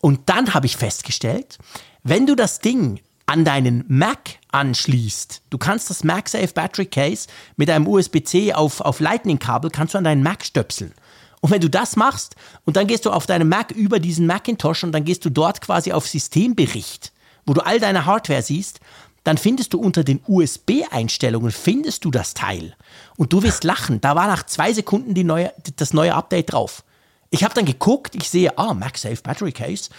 Und 0.00 0.28
dann 0.28 0.52
habe 0.52 0.66
ich 0.66 0.76
festgestellt, 0.76 1.58
wenn 2.02 2.26
du 2.26 2.34
das 2.34 2.60
Ding 2.60 3.00
an 3.26 3.44
deinen 3.44 3.84
Mac 3.88 4.38
anschließt, 4.52 5.42
du 5.50 5.58
kannst 5.58 5.90
das 5.90 6.04
MagSafe 6.04 6.52
Battery 6.54 6.86
Case 6.86 7.28
mit 7.56 7.70
einem 7.70 7.86
USB-C 7.88 8.52
auf, 8.52 8.80
auf 8.80 9.00
Lightning-Kabel, 9.00 9.70
kannst 9.70 9.94
du 9.94 9.98
an 9.98 10.04
deinen 10.04 10.22
Mac 10.22 10.44
stöpseln. 10.44 10.92
Und 11.40 11.50
wenn 11.50 11.60
du 11.60 11.70
das 11.70 11.96
machst 11.96 12.34
und 12.64 12.76
dann 12.76 12.86
gehst 12.86 13.06
du 13.06 13.10
auf 13.10 13.26
deinen 13.26 13.48
Mac 13.48 13.70
über 13.70 14.00
diesen 14.00 14.26
Macintosh 14.26 14.84
und 14.84 14.92
dann 14.92 15.04
gehst 15.04 15.24
du 15.24 15.30
dort 15.30 15.60
quasi 15.60 15.92
auf 15.92 16.06
Systembericht 16.06 17.12
wo 17.46 17.54
du 17.54 17.64
all 17.64 17.80
deine 17.80 18.04
Hardware 18.04 18.42
siehst, 18.42 18.80
dann 19.24 19.38
findest 19.38 19.72
du 19.72 19.80
unter 19.80 20.04
den 20.04 20.20
USB-Einstellungen, 20.26 21.50
findest 21.50 22.04
du 22.04 22.10
das 22.10 22.34
Teil. 22.34 22.76
Und 23.16 23.32
du 23.32 23.42
wirst 23.42 23.64
lachen. 23.64 24.00
Da 24.00 24.14
war 24.14 24.28
nach 24.28 24.46
zwei 24.46 24.72
Sekunden 24.72 25.14
die 25.14 25.24
neue, 25.24 25.52
das 25.76 25.92
neue 25.92 26.14
Update 26.14 26.52
drauf. 26.52 26.84
Ich 27.30 27.42
habe 27.42 27.54
dann 27.54 27.64
geguckt, 27.64 28.14
ich 28.14 28.30
sehe, 28.30 28.56
ah, 28.56 28.72
MagSafe 28.72 29.22
Battery 29.22 29.50
Case 29.50 29.90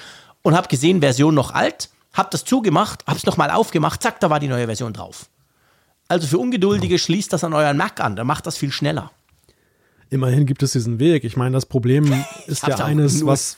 und 0.44 0.56
habe 0.56 0.70
gesehen, 0.70 1.02
Version 1.02 1.36
noch 1.36 1.52
alt, 1.54 1.90
habe 2.14 2.30
das 2.32 2.46
zugemacht, 2.46 3.06
habe 3.06 3.18
es 3.18 3.26
nochmal 3.26 3.52
aufgemacht, 3.52 4.02
zack, 4.02 4.22
da 4.22 4.30
war 4.30 4.40
die 4.40 4.48
neue 4.48 4.66
Version 4.66 4.94
drauf. 4.94 5.28
Also 6.08 6.26
für 6.26 6.38
Ungeduldige 6.38 6.98
schließt 6.98 7.34
das 7.34 7.44
an 7.44 7.54
euren 7.54 7.76
Mac 7.76 8.00
an, 8.00 8.16
dann 8.16 8.28
macht 8.28 8.48
das 8.48 8.58
viel 8.58 8.72
schneller. 8.72 9.12
Immerhin 10.10 10.46
gibt 10.46 10.64
es 10.64 10.72
diesen 10.72 11.00
Weg. 11.00 11.26
Ich 11.26 11.36
meine, 11.36 11.52
das 11.52 11.66
Problem 11.66 12.24
ist 12.48 12.66
ja 12.66 12.78
eines, 12.78 13.26
was, 13.26 13.58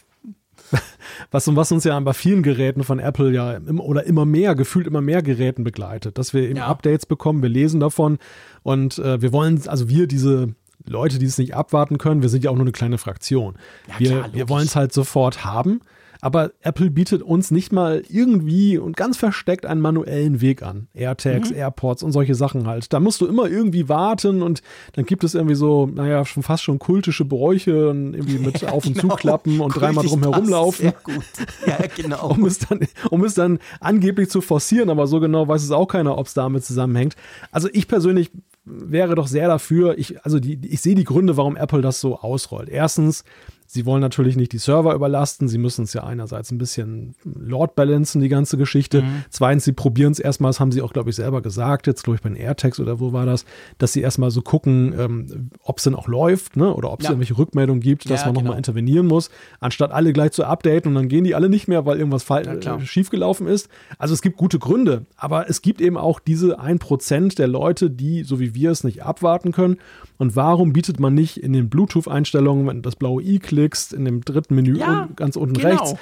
was, 1.32 1.54
was 1.56 1.72
uns 1.72 1.84
ja 1.84 2.00
bei 2.00 2.14
vielen 2.14 2.44
Geräten 2.44 2.84
von 2.84 3.00
Apple 3.00 3.32
ja 3.32 3.54
im, 3.54 3.80
oder 3.80 4.06
immer 4.06 4.26
mehr, 4.26 4.56
gefühlt 4.56 4.88
immer 4.88 5.02
mehr 5.02 5.22
Geräten 5.22 5.64
begleitet, 5.64 6.18
dass 6.18 6.34
wir 6.34 6.44
eben 6.44 6.58
ja. 6.58 6.68
Updates 6.68 7.06
bekommen, 7.06 7.42
wir 7.42 7.50
lesen 7.50 7.80
davon 7.80 8.18
und 8.64 9.00
äh, 9.00 9.22
wir 9.22 9.32
wollen, 9.32 9.68
also 9.68 9.90
wir 9.90 10.08
diese 10.08 10.54
Leute, 10.86 11.20
die 11.20 11.26
es 11.26 11.38
nicht 11.38 11.56
abwarten 11.56 11.98
können, 11.98 12.22
wir 12.22 12.30
sind 12.30 12.44
ja 12.44 12.52
auch 12.52 12.56
nur 12.56 12.64
eine 12.64 12.72
kleine 12.72 12.98
Fraktion. 12.98 13.56
Ja, 13.88 14.00
wir, 14.00 14.26
wir 14.34 14.50
wollen 14.50 14.66
es 14.66 14.76
halt 14.76 14.94
sofort 14.94 15.44
haben 15.44 15.82
aber 16.22 16.52
Apple 16.62 16.92
bietet 16.92 17.22
uns 17.22 17.50
nicht 17.50 17.72
mal 17.72 18.04
irgendwie 18.10 18.78
und 18.78 18.98
ganz 18.98 19.18
versteckt 19.18 19.66
einen 19.66 19.80
manuellen 19.80 20.42
Weg 20.42 20.64
an. 20.64 20.88
AirTags, 20.94 21.52
mhm. 21.52 21.56
AirPods 21.56 22.04
und 22.04 22.12
solche 22.12 22.36
Sachen 22.36 22.68
halt. 22.68 22.92
Da 22.92 23.00
musst 23.00 23.22
du 23.22 23.28
immer 23.28 23.50
irgendwie 23.50 23.88
warten 23.88 24.42
und 24.42 24.62
dann 24.94 25.06
gibt 25.06 25.24
es 25.24 25.34
irgendwie 25.34 25.56
so, 25.56 25.86
naja, 25.88 26.26
schon 26.26 26.44
fast 26.44 26.64
schon 26.64 26.78
kultische 26.78 27.24
Bräuche 27.24 27.90
und 27.90 28.14
irgendwie 28.16 28.40
mit 28.40 28.64
Auf- 28.70 28.86
und 28.86 28.98
genau. 28.98 29.16
Zuklappen 29.16 29.62
und 29.62 29.72
dreimal 29.72 30.06
drum 30.06 30.22
herumlaufen. 30.22 30.90
Sehr 30.90 30.96
gut. 31.04 31.26
Ja, 31.66 31.78
genau. 31.96 32.30
um, 32.32 32.46
es 32.46 32.60
dann, 32.60 32.82
um 33.10 33.24
es 33.24 33.36
dann 33.36 33.60
angeblich 33.80 34.30
zu 34.30 34.42
forcieren, 34.42 34.90
aber 34.90 35.08
so 35.08 35.22
genau 35.22 35.48
weiß 35.48 35.64
es 35.64 35.72
auch 35.72 35.88
keiner, 35.88 36.18
ob 36.18 36.28
es 36.28 36.34
damit 36.34 36.66
zusammenhängt. 36.66 37.16
Also 37.52 37.70
ich 37.72 37.88
persönlich 37.88 38.32
wäre 38.66 39.16
doch 39.16 39.28
sehr 39.28 39.48
dafür, 39.48 39.98
ich, 39.98 40.24
also 40.26 40.40
die, 40.40 40.60
ich 40.68 40.82
sehe 40.82 40.96
die 40.96 41.06
Gründe, 41.06 41.38
warum 41.38 41.56
Apple 41.56 41.82
das 41.82 42.02
so 42.02 42.20
ausrollt. 42.20 42.70
Erstens, 42.70 43.24
Sie 43.72 43.86
wollen 43.86 44.02
natürlich 44.02 44.36
nicht 44.36 44.52
die 44.52 44.58
Server 44.58 44.96
überlasten. 44.96 45.48
Sie 45.48 45.60
müssen 45.60 45.84
es 45.84 45.94
ja 45.94 46.04
einerseits 46.04 46.50
ein 46.50 46.58
bisschen 46.58 47.14
Lord 47.24 47.76
balancen, 47.76 48.20
die 48.20 48.28
ganze 48.28 48.58
Geschichte. 48.58 49.04
Mhm. 49.04 49.24
Zweitens, 49.30 49.64
sie 49.64 49.74
probieren 49.74 50.12
es 50.12 50.18
erstmal, 50.18 50.50
das 50.50 50.60
haben 50.60 50.72
sie 50.72 50.82
auch, 50.82 50.92
glaube 50.92 51.12
ich, 51.12 51.16
selber 51.16 51.44
gesagt, 51.44 51.86
jetzt 51.86 52.04
glaube 52.04 52.16
ich 52.16 52.24
bei 52.24 52.30
den 52.30 52.36
AirTags 52.36 52.80
oder 52.80 53.00
wo 53.00 53.14
war 53.14 53.28
das, 53.28 53.46
dass 53.78 53.94
sie 53.94 54.02
erstmal 54.02 54.32
so 54.32 54.42
gucken, 54.42 54.96
ähm, 54.98 55.52
ob 55.62 55.78
es 55.78 55.84
denn 55.84 55.94
auch 55.94 56.08
läuft, 56.08 56.58
ne? 56.58 56.74
Oder 56.74 56.92
ob 56.92 57.02
es 57.02 57.04
ja. 57.04 57.12
irgendwelche 57.12 57.38
Rückmeldungen 57.38 57.80
gibt, 57.80 58.10
dass 58.10 58.22
ja, 58.22 58.26
man 58.26 58.34
genau. 58.34 58.46
nochmal 58.46 58.58
intervenieren 58.58 59.06
muss, 59.06 59.30
anstatt 59.60 59.92
alle 59.92 60.14
gleich 60.14 60.32
zu 60.32 60.46
updaten 60.46 60.90
und 60.90 60.96
dann 60.96 61.08
gehen 61.08 61.24
die 61.24 61.36
alle 61.36 61.48
nicht 61.48 61.68
mehr, 61.68 61.86
weil 61.86 62.00
irgendwas 62.00 62.28
ja, 62.28 62.40
äh, 62.40 62.84
schiefgelaufen 62.84 63.46
ist. 63.46 63.70
Also 64.00 64.16
es 64.16 64.24
gibt 64.24 64.38
gute 64.38 64.58
Gründe, 64.58 65.06
aber 65.16 65.48
es 65.48 65.62
gibt 65.62 65.80
eben 65.80 65.96
auch 65.96 66.20
diese 66.20 66.60
1% 66.60 67.36
der 67.36 67.48
Leute, 67.48 67.92
die, 67.92 68.24
so 68.24 68.40
wie 68.40 68.56
wir 68.56 68.72
es, 68.72 68.84
nicht 68.84 69.04
abwarten 69.04 69.52
können. 69.52 69.78
Und 70.18 70.36
warum 70.36 70.74
bietet 70.74 71.00
man 71.00 71.14
nicht 71.14 71.38
in 71.38 71.54
den 71.54 71.70
Bluetooth-Einstellungen, 71.70 72.66
wenn 72.66 72.82
das 72.82 72.96
blaue 72.96 73.22
i 73.22 73.38
klickst, 73.60 73.94
in 73.94 74.06
dem 74.06 74.22
dritten 74.22 74.56
Menü 74.56 74.78
ja, 74.78 75.10
ganz 75.16 75.36
unten 75.36 75.56
genau. 75.56 75.70
rechts, 75.70 75.96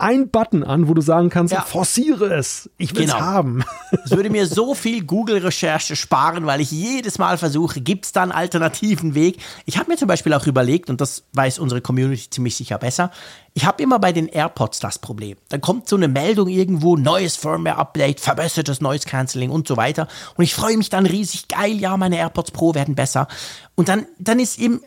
ein 0.00 0.30
Button 0.30 0.62
an, 0.62 0.86
wo 0.86 0.94
du 0.94 1.00
sagen 1.00 1.28
kannst, 1.28 1.52
ja. 1.52 1.60
forciere 1.62 2.32
es, 2.32 2.70
ich 2.78 2.94
will 2.94 3.04
es 3.04 3.12
genau. 3.12 3.20
haben. 3.20 3.64
Das 3.90 4.10
würde 4.10 4.30
mir 4.30 4.46
so 4.46 4.74
viel 4.74 5.02
Google-Recherche 5.04 5.96
sparen, 5.96 6.44
weil 6.46 6.60
ich 6.60 6.70
jedes 6.70 7.18
Mal 7.18 7.38
versuche, 7.38 7.80
gibt 7.80 8.04
es 8.04 8.12
da 8.12 8.22
einen 8.22 8.32
alternativen 8.32 9.14
Weg? 9.14 9.38
Ich 9.64 9.78
habe 9.78 9.90
mir 9.90 9.96
zum 9.96 10.08
Beispiel 10.08 10.34
auch 10.34 10.46
überlegt, 10.46 10.90
und 10.90 11.00
das 11.00 11.24
weiß 11.32 11.58
unsere 11.58 11.80
Community 11.80 12.28
ziemlich 12.30 12.54
sicher 12.54 12.78
besser, 12.78 13.10
ich 13.54 13.64
habe 13.64 13.82
immer 13.82 13.98
bei 13.98 14.12
den 14.12 14.28
AirPods 14.28 14.78
das 14.78 14.98
Problem. 14.98 15.36
Dann 15.48 15.60
kommt 15.60 15.88
so 15.88 15.96
eine 15.96 16.06
Meldung 16.06 16.48
irgendwo, 16.48 16.96
neues 16.96 17.36
Firmware-Update, 17.36 18.20
verbessertes 18.20 18.80
Noise 18.80 19.06
Cancelling 19.08 19.50
und 19.50 19.66
so 19.66 19.76
weiter. 19.76 20.06
Und 20.36 20.44
ich 20.44 20.54
freue 20.54 20.76
mich 20.76 20.90
dann 20.90 21.06
riesig, 21.06 21.48
geil, 21.48 21.72
ja, 21.72 21.96
meine 21.96 22.18
AirPods 22.18 22.50
Pro 22.50 22.74
werden 22.74 22.94
besser. 22.94 23.26
Und 23.74 23.88
dann, 23.88 24.06
dann 24.18 24.38
ist 24.38 24.58
eben 24.58 24.82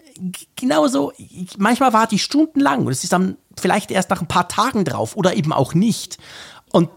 genauso, 0.56 1.14
manchmal 1.58 1.94
warte 1.94 2.16
ich 2.16 2.24
stundenlang 2.24 2.86
und 2.86 2.92
es 2.92 3.04
ist 3.04 3.14
dann 3.14 3.38
vielleicht 3.58 3.92
erst 3.92 4.10
nach 4.10 4.22
ein 4.22 4.28
paar 4.28 4.48
Tagen 4.48 4.86
drauf 4.86 5.16
oder 5.16 5.36
eben 5.36 5.54
auch 5.54 5.74
nicht. 5.74 6.18
Und 6.72 6.90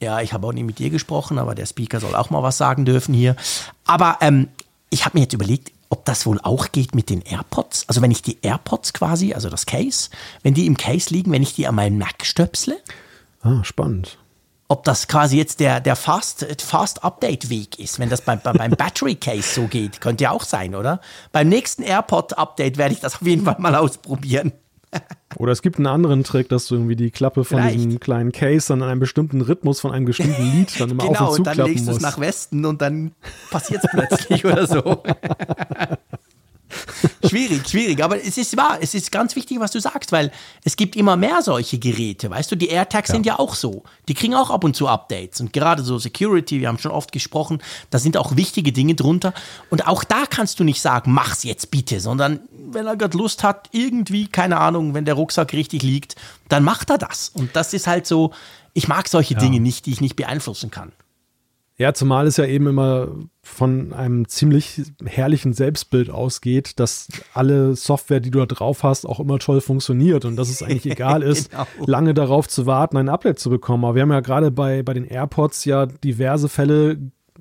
ja, 0.00 0.20
ich 0.20 0.32
habe 0.32 0.46
auch 0.46 0.52
nie 0.52 0.64
mit 0.64 0.78
dir 0.78 0.90
gesprochen, 0.90 1.38
aber 1.38 1.54
der 1.54 1.66
Speaker 1.66 2.00
soll 2.00 2.14
auch 2.14 2.30
mal 2.30 2.42
was 2.42 2.58
sagen 2.58 2.84
dürfen 2.84 3.14
hier. 3.14 3.36
Aber 3.84 4.18
ähm, 4.20 4.48
ich 4.90 5.04
habe 5.04 5.16
mir 5.16 5.22
jetzt 5.22 5.32
überlegt, 5.32 5.72
ob 5.90 6.04
das 6.04 6.26
wohl 6.26 6.40
auch 6.42 6.72
geht 6.72 6.94
mit 6.94 7.10
den 7.10 7.20
AirPods. 7.20 7.84
Also 7.86 8.02
wenn 8.02 8.10
ich 8.10 8.22
die 8.22 8.38
AirPods 8.42 8.94
quasi, 8.94 9.34
also 9.34 9.48
das 9.48 9.66
Case, 9.66 10.10
wenn 10.42 10.54
die 10.54 10.66
im 10.66 10.76
Case 10.76 11.10
liegen, 11.10 11.30
wenn 11.30 11.42
ich 11.42 11.54
die 11.54 11.66
an 11.66 11.74
meinen 11.74 11.98
Mac 11.98 12.24
stöpsle. 12.24 12.78
Ah, 13.42 13.62
spannend. 13.62 14.18
Ob 14.68 14.84
das 14.84 15.06
quasi 15.06 15.36
jetzt 15.36 15.60
der, 15.60 15.80
der 15.80 15.96
Fast, 15.96 16.46
Fast 16.62 17.00
ist, 17.78 17.98
wenn 17.98 18.08
das 18.08 18.22
beim, 18.22 18.40
beim 18.40 18.70
Battery 18.70 19.16
Case 19.16 19.54
so 19.54 19.66
geht. 19.66 20.00
Könnte 20.00 20.24
ja 20.24 20.30
auch 20.30 20.44
sein, 20.44 20.74
oder? 20.74 21.00
Beim 21.30 21.48
nächsten 21.48 21.82
AirPod 21.82 22.38
Update 22.38 22.78
werde 22.78 22.94
ich 22.94 23.00
das 23.00 23.16
auf 23.16 23.22
jeden 23.22 23.44
Fall 23.44 23.56
mal 23.58 23.74
ausprobieren. 23.74 24.52
Oder 25.36 25.52
es 25.52 25.62
gibt 25.62 25.76
einen 25.76 25.86
anderen 25.86 26.24
Trick, 26.24 26.48
dass 26.48 26.66
du 26.66 26.74
irgendwie 26.74 26.96
die 26.96 27.10
Klappe 27.10 27.44
von 27.44 27.58
Vielleicht. 27.58 27.76
diesem 27.76 28.00
kleinen 28.00 28.32
Case 28.32 28.68
dann 28.68 28.82
an 28.82 28.90
einem 28.90 29.00
bestimmten 29.00 29.40
Rhythmus 29.40 29.80
von 29.80 29.92
einem 29.92 30.04
bestimmten 30.04 30.42
Lied 30.42 30.78
dann 30.78 30.90
immer 30.90 31.04
genau, 31.06 31.20
auf 31.20 31.28
und 31.30 31.36
zu 31.36 31.42
Genau, 31.42 31.50
und 31.50 31.58
dann 31.58 31.66
legst 31.66 31.88
du 31.88 31.92
es 31.92 32.00
nach 32.00 32.20
Westen 32.20 32.64
und 32.64 32.82
dann 32.82 33.12
passiert 33.50 33.82
es 33.82 33.90
plötzlich 33.90 34.44
oder 34.44 34.66
so. 34.66 35.02
schwierig, 37.24 37.68
schwierig. 37.68 38.02
Aber 38.02 38.22
es 38.22 38.38
ist 38.38 38.56
wahr, 38.56 38.78
es 38.80 38.94
ist 38.94 39.12
ganz 39.12 39.36
wichtig, 39.36 39.60
was 39.60 39.70
du 39.70 39.80
sagst, 39.80 40.12
weil 40.12 40.30
es 40.64 40.76
gibt 40.76 40.96
immer 40.96 41.16
mehr 41.16 41.42
solche 41.42 41.78
Geräte. 41.78 42.30
Weißt 42.30 42.50
du, 42.50 42.56
die 42.56 42.68
AirTags 42.68 43.08
ja. 43.08 43.14
sind 43.14 43.26
ja 43.26 43.38
auch 43.38 43.54
so. 43.54 43.84
Die 44.08 44.14
kriegen 44.14 44.34
auch 44.34 44.50
ab 44.50 44.64
und 44.64 44.76
zu 44.76 44.88
Updates. 44.88 45.40
Und 45.40 45.52
gerade 45.52 45.82
so 45.82 45.98
Security, 45.98 46.60
wir 46.60 46.68
haben 46.68 46.78
schon 46.78 46.92
oft 46.92 47.12
gesprochen, 47.12 47.62
da 47.90 47.98
sind 47.98 48.16
auch 48.16 48.36
wichtige 48.36 48.72
Dinge 48.72 48.94
drunter. 48.94 49.32
Und 49.70 49.86
auch 49.86 50.04
da 50.04 50.24
kannst 50.28 50.60
du 50.60 50.64
nicht 50.64 50.80
sagen, 50.80 51.12
mach's 51.12 51.44
jetzt 51.44 51.70
bitte, 51.70 52.00
sondern 52.00 52.40
wenn 52.70 52.86
er 52.86 52.96
gerade 52.96 53.16
Lust 53.16 53.42
hat, 53.42 53.68
irgendwie, 53.72 54.26
keine 54.28 54.58
Ahnung, 54.58 54.94
wenn 54.94 55.04
der 55.04 55.14
Rucksack 55.14 55.52
richtig 55.52 55.82
liegt, 55.82 56.16
dann 56.48 56.64
macht 56.64 56.90
er 56.90 56.98
das. 56.98 57.30
Und 57.34 57.54
das 57.56 57.72
ist 57.72 57.86
halt 57.86 58.06
so, 58.06 58.32
ich 58.74 58.88
mag 58.88 59.08
solche 59.08 59.34
ja. 59.34 59.40
Dinge 59.40 59.60
nicht, 59.60 59.86
die 59.86 59.92
ich 59.92 60.00
nicht 60.00 60.16
beeinflussen 60.16 60.70
kann. 60.70 60.92
Ja, 61.82 61.92
zumal 61.94 62.28
es 62.28 62.36
ja 62.36 62.46
eben 62.46 62.68
immer 62.68 63.08
von 63.42 63.92
einem 63.92 64.28
ziemlich 64.28 64.82
herrlichen 65.04 65.52
Selbstbild 65.52 66.10
ausgeht, 66.10 66.78
dass 66.78 67.08
alle 67.34 67.74
Software, 67.74 68.20
die 68.20 68.30
du 68.30 68.38
da 68.38 68.46
drauf 68.46 68.84
hast, 68.84 69.04
auch 69.04 69.18
immer 69.18 69.40
toll 69.40 69.60
funktioniert 69.60 70.24
und 70.24 70.36
dass 70.36 70.48
es 70.48 70.62
eigentlich 70.62 70.86
egal 70.92 71.24
ist, 71.24 71.50
genau. 71.50 71.66
lange 71.84 72.14
darauf 72.14 72.46
zu 72.46 72.66
warten, 72.66 72.98
ein 72.98 73.08
Update 73.08 73.40
zu 73.40 73.50
bekommen. 73.50 73.84
Aber 73.84 73.96
wir 73.96 74.02
haben 74.02 74.12
ja 74.12 74.20
gerade 74.20 74.52
bei, 74.52 74.84
bei 74.84 74.94
den 74.94 75.04
AirPods 75.04 75.64
ja 75.64 75.86
diverse 75.86 76.48
Fälle, 76.48 76.98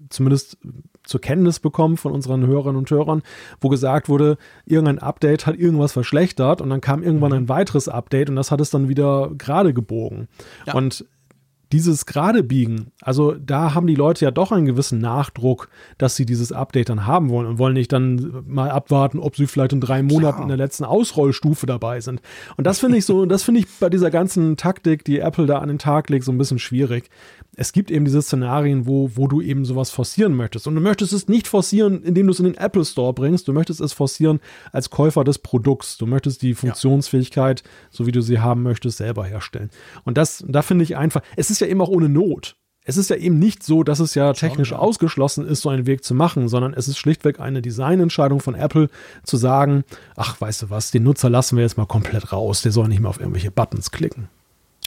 zumindest 0.09 0.57
zur 1.03 1.21
Kenntnis 1.21 1.59
bekommen 1.59 1.97
von 1.97 2.11
unseren 2.11 2.47
Hörern 2.47 2.77
und 2.77 2.89
Hörern, 2.89 3.21
wo 3.59 3.69
gesagt 3.69 4.09
wurde, 4.09 4.39
irgendein 4.65 4.97
Update 4.97 5.45
hat 5.45 5.55
irgendwas 5.55 5.91
verschlechtert 5.91 6.61
und 6.61 6.71
dann 6.71 6.81
kam 6.81 7.03
irgendwann 7.03 7.31
mhm. 7.31 7.37
ein 7.37 7.49
weiteres 7.49 7.87
Update 7.87 8.31
und 8.31 8.37
das 8.37 8.49
hat 8.49 8.59
es 8.59 8.71
dann 8.71 8.89
wieder 8.89 9.29
gerade 9.37 9.71
gebogen. 9.71 10.29
Ja. 10.65 10.73
Und 10.73 11.05
dieses 11.71 12.05
gerade 12.05 12.43
biegen, 12.43 12.91
also 13.01 13.33
da 13.33 13.73
haben 13.73 13.87
die 13.87 13.95
Leute 13.95 14.25
ja 14.25 14.31
doch 14.31 14.51
einen 14.51 14.65
gewissen 14.65 14.99
Nachdruck, 14.99 15.69
dass 15.97 16.15
sie 16.15 16.25
dieses 16.25 16.51
Update 16.51 16.89
dann 16.89 17.05
haben 17.05 17.29
wollen 17.29 17.47
und 17.47 17.57
wollen 17.57 17.73
nicht 17.73 17.91
dann 17.91 18.43
mal 18.47 18.69
abwarten, 18.69 19.19
ob 19.19 19.35
sie 19.35 19.47
vielleicht 19.47 19.73
in 19.73 19.81
drei 19.81 20.03
Monaten 20.03 20.35
Klar. 20.35 20.41
in 20.43 20.47
der 20.49 20.57
letzten 20.57 20.83
Ausrollstufe 20.83 21.65
dabei 21.65 22.01
sind. 22.01 22.21
Und 22.57 22.65
das 22.65 22.79
finde 22.79 22.97
ich 22.97 23.05
so, 23.05 23.25
das 23.25 23.43
finde 23.43 23.61
ich 23.61 23.67
bei 23.79 23.89
dieser 23.89 24.11
ganzen 24.11 24.57
Taktik, 24.57 25.05
die 25.05 25.19
Apple 25.19 25.45
da 25.45 25.59
an 25.59 25.69
den 25.69 25.79
Tag 25.79 26.09
legt, 26.09 26.25
so 26.25 26.31
ein 26.31 26.37
bisschen 26.37 26.59
schwierig 26.59 27.09
es 27.57 27.73
gibt 27.73 27.91
eben 27.91 28.05
diese 28.05 28.21
Szenarien, 28.21 28.87
wo, 28.87 29.11
wo 29.15 29.27
du 29.27 29.41
eben 29.41 29.65
sowas 29.65 29.91
forcieren 29.91 30.35
möchtest. 30.35 30.67
Und 30.67 30.75
du 30.75 30.81
möchtest 30.81 31.11
es 31.11 31.27
nicht 31.27 31.49
forcieren, 31.49 32.01
indem 32.01 32.27
du 32.27 32.31
es 32.31 32.39
in 32.39 32.45
den 32.45 32.55
Apple 32.55 32.85
Store 32.85 33.13
bringst. 33.13 33.47
Du 33.47 33.53
möchtest 33.53 33.81
es 33.81 33.91
forcieren 33.91 34.39
als 34.71 34.89
Käufer 34.89 35.25
des 35.25 35.37
Produkts. 35.37 35.97
Du 35.97 36.05
möchtest 36.05 36.41
die 36.43 36.53
Funktionsfähigkeit, 36.53 37.61
ja. 37.61 37.67
so 37.89 38.07
wie 38.07 38.13
du 38.13 38.21
sie 38.21 38.39
haben 38.39 38.63
möchtest, 38.63 38.97
selber 38.97 39.25
herstellen. 39.25 39.69
Und 40.05 40.17
das, 40.17 40.45
da 40.47 40.61
finde 40.61 40.85
ich 40.85 40.95
einfach, 40.95 41.21
es 41.35 41.49
ist 41.49 41.60
ja 41.61 41.67
eben 41.67 41.81
auch 41.81 41.89
ohne 41.89 42.09
Not. 42.09 42.55
es 42.83 42.97
ist 42.97 43.09
ja 43.09 43.15
eben 43.15 43.37
nicht 43.39 43.63
so, 43.63 43.83
dass 43.83 43.99
es 43.99 44.15
ja 44.15 44.33
technisch 44.33 44.73
ausgeschlossen 44.73 45.45
ist, 45.45 45.61
so 45.61 45.69
einen 45.69 45.85
Weg 45.85 46.03
zu 46.03 46.15
machen, 46.15 46.47
sondern 46.47 46.73
es 46.73 46.87
ist 46.87 46.97
schlichtweg 46.97 47.39
eine 47.39 47.61
Designentscheidung 47.61 48.39
von 48.39 48.55
Apple 48.55 48.89
zu 49.23 49.37
sagen, 49.37 49.83
ach, 50.15 50.41
weißt 50.41 50.63
du 50.63 50.69
was, 50.69 50.91
den 50.91 51.03
Nutzer 51.03 51.29
lassen 51.29 51.57
wir 51.57 51.63
jetzt 51.63 51.77
mal 51.77 51.85
komplett 51.85 52.33
raus, 52.33 52.61
der 52.61 52.71
soll 52.71 52.87
nicht 52.87 52.99
mehr 52.99 53.09
auf 53.09 53.19
irgendwelche 53.19 53.51
Buttons 53.51 53.91
klicken. 53.91 54.29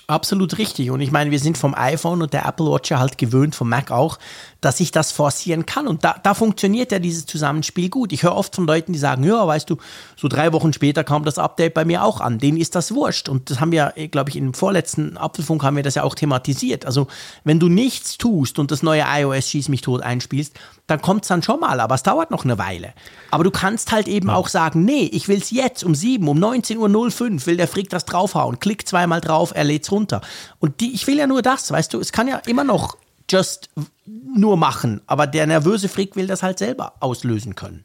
Absolut 0.06 0.59
richtig. 0.59 0.90
Und 0.90 1.01
ich 1.01 1.10
meine, 1.10 1.31
wir 1.31 1.39
sind 1.39 1.56
vom 1.56 1.74
iPhone 1.74 2.20
und 2.20 2.35
der 2.35 2.44
Apple 2.44 2.66
Watch 2.66 2.90
ja 2.90 2.98
halt 2.98 3.16
gewöhnt, 3.16 3.55
vom 3.55 3.70
Mac 3.70 3.90
auch, 3.90 4.18
dass 4.60 4.81
ich 4.81 4.90
das 4.90 5.12
forcieren 5.12 5.64
kann. 5.64 5.86
Und 5.86 6.05
da, 6.05 6.16
da 6.22 6.35
funktioniert 6.35 6.93
ja 6.93 6.98
dieses 6.98 7.24
Zusammenspiel 7.24 7.89
gut. 7.89 8.12
Ich 8.12 8.22
höre 8.22 8.36
oft 8.36 8.55
von 8.55 8.66
Leuten, 8.66 8.93
die 8.93 8.98
sagen, 8.98 9.24
ja, 9.24 9.47
weißt 9.47 9.68
du, 9.70 9.78
so 10.14 10.28
drei 10.28 10.52
Wochen 10.52 10.74
später 10.74 11.05
kam 11.05 11.24
das 11.24 11.39
Update 11.39 11.72
bei 11.72 11.86
mir 11.86 12.05
auch 12.05 12.20
an. 12.20 12.39
Denen 12.39 12.59
ist 12.59 12.74
das 12.74 12.93
wurscht. 12.93 13.31
Und 13.31 13.48
das 13.48 13.60
haben 13.60 13.72
wir, 13.72 13.94
glaube 14.10 14.28
ich, 14.28 14.36
im 14.36 14.52
vorletzten 14.52 15.16
Apfelfunk 15.16 15.62
haben 15.62 15.76
wir 15.76 15.82
das 15.82 15.94
ja 15.94 16.02
auch 16.02 16.14
thematisiert. 16.14 16.85
Also, 16.85 17.06
wenn 17.44 17.59
du 17.59 17.70
nichts 17.70 18.18
tust 18.18 18.59
und 18.59 18.70
das 18.70 18.82
neue 18.82 19.05
iOS 19.06 19.48
Schieß 19.48 19.70
mich 19.70 19.81
tot 19.81 20.02
einspielst, 20.02 20.55
dann 20.86 21.01
kommt 21.01 21.22
es 21.24 21.28
dann 21.28 21.43
schon 21.43 21.60
mal, 21.60 21.81
aber 21.81 21.94
es 21.94 22.02
dauert 22.02 22.31
noch 22.31 22.44
eine 22.44 22.59
Weile. 22.59 22.93
Aber 23.31 23.43
du 23.43 23.51
kannst 23.51 23.90
halt 23.90 24.06
eben 24.06 24.28
ja. 24.28 24.35
auch 24.35 24.48
sagen, 24.48 24.85
nee, 24.85 25.09
ich 25.12 25.28
will 25.28 25.39
es 25.39 25.51
jetzt 25.51 25.82
um 25.82 25.94
7, 25.94 26.28
um 26.28 26.39
19.05 26.39 26.76
Uhr 26.78 27.47
will 27.47 27.56
der 27.56 27.68
Frick 27.68 27.89
das 27.89 28.05
draufhauen. 28.05 28.60
Klick 28.60 28.86
zweimal 28.86 29.22
drauf, 29.22 29.52
er 29.55 29.64
lädt's 29.64 29.90
runter. 29.95 30.21
Und 30.59 30.81
die, 30.81 30.93
ich 30.93 31.07
will 31.07 31.16
ja 31.16 31.27
nur 31.27 31.43
das, 31.43 31.71
weißt 31.71 31.95
du, 31.95 32.01
es 32.01 32.12
kann 32.12 32.29
ja 32.29 32.39
immer 32.47 32.65
noch 32.65 32.97
just 33.31 33.71
nur 34.07 34.57
machen, 34.57 35.01
aber 35.07 35.27
der 35.27 35.47
nervöse 35.47 35.89
Frick 35.89 36.16
will 36.16 36.27
das 36.27 36.43
halt 36.43 36.59
selber 36.59 36.95
auslösen 37.01 37.55
können. 37.55 37.85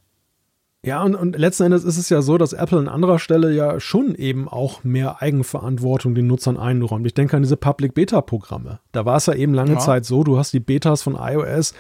Ja, 0.81 1.03
und, 1.03 1.13
und 1.15 1.37
letzten 1.37 1.63
Endes 1.63 1.83
ist 1.83 1.97
es 1.97 2.07
ja 2.07 2.21
so, 2.21 2.37
dass 2.37 2.53
Apple 2.53 2.79
an 2.79 2.87
anderer 2.87 3.19
Stelle 3.19 3.51
ja 3.51 3.81
schon 3.81 4.15
eben 4.15 4.47
auch 4.47 4.85
mehr 4.85 5.21
Eigenverantwortung 5.21 6.15
den 6.15 6.27
Nutzern 6.27 6.57
einräumt. 6.57 7.05
Ich 7.05 7.13
denke 7.13 7.35
an 7.35 7.43
diese 7.43 7.57
Public-Beta-Programme. 7.57 8.79
Da 8.93 9.05
war 9.05 9.17
es 9.17 9.25
ja 9.25 9.33
eben 9.33 9.53
lange 9.53 9.73
ja. 9.73 9.79
Zeit 9.79 10.05
so, 10.05 10.23
du 10.23 10.37
hast 10.37 10.53
die 10.53 10.61
Betas 10.61 11.01
von 11.01 11.15
iOS 11.15 11.73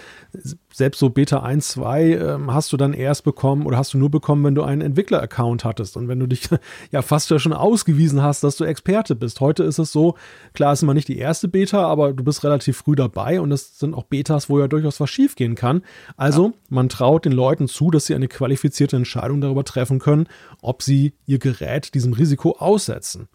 selbst 0.71 0.99
so 0.99 1.09
Beta 1.09 1.41
1, 1.41 1.67
2 1.69 2.03
ähm, 2.03 2.53
hast 2.53 2.71
du 2.71 2.77
dann 2.77 2.93
erst 2.93 3.23
bekommen 3.23 3.65
oder 3.65 3.77
hast 3.77 3.93
du 3.93 3.97
nur 3.97 4.11
bekommen, 4.11 4.43
wenn 4.43 4.55
du 4.55 4.63
einen 4.63 4.81
Entwickler-Account 4.81 5.65
hattest 5.65 5.97
und 5.97 6.07
wenn 6.07 6.19
du 6.19 6.27
dich 6.27 6.47
ja 6.91 7.01
fast 7.01 7.29
ja 7.31 7.39
schon 7.39 7.53
ausgewiesen 7.53 8.21
hast, 8.21 8.43
dass 8.43 8.55
du 8.55 8.65
Experte 8.65 9.15
bist. 9.15 9.41
Heute 9.41 9.63
ist 9.63 9.79
es 9.79 9.91
so, 9.91 10.15
klar 10.53 10.73
ist 10.73 10.83
immer 10.83 10.93
nicht 10.93 11.07
die 11.07 11.17
erste 11.17 11.47
Beta, 11.47 11.85
aber 11.85 12.13
du 12.13 12.23
bist 12.23 12.43
relativ 12.43 12.77
früh 12.77 12.95
dabei 12.95 13.41
und 13.41 13.51
es 13.51 13.79
sind 13.79 13.93
auch 13.93 14.03
Betas, 14.03 14.49
wo 14.49 14.59
ja 14.59 14.67
durchaus 14.67 14.99
was 14.99 15.09
schiefgehen 15.09 15.55
kann. 15.55 15.81
Also 16.17 16.47
ja. 16.47 16.53
man 16.69 16.89
traut 16.89 17.25
den 17.25 17.33
Leuten 17.33 17.67
zu, 17.67 17.89
dass 17.89 18.05
sie 18.05 18.15
eine 18.15 18.27
qualifizierte 18.27 18.95
Entscheidung 18.95 19.41
darüber 19.41 19.63
treffen 19.63 19.99
können, 19.99 20.27
ob 20.61 20.83
sie 20.83 21.13
ihr 21.25 21.39
Gerät 21.39 21.93
diesem 21.93 22.13
Risiko 22.13 22.55
aussetzen. 22.59 23.27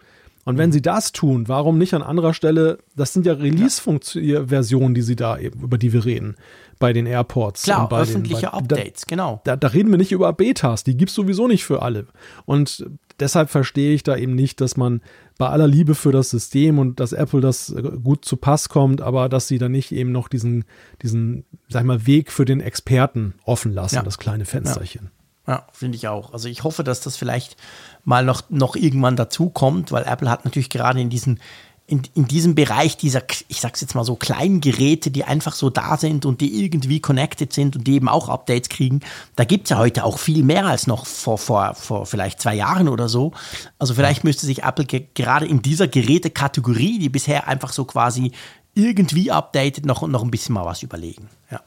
Und 0.44 0.58
wenn 0.58 0.70
mhm. 0.70 0.74
sie 0.74 0.82
das 0.82 1.12
tun, 1.12 1.48
warum 1.48 1.78
nicht 1.78 1.94
an 1.94 2.02
anderer 2.02 2.34
Stelle, 2.34 2.78
das 2.96 3.12
sind 3.12 3.26
ja 3.26 3.32
Release-Versionen, 3.32 4.94
die 4.94 5.02
sie 5.02 5.16
da, 5.16 5.38
über 5.38 5.78
die 5.78 5.92
wir 5.92 6.04
reden 6.04 6.36
bei 6.78 6.92
den 6.92 7.06
Airports. 7.06 7.62
Klar, 7.62 7.88
bei 7.88 8.00
öffentliche 8.00 8.42
den, 8.42 8.50
bei, 8.50 8.58
Updates, 8.58 9.02
da, 9.02 9.06
genau. 9.08 9.40
Da, 9.44 9.56
da, 9.56 9.68
reden 9.68 9.90
wir 9.90 9.98
nicht 9.98 10.12
über 10.12 10.32
Betas, 10.32 10.84
die 10.84 10.96
gibt 10.96 11.10
es 11.10 11.14
sowieso 11.14 11.46
nicht 11.48 11.64
für 11.64 11.82
alle. 11.82 12.06
Und 12.44 12.86
deshalb 13.20 13.50
verstehe 13.50 13.94
ich 13.94 14.02
da 14.02 14.16
eben 14.16 14.34
nicht, 14.34 14.60
dass 14.60 14.76
man 14.76 15.00
bei 15.38 15.48
aller 15.48 15.66
Liebe 15.66 15.94
für 15.94 16.12
das 16.12 16.30
System 16.30 16.78
und 16.78 17.00
dass 17.00 17.12
Apple 17.12 17.40
das 17.40 17.70
äh, 17.70 17.82
gut 17.82 18.24
zu 18.24 18.36
Pass 18.36 18.68
kommt, 18.68 19.00
aber 19.00 19.28
dass 19.28 19.48
sie 19.48 19.58
da 19.58 19.68
nicht 19.68 19.92
eben 19.92 20.12
noch 20.12 20.28
diesen, 20.28 20.64
diesen, 21.02 21.44
sag 21.68 21.82
ich 21.82 21.86
mal, 21.86 22.06
Weg 22.06 22.30
für 22.30 22.44
den 22.44 22.60
Experten 22.60 23.34
offen 23.44 23.72
lassen, 23.72 23.96
ja. 23.96 24.02
das 24.02 24.18
kleine 24.18 24.44
Fensterchen. 24.44 25.10
Ja, 25.46 25.54
ja 25.54 25.66
finde 25.72 25.96
ich 25.96 26.08
auch. 26.08 26.32
Also 26.32 26.48
ich 26.48 26.62
hoffe, 26.64 26.84
dass 26.84 27.00
das 27.00 27.16
vielleicht 27.16 27.56
mal 28.04 28.24
noch, 28.24 28.42
noch 28.50 28.76
irgendwann 28.76 29.16
dazu 29.16 29.50
kommt, 29.50 29.92
weil 29.92 30.04
Apple 30.04 30.30
hat 30.30 30.44
natürlich 30.44 30.70
gerade 30.70 31.00
in 31.00 31.10
diesen 31.10 31.40
in, 31.86 32.02
in 32.14 32.26
diesem 32.26 32.54
Bereich 32.54 32.96
dieser, 32.96 33.22
ich 33.48 33.60
sag's 33.60 33.82
jetzt 33.82 33.94
mal 33.94 34.04
so, 34.04 34.16
kleinen 34.16 34.62
Geräte, 34.62 35.10
die 35.10 35.24
einfach 35.24 35.54
so 35.54 35.68
da 35.68 35.98
sind 35.98 36.24
und 36.24 36.40
die 36.40 36.64
irgendwie 36.64 37.00
connected 37.00 37.52
sind 37.52 37.76
und 37.76 37.86
die 37.86 37.96
eben 37.96 38.08
auch 38.08 38.30
Updates 38.30 38.70
kriegen, 38.70 39.00
da 39.36 39.44
gibt's 39.44 39.68
ja 39.68 39.76
heute 39.76 40.04
auch 40.04 40.18
viel 40.18 40.44
mehr 40.44 40.64
als 40.64 40.86
noch 40.86 41.04
vor, 41.04 41.36
vor, 41.36 41.74
vor 41.74 42.06
vielleicht 42.06 42.40
zwei 42.40 42.54
Jahren 42.54 42.88
oder 42.88 43.10
so. 43.10 43.32
Also 43.78 43.92
vielleicht 43.92 44.24
müsste 44.24 44.46
sich 44.46 44.62
Apple 44.62 44.86
gerade 44.86 45.46
in 45.46 45.60
dieser 45.60 45.86
Gerätekategorie, 45.86 46.98
die 46.98 47.10
bisher 47.10 47.48
einfach 47.48 47.72
so 47.72 47.84
quasi 47.84 48.32
irgendwie 48.72 49.30
updatet, 49.30 49.84
noch, 49.84 50.06
noch 50.06 50.22
ein 50.22 50.30
bisschen 50.30 50.54
mal 50.54 50.64
was 50.64 50.82
überlegen. 50.82 51.28
Ja. 51.50 51.60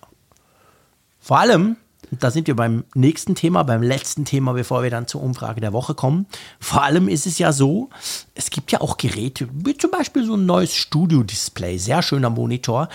Vor 1.20 1.38
allem, 1.38 1.78
da 2.12 2.32
sind 2.32 2.48
wir 2.48 2.56
beim 2.56 2.86
nächsten 2.96 3.36
Thema, 3.36 3.64
beim 3.64 3.82
letzten 3.82 4.26
Thema, 4.26 4.54
bevor 4.54 4.84
wir 4.84 4.90
dann 4.90 5.08
zur 5.08 5.22
Umfrage 5.22 5.62
der 5.62 5.74
Woche 5.74 5.94
kommen. 5.94 6.26
Vor 6.60 6.84
allem 6.84 7.08
ist 7.08 7.28
es 7.28 7.38
ja 7.38 7.52
so, 7.52 7.90
es 8.34 8.50
gibt 8.50 8.72
ja 8.72 8.82
auch 8.82 8.98
Geräte, 8.98 9.50
wie 9.52 9.78
zum 9.78 9.92
Beispiel 9.92 10.26
so 10.26 10.36
ein 10.36 10.46
neues 10.46 10.76
Studio-Display, 10.76 11.78
sehr 11.78 12.02
schöner 12.02 12.30
Monitor. 12.30 12.88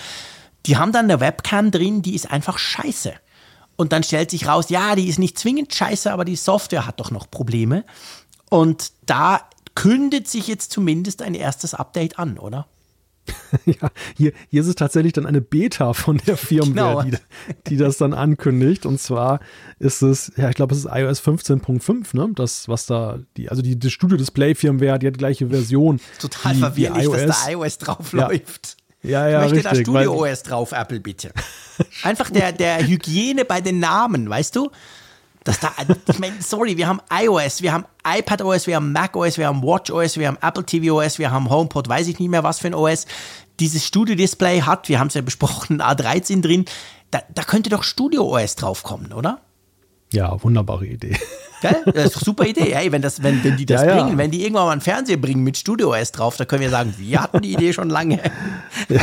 Die 0.65 0.77
haben 0.77 0.91
dann 0.91 1.05
eine 1.05 1.19
Webcam 1.19 1.71
drin, 1.71 2.01
die 2.01 2.15
ist 2.15 2.31
einfach 2.31 2.57
scheiße. 2.57 3.13
Und 3.75 3.91
dann 3.91 4.03
stellt 4.03 4.31
sich 4.31 4.47
raus, 4.47 4.69
ja, 4.69 4.95
die 4.95 5.07
ist 5.07 5.19
nicht 5.19 5.37
zwingend 5.37 5.73
scheiße, 5.73 6.11
aber 6.11 6.25
die 6.25 6.35
Software 6.35 6.85
hat 6.85 6.99
doch 6.99 7.11
noch 7.11 7.29
Probleme. 7.29 7.83
Und 8.49 8.91
da 9.05 9.41
kündet 9.75 10.27
sich 10.27 10.47
jetzt 10.47 10.71
zumindest 10.71 11.21
ein 11.21 11.33
erstes 11.33 11.73
Update 11.73 12.19
an, 12.19 12.37
oder? 12.37 12.67
ja, 13.65 13.89
hier, 14.17 14.33
hier 14.49 14.61
ist 14.61 14.67
es 14.67 14.75
tatsächlich 14.75 15.13
dann 15.13 15.25
eine 15.25 15.41
Beta 15.41 15.93
von 15.93 16.17
der 16.25 16.37
Firmware, 16.37 17.03
genau. 17.03 17.17
die, 17.17 17.17
die, 17.67 17.77
das 17.77 17.97
dann 17.97 18.13
ankündigt. 18.13 18.85
Und 18.85 18.99
zwar 18.99 19.39
ist 19.79 20.01
es, 20.01 20.31
ja, 20.35 20.49
ich 20.49 20.55
glaube, 20.55 20.73
es 20.73 20.79
ist 20.79 20.91
iOS 20.91 21.21
15.5, 21.21 22.15
ne? 22.15 22.29
Das, 22.35 22.67
was 22.67 22.85
da, 22.85 23.19
die, 23.37 23.49
also 23.49 23.61
die, 23.61 23.77
die 23.77 23.89
Studio 23.89 24.17
Display 24.17 24.55
Firmware, 24.55 24.99
die 24.99 25.07
hat 25.07 25.15
die 25.15 25.19
gleiche 25.19 25.47
Version. 25.47 25.99
Total 26.19 26.55
verwirrlich, 26.55 27.09
dass 27.09 27.45
da 27.45 27.51
iOS 27.51 27.77
drauf 27.77 28.13
ja. 28.13 28.27
läuft. 28.27 28.77
Ja, 29.03 29.27
ja, 29.27 29.45
ich 29.45 29.51
möchte 29.51 29.69
richtig, 29.69 29.85
da 29.85 29.91
Studio 29.91 30.25
OS 30.25 30.43
drauf, 30.43 30.71
Apple, 30.71 31.01
bitte. 31.01 31.33
Einfach 32.03 32.29
der, 32.29 32.53
der 32.53 32.87
Hygiene 32.87 33.43
bei 33.43 33.59
den 33.59 33.79
Namen, 33.79 34.29
weißt 34.29 34.55
du? 34.55 34.71
Das 35.43 35.59
da, 35.59 35.71
ich 36.09 36.19
meine, 36.19 36.41
sorry, 36.41 36.77
wir 36.77 36.87
haben 36.87 37.01
iOS, 37.11 37.61
wir 37.61 37.73
haben 37.73 37.85
iPadOS, 38.05 38.67
wir 38.67 38.77
haben 38.77 38.93
macOS, 38.93 39.37
wir 39.37 39.47
haben 39.47 39.61
WatchOS, 39.61 40.17
wir 40.17 40.27
haben 40.27 40.37
Apple 40.41 40.65
TVOS, 40.65 41.19
wir 41.19 41.31
haben 41.31 41.49
HomePod, 41.49 41.89
weiß 41.89 42.07
ich 42.07 42.19
nicht 42.19 42.29
mehr 42.29 42.43
was 42.43 42.59
für 42.59 42.67
ein 42.67 42.73
OS. 42.73 43.05
Dieses 43.59 43.85
Studio-Display 43.85 44.61
hat, 44.61 44.87
wir 44.89 44.99
haben 44.99 45.07
es 45.07 45.15
ja 45.15 45.21
besprochen, 45.21 45.81
A13 45.81 46.41
drin. 46.41 46.65
Da, 47.11 47.21
da 47.33 47.43
könnte 47.43 47.69
doch 47.69 47.83
Studio 47.83 48.23
OS 48.23 48.55
draufkommen, 48.55 49.11
oder? 49.11 49.41
Ja, 50.13 50.41
wunderbare 50.43 50.85
Idee. 50.85 51.17
Gell? 51.61 51.81
Das 51.85 52.05
ist 52.05 52.17
eine 52.17 52.25
super 52.25 52.45
Idee. 52.45 52.73
Hey, 52.75 52.91
wenn, 52.91 53.01
das, 53.01 53.23
wenn, 53.23 53.43
wenn 53.43 53.57
die 53.57 53.65
das 53.65 53.81
ja, 53.83 53.95
bringen, 53.95 54.11
ja. 54.11 54.17
wenn 54.17 54.31
die 54.31 54.43
irgendwann 54.43 54.65
mal 54.65 54.71
einen 54.71 54.81
Fernseher 54.81 55.17
bringen 55.17 55.43
mit 55.43 55.57
Studio 55.57 55.93
OS 55.93 56.11
drauf, 56.11 56.37
da 56.37 56.45
können 56.45 56.61
wir 56.61 56.69
sagen, 56.69 56.93
wir 56.97 57.21
hatten 57.21 57.41
die 57.41 57.53
Idee 57.53 57.73
schon 57.73 57.89
lange. 57.89 58.19
ja. 58.89 59.01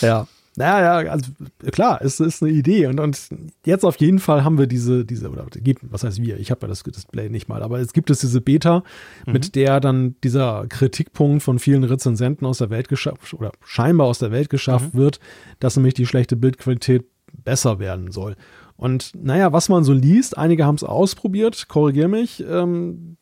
ja. 0.00 0.26
Naja, 0.58 1.02
ja, 1.02 1.10
also 1.10 1.30
klar, 1.70 2.00
es 2.02 2.18
ist 2.18 2.42
eine 2.42 2.50
Idee. 2.50 2.86
Und, 2.86 2.98
und 2.98 3.18
jetzt 3.64 3.84
auf 3.84 3.96
jeden 3.96 4.18
Fall 4.18 4.42
haben 4.42 4.58
wir 4.58 4.66
diese, 4.66 5.04
diese, 5.04 5.30
oder 5.30 5.46
gibt, 5.46 5.82
was 5.90 6.02
heißt 6.02 6.20
wir? 6.20 6.38
Ich 6.38 6.50
habe 6.50 6.62
ja 6.62 6.68
das 6.68 6.82
Display 6.82 7.30
nicht 7.30 7.48
mal, 7.48 7.62
aber 7.62 7.78
es 7.78 7.92
gibt 7.92 8.10
es 8.10 8.18
diese 8.20 8.40
Beta, 8.40 8.82
mhm. 9.24 9.32
mit 9.32 9.54
der 9.54 9.78
dann 9.78 10.16
dieser 10.24 10.66
Kritikpunkt 10.68 11.42
von 11.44 11.58
vielen 11.58 11.84
Rezensenten 11.84 12.44
aus 12.44 12.58
der 12.58 12.70
Welt 12.70 12.88
geschafft 12.88 13.34
oder 13.34 13.52
scheinbar 13.64 14.08
aus 14.08 14.18
der 14.18 14.32
Welt 14.32 14.50
geschafft 14.50 14.94
mhm. 14.94 14.98
wird, 14.98 15.20
dass 15.60 15.76
nämlich 15.76 15.94
die 15.94 16.06
schlechte 16.06 16.34
Bildqualität 16.36 17.04
besser 17.44 17.78
werden 17.78 18.10
soll. 18.10 18.34
Und 18.76 19.12
naja, 19.14 19.52
was 19.52 19.68
man 19.68 19.84
so 19.84 19.92
liest, 19.92 20.36
einige 20.36 20.64
haben 20.64 20.76
es 20.76 20.84
ausprobiert, 20.84 21.68
korrigier 21.68 22.08
mich, 22.08 22.44
ähm, 22.48 23.16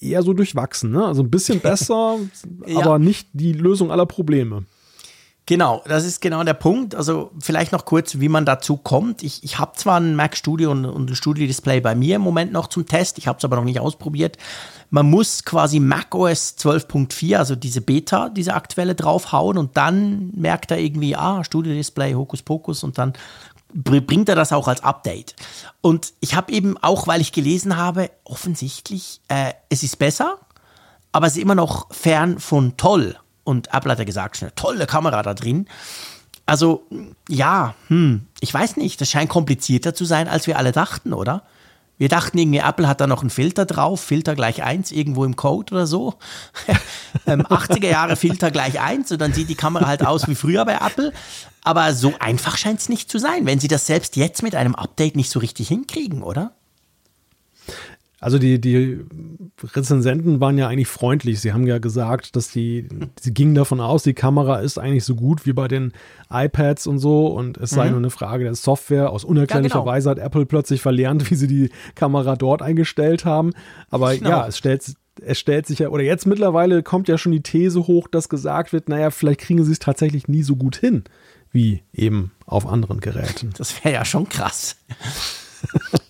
eher 0.00 0.22
so 0.22 0.32
durchwachsen, 0.32 0.90
ne? 0.90 1.04
Also 1.04 1.22
ein 1.22 1.30
bisschen 1.30 1.60
besser, 1.62 2.18
ja. 2.66 2.78
aber 2.78 2.98
nicht 2.98 3.28
die 3.32 3.52
Lösung 3.52 3.90
aller 3.90 4.06
Probleme. 4.06 4.64
Genau, 5.46 5.82
das 5.86 6.04
ist 6.04 6.20
genau 6.20 6.44
der 6.44 6.54
Punkt. 6.54 6.94
Also 6.94 7.32
vielleicht 7.40 7.72
noch 7.72 7.84
kurz, 7.84 8.20
wie 8.20 8.28
man 8.28 8.46
dazu 8.46 8.76
kommt. 8.76 9.24
Ich, 9.24 9.42
ich 9.42 9.58
habe 9.58 9.72
zwar 9.74 9.98
ein 9.98 10.14
Mac 10.14 10.36
Studio 10.36 10.70
und, 10.70 10.84
und 10.84 11.10
ein 11.10 11.16
Studio 11.16 11.46
Display 11.48 11.80
bei 11.80 11.96
mir 11.96 12.16
im 12.16 12.22
Moment 12.22 12.52
noch 12.52 12.68
zum 12.68 12.86
Test, 12.86 13.18
ich 13.18 13.26
habe 13.26 13.38
es 13.38 13.44
aber 13.44 13.56
noch 13.56 13.64
nicht 13.64 13.80
ausprobiert. 13.80 14.36
Man 14.90 15.10
muss 15.10 15.44
quasi 15.44 15.80
Mac 15.80 16.14
OS 16.14 16.56
12.4, 16.58 17.36
also 17.36 17.56
diese 17.56 17.80
Beta, 17.80 18.28
diese 18.28 18.54
aktuelle 18.54 18.94
draufhauen 18.94 19.58
und 19.58 19.76
dann 19.76 20.30
merkt 20.36 20.70
er 20.70 20.78
irgendwie, 20.78 21.16
ah, 21.16 21.42
Studio 21.42 21.72
Display, 21.72 22.14
Hokus 22.14 22.42
Pokus 22.42 22.84
und 22.84 22.98
dann 22.98 23.14
bringt 23.74 24.28
er 24.28 24.36
das 24.36 24.52
auch 24.52 24.68
als 24.68 24.84
Update. 24.84 25.34
Und 25.80 26.12
ich 26.20 26.36
habe 26.36 26.52
eben 26.52 26.76
auch, 26.78 27.08
weil 27.08 27.20
ich 27.20 27.32
gelesen 27.32 27.76
habe, 27.76 28.10
offensichtlich, 28.24 29.20
äh, 29.28 29.54
es 29.70 29.82
ist 29.82 29.98
besser, 29.98 30.38
aber 31.10 31.26
es 31.26 31.36
ist 31.36 31.42
immer 31.42 31.54
noch 31.54 31.92
fern 31.92 32.38
von 32.38 32.76
toll. 32.76 33.16
Und 33.44 33.72
Apple 33.72 33.92
hat 33.92 33.98
ja 33.98 34.04
gesagt, 34.04 34.42
eine 34.42 34.54
tolle 34.54 34.86
Kamera 34.86 35.22
da 35.22 35.34
drin. 35.34 35.66
Also, 36.46 36.86
ja, 37.28 37.74
hm, 37.88 38.26
ich 38.40 38.52
weiß 38.52 38.76
nicht, 38.76 39.00
das 39.00 39.10
scheint 39.10 39.30
komplizierter 39.30 39.94
zu 39.94 40.04
sein, 40.04 40.28
als 40.28 40.46
wir 40.46 40.58
alle 40.58 40.72
dachten, 40.72 41.12
oder? 41.12 41.42
Wir 41.98 42.08
dachten 42.08 42.36
irgendwie, 42.36 42.58
Apple 42.58 42.88
hat 42.88 43.00
da 43.00 43.06
noch 43.06 43.20
einen 43.20 43.30
Filter 43.30 43.64
drauf, 43.64 44.00
Filter 44.00 44.34
gleich 44.34 44.62
1 44.62 44.90
irgendwo 44.90 45.24
im 45.24 45.36
Code 45.36 45.72
oder 45.72 45.86
so. 45.86 46.14
80er 47.26 47.76
ähm, 47.84 47.90
Jahre 47.90 48.16
Filter 48.16 48.50
gleich 48.50 48.80
1 48.80 49.12
und 49.12 49.20
dann 49.20 49.32
sieht 49.32 49.48
die 49.48 49.54
Kamera 49.54 49.86
halt 49.86 50.04
aus 50.04 50.26
wie 50.26 50.34
früher 50.34 50.64
bei 50.64 50.74
Apple. 50.74 51.12
Aber 51.62 51.94
so 51.94 52.12
einfach 52.18 52.56
scheint 52.56 52.80
es 52.80 52.88
nicht 52.88 53.08
zu 53.08 53.18
sein, 53.18 53.46
wenn 53.46 53.60
sie 53.60 53.68
das 53.68 53.86
selbst 53.86 54.16
jetzt 54.16 54.42
mit 54.42 54.56
einem 54.56 54.74
Update 54.74 55.14
nicht 55.14 55.30
so 55.30 55.38
richtig 55.38 55.68
hinkriegen, 55.68 56.24
oder? 56.24 56.54
Also 58.22 58.38
die, 58.38 58.60
die 58.60 59.00
Rezensenten 59.74 60.38
waren 60.38 60.56
ja 60.56 60.68
eigentlich 60.68 60.86
freundlich. 60.86 61.40
Sie 61.40 61.52
haben 61.52 61.66
ja 61.66 61.78
gesagt, 61.78 62.36
dass 62.36 62.52
die, 62.52 62.88
sie 63.20 63.34
gingen 63.34 63.56
davon 63.56 63.80
aus, 63.80 64.04
die 64.04 64.14
Kamera 64.14 64.60
ist 64.60 64.78
eigentlich 64.78 65.04
so 65.04 65.16
gut 65.16 65.44
wie 65.44 65.52
bei 65.52 65.66
den 65.66 65.92
iPads 66.30 66.86
und 66.86 67.00
so 67.00 67.26
und 67.26 67.58
es 67.58 67.70
sei 67.70 67.86
mhm. 67.86 67.90
nur 67.90 67.98
eine 67.98 68.10
Frage 68.10 68.44
der 68.44 68.54
Software. 68.54 69.10
Aus 69.10 69.24
unerklärlicher 69.24 69.74
ja, 69.74 69.80
genau. 69.80 69.92
Weise 69.92 70.08
hat 70.08 70.20
Apple 70.20 70.46
plötzlich 70.46 70.80
verlernt, 70.80 71.32
wie 71.32 71.34
sie 71.34 71.48
die 71.48 71.70
Kamera 71.96 72.36
dort 72.36 72.62
eingestellt 72.62 73.24
haben. 73.24 73.54
Aber 73.90 74.14
genau. 74.14 74.30
ja, 74.30 74.46
es 74.46 74.56
stellt, 74.56 74.84
es 75.20 75.38
stellt 75.40 75.66
sich 75.66 75.80
ja, 75.80 75.88
oder 75.88 76.04
jetzt 76.04 76.24
mittlerweile 76.24 76.84
kommt 76.84 77.08
ja 77.08 77.18
schon 77.18 77.32
die 77.32 77.42
These 77.42 77.88
hoch, 77.88 78.06
dass 78.06 78.28
gesagt 78.28 78.72
wird, 78.72 78.88
naja, 78.88 79.10
vielleicht 79.10 79.40
kriegen 79.40 79.64
sie 79.64 79.72
es 79.72 79.80
tatsächlich 79.80 80.28
nie 80.28 80.44
so 80.44 80.54
gut 80.54 80.76
hin, 80.76 81.02
wie 81.50 81.82
eben 81.92 82.30
auf 82.46 82.68
anderen 82.68 83.00
Geräten. 83.00 83.50
Das 83.58 83.84
wäre 83.84 83.94
ja 83.94 84.04
schon 84.04 84.28
krass. 84.28 84.76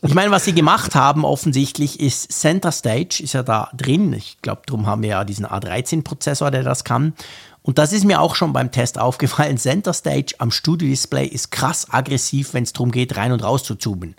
Ich 0.02 0.14
meine, 0.14 0.30
was 0.30 0.44
sie 0.44 0.52
gemacht 0.52 0.94
haben 0.94 1.24
offensichtlich 1.24 2.00
ist 2.00 2.32
Center 2.32 2.72
Stage 2.72 3.22
ist 3.22 3.34
ja 3.34 3.42
da 3.42 3.70
drin. 3.74 4.12
Ich 4.12 4.38
glaube, 4.42 4.62
darum 4.66 4.86
haben 4.86 5.02
wir 5.02 5.10
ja 5.10 5.24
diesen 5.24 5.46
A13-Prozessor, 5.46 6.50
der 6.50 6.62
das 6.62 6.84
kann. 6.84 7.14
Und 7.62 7.78
das 7.78 7.92
ist 7.92 8.04
mir 8.04 8.20
auch 8.20 8.34
schon 8.34 8.52
beim 8.52 8.72
Test 8.72 8.98
aufgefallen. 8.98 9.56
Center 9.56 9.92
Stage 9.92 10.34
am 10.38 10.50
Studio-Display 10.50 11.26
ist 11.26 11.50
krass 11.50 11.86
aggressiv, 11.90 12.54
wenn 12.54 12.64
es 12.64 12.72
darum 12.72 12.90
geht, 12.90 13.16
rein 13.16 13.32
und 13.32 13.44
raus 13.44 13.62
zu 13.62 13.76
zoomen. 13.76 14.16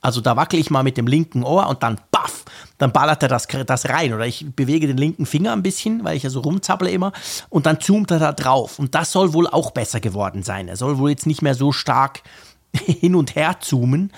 Also 0.00 0.20
da 0.20 0.36
wackel 0.36 0.58
ich 0.58 0.70
mal 0.70 0.82
mit 0.82 0.96
dem 0.96 1.06
linken 1.06 1.44
Ohr 1.44 1.68
und 1.68 1.82
dann 1.82 2.00
baff, 2.10 2.44
dann 2.78 2.90
ballert 2.92 3.22
er 3.22 3.28
das, 3.28 3.46
das 3.66 3.88
rein. 3.88 4.14
Oder 4.14 4.26
ich 4.26 4.46
bewege 4.56 4.86
den 4.86 4.96
linken 4.96 5.26
Finger 5.26 5.52
ein 5.52 5.62
bisschen, 5.62 6.04
weil 6.04 6.16
ich 6.16 6.22
ja 6.22 6.30
so 6.30 6.40
rumzapple 6.40 6.90
immer. 6.90 7.12
Und 7.50 7.66
dann 7.66 7.80
zoomt 7.80 8.10
er 8.10 8.18
da 8.18 8.32
drauf. 8.32 8.78
Und 8.78 8.94
das 8.94 9.12
soll 9.12 9.34
wohl 9.34 9.46
auch 9.46 9.70
besser 9.70 10.00
geworden 10.00 10.42
sein. 10.42 10.68
Er 10.68 10.76
soll 10.76 10.98
wohl 10.98 11.10
jetzt 11.10 11.26
nicht 11.26 11.42
mehr 11.42 11.54
so 11.54 11.72
stark 11.72 12.22
hin 12.72 13.14
und 13.14 13.36
her 13.36 13.56
zoomen. 13.60 14.12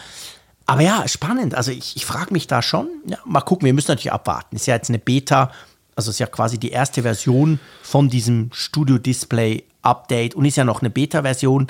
Aber 0.66 0.82
ja, 0.82 1.06
spannend. 1.09 1.55
Also 1.55 1.70
ich, 1.70 1.97
ich 1.97 2.06
frage 2.06 2.32
mich 2.32 2.47
da 2.47 2.62
schon. 2.62 2.89
Ja, 3.06 3.18
mal 3.24 3.40
gucken, 3.40 3.66
wir 3.66 3.72
müssen 3.72 3.90
natürlich 3.90 4.12
abwarten. 4.12 4.56
Ist 4.56 4.66
ja 4.66 4.74
jetzt 4.74 4.89
eine 4.89 4.98
Beta, 4.98 5.51
also 5.97 6.10
ist 6.10 6.20
ja 6.20 6.26
quasi 6.26 6.59
die 6.59 6.70
erste 6.70 7.02
Version 7.02 7.60
von 7.82 8.09
diesem 8.09 8.51
Studio 8.52 8.98
Display 8.98 9.64
Update 9.82 10.34
und 10.34 10.44
ist 10.44 10.56
ja 10.56 10.64
noch 10.64 10.80
eine 10.80 10.90
Beta-Version. 10.90 11.66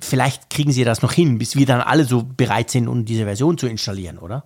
Vielleicht 0.00 0.50
kriegen 0.50 0.72
sie 0.72 0.84
das 0.84 1.02
noch 1.02 1.12
hin, 1.12 1.38
bis 1.38 1.56
wir 1.56 1.66
dann 1.66 1.80
alle 1.80 2.04
so 2.04 2.22
bereit 2.24 2.70
sind, 2.70 2.88
um 2.88 3.04
diese 3.04 3.24
Version 3.24 3.56
zu 3.56 3.66
installieren, 3.66 4.18
oder? 4.18 4.44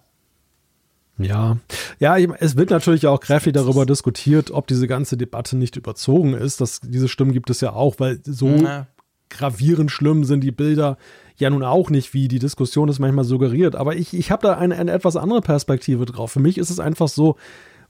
Ja, 1.19 1.59
ja, 1.99 2.17
es 2.17 2.57
wird 2.57 2.71
natürlich 2.71 3.07
auch 3.07 3.21
kräftig 3.21 3.55
darüber 3.55 3.87
diskutiert, 3.87 4.51
ob 4.51 4.67
diese 4.67 4.87
ganze 4.87 5.17
Debatte 5.17 5.57
nicht 5.57 5.77
überzogen 5.77 6.35
ist. 6.35 6.61
Das, 6.61 6.81
diese 6.81 7.09
Stimmen 7.09 7.33
gibt 7.33 7.51
es 7.51 7.61
ja 7.61 7.73
auch, 7.73 7.97
weil 7.99 8.21
so 8.25 8.49
Na. 8.49 8.87
gravierend 9.31 9.91
schlimm 9.91 10.25
sind 10.25 10.43
die 10.43 10.53
Bilder 10.53 10.97
ja 11.43 11.51
nun 11.51 11.65
auch 11.65 11.91
nicht, 11.91 12.15
wie 12.15 12.29
die 12.29 12.39
Diskussion 12.39 12.89
es 12.89 12.99
manchmal 12.99 13.25
suggeriert. 13.25 13.77
Aber 13.77 13.95
ich, 13.97 14.15
ich 14.15 14.31
habe 14.31 14.47
da 14.47 14.55
eine, 14.55 14.77
eine 14.77 14.93
etwas 14.93 15.17
andere 15.17 15.43
Perspektive 15.43 16.07
drauf. 16.07 16.33
Für 16.33 16.41
mich 16.41 16.59
ist 16.59 16.71
es 16.71 16.81
einfach 16.81 17.09
so, 17.09 17.37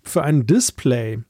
für 0.02 0.22
ein 0.22 0.46
Display, 0.46 1.20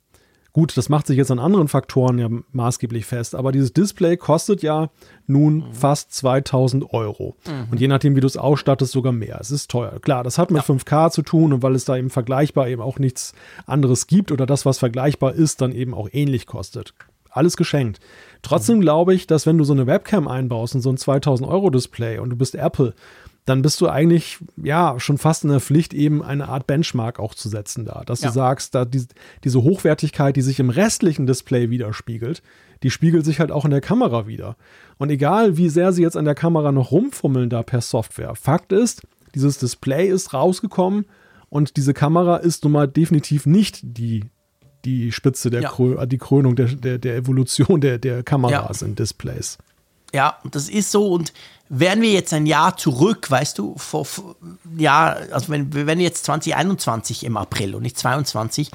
gut, 0.53 0.77
das 0.77 0.89
macht 0.89 1.07
sich 1.07 1.17
jetzt 1.17 1.31
an 1.31 1.39
anderen 1.39 1.69
Faktoren 1.69 2.19
ja 2.19 2.29
maßgeblich 2.53 3.05
fest, 3.05 3.35
aber 3.35 3.53
dieses 3.53 3.73
Display 3.73 4.17
kostet 4.17 4.63
ja 4.63 4.91
nun 5.27 5.57
mhm. 5.57 5.73
fast 5.75 6.13
2000 6.15 6.93
Euro. 6.93 7.37
Mhm. 7.47 7.71
Und 7.71 7.81
je 7.81 7.89
nachdem, 7.89 8.17
wie 8.17 8.21
du 8.21 8.27
es 8.27 8.37
ausstattest, 8.37 8.93
sogar 8.93 9.13
mehr. 9.13 9.39
Es 9.41 9.51
ist 9.51 9.71
teuer. 9.71 9.99
Klar, 10.01 10.25
das 10.25 10.39
hat 10.39 10.51
mit 10.51 10.67
ja. 10.67 10.75
5K 10.75 11.11
zu 11.11 11.23
tun 11.23 11.53
und 11.53 11.63
weil 11.63 11.75
es 11.75 11.85
da 11.85 11.97
eben 11.97 12.11
vergleichbar 12.11 12.69
eben 12.69 12.83
auch 12.83 12.99
nichts 12.99 13.35
anderes 13.67 14.07
gibt 14.07 14.33
oder 14.33 14.47
das, 14.47 14.65
was 14.65 14.79
vergleichbar 14.79 15.35
ist, 15.35 15.61
dann 15.61 15.73
eben 15.73 15.95
auch 15.95 16.09
ähnlich 16.13 16.47
kostet. 16.47 16.95
Alles 17.31 17.57
geschenkt. 17.57 17.99
Trotzdem 18.43 18.81
glaube 18.81 19.15
ich, 19.15 19.27
dass 19.27 19.47
wenn 19.47 19.59
du 19.59 19.65
so 19.65 19.73
eine 19.73 19.87
Webcam 19.87 20.27
einbaust 20.29 20.75
und 20.75 20.81
so 20.81 20.91
ein 20.91 20.97
2000 20.97 21.49
Euro 21.49 21.71
Display 21.71 22.19
und 22.19 22.31
du 22.31 22.37
bist 22.37 22.55
Apple, 22.55 22.95
dann 23.45 23.63
bist 23.63 23.81
du 23.81 23.89
eigentlich 23.89 24.39
ja 24.57 25.01
schon 25.01 25.19
fast 25.19 25.45
in 25.45 25.51
der 25.51 25.61
Pflicht, 25.61 25.95
eben 25.95 26.23
eine 26.23 26.49
Art 26.49 26.67
Benchmark 26.67 27.19
auch 27.19 27.35
zu 27.35 27.49
setzen 27.49 27.85
da. 27.85 28.03
Dass 28.05 28.21
ja. 28.21 28.29
du 28.29 28.35
sagst, 28.35 28.75
da 28.75 28.85
die, 28.85 29.05
diese 29.43 29.63
Hochwertigkeit, 29.63 30.37
die 30.37 30.43
sich 30.43 30.61
im 30.61 30.71
restlichen 30.71 31.27
Display 31.27 31.71
widerspiegelt, 31.71 32.43
die 32.83 32.91
spiegelt 32.91 33.25
sich 33.25 33.41
halt 33.41 33.51
auch 33.51 33.65
in 33.65 33.71
der 33.71 33.81
Kamera 33.81 34.27
wieder. 34.27 34.57
Und 34.99 35.11
egal, 35.11 35.57
wie 35.57 35.69
sehr 35.69 35.93
sie 35.93 36.03
jetzt 36.03 36.17
an 36.17 36.25
der 36.25 36.35
Kamera 36.35 36.73
noch 36.73 36.93
rumfummeln 36.93 37.51
da 37.51 37.63
per 37.63 37.81
Software, 37.81 38.35
Fakt 38.35 38.73
ist, 38.73 39.03
dieses 39.35 39.59
Display 39.59 40.09
ist 40.09 40.35
rausgekommen 40.35 41.07
und 41.49 41.77
diese 41.77 41.95
Kamera 41.95 42.37
ist 42.37 42.65
nun 42.65 42.73
mal 42.73 42.89
definitiv 42.89 43.47
nicht 43.47 43.81
die 43.83 44.25
die 44.85 45.13
Spitze 45.13 45.51
der 45.51 45.63
ja. 45.63 45.69
Krö 45.69 46.05
die 46.07 46.19
Krönung 46.19 46.57
der, 46.57 46.67
der, 46.67 46.99
der 46.99 47.17
Evolution 47.17 47.81
der, 47.81 47.99
der 47.99 48.23
Kameras 48.23 48.81
ja. 48.81 48.87
in 48.87 48.95
Displays. 48.95 49.59
Ja, 50.13 50.39
das 50.45 50.69
ist 50.69 50.91
so. 50.91 51.09
Und 51.09 51.33
wären 51.69 52.03
wir 52.03 52.13
jetzt 52.13 52.33
ein 52.35 52.47
Jahr 52.47 52.77
zurück, 52.77 53.31
weißt 53.31 53.59
du, 53.59 53.75
vor, 53.79 54.05
vor 54.05 54.37
ja, 54.77 55.17
also 55.33 55.49
wenn, 55.49 55.73
wenn 55.73 56.01
jetzt 56.01 56.25
2021 56.27 57.25
im 57.25 57.37
April 57.39 57.75
und 57.75 57.83
nicht 57.83 57.99
22, 57.99 58.71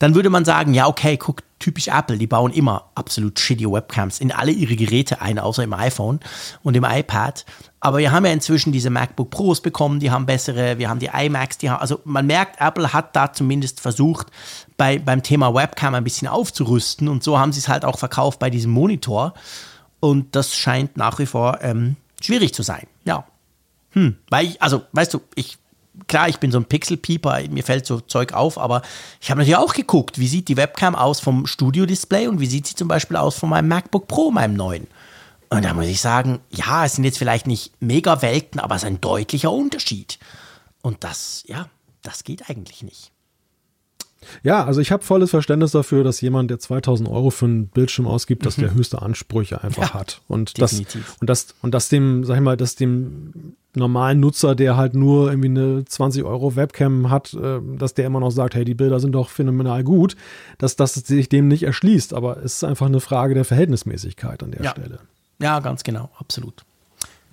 dann 0.00 0.14
würde 0.14 0.30
man 0.30 0.44
sagen, 0.44 0.74
ja, 0.74 0.88
okay, 0.88 1.16
guck, 1.16 1.42
typisch 1.60 1.88
Apple, 1.88 2.18
die 2.18 2.26
bauen 2.26 2.52
immer 2.52 2.90
absolut 2.94 3.38
shitty 3.38 3.70
Webcams 3.70 4.18
in 4.18 4.32
alle 4.32 4.50
ihre 4.50 4.74
Geräte 4.74 5.20
ein, 5.20 5.38
außer 5.38 5.62
im 5.62 5.74
iPhone 5.74 6.18
und 6.62 6.76
im 6.76 6.84
iPad. 6.84 7.44
Aber 7.78 7.98
wir 7.98 8.10
haben 8.10 8.24
ja 8.24 8.32
inzwischen 8.32 8.72
diese 8.72 8.90
MacBook 8.90 9.30
Pros 9.30 9.60
bekommen, 9.60 10.00
die 10.00 10.10
haben 10.10 10.26
bessere, 10.26 10.78
wir 10.78 10.88
haben 10.88 10.98
die 10.98 11.10
iMacs, 11.12 11.58
die 11.58 11.70
haben, 11.70 11.80
also 11.80 12.00
man 12.04 12.26
merkt, 12.26 12.60
Apple 12.60 12.92
hat 12.92 13.14
da 13.14 13.32
zumindest 13.32 13.80
versucht, 13.80 14.28
bei, 14.76 14.98
beim 14.98 15.22
Thema 15.22 15.54
Webcam 15.54 15.94
ein 15.94 16.04
bisschen 16.04 16.26
aufzurüsten 16.26 17.06
und 17.08 17.22
so 17.22 17.38
haben 17.38 17.52
sie 17.52 17.60
es 17.60 17.68
halt 17.68 17.84
auch 17.84 17.98
verkauft 17.98 18.38
bei 18.38 18.50
diesem 18.50 18.72
Monitor. 18.72 19.34
Und 20.00 20.34
das 20.34 20.56
scheint 20.56 20.96
nach 20.96 21.18
wie 21.18 21.26
vor 21.26 21.58
ähm, 21.62 21.96
schwierig 22.20 22.54
zu 22.54 22.62
sein. 22.62 22.86
Ja. 23.04 23.24
Hm, 23.90 24.16
weil 24.28 24.46
ich, 24.46 24.62
also, 24.62 24.82
weißt 24.92 25.14
du, 25.14 25.20
ich, 25.34 25.58
klar, 26.06 26.28
ich 26.28 26.38
bin 26.38 26.52
so 26.52 26.58
ein 26.58 26.64
Pixel-Pieper, 26.64 27.40
mir 27.50 27.64
fällt 27.64 27.86
so 27.86 28.00
Zeug 28.00 28.32
auf, 28.32 28.58
aber 28.58 28.82
ich 29.20 29.30
habe 29.30 29.40
natürlich 29.40 29.56
auch 29.56 29.74
geguckt, 29.74 30.18
wie 30.18 30.28
sieht 30.28 30.48
die 30.48 30.56
Webcam 30.56 30.94
aus 30.94 31.20
vom 31.20 31.46
Studio-Display 31.46 32.28
und 32.28 32.40
wie 32.40 32.46
sieht 32.46 32.66
sie 32.66 32.74
zum 32.74 32.88
Beispiel 32.88 33.16
aus 33.16 33.36
von 33.36 33.48
meinem 33.48 33.68
MacBook 33.68 34.08
Pro, 34.08 34.30
meinem 34.30 34.54
neuen. 34.54 34.86
Und 35.50 35.64
da 35.64 35.74
muss 35.74 35.86
ich 35.86 36.00
sagen, 36.00 36.38
ja, 36.50 36.84
es 36.84 36.94
sind 36.94 37.04
jetzt 37.04 37.18
vielleicht 37.18 37.48
nicht 37.48 37.72
mega 37.80 38.22
Welten, 38.22 38.60
aber 38.60 38.76
es 38.76 38.82
ist 38.82 38.86
ein 38.86 39.00
deutlicher 39.00 39.50
Unterschied. 39.50 40.18
Und 40.80 41.02
das, 41.02 41.42
ja, 41.46 41.68
das 42.02 42.22
geht 42.22 42.48
eigentlich 42.48 42.82
nicht. 42.84 43.10
Ja, 44.42 44.64
also 44.64 44.80
ich 44.80 44.92
habe 44.92 45.02
volles 45.02 45.30
Verständnis 45.30 45.72
dafür, 45.72 46.04
dass 46.04 46.20
jemand, 46.20 46.50
der 46.50 46.58
2000 46.58 47.08
Euro 47.08 47.30
für 47.30 47.46
einen 47.46 47.68
Bildschirm 47.68 48.06
ausgibt, 48.06 48.44
dass 48.44 48.56
der 48.56 48.70
mhm. 48.70 48.76
höchste 48.76 49.02
Ansprüche 49.02 49.62
einfach 49.62 49.82
ja, 49.82 49.94
hat. 49.94 50.20
Und 50.28 50.58
definitiv. 50.60 51.06
das, 51.06 51.16
und 51.20 51.30
das, 51.30 51.54
und 51.62 51.74
das 51.74 51.88
dem, 51.88 52.24
sag 52.24 52.36
ich 52.36 52.42
mal, 52.42 52.56
dass 52.56 52.74
dem 52.74 53.56
normalen 53.74 54.20
Nutzer, 54.20 54.54
der 54.54 54.76
halt 54.76 54.94
nur 54.94 55.30
irgendwie 55.30 55.48
eine 55.48 55.84
20 55.84 56.24
Euro 56.24 56.56
Webcam 56.56 57.08
hat, 57.08 57.34
äh, 57.34 57.60
dass 57.76 57.94
der 57.94 58.06
immer 58.06 58.20
noch 58.20 58.30
sagt, 58.30 58.54
hey, 58.54 58.64
die 58.64 58.74
Bilder 58.74 59.00
sind 59.00 59.12
doch 59.12 59.30
phänomenal 59.30 59.84
gut, 59.84 60.16
dass 60.58 60.76
das 60.76 60.94
sich 60.94 61.28
dem 61.28 61.48
nicht 61.48 61.62
erschließt. 61.62 62.12
Aber 62.12 62.38
es 62.38 62.56
ist 62.56 62.64
einfach 62.64 62.86
eine 62.86 63.00
Frage 63.00 63.34
der 63.34 63.44
Verhältnismäßigkeit 63.44 64.42
an 64.42 64.50
der 64.50 64.62
ja. 64.62 64.70
Stelle. 64.70 64.98
Ja, 65.40 65.60
ganz 65.60 65.84
genau, 65.84 66.10
absolut. 66.18 66.64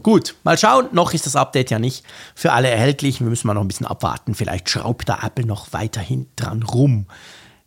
Gut, 0.03 0.36
mal 0.44 0.57
schauen. 0.57 0.88
Noch 0.91 1.14
ist 1.14 1.26
das 1.26 1.36
Update 1.36 1.72
ja 1.72 1.80
nicht 1.80 2.06
für 2.36 2.53
alle 2.53 2.69
erhältlich. 2.69 3.19
Wir 3.19 3.28
müssen 3.28 3.48
mal 3.48 3.53
noch 3.53 3.61
ein 3.61 3.68
bisschen 3.68 3.88
abwarten. 3.88 4.36
Vielleicht 4.36 4.69
schraubt 4.69 5.10
da 5.10 5.19
Apple 5.24 5.45
noch 5.45 5.74
weiterhin 5.74 6.28
dran 6.36 6.64
rum. 6.64 7.06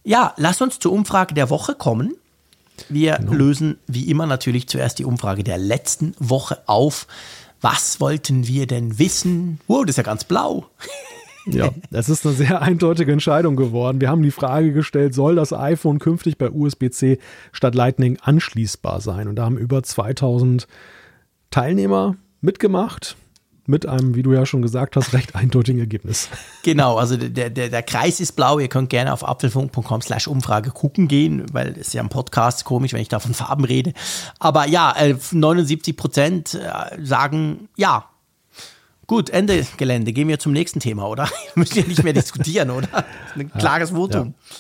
Ja, 0.05 0.33
lass 0.37 0.61
uns 0.61 0.79
zur 0.79 0.93
Umfrage 0.93 1.35
der 1.35 1.51
Woche 1.51 1.75
kommen. 1.75 2.15
Wir 2.89 3.17
genau. 3.17 3.33
lösen 3.33 3.79
wie 3.87 4.11
immer 4.11 4.27
natürlich 4.27 4.69
zuerst 4.69 4.99
die 4.99 5.05
Umfrage 5.05 5.45
der 5.45 5.59
letzten 5.59 6.15
Woche 6.19 6.63
auf. 6.67 7.07
Was 7.61 8.01
wollten 8.01 8.47
wir 8.47 8.67
denn 8.67 8.99
wissen? 8.99 9.61
Wow, 9.67 9.83
das 9.85 9.91
ist 9.91 9.97
ja 9.99 10.03
ganz 10.03 10.25
blau. 10.25 10.67
Ja, 11.47 11.71
das 11.91 12.11
ist 12.11 12.27
eine 12.27 12.35
sehr 12.35 12.61
eindeutige 12.61 13.13
Entscheidung 13.13 13.57
geworden. 13.57 14.01
Wir 14.01 14.11
haben 14.11 14.23
die 14.23 14.31
Frage 14.31 14.73
gestellt, 14.73 15.15
soll 15.15 15.37
das 15.37 15.55
iPhone 15.55 15.99
künftig 15.99 16.37
bei 16.37 16.51
USB-C 16.51 17.19
statt 17.51 17.75
Lightning 17.75 18.19
anschließbar 18.21 19.01
sein? 19.01 19.27
Und 19.27 19.37
da 19.37 19.45
haben 19.45 19.57
über 19.57 19.83
2000 19.83 20.69
Teilnehmer 21.51 22.17
mitgemacht 22.41 23.17
mit 23.67 23.87
einem, 23.87 24.15
wie 24.15 24.23
du 24.23 24.33
ja 24.33 24.47
schon 24.47 24.63
gesagt 24.63 24.97
hast, 24.97 25.13
recht 25.13 25.35
eindeutigen 25.35 25.81
Ergebnis. 25.81 26.29
Genau, 26.63 26.97
also 26.97 27.17
der, 27.17 27.51
der, 27.51 27.69
der 27.69 27.83
Kreis 27.83 28.21
ist 28.21 28.33
blau. 28.33 28.59
Ihr 28.59 28.69
könnt 28.69 28.91
gerne 28.91 29.13
auf 29.13 29.27
apfelfunk.com 29.27 30.03
slash 30.03 30.27
Umfrage 30.27 30.71
gucken 30.71 31.09
gehen, 31.09 31.47
weil 31.53 31.77
es 31.79 31.93
ja 31.93 32.03
ein 32.03 32.09
Podcast 32.09 32.65
komisch, 32.65 32.93
wenn 32.93 33.01
ich 33.01 33.09
da 33.09 33.21
von 33.21 33.33
Farben 33.33 33.65
rede. 33.65 33.93
Aber 34.39 34.67
ja, 34.67 34.95
79 35.33 35.95
äh, 35.95 35.97
Prozent 35.97 36.55
äh, 36.55 37.05
sagen 37.05 37.69
ja. 37.77 38.07
Gut, 39.07 39.31
Ende 39.31 39.67
Gelände. 39.77 40.13
Gehen 40.13 40.29
wir 40.29 40.39
zum 40.39 40.53
nächsten 40.53 40.81
Thema, 40.81 41.09
oder? 41.09 41.25
Wir 41.55 41.61
müssen 41.63 41.79
ja 41.79 41.85
nicht 41.85 42.05
mehr 42.05 42.13
diskutieren, 42.13 42.71
oder? 42.71 43.05
Ein 43.35 43.53
klares 43.59 43.91
Votum. 43.91 44.35
Ja. 44.37 44.57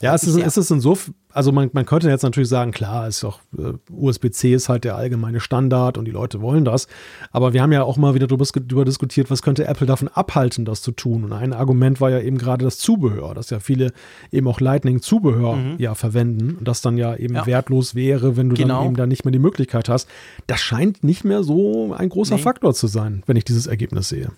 Ja, 0.00 0.14
es 0.14 0.24
ist, 0.24 0.36
es 0.36 0.56
ist 0.58 0.70
insofern, 0.70 1.14
also 1.34 1.50
man, 1.50 1.68
man 1.72 1.84
könnte 1.84 2.08
jetzt 2.08 2.22
natürlich 2.22 2.48
sagen, 2.48 2.70
klar, 2.70 3.08
ist 3.08 3.24
auch 3.24 3.40
äh, 3.58 3.72
USB-C 3.90 4.54
ist 4.54 4.68
halt 4.68 4.84
der 4.84 4.94
allgemeine 4.94 5.40
Standard 5.40 5.98
und 5.98 6.04
die 6.04 6.12
Leute 6.12 6.40
wollen 6.40 6.64
das. 6.64 6.86
Aber 7.32 7.52
wir 7.52 7.60
haben 7.60 7.72
ja 7.72 7.82
auch 7.82 7.96
mal 7.96 8.14
wieder 8.14 8.28
darüber, 8.28 8.84
diskutiert, 8.84 9.30
was 9.30 9.42
könnte 9.42 9.66
Apple 9.66 9.86
davon 9.86 10.08
abhalten, 10.08 10.64
das 10.64 10.80
zu 10.80 10.92
tun. 10.92 11.24
Und 11.24 11.32
ein 11.32 11.52
Argument 11.52 12.00
war 12.00 12.10
ja 12.10 12.20
eben 12.20 12.38
gerade 12.38 12.64
das 12.64 12.78
Zubehör, 12.78 13.34
dass 13.34 13.50
ja 13.50 13.58
viele 13.58 13.92
eben 14.30 14.46
auch 14.46 14.60
Lightning-Zubehör 14.60 15.56
mhm. 15.56 15.74
ja 15.78 15.96
verwenden 15.96 16.56
und 16.56 16.68
das 16.68 16.82
dann 16.82 16.96
ja 16.96 17.16
eben 17.16 17.34
ja. 17.34 17.46
wertlos 17.46 17.96
wäre, 17.96 18.36
wenn 18.36 18.50
du 18.50 18.54
genau. 18.54 18.78
dann 18.78 18.86
eben 18.86 18.96
da 18.96 19.06
nicht 19.06 19.24
mehr 19.24 19.32
die 19.32 19.40
Möglichkeit 19.40 19.88
hast. 19.88 20.08
Das 20.46 20.60
scheint 20.60 21.02
nicht 21.02 21.24
mehr 21.24 21.42
so 21.42 21.94
ein 21.94 22.10
großer 22.10 22.36
nee. 22.36 22.42
Faktor 22.42 22.74
zu 22.74 22.86
sein, 22.86 23.24
wenn 23.26 23.36
ich 23.36 23.44
dieses 23.44 23.66
Ergebnis 23.66 24.08
sehe. 24.08 24.30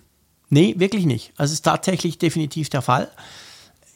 Nee, 0.49 0.75
wirklich 0.77 1.05
nicht. 1.05 1.33
Also 1.37 1.51
es 1.51 1.59
ist 1.59 1.65
tatsächlich 1.65 2.17
definitiv 2.17 2.69
der 2.69 2.81
Fall. 2.81 3.09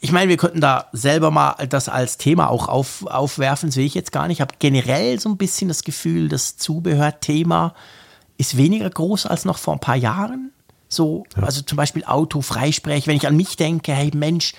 Ich 0.04 0.10
meine, 0.10 0.28
wir 0.28 0.36
könnten 0.36 0.60
da 0.60 0.86
selber 0.92 1.30
mal 1.30 1.54
das 1.68 1.88
als 1.88 2.18
Thema 2.18 2.50
auch 2.50 2.66
auf, 2.66 3.06
aufwerfen, 3.06 3.70
sehe 3.70 3.86
ich 3.86 3.94
jetzt 3.94 4.10
gar 4.10 4.26
nicht. 4.26 4.38
Ich 4.38 4.40
habe 4.40 4.56
generell 4.58 5.20
so 5.20 5.28
ein 5.28 5.36
bisschen 5.36 5.68
das 5.68 5.84
Gefühl, 5.84 6.28
das 6.28 6.56
Zubehörthema 6.56 7.72
ist 8.36 8.56
weniger 8.56 8.90
groß 8.90 9.26
als 9.26 9.44
noch 9.44 9.58
vor 9.58 9.74
ein 9.74 9.80
paar 9.80 9.94
Jahren. 9.94 10.50
So, 10.88 11.22
ja. 11.36 11.44
also 11.44 11.62
zum 11.62 11.76
Beispiel 11.76 12.04
Autofreisprech, 12.04 13.06
wenn 13.06 13.16
ich 13.16 13.28
an 13.28 13.36
mich 13.36 13.54
denke, 13.54 13.92
hey 13.92 14.10
Mensch, 14.12 14.54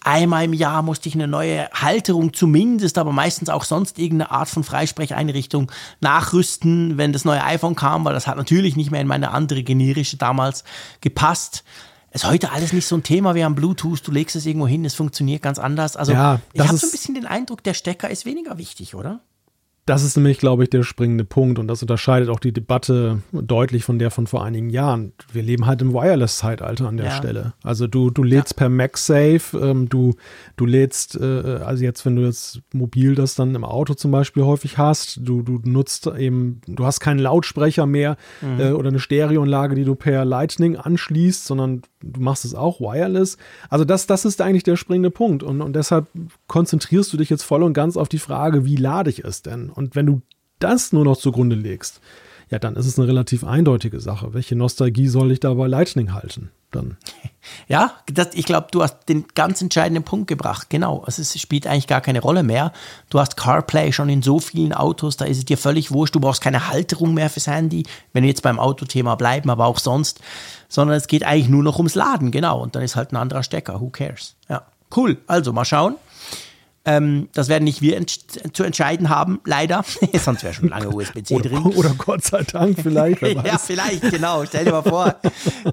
einmal 0.00 0.46
im 0.46 0.52
Jahr 0.52 0.82
musste 0.82 1.08
ich 1.08 1.14
eine 1.14 1.28
neue 1.28 1.70
Halterung 1.70 2.34
zumindest, 2.34 2.98
aber 2.98 3.12
meistens 3.12 3.50
auch 3.50 3.62
sonst 3.62 4.00
irgendeine 4.00 4.32
Art 4.32 4.48
von 4.48 4.64
Freisprecheinrichtung 4.64 5.70
nachrüsten, 6.00 6.98
wenn 6.98 7.12
das 7.12 7.24
neue 7.24 7.44
iPhone 7.44 7.76
kam, 7.76 8.04
weil 8.04 8.14
das 8.14 8.26
hat 8.26 8.36
natürlich 8.36 8.74
nicht 8.74 8.90
mehr 8.90 9.00
in 9.00 9.06
meine 9.06 9.30
andere 9.30 9.62
generische 9.62 10.16
damals 10.16 10.64
gepasst. 11.00 11.62
Ist 12.12 12.26
heute 12.26 12.52
alles 12.52 12.72
nicht 12.72 12.86
so 12.86 12.96
ein 12.96 13.02
Thema 13.02 13.34
wie 13.34 13.42
am 13.42 13.54
Bluetooth, 13.54 14.06
du 14.06 14.10
legst 14.10 14.34
es 14.34 14.46
irgendwo 14.46 14.66
hin, 14.66 14.84
es 14.84 14.94
funktioniert 14.94 15.42
ganz 15.42 15.58
anders. 15.58 15.96
Also 15.96 16.12
ja, 16.12 16.40
ich 16.52 16.60
habe 16.60 16.76
so 16.76 16.86
ein 16.86 16.90
bisschen 16.90 17.14
den 17.14 17.26
Eindruck, 17.26 17.62
der 17.62 17.74
Stecker 17.74 18.08
ist 18.08 18.24
weniger 18.24 18.56
wichtig, 18.56 18.94
oder? 18.94 19.20
Das 19.88 20.04
ist 20.04 20.16
nämlich, 20.16 20.36
glaube 20.36 20.64
ich, 20.64 20.68
der 20.68 20.82
springende 20.82 21.24
Punkt 21.24 21.58
und 21.58 21.66
das 21.66 21.80
unterscheidet 21.80 22.28
auch 22.28 22.40
die 22.40 22.52
Debatte 22.52 23.22
deutlich 23.32 23.84
von 23.84 23.98
der 23.98 24.10
von 24.10 24.26
vor 24.26 24.44
einigen 24.44 24.68
Jahren. 24.68 25.14
Wir 25.32 25.42
leben 25.42 25.64
halt 25.64 25.80
im 25.80 25.94
Wireless-Zeitalter 25.94 26.86
an 26.86 26.98
der 26.98 27.06
ja. 27.06 27.12
Stelle. 27.12 27.54
Also 27.62 27.86
du, 27.86 28.10
du 28.10 28.22
lädst 28.22 28.52
ja. 28.52 28.58
per 28.58 28.68
MagSafe, 28.68 29.56
ähm, 29.58 29.88
du, 29.88 30.14
du 30.56 30.66
lädst, 30.66 31.18
äh, 31.18 31.24
also 31.64 31.82
jetzt, 31.82 32.04
wenn 32.04 32.16
du 32.16 32.22
jetzt 32.26 32.60
mobil 32.74 33.14
das 33.14 33.34
dann 33.34 33.54
im 33.54 33.64
Auto 33.64 33.94
zum 33.94 34.10
Beispiel 34.10 34.42
häufig 34.42 34.76
hast, 34.76 35.20
du, 35.22 35.40
du 35.40 35.58
nutzt 35.64 36.06
eben, 36.06 36.60
du 36.66 36.84
hast 36.84 37.00
keinen 37.00 37.20
Lautsprecher 37.20 37.86
mehr 37.86 38.18
mhm. 38.42 38.60
äh, 38.60 38.72
oder 38.72 38.90
eine 38.90 39.00
Stereoanlage, 39.00 39.74
die 39.74 39.84
du 39.84 39.94
per 39.94 40.26
Lightning 40.26 40.76
anschließt, 40.76 41.46
sondern 41.46 41.80
du 42.02 42.20
machst 42.20 42.44
es 42.44 42.54
auch 42.54 42.80
wireless. 42.80 43.38
Also 43.68 43.84
das, 43.84 44.06
das 44.06 44.24
ist 44.24 44.40
eigentlich 44.40 44.62
der 44.62 44.76
springende 44.76 45.10
Punkt 45.10 45.42
und, 45.42 45.60
und 45.60 45.74
deshalb 45.74 46.06
konzentrierst 46.46 47.12
du 47.12 47.16
dich 47.16 47.30
jetzt 47.30 47.42
voll 47.42 47.62
und 47.62 47.72
ganz 47.72 47.96
auf 47.96 48.08
die 48.08 48.18
Frage, 48.18 48.64
wie 48.64 48.76
lade 48.76 49.10
ich 49.10 49.24
es 49.24 49.42
denn? 49.42 49.70
Und 49.70 49.96
wenn 49.96 50.06
du 50.06 50.22
das 50.58 50.92
nur 50.92 51.04
noch 51.04 51.16
zugrunde 51.16 51.56
legst, 51.56 52.00
ja, 52.50 52.58
dann 52.58 52.76
ist 52.76 52.86
es 52.86 52.98
eine 52.98 53.08
relativ 53.08 53.44
eindeutige 53.44 54.00
Sache. 54.00 54.32
Welche 54.32 54.56
Nostalgie 54.56 55.08
soll 55.08 55.32
ich 55.32 55.40
da 55.40 55.52
bei 55.54 55.66
Lightning 55.66 56.12
halten? 56.12 56.50
Dann. 56.70 56.96
Ja, 57.66 57.92
das, 58.12 58.34
ich 58.34 58.44
glaube, 58.44 58.66
du 58.70 58.82
hast 58.82 59.08
den 59.08 59.24
ganz 59.34 59.62
entscheidenden 59.62 60.02
Punkt 60.02 60.26
gebracht. 60.26 60.68
Genau. 60.68 61.02
Also 61.06 61.22
es 61.22 61.40
spielt 61.40 61.66
eigentlich 61.66 61.86
gar 61.86 62.02
keine 62.02 62.20
Rolle 62.20 62.42
mehr. 62.42 62.74
Du 63.08 63.18
hast 63.20 63.38
CarPlay 63.38 63.90
schon 63.92 64.10
in 64.10 64.20
so 64.20 64.38
vielen 64.38 64.74
Autos, 64.74 65.16
da 65.16 65.24
ist 65.24 65.38
es 65.38 65.44
dir 65.46 65.56
völlig 65.56 65.90
wurscht. 65.90 66.14
Du 66.14 66.20
brauchst 66.20 66.42
keine 66.42 66.68
Halterung 66.68 67.14
mehr 67.14 67.30
fürs 67.30 67.46
Handy, 67.46 67.84
wenn 68.12 68.22
wir 68.22 68.28
jetzt 68.28 68.42
beim 68.42 68.58
Autothema 68.58 69.14
bleiben, 69.14 69.48
aber 69.48 69.64
auch 69.64 69.78
sonst. 69.78 70.20
Sondern 70.68 70.98
es 70.98 71.06
geht 71.06 71.24
eigentlich 71.24 71.48
nur 71.48 71.62
noch 71.62 71.78
ums 71.78 71.94
Laden, 71.94 72.30
genau. 72.30 72.60
Und 72.60 72.74
dann 72.74 72.82
ist 72.82 72.96
halt 72.96 73.12
ein 73.12 73.16
anderer 73.16 73.42
Stecker. 73.42 73.80
Who 73.80 73.88
cares? 73.88 74.34
Ja. 74.50 74.66
Cool. 74.94 75.16
Also 75.26 75.54
mal 75.54 75.64
schauen. 75.64 75.96
Ähm, 76.84 77.28
das 77.34 77.48
werden 77.48 77.64
nicht 77.64 77.82
wir 77.82 77.96
ent 77.96 78.10
zu 78.54 78.62
entscheiden 78.62 79.08
haben, 79.08 79.40
leider. 79.44 79.84
Sonst 80.18 80.42
wäre 80.42 80.54
schon 80.54 80.68
lange 80.68 80.88
USB-C 80.88 81.38
drin. 81.38 81.58
Oder 81.58 81.90
Gott 81.98 82.24
sei 82.24 82.42
Dank 82.42 82.78
vielleicht. 82.82 83.22
ja, 83.22 83.58
vielleicht, 83.58 84.10
genau. 84.10 84.44
Stell 84.46 84.64
dir 84.64 84.72
mal 84.72 84.82
vor, 84.82 85.16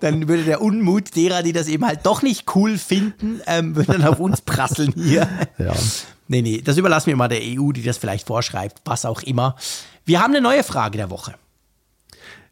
dann 0.02 0.28
würde 0.28 0.44
der 0.44 0.62
Unmut 0.62 1.16
derer, 1.16 1.44
die 1.44 1.54
das 1.54 1.68
eben 1.68 1.86
halt 1.86 2.06
doch 2.06 2.22
nicht 2.22 2.56
cool 2.56 2.78
finden, 2.78 3.42
ähm, 3.48 3.76
würde 3.76 3.94
dann 3.94 4.06
auf 4.06 4.20
uns 4.20 4.42
prasseln 4.42 4.94
hier. 4.96 5.28
Ja. 5.58 5.74
Nee, 6.28 6.42
nee, 6.42 6.62
das 6.62 6.78
überlassen 6.78 7.08
wir 7.08 7.16
mal 7.16 7.28
der 7.28 7.42
EU, 7.42 7.72
die 7.72 7.84
das 7.84 7.98
vielleicht 7.98 8.28
vorschreibt, 8.28 8.82
was 8.84 9.06
auch 9.06 9.22
immer. 9.22 9.56
Wir 10.06 10.22
haben 10.22 10.34
eine 10.34 10.42
neue 10.42 10.64
Frage 10.64 10.98
der 10.98 11.10
Woche. 11.10 11.36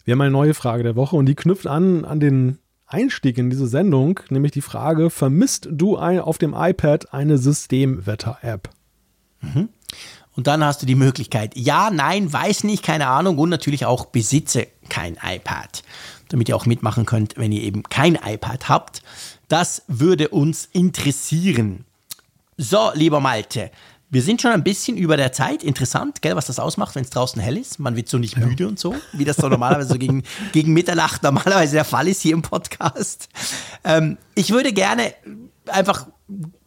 Wir 0.06 0.14
haben 0.14 0.22
eine 0.22 0.32
neue 0.32 0.54
Frage 0.54 0.84
der 0.84 0.96
Woche 0.96 1.16
und 1.16 1.26
die 1.26 1.36
knüpft 1.36 1.66
an 1.66 2.06
an 2.06 2.20
den 2.20 2.60
Einstieg 2.94 3.38
in 3.38 3.50
diese 3.50 3.68
Sendung, 3.68 4.20
nämlich 4.30 4.52
die 4.52 4.62
Frage, 4.62 5.10
vermisst 5.10 5.68
du 5.72 5.98
ein, 5.98 6.20
auf 6.20 6.38
dem 6.38 6.54
iPad 6.56 7.14
eine 7.14 7.38
Systemwetter-App? 7.38 8.70
Mhm. 9.42 9.70
Und 10.36 10.48
dann 10.48 10.64
hast 10.64 10.82
du 10.82 10.86
die 10.86 10.96
Möglichkeit, 10.96 11.56
ja, 11.56 11.92
nein, 11.92 12.32
weiß 12.32 12.64
nicht, 12.64 12.84
keine 12.84 13.08
Ahnung 13.08 13.38
und 13.38 13.50
natürlich 13.50 13.86
auch 13.86 14.06
besitze 14.06 14.68
kein 14.90 15.18
iPad, 15.24 15.84
damit 16.30 16.50
ihr 16.50 16.56
auch 16.56 16.66
mitmachen 16.66 17.06
könnt, 17.06 17.38
wenn 17.38 17.52
ihr 17.52 17.62
eben 17.62 17.84
kein 17.84 18.16
iPad 18.16 18.70
habt. 18.70 19.04
Das 19.48 19.84
würde 19.88 20.30
uns 20.30 20.68
interessieren. 20.72 21.86
So, 22.58 22.92
lieber 22.94 23.20
Malte, 23.20 23.72
wir 24.14 24.22
sind 24.22 24.44
schon 24.44 24.52
ein 24.52 24.64
bisschen 24.64 24.96
über 24.96 25.18
der 25.18 25.32
Zeit. 25.32 25.64
Interessant, 25.64 26.22
gell, 26.22 26.36
was 26.36 26.46
das 26.46 26.60
ausmacht, 26.60 26.94
wenn 26.94 27.04
es 27.04 27.10
draußen 27.10 27.42
hell 27.42 27.58
ist. 27.58 27.80
Man 27.80 27.96
wird 27.96 28.08
so 28.08 28.20
nicht 28.20 28.38
ja. 28.38 28.46
müde 28.46 28.68
und 28.68 28.78
so, 28.78 28.94
wie 29.12 29.26
das 29.26 29.38
so 29.38 29.50
normalerweise 29.50 29.90
so 29.90 29.98
gegen, 29.98 30.22
gegen 30.52 30.72
Mitternacht 30.72 31.24
normalerweise 31.24 31.74
der 31.74 31.84
Fall 31.84 32.08
ist 32.08 32.22
hier 32.22 32.34
im 32.34 32.44
Podcast. 32.44 33.28
Ähm, 33.84 34.20
ich 34.36 34.52
würde 34.52 34.72
gerne 34.72 35.16
einfach 35.66 36.06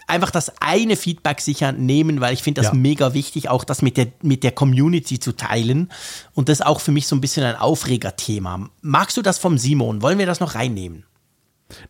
einfach 0.09 0.33
das 0.33 0.53
eine 0.61 0.97
Feedback 0.97 1.41
sicher 1.41 1.71
nehmen, 1.71 2.21
weil 2.21 2.35
ich 2.35 2.43
finde 2.43 2.63
das 2.63 2.73
ja. 2.73 2.77
mega 2.77 3.15
wichtig, 3.15 3.49
auch 3.49 3.63
das 3.63 3.81
mit 3.81 3.97
der, 3.97 4.09
mit 4.23 4.43
der 4.43 4.53
Community 4.53 5.21
zu 5.21 5.31
teilen. 5.31 5.93
Und 6.35 6.49
das 6.49 6.61
ist 6.61 6.67
auch 6.67 6.81
für 6.81 6.91
mich 6.91 7.07
so 7.07 7.15
ein 7.15 7.21
bisschen 7.21 7.45
ein 7.45 7.57
Aufregerthema. 7.57 8.69
Magst 8.83 9.17
du 9.17 9.23
das 9.23 9.39
vom 9.39 9.57
Simon? 9.57 10.03
Wollen 10.03 10.19
wir 10.19 10.27
das 10.27 10.41
noch 10.41 10.57
reinnehmen? 10.57 11.05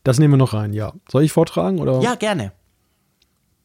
Das 0.05 0.19
nehmen 0.19 0.35
wir 0.35 0.39
noch 0.39 0.53
rein, 0.53 0.75
ja. 0.75 0.93
Soll 1.11 1.25
ich 1.25 1.33
vortragen? 1.33 1.79
Oder? 1.79 2.01
Ja, 2.01 2.15
gerne. 2.15 2.53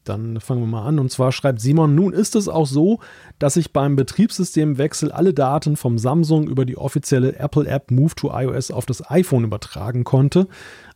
Dann 0.04 0.40
fangen 0.40 0.60
wir 0.60 0.66
mal 0.66 0.86
an. 0.86 0.98
Und 0.98 1.10
zwar 1.10 1.32
schreibt 1.32 1.60
Simon, 1.60 1.94
nun 1.94 2.12
ist 2.12 2.34
es 2.34 2.48
auch 2.48 2.66
so, 2.66 2.98
dass 3.38 3.56
ich 3.56 3.72
beim 3.72 3.96
Betriebssystemwechsel 3.96 5.12
alle 5.12 5.32
Daten 5.32 5.76
vom 5.76 5.98
Samsung 5.98 6.48
über 6.48 6.64
die 6.64 6.76
offizielle 6.76 7.36
Apple-App 7.36 7.90
Move 7.90 8.14
to 8.14 8.30
iOS 8.32 8.70
auf 8.70 8.86
das 8.86 9.08
iPhone 9.10 9.44
übertragen 9.44 10.04
konnte. 10.04 10.48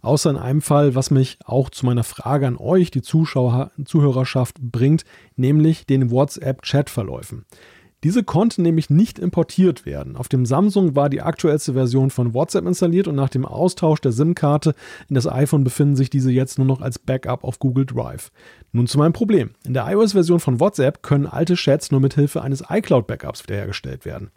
Außer 0.02 0.30
in 0.30 0.36
einem 0.36 0.62
Fall, 0.62 0.94
was 0.94 1.10
mich 1.10 1.38
auch 1.44 1.70
zu 1.70 1.86
meiner 1.86 2.04
Frage 2.04 2.46
an 2.46 2.56
euch, 2.56 2.90
die 2.90 3.02
Zuschauer, 3.02 3.70
Zuhörerschaft, 3.84 4.60
bringt, 4.60 5.04
nämlich 5.36 5.86
den 5.86 6.10
WhatsApp-Chat-Verläufen. 6.10 7.44
Diese 8.06 8.22
konnten 8.22 8.62
nämlich 8.62 8.88
nicht 8.88 9.18
importiert 9.18 9.84
werden. 9.84 10.14
Auf 10.14 10.28
dem 10.28 10.46
Samsung 10.46 10.94
war 10.94 11.08
die 11.10 11.22
aktuellste 11.22 11.72
Version 11.72 12.10
von 12.10 12.34
WhatsApp 12.34 12.64
installiert 12.64 13.08
und 13.08 13.16
nach 13.16 13.30
dem 13.30 13.44
Austausch 13.44 14.00
der 14.00 14.12
SIM-Karte 14.12 14.76
in 15.08 15.16
das 15.16 15.26
iPhone 15.26 15.64
befinden 15.64 15.96
sich 15.96 16.08
diese 16.08 16.30
jetzt 16.30 16.56
nur 16.56 16.68
noch 16.68 16.80
als 16.80 17.00
Backup 17.00 17.42
auf 17.42 17.58
Google 17.58 17.84
Drive. 17.84 18.30
Nun 18.70 18.86
zu 18.86 18.98
meinem 18.98 19.12
Problem. 19.12 19.50
In 19.64 19.74
der 19.74 19.90
iOS-Version 19.90 20.38
von 20.38 20.60
WhatsApp 20.60 21.02
können 21.02 21.26
alte 21.26 21.54
Chats 21.54 21.90
nur 21.90 21.98
mit 21.98 22.14
Hilfe 22.14 22.42
eines 22.42 22.62
iCloud-Backups 22.68 23.42
wiederhergestellt 23.42 24.04
werden. 24.04 24.30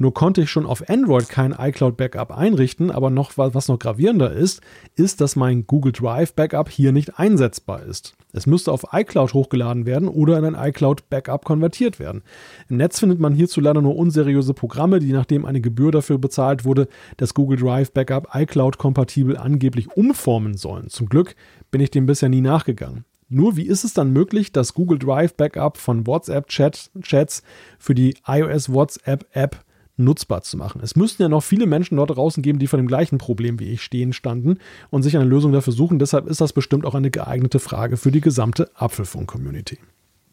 Nur 0.00 0.14
konnte 0.14 0.42
ich 0.42 0.50
schon 0.50 0.64
auf 0.64 0.88
Android 0.88 1.28
kein 1.28 1.52
iCloud 1.58 1.96
Backup 1.96 2.30
einrichten, 2.30 2.92
aber 2.92 3.10
noch 3.10 3.32
was 3.36 3.66
noch 3.66 3.80
gravierender 3.80 4.32
ist, 4.32 4.60
ist, 4.94 5.20
dass 5.20 5.34
mein 5.34 5.66
Google 5.66 5.90
Drive 5.90 6.34
Backup 6.34 6.70
hier 6.70 6.92
nicht 6.92 7.18
einsetzbar 7.18 7.82
ist. 7.82 8.14
Es 8.32 8.46
müsste 8.46 8.70
auf 8.70 8.86
iCloud 8.92 9.34
hochgeladen 9.34 9.86
werden 9.86 10.08
oder 10.08 10.38
in 10.38 10.44
ein 10.44 10.68
iCloud 10.68 11.10
Backup 11.10 11.44
konvertiert 11.44 11.98
werden. 11.98 12.22
Im 12.68 12.76
Netz 12.76 13.00
findet 13.00 13.18
man 13.18 13.34
hierzulande 13.34 13.82
nur 13.82 13.96
unseriöse 13.96 14.54
Programme, 14.54 15.00
die 15.00 15.12
nachdem 15.12 15.44
eine 15.44 15.60
Gebühr 15.60 15.90
dafür 15.90 16.18
bezahlt 16.18 16.64
wurde, 16.64 16.86
das 17.16 17.34
Google 17.34 17.58
Drive 17.58 17.90
Backup 17.90 18.28
iCloud 18.34 18.78
kompatibel 18.78 19.36
angeblich 19.36 19.90
umformen 19.96 20.56
sollen. 20.56 20.90
Zum 20.90 21.08
Glück 21.08 21.34
bin 21.72 21.80
ich 21.80 21.90
dem 21.90 22.06
bisher 22.06 22.28
nie 22.28 22.40
nachgegangen. 22.40 23.04
Nur 23.28 23.56
wie 23.56 23.66
ist 23.66 23.82
es 23.82 23.94
dann 23.94 24.12
möglich, 24.12 24.52
das 24.52 24.74
Google 24.74 25.00
Drive 25.00 25.34
Backup 25.34 25.76
von 25.76 26.06
WhatsApp 26.06 26.48
-Chat 26.48 26.90
Chats 27.02 27.42
für 27.78 27.96
die 27.96 28.14
iOS 28.26 28.72
WhatsApp 28.72 29.26
App 29.32 29.64
nutzbar 29.98 30.42
zu 30.42 30.56
machen. 30.56 30.80
Es 30.82 30.96
müssten 30.96 31.22
ja 31.22 31.28
noch 31.28 31.42
viele 31.42 31.66
Menschen 31.66 31.96
dort 31.96 32.10
draußen 32.10 32.42
geben, 32.42 32.58
die 32.58 32.66
vor 32.66 32.78
dem 32.78 32.86
gleichen 32.86 33.18
Problem 33.18 33.58
wie 33.58 33.72
ich 33.72 33.82
stehen 33.82 34.12
standen 34.12 34.58
und 34.90 35.02
sich 35.02 35.16
eine 35.16 35.26
Lösung 35.26 35.52
dafür 35.52 35.72
suchen. 35.72 35.98
Deshalb 35.98 36.26
ist 36.26 36.40
das 36.40 36.52
bestimmt 36.52 36.84
auch 36.84 36.94
eine 36.94 37.10
geeignete 37.10 37.58
Frage 37.58 37.96
für 37.96 38.12
die 38.12 38.20
gesamte 38.20 38.70
Apfelfunk-Community. 38.74 39.78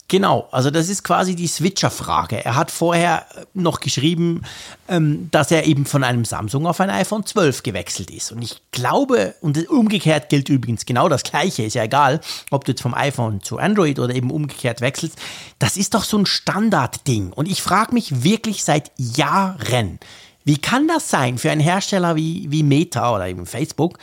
Genau, 0.08 0.48
also 0.52 0.70
das 0.70 0.88
ist 0.88 1.04
quasi 1.04 1.36
die 1.36 1.48
Switcher-Frage. 1.48 2.46
Er 2.46 2.56
hat 2.56 2.70
vorher 2.70 3.26
noch 3.56 3.80
geschrieben, 3.80 4.44
ähm, 4.88 5.30
dass 5.32 5.50
er 5.50 5.66
eben 5.66 5.88
von 5.88 6.04
einem 6.04 6.26
Samsung 6.26 6.68
auf 6.68 6.80
ein 6.80 6.92
iPhone 6.92 7.26
12 7.26 7.64
gewechselt 7.64 8.12
ist. 8.12 8.32
Und 8.32 8.44
ich 8.44 8.62
glaube, 8.70 9.34
und 9.42 9.68
umgekehrt 9.68 10.30
gilt 10.30 10.50
übrigens 10.50 10.86
genau 10.86 11.10
das 11.10 11.24
Gleiche, 11.24 11.64
ist 11.64 11.74
ja 11.74 11.84
egal, 11.84 12.22
ob 12.52 12.66
du 12.66 12.74
jetzt 12.74 12.84
vom 12.84 12.94
iPhone 12.94 13.42
zu 13.42 13.58
Android 13.58 13.98
oder 13.98 14.14
eben 14.14 14.30
umgekehrt 14.30 14.80
wechselst. 14.80 15.18
Das 15.58 15.76
ist 15.76 15.96
doch 15.96 16.04
so 16.04 16.20
ein 16.20 16.28
Standardding. 16.28 17.34
Und 17.34 17.48
ich 17.48 17.64
frage 17.64 17.96
mich 17.96 18.24
wirklich 18.24 18.64
seit 18.64 18.92
Jahren, 18.98 20.00
wie 20.44 20.60
kann 20.60 20.88
das 20.88 21.10
sein 21.10 21.40
für 21.40 21.50
einen 21.50 21.62
Hersteller 21.62 22.16
wie, 22.16 22.46
wie 22.52 22.62
Meta 22.62 23.16
oder 23.16 23.28
eben 23.28 23.48
Facebook, 23.48 23.98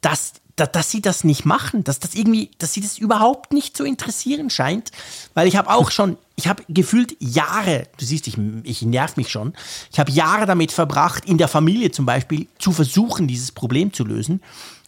dass 0.00 0.32
da, 0.56 0.66
dass 0.66 0.90
sie 0.90 1.02
das 1.02 1.22
nicht 1.22 1.44
machen, 1.44 1.84
dass 1.84 2.00
das 2.00 2.14
irgendwie, 2.14 2.50
dass 2.58 2.72
sie 2.72 2.80
das 2.80 2.98
überhaupt 2.98 3.52
nicht 3.52 3.76
zu 3.76 3.84
interessieren 3.84 4.48
scheint, 4.48 4.90
weil 5.34 5.46
ich 5.46 5.56
habe 5.56 5.70
auch 5.70 5.90
schon, 5.90 6.16
ich 6.34 6.48
habe 6.48 6.64
gefühlt 6.68 7.14
Jahre, 7.20 7.86
du 7.98 8.04
siehst, 8.04 8.26
ich, 8.26 8.36
ich 8.64 8.82
nerv 8.82 9.16
mich 9.16 9.28
schon, 9.28 9.52
ich 9.92 9.98
habe 9.98 10.10
Jahre 10.10 10.46
damit 10.46 10.72
verbracht, 10.72 11.26
in 11.26 11.36
der 11.38 11.48
Familie 11.48 11.90
zum 11.90 12.06
Beispiel 12.06 12.46
zu 12.58 12.72
versuchen, 12.72 13.28
dieses 13.28 13.52
Problem 13.52 13.92
zu 13.92 14.04
lösen. 14.04 14.40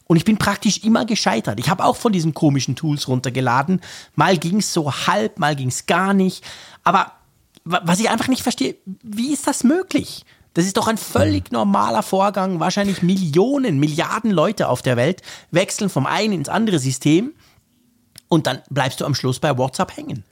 Und 0.07 0.16
ich 0.16 0.24
bin 0.24 0.39
praktisch 0.39 0.85
immer 0.85 1.05
gescheitert. 1.05 1.61
Ich 1.61 1.69
habe 1.69 1.85
auch 1.85 1.97
von 1.97 2.12
diesen 2.12 2.32
komischen 2.32 2.77
Tools 2.77 3.09
runtergeladen. 3.09 3.82
Mal 4.16 4.39
ging 4.39 4.61
es 4.61 4.73
so 4.73 4.90
halb, 4.90 5.39
mal 5.39 5.55
ging 5.55 5.69
es 5.69 5.85
gar 5.85 6.15
nicht. 6.15 6.43
Aber 6.82 7.12
was 7.65 8.01
ich 8.01 8.09
einfach 8.09 8.28
nicht 8.28 8.43
verstehe, 8.43 8.77
wie 9.03 9.35
ist 9.35 9.47
das 9.47 9.65
möglich? 9.65 10.24
Das 10.59 10.66
ist 10.66 10.76
doch 10.76 10.89
ein 10.89 10.98
völlig 10.98 11.52
normaler 11.52 12.02
Vorgang. 12.02 12.59
Wahrscheinlich 12.59 13.01
Millionen, 13.01 13.78
Milliarden 13.78 14.32
Leute 14.32 14.68
auf 14.68 14.82
der 14.82 14.97
Welt 14.97 15.22
wechseln 15.52 15.89
vom 15.89 16.05
einen 16.05 16.32
ins 16.32 16.48
andere 16.48 16.80
System 16.80 17.32
und 18.26 18.48
dann 18.48 18.62
bleibst 18.68 19.01
du 19.01 19.05
am 19.05 19.14
Schluss 19.14 19.39
bei 19.39 19.56
WhatsApp 19.56 19.97
hängen. 19.97 20.24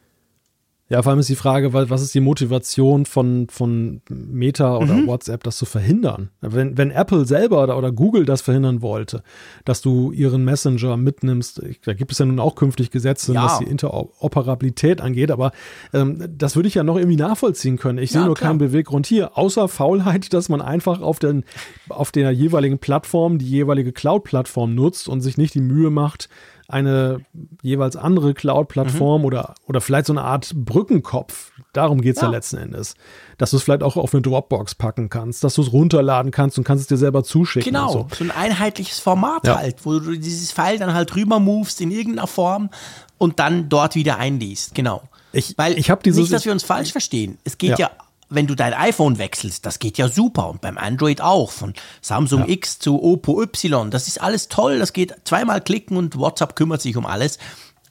Ja, 0.88 1.02
vor 1.02 1.10
allem 1.10 1.18
ist 1.18 1.28
die 1.28 1.34
Frage, 1.34 1.72
was 1.72 2.00
ist 2.00 2.14
die 2.14 2.20
Motivation 2.20 3.06
von, 3.06 3.48
von 3.50 4.02
Meta 4.08 4.76
oder 4.76 4.94
mhm. 4.94 5.08
WhatsApp, 5.08 5.42
das 5.42 5.56
zu 5.56 5.64
verhindern? 5.64 6.30
Wenn, 6.40 6.78
wenn 6.78 6.92
Apple 6.92 7.24
selber 7.26 7.64
oder, 7.64 7.76
oder 7.76 7.90
Google 7.90 8.24
das 8.24 8.40
verhindern 8.40 8.82
wollte, 8.82 9.24
dass 9.64 9.80
du 9.82 10.12
ihren 10.12 10.44
Messenger 10.44 10.96
mitnimmst, 10.96 11.60
da 11.84 11.92
gibt 11.92 12.12
es 12.12 12.18
ja 12.18 12.26
nun 12.26 12.38
auch 12.38 12.54
künftig 12.54 12.92
Gesetze, 12.92 13.34
ja. 13.34 13.44
was 13.44 13.58
die 13.58 13.64
Interoperabilität 13.64 15.00
angeht, 15.00 15.32
aber 15.32 15.50
ähm, 15.92 16.24
das 16.30 16.54
würde 16.54 16.68
ich 16.68 16.76
ja 16.76 16.84
noch 16.84 16.96
irgendwie 16.96 17.16
nachvollziehen 17.16 17.78
können. 17.78 17.98
Ich 17.98 18.12
ja, 18.12 18.20
sehe 18.20 18.26
nur 18.26 18.36
klar. 18.36 18.50
keinen 18.50 18.58
Beweggrund 18.58 19.08
hier, 19.08 19.36
außer 19.36 19.66
Faulheit, 19.66 20.32
dass 20.32 20.48
man 20.48 20.62
einfach 20.62 21.00
auf, 21.00 21.18
den, 21.18 21.42
auf 21.88 22.12
der 22.12 22.30
jeweiligen 22.30 22.78
Plattform 22.78 23.38
die 23.38 23.48
jeweilige 23.48 23.90
Cloud-Plattform 23.90 24.76
nutzt 24.76 25.08
und 25.08 25.20
sich 25.20 25.36
nicht 25.36 25.54
die 25.54 25.62
Mühe 25.62 25.90
macht, 25.90 26.28
eine 26.68 27.20
jeweils 27.62 27.96
andere 27.96 28.34
Cloud-Plattform 28.34 29.20
mhm. 29.20 29.26
oder, 29.26 29.54
oder 29.66 29.80
vielleicht 29.80 30.06
so 30.06 30.12
eine 30.12 30.22
Art 30.22 30.52
Brückenkopf. 30.54 31.52
Darum 31.72 32.00
geht 32.00 32.16
es 32.16 32.22
ja. 32.22 32.28
ja. 32.28 32.32
letzten 32.32 32.56
Endes. 32.56 32.94
Dass 33.38 33.50
du 33.50 33.56
es 33.56 33.62
vielleicht 33.62 33.82
auch 33.82 33.96
auf 33.96 34.14
eine 34.14 34.22
Dropbox 34.22 34.74
packen 34.74 35.08
kannst, 35.08 35.44
dass 35.44 35.54
du 35.54 35.62
es 35.62 35.72
runterladen 35.72 36.32
kannst 36.32 36.58
und 36.58 36.64
kannst 36.64 36.82
es 36.82 36.88
dir 36.88 36.96
selber 36.96 37.22
zuschicken. 37.22 37.72
Genau, 37.72 37.92
so. 37.92 38.08
so. 38.12 38.24
ein 38.24 38.30
einheitliches 38.30 38.98
Format 38.98 39.46
ja. 39.46 39.58
halt, 39.58 39.84
wo 39.84 39.98
du 39.98 40.16
dieses 40.16 40.52
File 40.52 40.78
dann 40.78 40.94
halt 40.94 41.14
rüber 41.14 41.38
movest 41.38 41.80
in 41.80 41.90
irgendeiner 41.90 42.26
Form 42.26 42.70
und 43.18 43.38
dann 43.38 43.68
dort 43.68 43.94
wieder 43.94 44.18
einliest. 44.18 44.74
Genau. 44.74 45.02
Ich, 45.32 45.56
Weil 45.56 45.78
ich 45.78 45.90
habe 45.90 46.02
dieses. 46.02 46.20
Nicht, 46.20 46.32
dass 46.32 46.44
wir 46.44 46.52
uns 46.52 46.64
falsch 46.64 46.92
verstehen. 46.92 47.38
Es 47.44 47.58
geht 47.58 47.78
ja, 47.78 47.90
ja 47.90 47.90
wenn 48.28 48.46
du 48.46 48.54
dein 48.54 48.74
iPhone 48.74 49.18
wechselst, 49.18 49.64
das 49.66 49.78
geht 49.78 49.98
ja 49.98 50.08
super 50.08 50.50
und 50.50 50.60
beim 50.60 50.78
Android 50.78 51.20
auch, 51.20 51.50
von 51.50 51.74
Samsung 52.00 52.40
ja. 52.40 52.48
X 52.48 52.78
zu 52.78 53.02
Oppo 53.02 53.42
Y, 53.42 53.90
das 53.90 54.08
ist 54.08 54.20
alles 54.20 54.48
toll, 54.48 54.78
das 54.78 54.92
geht 54.92 55.14
zweimal 55.24 55.60
klicken 55.60 55.96
und 55.96 56.18
WhatsApp 56.18 56.56
kümmert 56.56 56.82
sich 56.82 56.96
um 56.96 57.06
alles. 57.06 57.38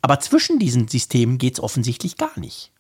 Aber 0.02 0.20
zwischen 0.20 0.60
diesen 0.60 0.88
Systemen 0.88 1.38
geht 1.38 1.56
es 1.56 1.60
offensichtlich 1.60 2.18
gar 2.18 2.38
nicht 2.40 2.72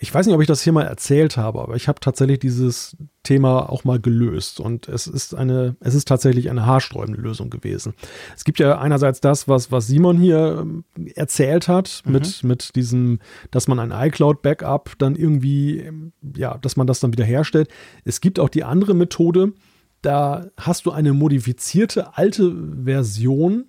ich 0.00 0.14
weiß 0.14 0.26
nicht, 0.26 0.34
ob 0.34 0.40
ich 0.40 0.46
das 0.46 0.62
hier 0.62 0.72
mal 0.72 0.84
erzählt 0.84 1.36
habe, 1.36 1.60
aber 1.60 1.74
ich 1.74 1.88
habe 1.88 1.98
tatsächlich 1.98 2.38
dieses 2.38 2.96
Thema 3.24 3.68
auch 3.68 3.82
mal 3.82 3.98
gelöst 3.98 4.60
und 4.60 4.88
es 4.88 5.08
ist 5.08 5.34
eine, 5.34 5.76
es 5.80 5.94
ist 5.94 6.06
tatsächlich 6.06 6.50
eine 6.50 6.66
haarsträubende 6.66 7.20
Lösung 7.20 7.50
gewesen. 7.50 7.94
Es 8.36 8.44
gibt 8.44 8.60
ja 8.60 8.78
einerseits 8.78 9.20
das, 9.20 9.48
was, 9.48 9.72
was 9.72 9.88
Simon 9.88 10.18
hier 10.18 10.58
ähm, 10.60 10.84
erzählt 11.16 11.66
hat, 11.66 12.02
mhm. 12.04 12.12
mit, 12.12 12.44
mit 12.44 12.76
diesem, 12.76 13.18
dass 13.50 13.66
man 13.66 13.80
ein 13.80 13.90
iCloud-Backup 13.90 14.94
dann 14.98 15.16
irgendwie, 15.16 15.80
ähm, 15.80 16.12
ja, 16.36 16.56
dass 16.58 16.76
man 16.76 16.86
das 16.86 17.00
dann 17.00 17.12
wieder 17.12 17.24
herstellt. 17.24 17.68
Es 18.04 18.20
gibt 18.20 18.38
auch 18.38 18.48
die 18.48 18.64
andere 18.64 18.94
Methode, 18.94 19.52
da 20.00 20.46
hast 20.56 20.86
du 20.86 20.92
eine 20.92 21.12
modifizierte 21.12 22.16
alte 22.16 22.54
Version 22.84 23.64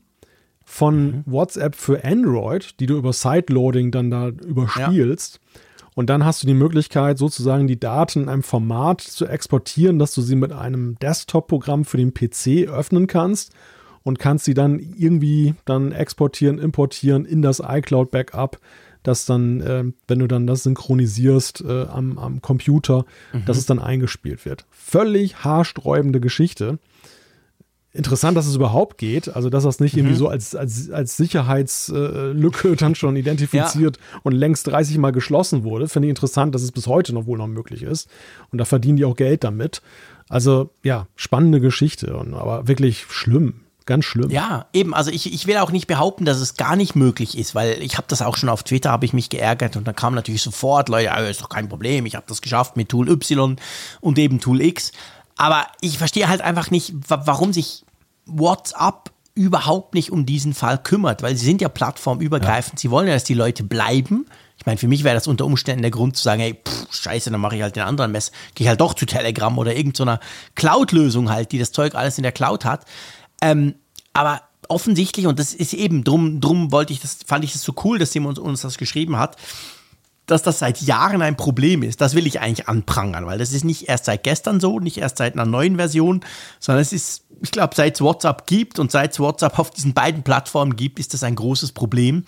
von 0.64 1.06
mhm. 1.06 1.24
WhatsApp 1.26 1.74
für 1.74 2.04
Android, 2.04 2.80
die 2.80 2.86
du 2.86 2.98
über 2.98 3.14
Sideloading 3.14 3.90
dann 3.90 4.12
da 4.12 4.28
überspielst. 4.28 5.40
Ja 5.42 5.62
und 6.00 6.10
dann 6.10 6.24
hast 6.24 6.42
du 6.42 6.48
die 6.48 6.54
Möglichkeit, 6.54 7.18
sozusagen 7.18 7.68
die 7.68 7.78
Daten 7.78 8.22
in 8.22 8.30
einem 8.30 8.42
Format 8.42 9.02
zu 9.02 9.28
exportieren, 9.28 10.00
dass 10.00 10.14
du 10.14 10.22
sie 10.22 10.38
mit 10.38 10.54
einem 10.54 10.98
Desktop-Programm 11.00 11.84
für 11.84 11.98
den 11.98 12.14
PC 12.14 12.70
öffnen 12.70 13.06
kannst 13.06 13.52
und 14.04 14.18
kannst 14.18 14.46
sie 14.46 14.54
dann 14.54 14.80
irgendwie 14.80 15.56
dann 15.66 15.92
exportieren, 15.92 16.58
importieren 16.58 17.26
in 17.26 17.42
das 17.42 17.60
iCloud-Backup, 17.60 18.60
dass 19.04 19.26
dann, 19.26 19.60
äh, 19.60 19.84
wenn 20.08 20.20
du 20.20 20.28
dann 20.28 20.48
das 20.48 20.64
synchronisierst 20.64 21.66
äh, 21.68 21.88
am, 21.88 22.18
am 22.18 22.42
Computer, 22.42 23.04
mhm. 23.34 23.44
dass 23.44 23.58
es 23.58 23.66
dann 23.66 23.80
eingespielt 23.80 24.46
wird. 24.46 24.66
Völlig 24.72 25.44
haarsträubende 25.44 26.22
Geschichte 26.22 26.80
interessant, 28.00 28.36
dass 28.36 28.48
es 28.48 28.56
überhaupt 28.56 28.98
geht. 28.98 29.36
Also, 29.36 29.52
dass 29.52 29.64
das 29.64 29.80
nicht 29.80 29.94
mhm. 29.94 30.00
irgendwie 30.00 30.16
so 30.16 30.28
als, 30.28 30.56
als, 30.56 30.90
als 30.90 31.18
Sicherheitslücke 31.18 32.76
dann 32.78 32.96
schon 32.96 33.16
identifiziert 33.16 33.98
ja. 33.98 34.20
und 34.24 34.32
längst 34.32 34.66
30 34.66 34.98
Mal 34.98 35.12
geschlossen 35.12 35.64
wurde. 35.64 35.88
Finde 35.88 36.08
ich 36.08 36.10
interessant, 36.10 36.56
dass 36.56 36.64
es 36.64 36.72
bis 36.72 36.88
heute 36.88 37.14
noch 37.14 37.28
wohl 37.28 37.38
noch 37.38 37.48
möglich 37.48 37.84
ist. 37.84 38.10
Und 38.52 38.58
da 38.58 38.66
verdienen 38.66 38.98
die 38.98 39.06
auch 39.06 39.16
Geld 39.16 39.44
damit. 39.44 39.82
Also, 40.30 40.72
ja, 40.84 41.08
spannende 41.16 41.60
Geschichte, 41.60 42.16
und, 42.18 42.34
aber 42.34 42.68
wirklich 42.68 43.06
schlimm. 43.10 43.62
Ganz 43.86 44.06
schlimm. 44.06 44.30
Ja, 44.30 44.68
eben. 44.72 44.94
Also 44.94 45.10
ich, 45.10 45.34
ich 45.34 45.48
will 45.48 45.58
auch 45.58 45.72
nicht 45.72 45.88
behaupten, 45.88 46.24
dass 46.24 46.38
es 46.38 46.54
gar 46.54 46.76
nicht 46.76 46.96
möglich 46.96 47.36
ist, 47.36 47.56
weil 47.56 47.82
ich 47.82 47.98
habe 47.98 48.06
das 48.08 48.22
auch 48.22 48.38
schon 48.38 48.48
auf 48.48 48.62
Twitter, 48.62 48.92
habe 48.92 49.04
ich 49.04 49.14
mich 49.14 49.30
geärgert 49.30 49.78
und 49.78 49.88
dann 49.88 49.96
kam 49.96 50.14
natürlich 50.14 50.44
sofort, 50.44 50.90
Leute, 50.90 51.10
ist 51.24 51.42
doch 51.42 51.50
kein 51.50 51.70
Problem, 51.70 52.06
ich 52.06 52.14
habe 52.14 52.26
das 52.28 52.44
geschafft 52.44 52.78
mit 52.78 52.90
Tool 52.90 53.10
Y 53.10 53.56
und 54.00 54.20
eben 54.20 54.40
Tool 54.40 54.62
X. 54.62 54.92
Aber 55.40 55.66
ich 55.80 55.98
verstehe 55.98 56.28
halt 56.28 56.42
einfach 56.42 56.70
nicht, 56.70 56.94
warum 57.08 57.54
sich 57.54 57.86
WhatsApp 58.32 59.12
überhaupt 59.36 59.94
nicht 59.94 60.12
um 60.12 60.26
diesen 60.26 60.54
Fall 60.54 60.78
kümmert, 60.78 61.22
weil 61.22 61.36
sie 61.36 61.46
sind 61.46 61.62
ja 61.62 61.70
plattformübergreifend. 61.70 62.80
Ja. 62.80 62.82
Sie 62.82 62.92
wollen 62.92 63.08
ja, 63.08 63.14
dass 63.14 63.24
die 63.24 63.34
Leute 63.34 63.64
bleiben. 63.64 64.26
Ich 64.58 64.66
meine, 64.66 64.78
für 64.78 64.90
mich 64.90 65.06
wäre 65.06 65.16
das 65.16 65.28
unter 65.28 65.46
Umständen 65.46 65.82
der 65.82 65.92
Grund 65.92 66.18
zu 66.18 66.24
sagen, 66.24 66.42
hey, 66.42 66.60
pff, 66.62 66.94
scheiße, 66.94 67.32
dann 67.32 67.40
mache 67.40 67.56
ich 67.56 67.62
halt 67.62 67.78
den 67.78 67.84
anderen 67.84 68.12
Mess, 68.12 68.34
gehe 68.56 68.68
halt 68.68 68.82
doch 68.82 68.94
zu 68.94 69.06
Telegram 69.06 69.58
oder 69.58 69.76
irgendeiner 69.76 70.20
Cloud-Lösung 70.56 71.30
halt, 71.30 71.54
die 71.54 71.60
das 71.60 71.72
Zeug 71.72 71.96
alles 71.96 72.18
in 72.18 72.24
der 72.24 72.34
Cloud 72.34 72.66
hat. 72.66 72.84
Ähm, 73.42 73.76
aber 74.12 74.42
offensichtlich, 74.68 75.28
und 75.28 75.40
das 75.40 75.54
ist 75.54 75.74
eben, 75.74 76.04
drum, 76.04 76.42
drum 76.42 76.74
wollte 76.74 76.92
ich 76.92 77.00
das, 77.00 77.20
fand 77.26 77.46
ich 77.46 77.54
das 77.54 77.64
so 77.64 77.74
cool, 77.84 78.00
dass 78.00 78.14
jemand 78.14 78.40
uns, 78.40 78.48
uns 78.50 78.62
das 78.62 78.78
geschrieben 78.78 79.18
hat, 79.18 79.38
dass 80.32 80.44
das 80.44 80.60
seit 80.60 80.82
Jahren 80.82 81.22
ein 81.22 81.36
Problem 81.36 81.84
ist, 81.84 82.02
das 82.02 82.16
will 82.16 82.28
ich 82.28 82.40
eigentlich 82.40 82.68
anprangern, 82.68 83.26
weil 83.26 83.38
das 83.38 83.52
ist 83.52 83.64
nicht 83.64 83.90
erst 83.90 84.06
seit 84.06 84.24
gestern 84.24 84.60
so, 84.60 84.80
nicht 84.80 84.98
erst 84.98 85.18
seit 85.18 85.34
einer 85.34 85.46
neuen 85.46 85.78
Version, 85.78 86.22
sondern 86.60 86.82
es 86.82 86.94
ist, 86.94 87.26
ich 87.42 87.52
glaube, 87.52 87.76
seit 87.76 87.96
es 87.96 88.02
WhatsApp 88.02 88.48
gibt 88.48 88.80
und 88.80 88.92
seit 88.92 89.12
es 89.12 89.20
WhatsApp 89.20 89.60
auf 89.60 89.72
diesen 89.72 89.94
beiden 89.94 90.24
Plattformen 90.24 90.76
gibt, 90.76 91.00
ist 91.00 91.14
das 91.14 91.24
ein 91.24 91.36
großes 91.36 91.72
Problem. 91.72 92.26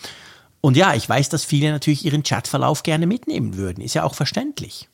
Und 0.62 0.78
ja, 0.78 0.94
ich 0.94 1.08
weiß, 1.08 1.30
dass 1.30 1.44
viele 1.44 1.72
natürlich 1.72 2.06
ihren 2.06 2.24
Chatverlauf 2.24 2.84
gerne 2.84 3.08
mitnehmen 3.08 3.58
würden. 3.58 3.84
Ist 3.84 3.96
ja 3.96 4.04
auch 4.04 4.14
verständlich. 4.14 4.88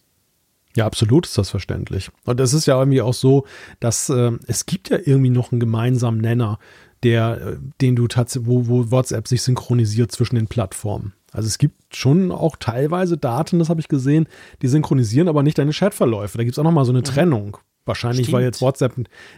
Ja, 0.75 0.85
absolut 0.85 1.25
ist 1.25 1.37
das 1.37 1.49
verständlich. 1.49 2.09
Und 2.25 2.39
es 2.39 2.53
ist 2.53 2.67
ja 2.67 2.77
irgendwie 2.77 3.01
auch 3.01 3.13
so, 3.13 3.45
dass 3.79 4.09
äh, 4.09 4.31
es 4.45 4.65
gibt 4.65 4.89
ja 4.89 4.97
irgendwie 5.03 5.31
noch 5.31 5.51
einen 5.51 5.59
gemeinsamen 5.59 6.21
Nenner, 6.21 6.59
der, 7.03 7.41
äh, 7.41 7.57
den 7.81 7.95
du 7.95 8.07
tatsächlich, 8.07 8.47
wo, 8.47 8.67
wo 8.67 8.91
WhatsApp 8.91 9.27
sich 9.27 9.41
synchronisiert 9.41 10.11
zwischen 10.11 10.35
den 10.35 10.47
Plattformen. 10.47 11.13
Also 11.37 11.47
es 11.47 11.59
gibt 11.59 11.95
schon 11.95 12.31
auch 12.31 12.55
teilweise 12.55 13.15
Daten, 13.15 13.59
das 13.59 13.69
habe 13.69 13.79
ich 13.79 13.87
gesehen, 13.87 14.27
die 14.63 14.67
synchronisieren 14.67 15.27
aber 15.27 15.43
nicht 15.43 15.59
deine 15.59 15.71
Chatverläufe. 15.71 16.37
Da 16.37 16.43
gibt 16.43 16.55
es 16.55 16.59
auch 16.59 16.63
nochmal 16.63 16.83
so 16.83 16.91
eine 16.91 16.99
mhm. 16.99 17.05
Trennung. 17.05 17.57
Wahrscheinlich, 17.85 18.25
Stimmt. 18.25 18.33
weil 18.33 18.43
jetzt 18.43 18.59
WhatsApp 18.59 18.95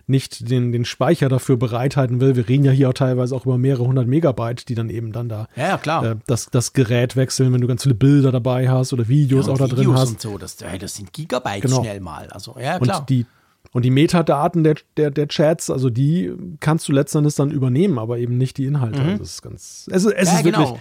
nicht 0.07 0.49
den, 0.49 0.71
den 0.71 0.85
Speicher 0.85 1.29
dafür 1.29 1.57
bereithalten 1.57 2.19
will. 2.19 2.35
Wir 2.35 2.47
reden 2.47 2.63
ja 2.63 2.71
hier 2.71 2.89
auch 2.89 2.93
teilweise 2.93 3.35
auch 3.35 3.45
über 3.45 3.59
mehrere 3.59 3.85
hundert 3.85 4.07
Megabyte, 4.07 4.67
die 4.69 4.75
dann 4.75 4.89
eben 4.89 5.11
dann 5.11 5.29
da 5.29 5.47
ja, 5.55 5.77
klar. 5.77 6.03
Äh, 6.03 6.15
das, 6.25 6.47
das 6.49 6.73
Gerät 6.73 7.15
wechseln, 7.15 7.53
wenn 7.53 7.61
du 7.61 7.67
ganz 7.67 7.83
viele 7.83 7.95
Bilder 7.95 8.31
dabei 8.31 8.69
hast 8.69 8.93
oder 8.93 9.07
Videos 9.07 9.45
ja, 9.45 9.53
auch 9.53 9.57
da 9.57 9.65
Videos 9.65 9.85
drin 9.85 9.93
hast. 9.93 10.09
Und 10.11 10.21
so, 10.21 10.37
das, 10.39 10.55
das 10.55 10.95
sind 10.95 11.13
Gigabyte 11.13 11.61
genau. 11.61 11.81
schnell 11.81 11.99
mal. 11.99 12.27
Also, 12.29 12.55
ja, 12.59 12.79
klar. 12.79 13.01
Und 13.01 13.09
die, 13.09 13.25
und 13.71 13.83
die 13.83 13.91
Metadaten 13.91 14.63
der, 14.63 14.75
der, 14.97 15.11
der 15.11 15.27
Chats, 15.27 15.69
also 15.69 15.91
die 15.91 16.33
kannst 16.59 16.87
du 16.87 16.91
letztendlich 16.91 17.35
dann 17.35 17.51
übernehmen, 17.51 17.99
aber 17.99 18.17
eben 18.17 18.37
nicht 18.37 18.57
die 18.57 18.65
Inhalte. 18.65 18.99
Mhm. 18.99 19.19
Das 19.19 19.33
ist 19.33 19.41
ganz, 19.43 19.87
es, 19.91 20.05
es 20.05 20.27
ja, 20.27 20.37
ist 20.37 20.43
genau. 20.43 20.59
wirklich, 20.59 20.79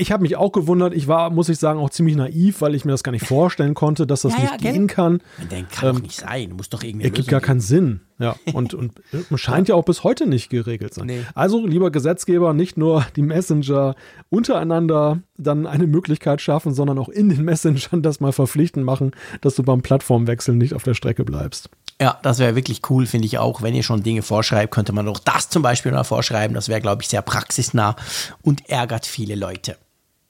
ich 0.00 0.12
habe 0.12 0.22
mich 0.22 0.36
auch 0.36 0.52
gewundert. 0.52 0.94
Ich 0.94 1.08
war, 1.08 1.30
muss 1.30 1.48
ich 1.48 1.58
sagen, 1.58 1.78
auch 1.78 1.90
ziemlich 1.90 2.16
naiv, 2.16 2.62
weil 2.62 2.74
ich 2.74 2.84
mir 2.84 2.92
das 2.92 3.02
gar 3.02 3.12
nicht 3.12 3.26
vorstellen 3.26 3.74
konnte, 3.74 4.06
dass 4.06 4.22
das 4.22 4.32
ja, 4.32 4.40
nicht 4.40 4.64
ja, 4.64 4.72
gehen 4.72 4.86
kann. 4.86 5.20
Das 5.38 5.48
kann 5.70 5.88
ähm, 5.90 5.96
doch 5.96 6.02
nicht 6.02 6.20
sein. 6.20 6.52
Muss 6.56 6.70
doch 6.70 6.82
irgendwie. 6.82 7.04
Ergibt 7.04 7.28
gar 7.28 7.40
keinen 7.40 7.60
Sinn. 7.60 8.00
Ja, 8.18 8.36
und, 8.52 8.74
und 8.74 8.92
scheint 9.36 9.68
ja 9.68 9.74
auch 9.74 9.84
bis 9.84 10.04
heute 10.04 10.26
nicht 10.26 10.50
geregelt 10.50 10.92
sein. 10.92 11.06
Nee. 11.06 11.24
Also, 11.34 11.66
lieber 11.66 11.90
Gesetzgeber, 11.90 12.52
nicht 12.52 12.76
nur 12.76 13.06
die 13.16 13.22
Messenger 13.22 13.94
untereinander 14.28 15.22
dann 15.38 15.66
eine 15.66 15.86
Möglichkeit 15.86 16.42
schaffen, 16.42 16.74
sondern 16.74 16.98
auch 16.98 17.08
in 17.08 17.30
den 17.30 17.44
Messengern 17.44 18.02
das 18.02 18.20
mal 18.20 18.32
verpflichtend 18.32 18.84
machen, 18.84 19.12
dass 19.40 19.54
du 19.54 19.62
beim 19.62 19.80
Plattformwechsel 19.80 20.54
nicht 20.54 20.74
auf 20.74 20.82
der 20.82 20.94
Strecke 20.94 21.24
bleibst. 21.24 21.70
Ja, 22.00 22.18
das 22.22 22.38
wäre 22.38 22.56
wirklich 22.56 22.80
cool, 22.88 23.06
finde 23.06 23.26
ich 23.26 23.38
auch. 23.38 23.60
Wenn 23.60 23.74
ihr 23.74 23.82
schon 23.82 24.02
Dinge 24.02 24.22
vorschreibt, 24.22 24.72
könnte 24.72 24.92
man 24.92 25.04
doch 25.06 25.18
das 25.18 25.50
zum 25.50 25.62
Beispiel 25.62 25.92
mal 25.92 26.04
vorschreiben. 26.04 26.54
Das 26.54 26.68
wäre, 26.68 26.80
glaube 26.80 27.02
ich, 27.02 27.08
sehr 27.08 27.22
praxisnah 27.22 27.96
und 28.42 28.68
ärgert 28.70 29.04
viele 29.04 29.34
Leute. 29.34 29.76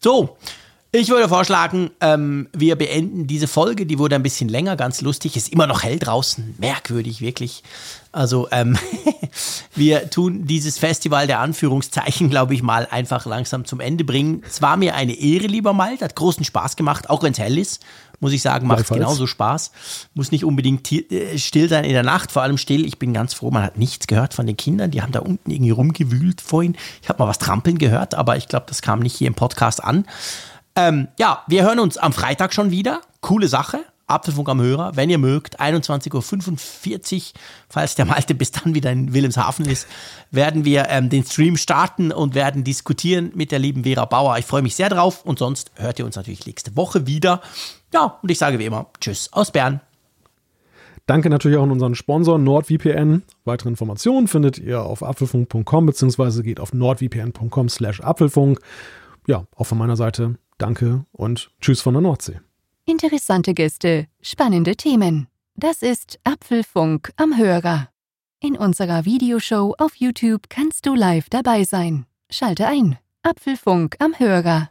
So, 0.03 0.39
ich 0.93 1.11
würde 1.11 1.29
vorschlagen, 1.29 1.91
ähm, 2.01 2.49
wir 2.53 2.75
beenden 2.75 3.27
diese 3.27 3.47
Folge. 3.47 3.85
Die 3.85 3.99
wurde 3.99 4.17
ein 4.17 4.23
bisschen 4.23 4.49
länger, 4.49 4.77
ganz 4.77 5.03
lustig. 5.03 5.37
Ist 5.37 5.53
immer 5.53 5.67
noch 5.67 5.83
hell 5.83 5.99
draußen. 5.99 6.55
Merkwürdig, 6.59 7.21
wirklich. 7.21 7.63
Also, 8.11 8.49
ähm, 8.51 8.79
wir 9.75 10.09
tun 10.09 10.47
dieses 10.47 10.79
Festival 10.79 11.27
der 11.27 11.41
Anführungszeichen, 11.41 12.31
glaube 12.31 12.55
ich, 12.55 12.63
mal 12.63 12.89
einfach 12.91 13.27
langsam 13.27 13.67
zum 13.67 13.79
Ende 13.79 14.03
bringen. 14.03 14.43
Es 14.49 14.63
war 14.63 14.79
mir 14.79 14.95
eine 14.95 15.13
Ehre, 15.13 15.47
lieber 15.47 15.75
Malte. 15.75 16.07
Hat 16.07 16.17
großen 16.17 16.45
Spaß 16.45 16.77
gemacht, 16.77 17.11
auch 17.11 17.23
wenn 17.23 17.33
es 17.33 17.39
hell 17.39 17.59
ist. 17.59 17.83
Muss 18.21 18.33
ich 18.33 18.43
sagen, 18.43 18.67
macht 18.67 18.89
genauso 18.89 19.27
Spaß. 19.27 19.73
Muss 20.15 20.31
nicht 20.31 20.45
unbedingt 20.45 20.93
äh, 20.93 21.39
still 21.39 21.69
sein 21.69 21.85
in 21.85 21.93
der 21.93 22.03
Nacht, 22.03 22.31
vor 22.31 22.43
allem 22.43 22.59
still. 22.59 22.85
Ich 22.85 22.99
bin 22.99 23.15
ganz 23.15 23.33
froh, 23.33 23.51
man 23.51 23.63
hat 23.63 23.79
nichts 23.79 24.07
gehört 24.07 24.35
von 24.35 24.47
den 24.47 24.57
Kindern. 24.57 24.91
Die 24.91 25.01
haben 25.01 25.13
da 25.13 25.21
unten 25.21 25.51
irgendwie 25.51 25.71
rumgewühlt 25.71 26.43
vorhin. 26.43 26.77
Ich 27.03 27.09
habe 27.09 27.23
mal 27.23 27.29
was 27.29 27.39
trampeln 27.39 27.79
gehört, 27.79 28.15
aber 28.15 28.37
ich 28.37 28.47
glaube, 28.47 28.67
das 28.69 28.83
kam 28.83 29.01
nicht 29.01 29.17
hier 29.17 29.27
im 29.27 29.35
Podcast 29.35 29.83
an. 29.83 30.07
Ähm, 30.77 31.09
ja, 31.19 31.43
wir 31.47 31.63
hören 31.63 31.81
uns 31.81 31.97
am 31.97 32.13
Freitag 32.13 32.53
schon 32.53 32.71
wieder. 32.71 33.01
Coole 33.23 33.49
Sache. 33.49 33.81
Apfelfunk 34.11 34.49
am 34.49 34.61
Hörer, 34.61 34.97
wenn 34.97 35.09
ihr 35.09 35.19
mögt, 35.19 35.61
21.45 35.61 37.17
Uhr, 37.17 37.23
falls 37.69 37.95
der 37.95 38.05
Malte 38.05 38.35
bis 38.35 38.51
dann 38.51 38.75
wieder 38.75 38.91
in 38.91 39.15
Wilhelmshaven 39.15 39.67
ist, 39.67 39.87
werden 40.33 40.65
wir 40.65 40.89
ähm, 40.89 41.09
den 41.09 41.25
Stream 41.25 41.57
starten 41.57 42.13
und 42.13 42.35
werden 42.35 42.65
diskutieren 42.65 43.31
mit 43.35 43.53
der 43.53 43.61
lieben 43.61 43.85
Vera 43.85 44.05
Bauer. 44.05 44.37
Ich 44.39 44.47
freue 44.47 44.63
mich 44.63 44.75
sehr 44.75 44.89
drauf 44.89 45.25
und 45.25 45.39
sonst 45.39 45.71
hört 45.77 45.99
ihr 45.99 46.05
uns 46.05 46.17
natürlich 46.17 46.45
nächste 46.47 46.77
Woche 46.77 47.07
wieder. 47.07 47.41
Ja, 47.93 48.19
und 48.23 48.31
ich 48.31 48.39
sage 48.39 48.59
wie 48.59 48.67
immer, 48.67 48.87
tschüss 49.01 49.33
aus 49.33 49.51
Bern. 49.51 49.81
Danke 51.07 51.29
natürlich 51.29 51.59
auch 51.59 51.65
an 51.65 51.73
unseren 51.73 51.97
Sponsor 51.97 52.39
NordVPN. 52.39 53.23
Weitere 53.45 53.69
Informationen 53.69 54.29
findet 54.29 54.59
ihr 54.59 54.83
auf 54.83 55.03
apfelfunk.com 55.03 55.87
bzw. 55.87 56.43
geht 56.43 56.61
auf 56.61 56.73
nordvpn.com 56.73 57.69
slash 57.69 58.01
apfelfunk. 58.01 58.61
Ja, 59.27 59.45
auch 59.57 59.65
von 59.65 59.79
meiner 59.79 59.97
Seite 59.97 60.37
danke 60.59 61.05
und 61.13 61.51
tschüss 61.61 61.81
von 61.81 61.95
der 61.95 62.03
Nordsee. 62.03 62.41
Interessante 62.85 63.55
Gäste, 63.55 64.07
spannende 64.21 64.77
Themen. 64.77 65.27
Das 65.57 65.83
ist 65.83 66.19
Apfelfunk 66.25 67.11
am 67.17 67.37
Hörer. 67.37 67.89
In 68.41 68.57
unserer 68.57 69.05
Videoshow 69.05 69.75
auf 69.79 69.97
YouTube 69.97 70.49
kannst 70.49 70.87
du 70.87 70.95
live 70.95 71.29
dabei 71.29 71.65
sein. 71.65 72.07
Schalte 72.31 72.67
ein. 72.67 72.99
Apfelfunk 73.23 73.97
am 73.99 74.19
Hörer. 74.19 74.71